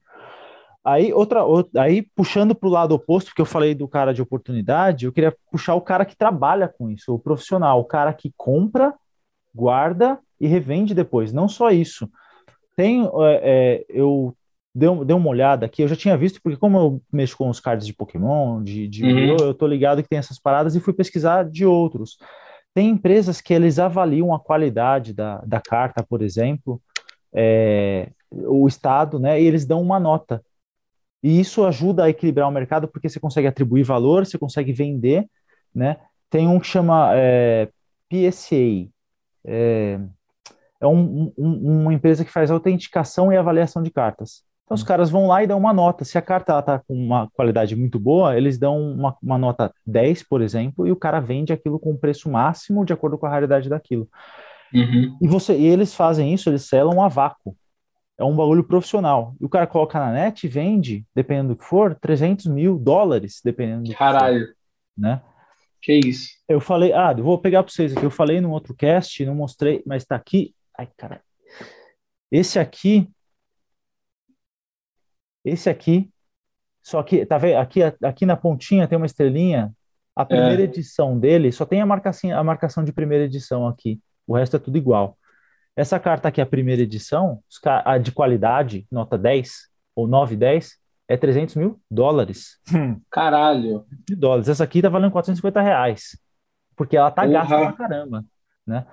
Aí, 0.83 1.11
outra, 1.11 1.43
outra, 1.43 1.81
aí 1.81 2.03
puxando 2.15 2.53
para 2.53 2.69
o 2.69 2.71
lado 2.71 2.93
oposto, 2.93 3.29
porque 3.29 3.41
eu 3.41 3.47
falei 3.47 3.73
do 3.73 3.87
cara 3.87 4.13
de 4.13 4.21
oportunidade, 4.21 5.05
eu 5.05 5.11
queria 5.11 5.35
puxar 5.51 5.73
o 5.73 5.81
cara 5.81 6.05
que 6.05 6.15
trabalha 6.15 6.67
com 6.67 6.87
isso, 6.91 7.15
o 7.15 7.17
profissional, 7.17 7.79
o 7.79 7.85
cara 7.85 8.13
que 8.13 8.31
compra, 8.37 8.93
guarda 9.53 10.19
e 10.39 10.45
revende 10.45 10.93
depois. 10.93 11.33
Não 11.33 11.47
só 11.49 11.71
isso. 11.71 12.07
Tem, 12.75 13.03
é, 13.03 13.09
é, 13.41 13.85
eu 13.89 14.37
dei, 14.75 14.87
dei 15.03 15.15
uma 15.15 15.29
olhada 15.29 15.65
aqui, 15.65 15.81
eu 15.81 15.87
já 15.87 15.95
tinha 15.95 16.15
visto, 16.15 16.39
porque 16.43 16.59
como 16.59 16.77
eu 16.77 17.01
mexo 17.11 17.35
com 17.35 17.49
os 17.49 17.59
cards 17.59 17.87
de 17.87 17.93
Pokémon, 17.93 18.61
de, 18.61 18.87
de 18.87 19.03
Uhum. 19.03 19.09
Yu-Gi-Oh!, 19.09 19.45
eu 19.47 19.53
tô 19.55 19.65
ligado 19.65 20.03
que 20.03 20.09
tem 20.09 20.19
essas 20.19 20.39
paradas 20.39 20.75
e 20.75 20.79
fui 20.79 20.93
pesquisar 20.93 21.49
de 21.49 21.65
outros. 21.65 22.19
Tem 22.75 22.89
empresas 22.89 23.39
que 23.41 23.53
eles 23.53 23.79
avaliam 23.79 24.33
a 24.33 24.39
qualidade 24.39 25.13
da, 25.13 25.37
da 25.45 25.61
carta, 25.61 26.03
por 26.03 26.21
exemplo, 26.21 26.81
é, 27.33 28.09
o 28.29 28.67
estado, 28.67 29.17
né, 29.17 29.41
e 29.41 29.45
eles 29.45 29.65
dão 29.65 29.81
uma 29.81 29.99
nota. 29.99 30.43
E 31.23 31.39
isso 31.39 31.65
ajuda 31.65 32.03
a 32.03 32.09
equilibrar 32.09 32.47
o 32.47 32.51
mercado 32.51 32.87
porque 32.87 33.09
você 33.09 33.19
consegue 33.19 33.47
atribuir 33.47 33.83
valor, 33.83 34.25
você 34.25 34.37
consegue 34.37 34.73
vender, 34.73 35.25
né? 35.73 35.97
Tem 36.29 36.47
um 36.47 36.59
que 36.59 36.67
chama 36.67 37.11
é, 37.15 37.69
PSA, 38.09 38.89
é, 39.45 39.99
é 40.81 40.85
um- 40.87 41.33
um- 41.37 41.81
uma 41.81 41.93
empresa 41.93 42.25
que 42.25 42.31
faz 42.31 42.51
autenticação 42.51 43.31
e 43.31 43.37
avaliação 43.37 43.81
de 43.81 43.89
cartas. 43.89 44.43
Então 44.65 44.73
os 44.73 44.83
caras 44.83 45.11
vão 45.11 45.27
lá 45.27 45.43
e 45.43 45.47
dão 45.47 45.59
uma 45.59 45.71
nota. 45.71 46.03
Se 46.03 46.17
a 46.17 46.21
carta 46.21 46.57
está 46.57 46.79
com 46.79 46.93
uma 46.95 47.29
qualidade 47.29 47.75
muito 47.75 47.99
boa, 47.99 48.35
eles 48.35 48.57
dão 48.57 48.81
uma, 48.81 49.15
uma, 49.21 49.37
nota 49.37 49.71
10, 49.85 50.23
por 50.23 50.41
exemplo, 50.41 50.87
e 50.87 50.91
o 50.91 50.95
cara 50.95 51.19
vende 51.19 51.53
aquilo 51.53 51.79
com 51.79 51.91
o 51.91 51.97
preço 51.97 52.29
máximo 52.29 52.83
de 52.83 52.91
acordo 52.91 53.17
com 53.17 53.27
a 53.27 53.29
raridade 53.29 53.69
daquilo. 53.69 54.09
Uhum. 54.73 55.15
E, 55.21 55.27
você, 55.27 55.55
e 55.55 55.65
eles 55.65 55.93
fazem 55.93 56.33
isso, 56.33 56.49
eles 56.49 56.63
selam 56.63 56.99
a 57.01 57.07
vácuo. 57.07 57.55
É 58.17 58.23
um 58.23 58.35
bagulho 58.35 58.63
profissional. 58.63 59.35
E 59.39 59.45
o 59.45 59.49
cara 59.49 59.67
coloca 59.67 59.99
na 59.99 60.11
net 60.11 60.45
e 60.45 60.49
vende, 60.49 61.05
dependendo 61.13 61.49
do 61.49 61.57
que 61.57 61.65
for, 61.65 61.93
300 61.93 62.47
mil 62.47 62.79
dólares, 62.79 63.41
dependendo 63.43 63.83
do 63.83 63.95
Caralho. 63.95 64.39
que 64.39 64.45
for. 64.47 64.55
Né? 64.97 65.21
Que 65.79 65.93
isso. 65.93 66.29
Eu 66.49 66.59
falei, 66.59 66.91
ah, 66.91 67.13
eu 67.15 67.23
vou 67.23 67.37
pegar 67.37 67.61
para 67.61 67.71
vocês 67.71 67.95
aqui. 67.95 68.03
Eu 68.03 68.09
falei 68.09 68.41
num 68.41 68.51
outro 68.51 68.73
cast, 68.73 69.23
não 69.25 69.35
mostrei, 69.35 69.83
mas 69.85 70.01
está 70.01 70.15
aqui. 70.15 70.55
Ai, 70.75 70.87
cara. 70.97 71.21
Esse 72.31 72.57
aqui 72.57 73.07
esse 75.45 75.69
aqui, 75.69 76.11
só 76.83 77.01
que, 77.03 77.25
tá 77.25 77.37
vendo? 77.37 77.57
Aqui, 77.57 77.81
aqui 77.83 78.25
na 78.25 78.35
pontinha 78.35 78.87
tem 78.87 78.97
uma 78.97 79.05
estrelinha. 79.05 79.71
A 80.15 80.25
primeira 80.25 80.61
é. 80.61 80.65
edição 80.65 81.17
dele 81.17 81.51
só 81.51 81.65
tem 81.65 81.81
a 81.81 81.85
marcação, 81.85 82.37
a 82.37 82.43
marcação 82.43 82.83
de 82.83 82.91
primeira 82.91 83.25
edição 83.25 83.67
aqui. 83.67 84.01
O 84.27 84.35
resto 84.35 84.55
é 84.55 84.59
tudo 84.59 84.77
igual. 84.77 85.17
Essa 85.75 85.99
carta 85.99 86.29
aqui, 86.29 86.41
a 86.41 86.45
primeira 86.45 86.81
edição, 86.81 87.39
a 87.63 87.97
de 87.97 88.11
qualidade, 88.11 88.87
nota 88.91 89.17
10 89.17 89.67
ou 89.95 90.07
9, 90.07 90.35
10, 90.35 90.77
é 91.07 91.17
300 91.17 91.55
mil 91.55 91.81
dólares. 91.91 92.59
Hum. 92.73 92.99
Caralho. 93.11 93.85
De 94.07 94.15
dólares. 94.15 94.47
Essa 94.47 94.63
aqui 94.63 94.81
tá 94.81 94.89
valendo 94.89 95.11
450 95.11 95.61
reais. 95.61 96.17
Porque 96.75 96.97
ela 96.97 97.11
tá 97.11 97.25
gasta 97.25 97.57
pra 97.57 97.73
caramba, 97.73 98.25
né? 98.65 98.85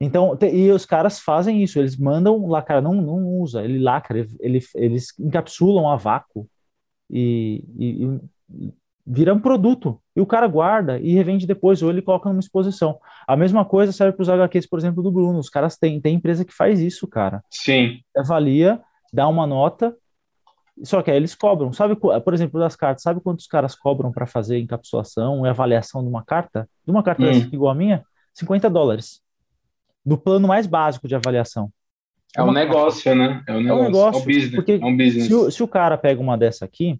Então, 0.00 0.36
te, 0.36 0.46
e 0.46 0.70
os 0.70 0.86
caras 0.86 1.18
fazem 1.18 1.62
isso, 1.62 1.78
eles 1.78 1.96
mandam 1.96 2.46
lacrar, 2.46 2.80
não, 2.80 2.94
não 2.94 3.26
usa, 3.40 3.64
ele 3.64 3.80
lacra, 3.80 4.26
ele, 4.40 4.60
eles 4.76 5.12
encapsulam 5.18 5.88
a 5.88 5.96
vácuo 5.96 6.48
e, 7.10 7.64
e, 7.76 8.20
e 8.54 8.72
vira 9.04 9.34
um 9.34 9.40
produto. 9.40 10.00
E 10.14 10.20
o 10.20 10.26
cara 10.26 10.46
guarda 10.46 11.00
e 11.00 11.14
revende 11.14 11.46
depois, 11.46 11.82
ou 11.82 11.90
ele 11.90 12.02
coloca 12.02 12.28
numa 12.28 12.38
exposição. 12.38 13.00
A 13.26 13.36
mesma 13.36 13.64
coisa 13.64 13.90
serve 13.90 14.12
para 14.12 14.22
os 14.22 14.28
HQs, 14.28 14.68
por 14.68 14.78
exemplo, 14.78 15.02
do 15.02 15.10
Bruno. 15.10 15.38
Os 15.38 15.50
caras 15.50 15.76
têm, 15.76 16.00
tem 16.00 16.14
empresa 16.14 16.44
que 16.44 16.54
faz 16.54 16.80
isso, 16.80 17.08
cara. 17.08 17.42
Sim. 17.50 18.00
Avalia, 18.16 18.80
dá 19.12 19.26
uma 19.26 19.48
nota, 19.48 19.96
só 20.84 21.02
que 21.02 21.10
aí 21.10 21.16
eles 21.16 21.34
cobram. 21.34 21.72
Sabe, 21.72 21.96
por 21.96 22.34
exemplo, 22.34 22.60
das 22.60 22.76
cartas, 22.76 23.02
sabe 23.02 23.20
quantos 23.20 23.48
caras 23.48 23.74
cobram 23.74 24.12
para 24.12 24.26
fazer 24.26 24.60
encapsulação 24.60 25.44
e 25.44 25.48
avaliação 25.48 26.02
de 26.02 26.08
uma 26.08 26.22
carta? 26.24 26.68
De 26.84 26.92
uma 26.92 27.02
carta 27.02 27.24
hum. 27.24 27.48
igual 27.52 27.72
a 27.72 27.74
minha? 27.74 28.04
50 28.34 28.70
dólares 28.70 29.20
no 30.08 30.16
plano 30.16 30.48
mais 30.48 30.66
básico 30.66 31.06
de 31.06 31.14
avaliação. 31.14 31.70
É 32.34 32.42
um 32.42 32.52
negócio, 32.52 33.14
né? 33.14 33.42
É 33.46 33.52
um 33.52 33.62
negócio, 33.62 33.70
é 33.70 33.74
um, 33.74 33.84
negócio, 33.84 34.18
é 34.18 34.22
um 34.22 34.26
business. 34.26 34.54
Porque 34.54 34.72
é 34.72 34.84
um 34.84 34.96
business. 34.96 35.26
Se, 35.26 35.34
o, 35.34 35.50
se 35.50 35.62
o 35.62 35.68
cara 35.68 35.98
pega 35.98 36.20
uma 36.20 36.36
dessa 36.36 36.64
aqui, 36.64 36.98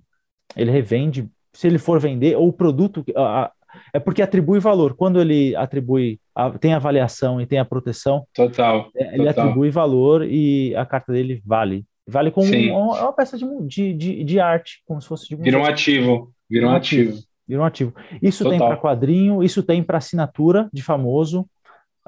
ele 0.55 0.71
revende, 0.71 1.29
se 1.53 1.67
ele 1.67 1.79
for 1.79 1.99
vender, 1.99 2.37
ou 2.37 2.49
o 2.49 2.53
produto, 2.53 3.05
a, 3.17 3.51
é 3.93 3.99
porque 3.99 4.23
atribui 4.23 4.61
valor. 4.61 4.95
Quando 4.95 5.21
ele 5.21 5.57
atribui, 5.57 6.21
a, 6.35 6.51
tem 6.51 6.75
avaliação 6.75 7.41
e 7.41 7.47
tem 7.47 7.59
a 7.59 7.65
proteção, 7.65 8.27
total, 8.35 8.91
é, 8.95 9.15
ele 9.15 9.27
total. 9.27 9.45
atribui 9.45 9.71
valor 9.71 10.27
e 10.27 10.75
a 10.77 10.85
carta 10.85 11.13
dele 11.13 11.43
vale. 11.45 11.85
Vale 12.07 12.31
como 12.31 12.51
uma, 12.51 13.03
uma, 13.03 13.13
peça 13.13 13.37
de, 13.37 13.93
de, 13.93 14.25
de, 14.25 14.41
arte, 14.41 14.83
como 14.87 15.01
se 15.01 15.07
fosse 15.07 15.29
de 15.29 15.37
Vira 15.37 15.59
um 15.59 15.65
ativo. 15.65 16.33
Vira 16.49 16.67
um 16.67 16.71
ativo. 16.71 17.19
Vira 17.47 17.61
um 17.61 17.65
ativo. 17.65 17.95
Isso 18.23 18.45
total. 18.45 18.59
tem 18.59 18.67
para 18.67 18.77
quadrinho, 18.79 19.43
isso 19.43 19.63
tem 19.63 19.83
para 19.83 19.99
assinatura 19.99 20.71
de 20.73 20.83
famoso. 20.83 21.47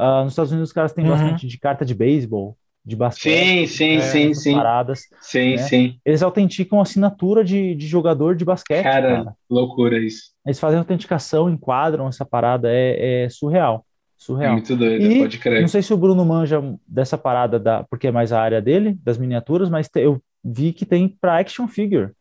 Uh, 0.01 0.25
nos 0.25 0.33
Estados 0.33 0.51
Unidos, 0.51 0.71
os 0.71 0.73
caras 0.73 0.95
têm 0.95 1.05
uhum. 1.05 1.11
bastante 1.11 1.47
de 1.47 1.59
carta 1.59 1.85
de 1.85 1.95
beisebol, 1.95 2.57
de 2.83 2.97
basquete. 2.97 3.67
Sim, 3.67 3.67
sim, 3.67 3.97
é, 3.97 4.01
sim, 4.01 4.35
sim. 4.35 4.55
Paradas. 4.55 5.03
Sim, 5.21 5.57
né? 5.57 5.59
sim. 5.59 6.01
Eles 6.03 6.23
autenticam 6.23 6.81
assinatura 6.81 7.45
de, 7.45 7.75
de 7.75 7.87
jogador 7.87 8.35
de 8.35 8.45
basquete. 8.45 8.83
Cara, 8.83 9.17
cara, 9.25 9.37
loucura 9.49 9.99
isso. 9.99 10.31
Eles 10.47 10.59
fazem 10.59 10.79
autenticação, 10.79 11.51
enquadram 11.51 12.09
essa 12.09 12.25
parada, 12.25 12.71
é, 12.73 13.25
é 13.25 13.29
surreal. 13.29 13.85
Surreal. 14.17 14.53
Muito 14.53 14.75
doido, 14.75 15.03
e, 15.03 15.19
pode 15.19 15.39
crer. 15.39 15.61
Não 15.61 15.69
sei 15.69 15.83
se 15.83 15.93
o 15.93 15.97
Bruno 15.99 16.25
manja 16.25 16.63
dessa 16.87 17.19
parada, 17.19 17.59
da, 17.59 17.85
porque 17.85 18.07
é 18.07 18.13
mais 18.13 18.33
a 18.33 18.41
área 18.41 18.61
dele, 18.61 18.99
das 19.03 19.19
miniaturas, 19.19 19.69
mas 19.69 19.89
te, 19.89 20.01
eu 20.01 20.21
vi 20.43 20.73
que 20.73 20.87
tem 20.87 21.09
para 21.09 21.39
action 21.39 21.69
figure. 21.69 22.13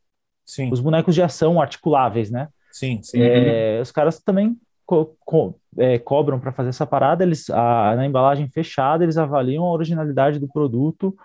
Sim. 0.46 0.70
Os 0.72 0.80
bonecos 0.82 1.16
de 1.16 1.22
ação 1.22 1.62
articuláveis, 1.62 2.30
né? 2.30 2.50
Sim, 2.72 3.00
sim. 3.04 3.22
É, 3.22 3.80
os 3.82 3.92
caras 3.92 4.20
também 4.20 4.58
co 4.90 5.16
co 5.24 5.56
é, 5.78 6.00
cobram 6.00 6.40
para 6.40 6.52
fazer 6.52 6.70
essa 6.70 6.86
parada, 6.86 7.24
eles 7.24 7.48
a, 7.52 7.96
na 7.96 8.08
embalagem 8.08 8.50
fechada, 8.50 9.04
eles 9.04 9.20
avaliam 9.20 9.64
a 9.64 9.72
originalidade 9.72 10.40
do 10.40 10.48
produto, 10.48 11.16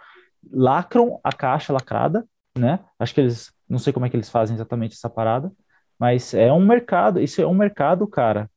lacram 0.53 1.19
a 1.25 1.33
caixa 1.33 1.73
lacrada, 1.73 2.27
né? 2.57 2.81
Acho 2.99 3.15
que 3.15 3.23
eles, 3.23 3.51
não 3.67 3.79
sei 3.79 3.91
como 3.91 4.05
é 4.05 4.11
que 4.11 4.17
eles 4.17 4.29
fazem 4.29 4.55
exatamente 4.55 4.93
essa 4.93 5.09
parada, 5.09 5.51
mas 5.99 6.35
é 6.35 6.53
um 6.53 6.61
mercado, 6.61 7.19
isso 7.19 7.41
é 7.41 7.47
um 7.47 7.55
mercado, 7.55 8.07
cara, 8.07 8.51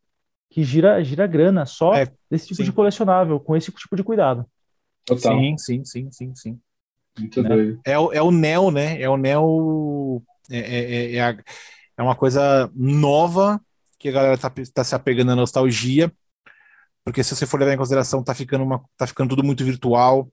que 0.49 0.61
gira, 0.61 1.01
gira 1.01 1.25
grana 1.25 1.65
só 1.65 1.95
é, 1.95 2.11
desse 2.29 2.47
tipo 2.47 2.57
sim. 2.57 2.63
de 2.65 2.73
colecionável, 2.73 3.39
com 3.39 3.55
esse 3.55 3.71
tipo 3.71 3.95
de 3.95 4.03
cuidado. 4.03 4.45
Total. 5.05 5.39
Sim, 5.39 5.57
sim, 5.57 5.85
sim, 5.85 6.11
sim, 6.11 6.35
sim. 6.35 6.59
Muito 7.17 7.41
né? 7.41 7.47
doido. 7.47 7.79
É, 7.85 7.97
o, 7.97 8.11
é 8.11 8.21
o 8.21 8.29
Neo, 8.29 8.71
né? 8.71 9.01
É 9.01 9.09
o 9.09 9.15
Neo. 9.15 10.21
É, 10.51 10.57
é, 10.57 11.15
é, 11.15 11.21
a, 11.21 11.37
é 11.97 12.03
uma 12.03 12.15
coisa 12.15 12.69
nova 12.75 13.59
que 13.99 14.09
a 14.09 14.11
galera 14.11 14.37
tá, 14.37 14.51
tá 14.73 14.83
se 14.83 14.95
apegando 14.95 15.31
à 15.31 15.35
nostalgia, 15.35 16.11
porque 17.03 17.23
se 17.23 17.35
você 17.35 17.45
for 17.45 17.59
levar 17.59 17.73
em 17.73 17.77
consideração, 17.77 18.23
tá 18.23 18.35
ficando, 18.35 18.63
uma, 18.63 18.83
tá 18.97 19.07
ficando 19.07 19.29
tudo 19.29 19.43
muito 19.43 19.63
virtual, 19.63 20.29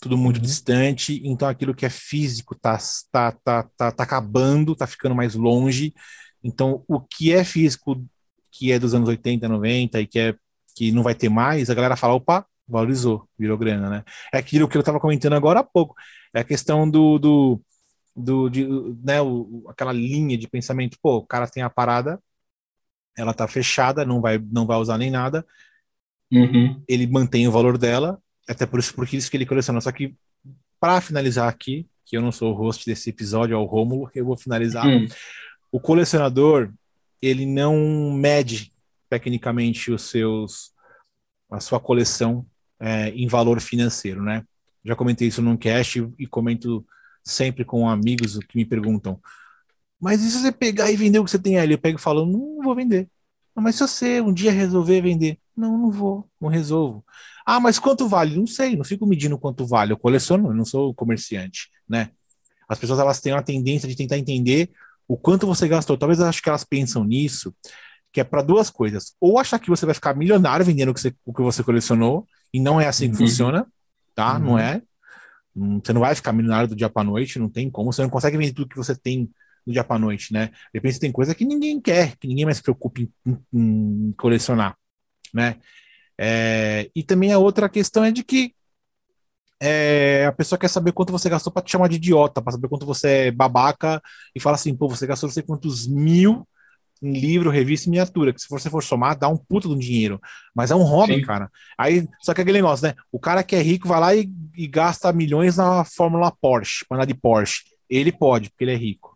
tudo 0.00 0.16
muito 0.16 0.36
uhum. 0.36 0.42
distante, 0.42 1.20
então 1.24 1.48
aquilo 1.48 1.74
que 1.74 1.86
é 1.86 1.90
físico 1.90 2.54
tá, 2.54 2.78
tá, 3.10 3.32
tá, 3.32 3.62
tá, 3.76 3.92
tá 3.92 4.02
acabando, 4.02 4.74
tá 4.74 4.86
ficando 4.86 5.14
mais 5.14 5.34
longe. 5.34 5.94
Então, 6.42 6.84
o 6.88 7.00
que 7.00 7.32
é 7.32 7.44
físico, 7.44 8.04
que 8.50 8.72
é 8.72 8.78
dos 8.78 8.94
anos 8.94 9.08
80, 9.08 9.48
90 9.48 10.00
e 10.00 10.06
que, 10.06 10.18
é, 10.18 10.34
que 10.76 10.92
não 10.92 11.02
vai 11.02 11.14
ter 11.14 11.28
mais, 11.28 11.70
a 11.70 11.74
galera 11.74 11.96
fala, 11.96 12.14
opa, 12.14 12.46
valorizou, 12.68 13.28
virou 13.38 13.58
grana, 13.58 13.88
né? 13.90 14.04
É 14.32 14.38
aquilo 14.38 14.68
que 14.68 14.76
eu 14.76 14.80
estava 14.80 15.00
comentando 15.00 15.34
agora 15.34 15.60
há 15.60 15.64
pouco, 15.64 15.94
é 16.34 16.40
a 16.40 16.44
questão 16.44 16.88
do, 16.88 17.18
do, 17.18 17.62
do 18.14 18.48
de, 18.48 18.66
né, 19.04 19.20
o, 19.20 19.64
aquela 19.68 19.92
linha 19.92 20.36
de 20.38 20.48
pensamento, 20.48 20.98
pô, 21.02 21.18
o 21.18 21.26
cara 21.26 21.48
tem 21.48 21.62
a 21.62 21.70
parada, 21.70 22.20
ela 23.16 23.34
tá 23.34 23.46
fechada, 23.46 24.04
não 24.04 24.20
vai, 24.20 24.38
não 24.38 24.66
vai 24.66 24.78
usar 24.78 24.98
nem 24.98 25.10
nada. 25.10 25.46
Uhum. 26.30 26.82
Ele 26.88 27.06
mantém 27.06 27.46
o 27.46 27.52
valor 27.52 27.76
dela, 27.76 28.18
até 28.48 28.64
por 28.66 28.80
isso, 28.80 28.94
porque 28.94 29.16
isso 29.16 29.30
que 29.30 29.36
ele 29.36 29.46
coleciona. 29.46 29.80
Só 29.80 29.92
que, 29.92 30.14
para 30.80 31.00
finalizar 31.00 31.48
aqui, 31.48 31.86
que 32.04 32.16
eu 32.16 32.22
não 32.22 32.32
sou 32.32 32.52
o 32.52 32.56
host 32.56 32.84
desse 32.86 33.10
episódio, 33.10 33.54
é 33.54 33.56
o 33.56 33.64
Rômulo, 33.64 34.10
eu 34.14 34.24
vou 34.24 34.36
finalizar. 34.36 34.86
Uhum. 34.86 35.06
O 35.70 35.80
colecionador, 35.80 36.72
ele 37.20 37.46
não 37.46 38.12
mede 38.12 38.72
tecnicamente 39.08 39.92
os 39.92 40.02
seus, 40.02 40.72
a 41.50 41.60
sua 41.60 41.78
coleção 41.78 42.46
é, 42.80 43.10
em 43.10 43.26
valor 43.26 43.60
financeiro, 43.60 44.22
né? 44.22 44.44
Já 44.84 44.96
comentei 44.96 45.28
isso 45.28 45.40
num 45.40 45.56
cast 45.56 46.06
e 46.18 46.26
comento 46.26 46.84
sempre 47.22 47.64
com 47.64 47.88
amigos 47.88 48.38
que 48.48 48.56
me 48.56 48.64
perguntam 48.64 49.20
mas 50.02 50.20
e 50.20 50.28
se 50.28 50.40
você 50.40 50.50
pegar 50.50 50.90
e 50.90 50.96
vender 50.96 51.20
o 51.20 51.24
que 51.24 51.30
você 51.30 51.38
tem 51.38 51.56
ali? 51.60 51.74
Eu 51.74 51.78
pego 51.78 51.96
e 51.96 52.02
falo, 52.02 52.26
não 52.26 52.60
vou 52.60 52.74
vender. 52.74 53.08
mas 53.54 53.76
se 53.76 53.86
você 53.86 54.20
um 54.20 54.32
dia 54.32 54.50
resolver 54.50 55.00
vender, 55.00 55.38
não, 55.56 55.78
não 55.78 55.90
vou, 55.92 56.28
não 56.40 56.48
resolvo. 56.48 57.04
Ah, 57.46 57.60
mas 57.60 57.78
quanto 57.78 58.08
vale? 58.08 58.36
Não 58.36 58.46
sei, 58.46 58.74
não 58.74 58.84
fico 58.84 59.06
medindo 59.06 59.38
quanto 59.38 59.64
vale. 59.64 59.92
Eu 59.92 59.96
coleciono, 59.96 60.48
eu 60.48 60.54
não 60.54 60.64
sou 60.64 60.92
comerciante, 60.92 61.70
né? 61.88 62.10
As 62.68 62.80
pessoas 62.80 62.98
elas 62.98 63.20
têm 63.20 63.32
uma 63.32 63.44
tendência 63.44 63.88
de 63.88 63.94
tentar 63.94 64.18
entender 64.18 64.70
o 65.06 65.16
quanto 65.16 65.46
você 65.46 65.68
gastou. 65.68 65.96
Talvez 65.96 66.18
eu 66.18 66.26
acho 66.26 66.42
que 66.42 66.48
elas 66.48 66.64
pensam 66.64 67.04
nisso, 67.04 67.54
que 68.12 68.20
é 68.20 68.24
para 68.24 68.42
duas 68.42 68.70
coisas. 68.70 69.14
Ou 69.20 69.38
achar 69.38 69.60
que 69.60 69.70
você 69.70 69.86
vai 69.86 69.94
ficar 69.94 70.16
milionário 70.16 70.66
vendendo 70.66 70.88
o 70.90 70.94
que 70.94 71.00
você, 71.00 71.14
o 71.24 71.32
que 71.32 71.42
você 71.42 71.62
colecionou, 71.62 72.26
e 72.52 72.58
não 72.58 72.80
é 72.80 72.88
assim 72.88 73.06
que 73.06 73.22
uhum. 73.22 73.28
funciona, 73.28 73.66
tá? 74.16 74.34
Uhum. 74.34 74.40
Não 74.40 74.58
é. 74.58 74.82
Hum, 75.54 75.80
você 75.84 75.92
não 75.92 76.00
vai 76.00 76.12
ficar 76.16 76.32
milionário 76.32 76.68
do 76.68 76.74
dia 76.74 76.90
para 76.90 77.04
noite, 77.04 77.38
não 77.38 77.48
tem 77.48 77.70
como. 77.70 77.92
Você 77.92 78.02
não 78.02 78.10
consegue 78.10 78.36
vender 78.36 78.52
tudo 78.52 78.68
que 78.68 78.76
você 78.76 78.96
tem 78.96 79.30
do 79.66 79.72
dia 79.72 79.84
para 79.84 79.98
noite, 79.98 80.32
né? 80.32 80.46
De 80.46 80.74
repente 80.74 81.00
tem 81.00 81.12
coisa 81.12 81.34
que 81.34 81.44
ninguém 81.44 81.80
quer, 81.80 82.16
que 82.16 82.26
ninguém 82.28 82.44
mais 82.44 82.58
se 82.58 82.62
preocupa 82.62 83.00
em, 83.00 83.10
em, 83.26 84.08
em 84.08 84.12
colecionar, 84.12 84.76
né? 85.32 85.56
É, 86.18 86.90
e 86.94 87.02
também 87.02 87.32
a 87.32 87.38
outra 87.38 87.68
questão 87.68 88.04
é 88.04 88.10
de 88.10 88.22
que 88.22 88.54
é, 89.60 90.26
a 90.26 90.32
pessoa 90.32 90.58
quer 90.58 90.68
saber 90.68 90.92
quanto 90.92 91.12
você 91.12 91.28
gastou 91.28 91.52
para 91.52 91.62
te 91.62 91.70
chamar 91.70 91.88
de 91.88 91.96
idiota, 91.96 92.42
para 92.42 92.52
saber 92.52 92.68
quanto 92.68 92.84
você 92.84 93.08
é 93.08 93.30
babaca 93.30 94.02
e 94.34 94.40
fala 94.40 94.56
assim, 94.56 94.74
pô, 94.74 94.88
você 94.88 95.06
gastou 95.06 95.28
não 95.28 95.34
sei 95.34 95.42
quantos 95.42 95.86
mil 95.86 96.46
em 97.00 97.12
livro, 97.12 97.50
revista 97.50 97.88
e 97.88 97.90
miniatura, 97.90 98.32
que 98.32 98.40
se 98.40 98.48
você 98.48 98.70
for 98.70 98.82
somar, 98.82 99.18
dá 99.18 99.28
um 99.28 99.36
puto 99.36 99.68
do 99.68 99.76
dinheiro. 99.76 100.20
Mas 100.54 100.70
é 100.70 100.74
um 100.74 100.84
hobby, 100.84 101.16
Sim. 101.16 101.22
cara. 101.22 101.50
Aí, 101.76 102.06
só 102.20 102.32
que 102.32 102.40
aquele 102.40 102.58
negócio, 102.58 102.86
né? 102.86 102.94
O 103.10 103.18
cara 103.18 103.42
que 103.42 103.56
é 103.56 103.60
rico 103.60 103.88
vai 103.88 103.98
lá 103.98 104.14
e, 104.14 104.30
e 104.56 104.68
gasta 104.68 105.12
milhões 105.12 105.56
na 105.56 105.84
Fórmula 105.84 106.30
Porsche, 106.30 106.84
para 106.88 106.98
andar 106.98 107.06
de 107.06 107.14
Porsche. 107.14 107.62
Ele 107.90 108.12
pode, 108.12 108.50
porque 108.50 108.62
ele 108.62 108.72
é 108.72 108.76
rico 108.76 109.11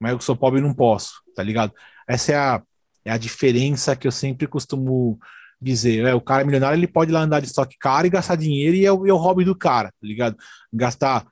mas 0.00 0.12
eu 0.12 0.18
que 0.18 0.24
sou 0.24 0.34
pobre 0.36 0.60
não 0.60 0.72
posso, 0.74 1.20
tá 1.34 1.42
ligado? 1.42 1.72
Essa 2.08 2.32
é 2.32 2.36
a, 2.36 2.62
é 3.04 3.10
a 3.12 3.18
diferença 3.18 3.94
que 3.94 4.06
eu 4.06 4.12
sempre 4.12 4.46
costumo 4.46 5.18
dizer. 5.60 6.06
É, 6.06 6.14
o 6.14 6.20
cara 6.20 6.44
milionário 6.44 6.78
ele 6.78 6.86
pode 6.88 7.12
lá 7.12 7.20
andar 7.20 7.40
de 7.40 7.46
estoque 7.46 7.76
caro 7.78 8.06
e 8.06 8.10
gastar 8.10 8.36
dinheiro 8.36 8.74
e 8.76 8.86
é 8.86 8.92
o, 8.92 9.06
é 9.06 9.12
o 9.12 9.16
hobby 9.16 9.44
do 9.44 9.54
cara, 9.54 9.88
tá 9.88 10.06
ligado? 10.06 10.36
Gastar 10.72 11.26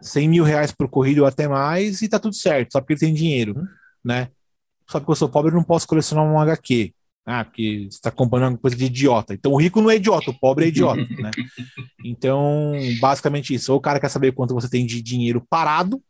100 0.00 0.28
mil 0.28 0.44
reais 0.44 0.72
por 0.72 0.88
corrido 0.88 1.20
ou 1.20 1.26
até 1.26 1.46
mais 1.46 2.00
e 2.02 2.08
tá 2.08 2.18
tudo 2.18 2.34
certo, 2.34 2.72
só 2.72 2.80
porque 2.80 2.94
ele 2.94 3.00
tem 3.00 3.14
dinheiro, 3.14 3.56
Uhum. 3.58 3.66
né? 4.04 4.28
Só 4.88 4.98
porque 5.00 5.12
eu 5.12 5.16
sou 5.16 5.28
pobre 5.28 5.50
eu 5.50 5.54
não 5.54 5.62
posso 5.64 5.86
colecionar 5.86 6.24
um 6.24 6.38
HQ. 6.40 6.92
Ah, 7.26 7.42
porque 7.42 7.88
você 7.90 7.98
tá 8.02 8.10
comprando 8.10 8.52
uma 8.52 8.58
coisa 8.58 8.76
de 8.76 8.84
idiota. 8.84 9.32
Então 9.32 9.52
o 9.52 9.56
rico 9.56 9.80
não 9.80 9.90
é 9.90 9.96
idiota, 9.96 10.30
o 10.30 10.38
pobre 10.38 10.66
é 10.66 10.68
idiota, 10.68 11.00
né? 11.18 11.30
Então, 12.04 12.72
basicamente 13.00 13.54
isso. 13.54 13.72
Ou 13.72 13.78
o 13.78 13.80
cara 13.80 13.98
quer 13.98 14.10
saber 14.10 14.32
quanto 14.32 14.52
você 14.52 14.68
tem 14.68 14.84
de 14.84 15.00
dinheiro 15.00 15.42
parado, 15.48 16.02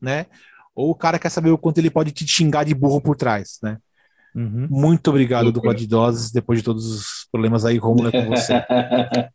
né? 0.00 0.26
Ou 0.76 0.90
o 0.90 0.94
cara 0.94 1.18
quer 1.18 1.30
saber 1.30 1.50
o 1.50 1.58
quanto 1.58 1.78
ele 1.78 1.90
pode 1.90 2.12
te 2.12 2.26
xingar 2.28 2.64
de 2.64 2.74
burro 2.74 3.00
por 3.00 3.16
trás, 3.16 3.58
né? 3.62 3.78
Uhum. 4.34 4.68
Muito 4.70 5.08
obrigado, 5.08 5.50
dupla 5.50 5.74
de 5.74 5.86
doses, 5.86 6.30
depois 6.30 6.58
de 6.58 6.64
todos 6.64 6.84
os 6.84 7.26
problemas 7.32 7.64
aí, 7.64 7.78
Romulo, 7.78 8.08
é 8.08 8.12
com 8.12 8.28
você. 8.28 8.52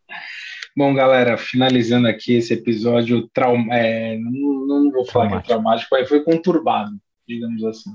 Bom, 0.78 0.94
galera, 0.94 1.38
finalizando 1.38 2.08
aqui 2.08 2.36
esse 2.36 2.54
episódio, 2.54 3.28
trauma, 3.34 3.76
é, 3.76 4.16
não, 4.18 4.68
não 4.68 4.92
vou 4.92 5.04
falar 5.04 5.30
que 5.30 5.36
é 5.36 5.42
traumático, 5.42 5.90
mas 5.92 6.08
foi 6.08 6.24
conturbado, 6.24 6.92
digamos 7.28 7.64
assim. 7.66 7.90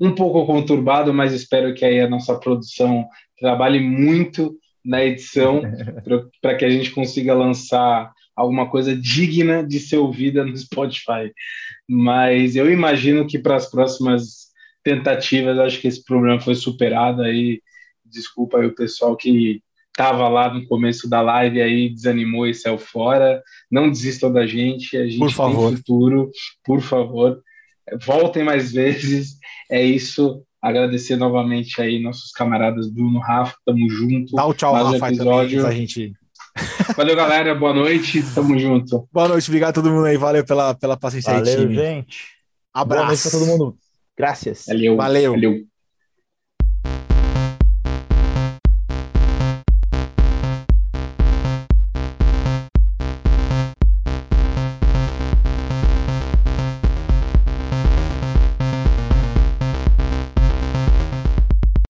Um 0.00 0.14
pouco 0.14 0.46
conturbado, 0.46 1.12
mas 1.12 1.32
espero 1.32 1.74
que 1.74 1.84
aí 1.84 2.00
a 2.00 2.08
nossa 2.08 2.38
produção 2.38 3.06
trabalhe 3.38 3.80
muito 3.80 4.56
na 4.84 5.04
edição 5.04 5.60
para 6.40 6.54
que 6.54 6.64
a 6.64 6.70
gente 6.70 6.92
consiga 6.92 7.34
lançar 7.34 8.12
alguma 8.36 8.70
coisa 8.70 8.94
digna 8.94 9.66
de 9.66 9.80
ser 9.80 9.96
ouvida 9.96 10.44
no 10.44 10.56
Spotify. 10.56 11.32
Mas 11.88 12.56
eu 12.56 12.70
imagino 12.70 13.26
que 13.26 13.38
para 13.38 13.56
as 13.56 13.70
próximas 13.70 14.46
tentativas, 14.82 15.58
acho 15.58 15.80
que 15.80 15.88
esse 15.88 16.04
problema 16.04 16.40
foi 16.40 16.54
superado 16.54 17.22
aí. 17.22 17.60
Desculpa 18.04 18.58
aí 18.58 18.66
o 18.66 18.74
pessoal 18.74 19.16
que 19.16 19.60
estava 19.90 20.28
lá 20.28 20.52
no 20.52 20.66
começo 20.66 21.08
da 21.08 21.22
live 21.22 21.60
aí 21.60 21.88
desanimou 21.88 22.46
e 22.46 22.54
saiu 22.54 22.78
fora. 22.78 23.42
Não 23.70 23.90
desistam 23.90 24.32
da 24.32 24.46
gente, 24.46 24.96
a 24.96 25.06
gente 25.06 25.18
Por 25.18 25.32
favor. 25.32 25.68
tem 25.68 25.76
futuro, 25.78 26.30
por 26.64 26.80
favor. 26.80 27.40
Voltem 28.04 28.44
mais 28.44 28.72
vezes. 28.72 29.38
É 29.70 29.82
isso. 29.82 30.42
Agradecer 30.60 31.16
novamente 31.16 31.80
aí 31.80 32.02
nossos 32.02 32.30
camaradas 32.32 32.90
Bruno, 32.90 33.20
Rafa, 33.20 33.56
tamo 33.64 33.88
junto. 33.88 34.34
Dá 34.34 34.46
o 34.46 34.54
tchau, 34.54 34.72
Mais 34.72 34.92
Rafa, 34.92 35.08
episódio. 35.08 35.62
também, 35.62 35.76
a 35.76 35.80
gente. 35.80 36.12
Valeu, 36.96 37.14
galera. 37.16 37.54
Boa 37.54 37.74
noite. 37.74 38.22
Tamo 38.34 38.58
junto. 38.58 39.08
Boa 39.12 39.28
noite, 39.28 39.48
obrigado 39.48 39.70
a 39.70 39.72
todo 39.74 39.90
mundo 39.90 40.06
aí, 40.06 40.16
valeu 40.16 40.44
pela, 40.44 40.74
pela 40.74 40.96
paciência 40.96 41.32
aí, 41.32 41.38
Valeu, 41.38 41.60
time. 41.60 41.74
gente. 41.74 42.24
Boa 42.74 42.84
noite 42.86 43.02
Abraço. 43.02 43.30
pra 43.30 43.38
todo 43.38 43.46
mundo. 43.48 43.76
Graças. 44.16 44.64
Valeu. 44.66 44.96
Valeu. 44.96 45.32
Valeu. 45.32 45.75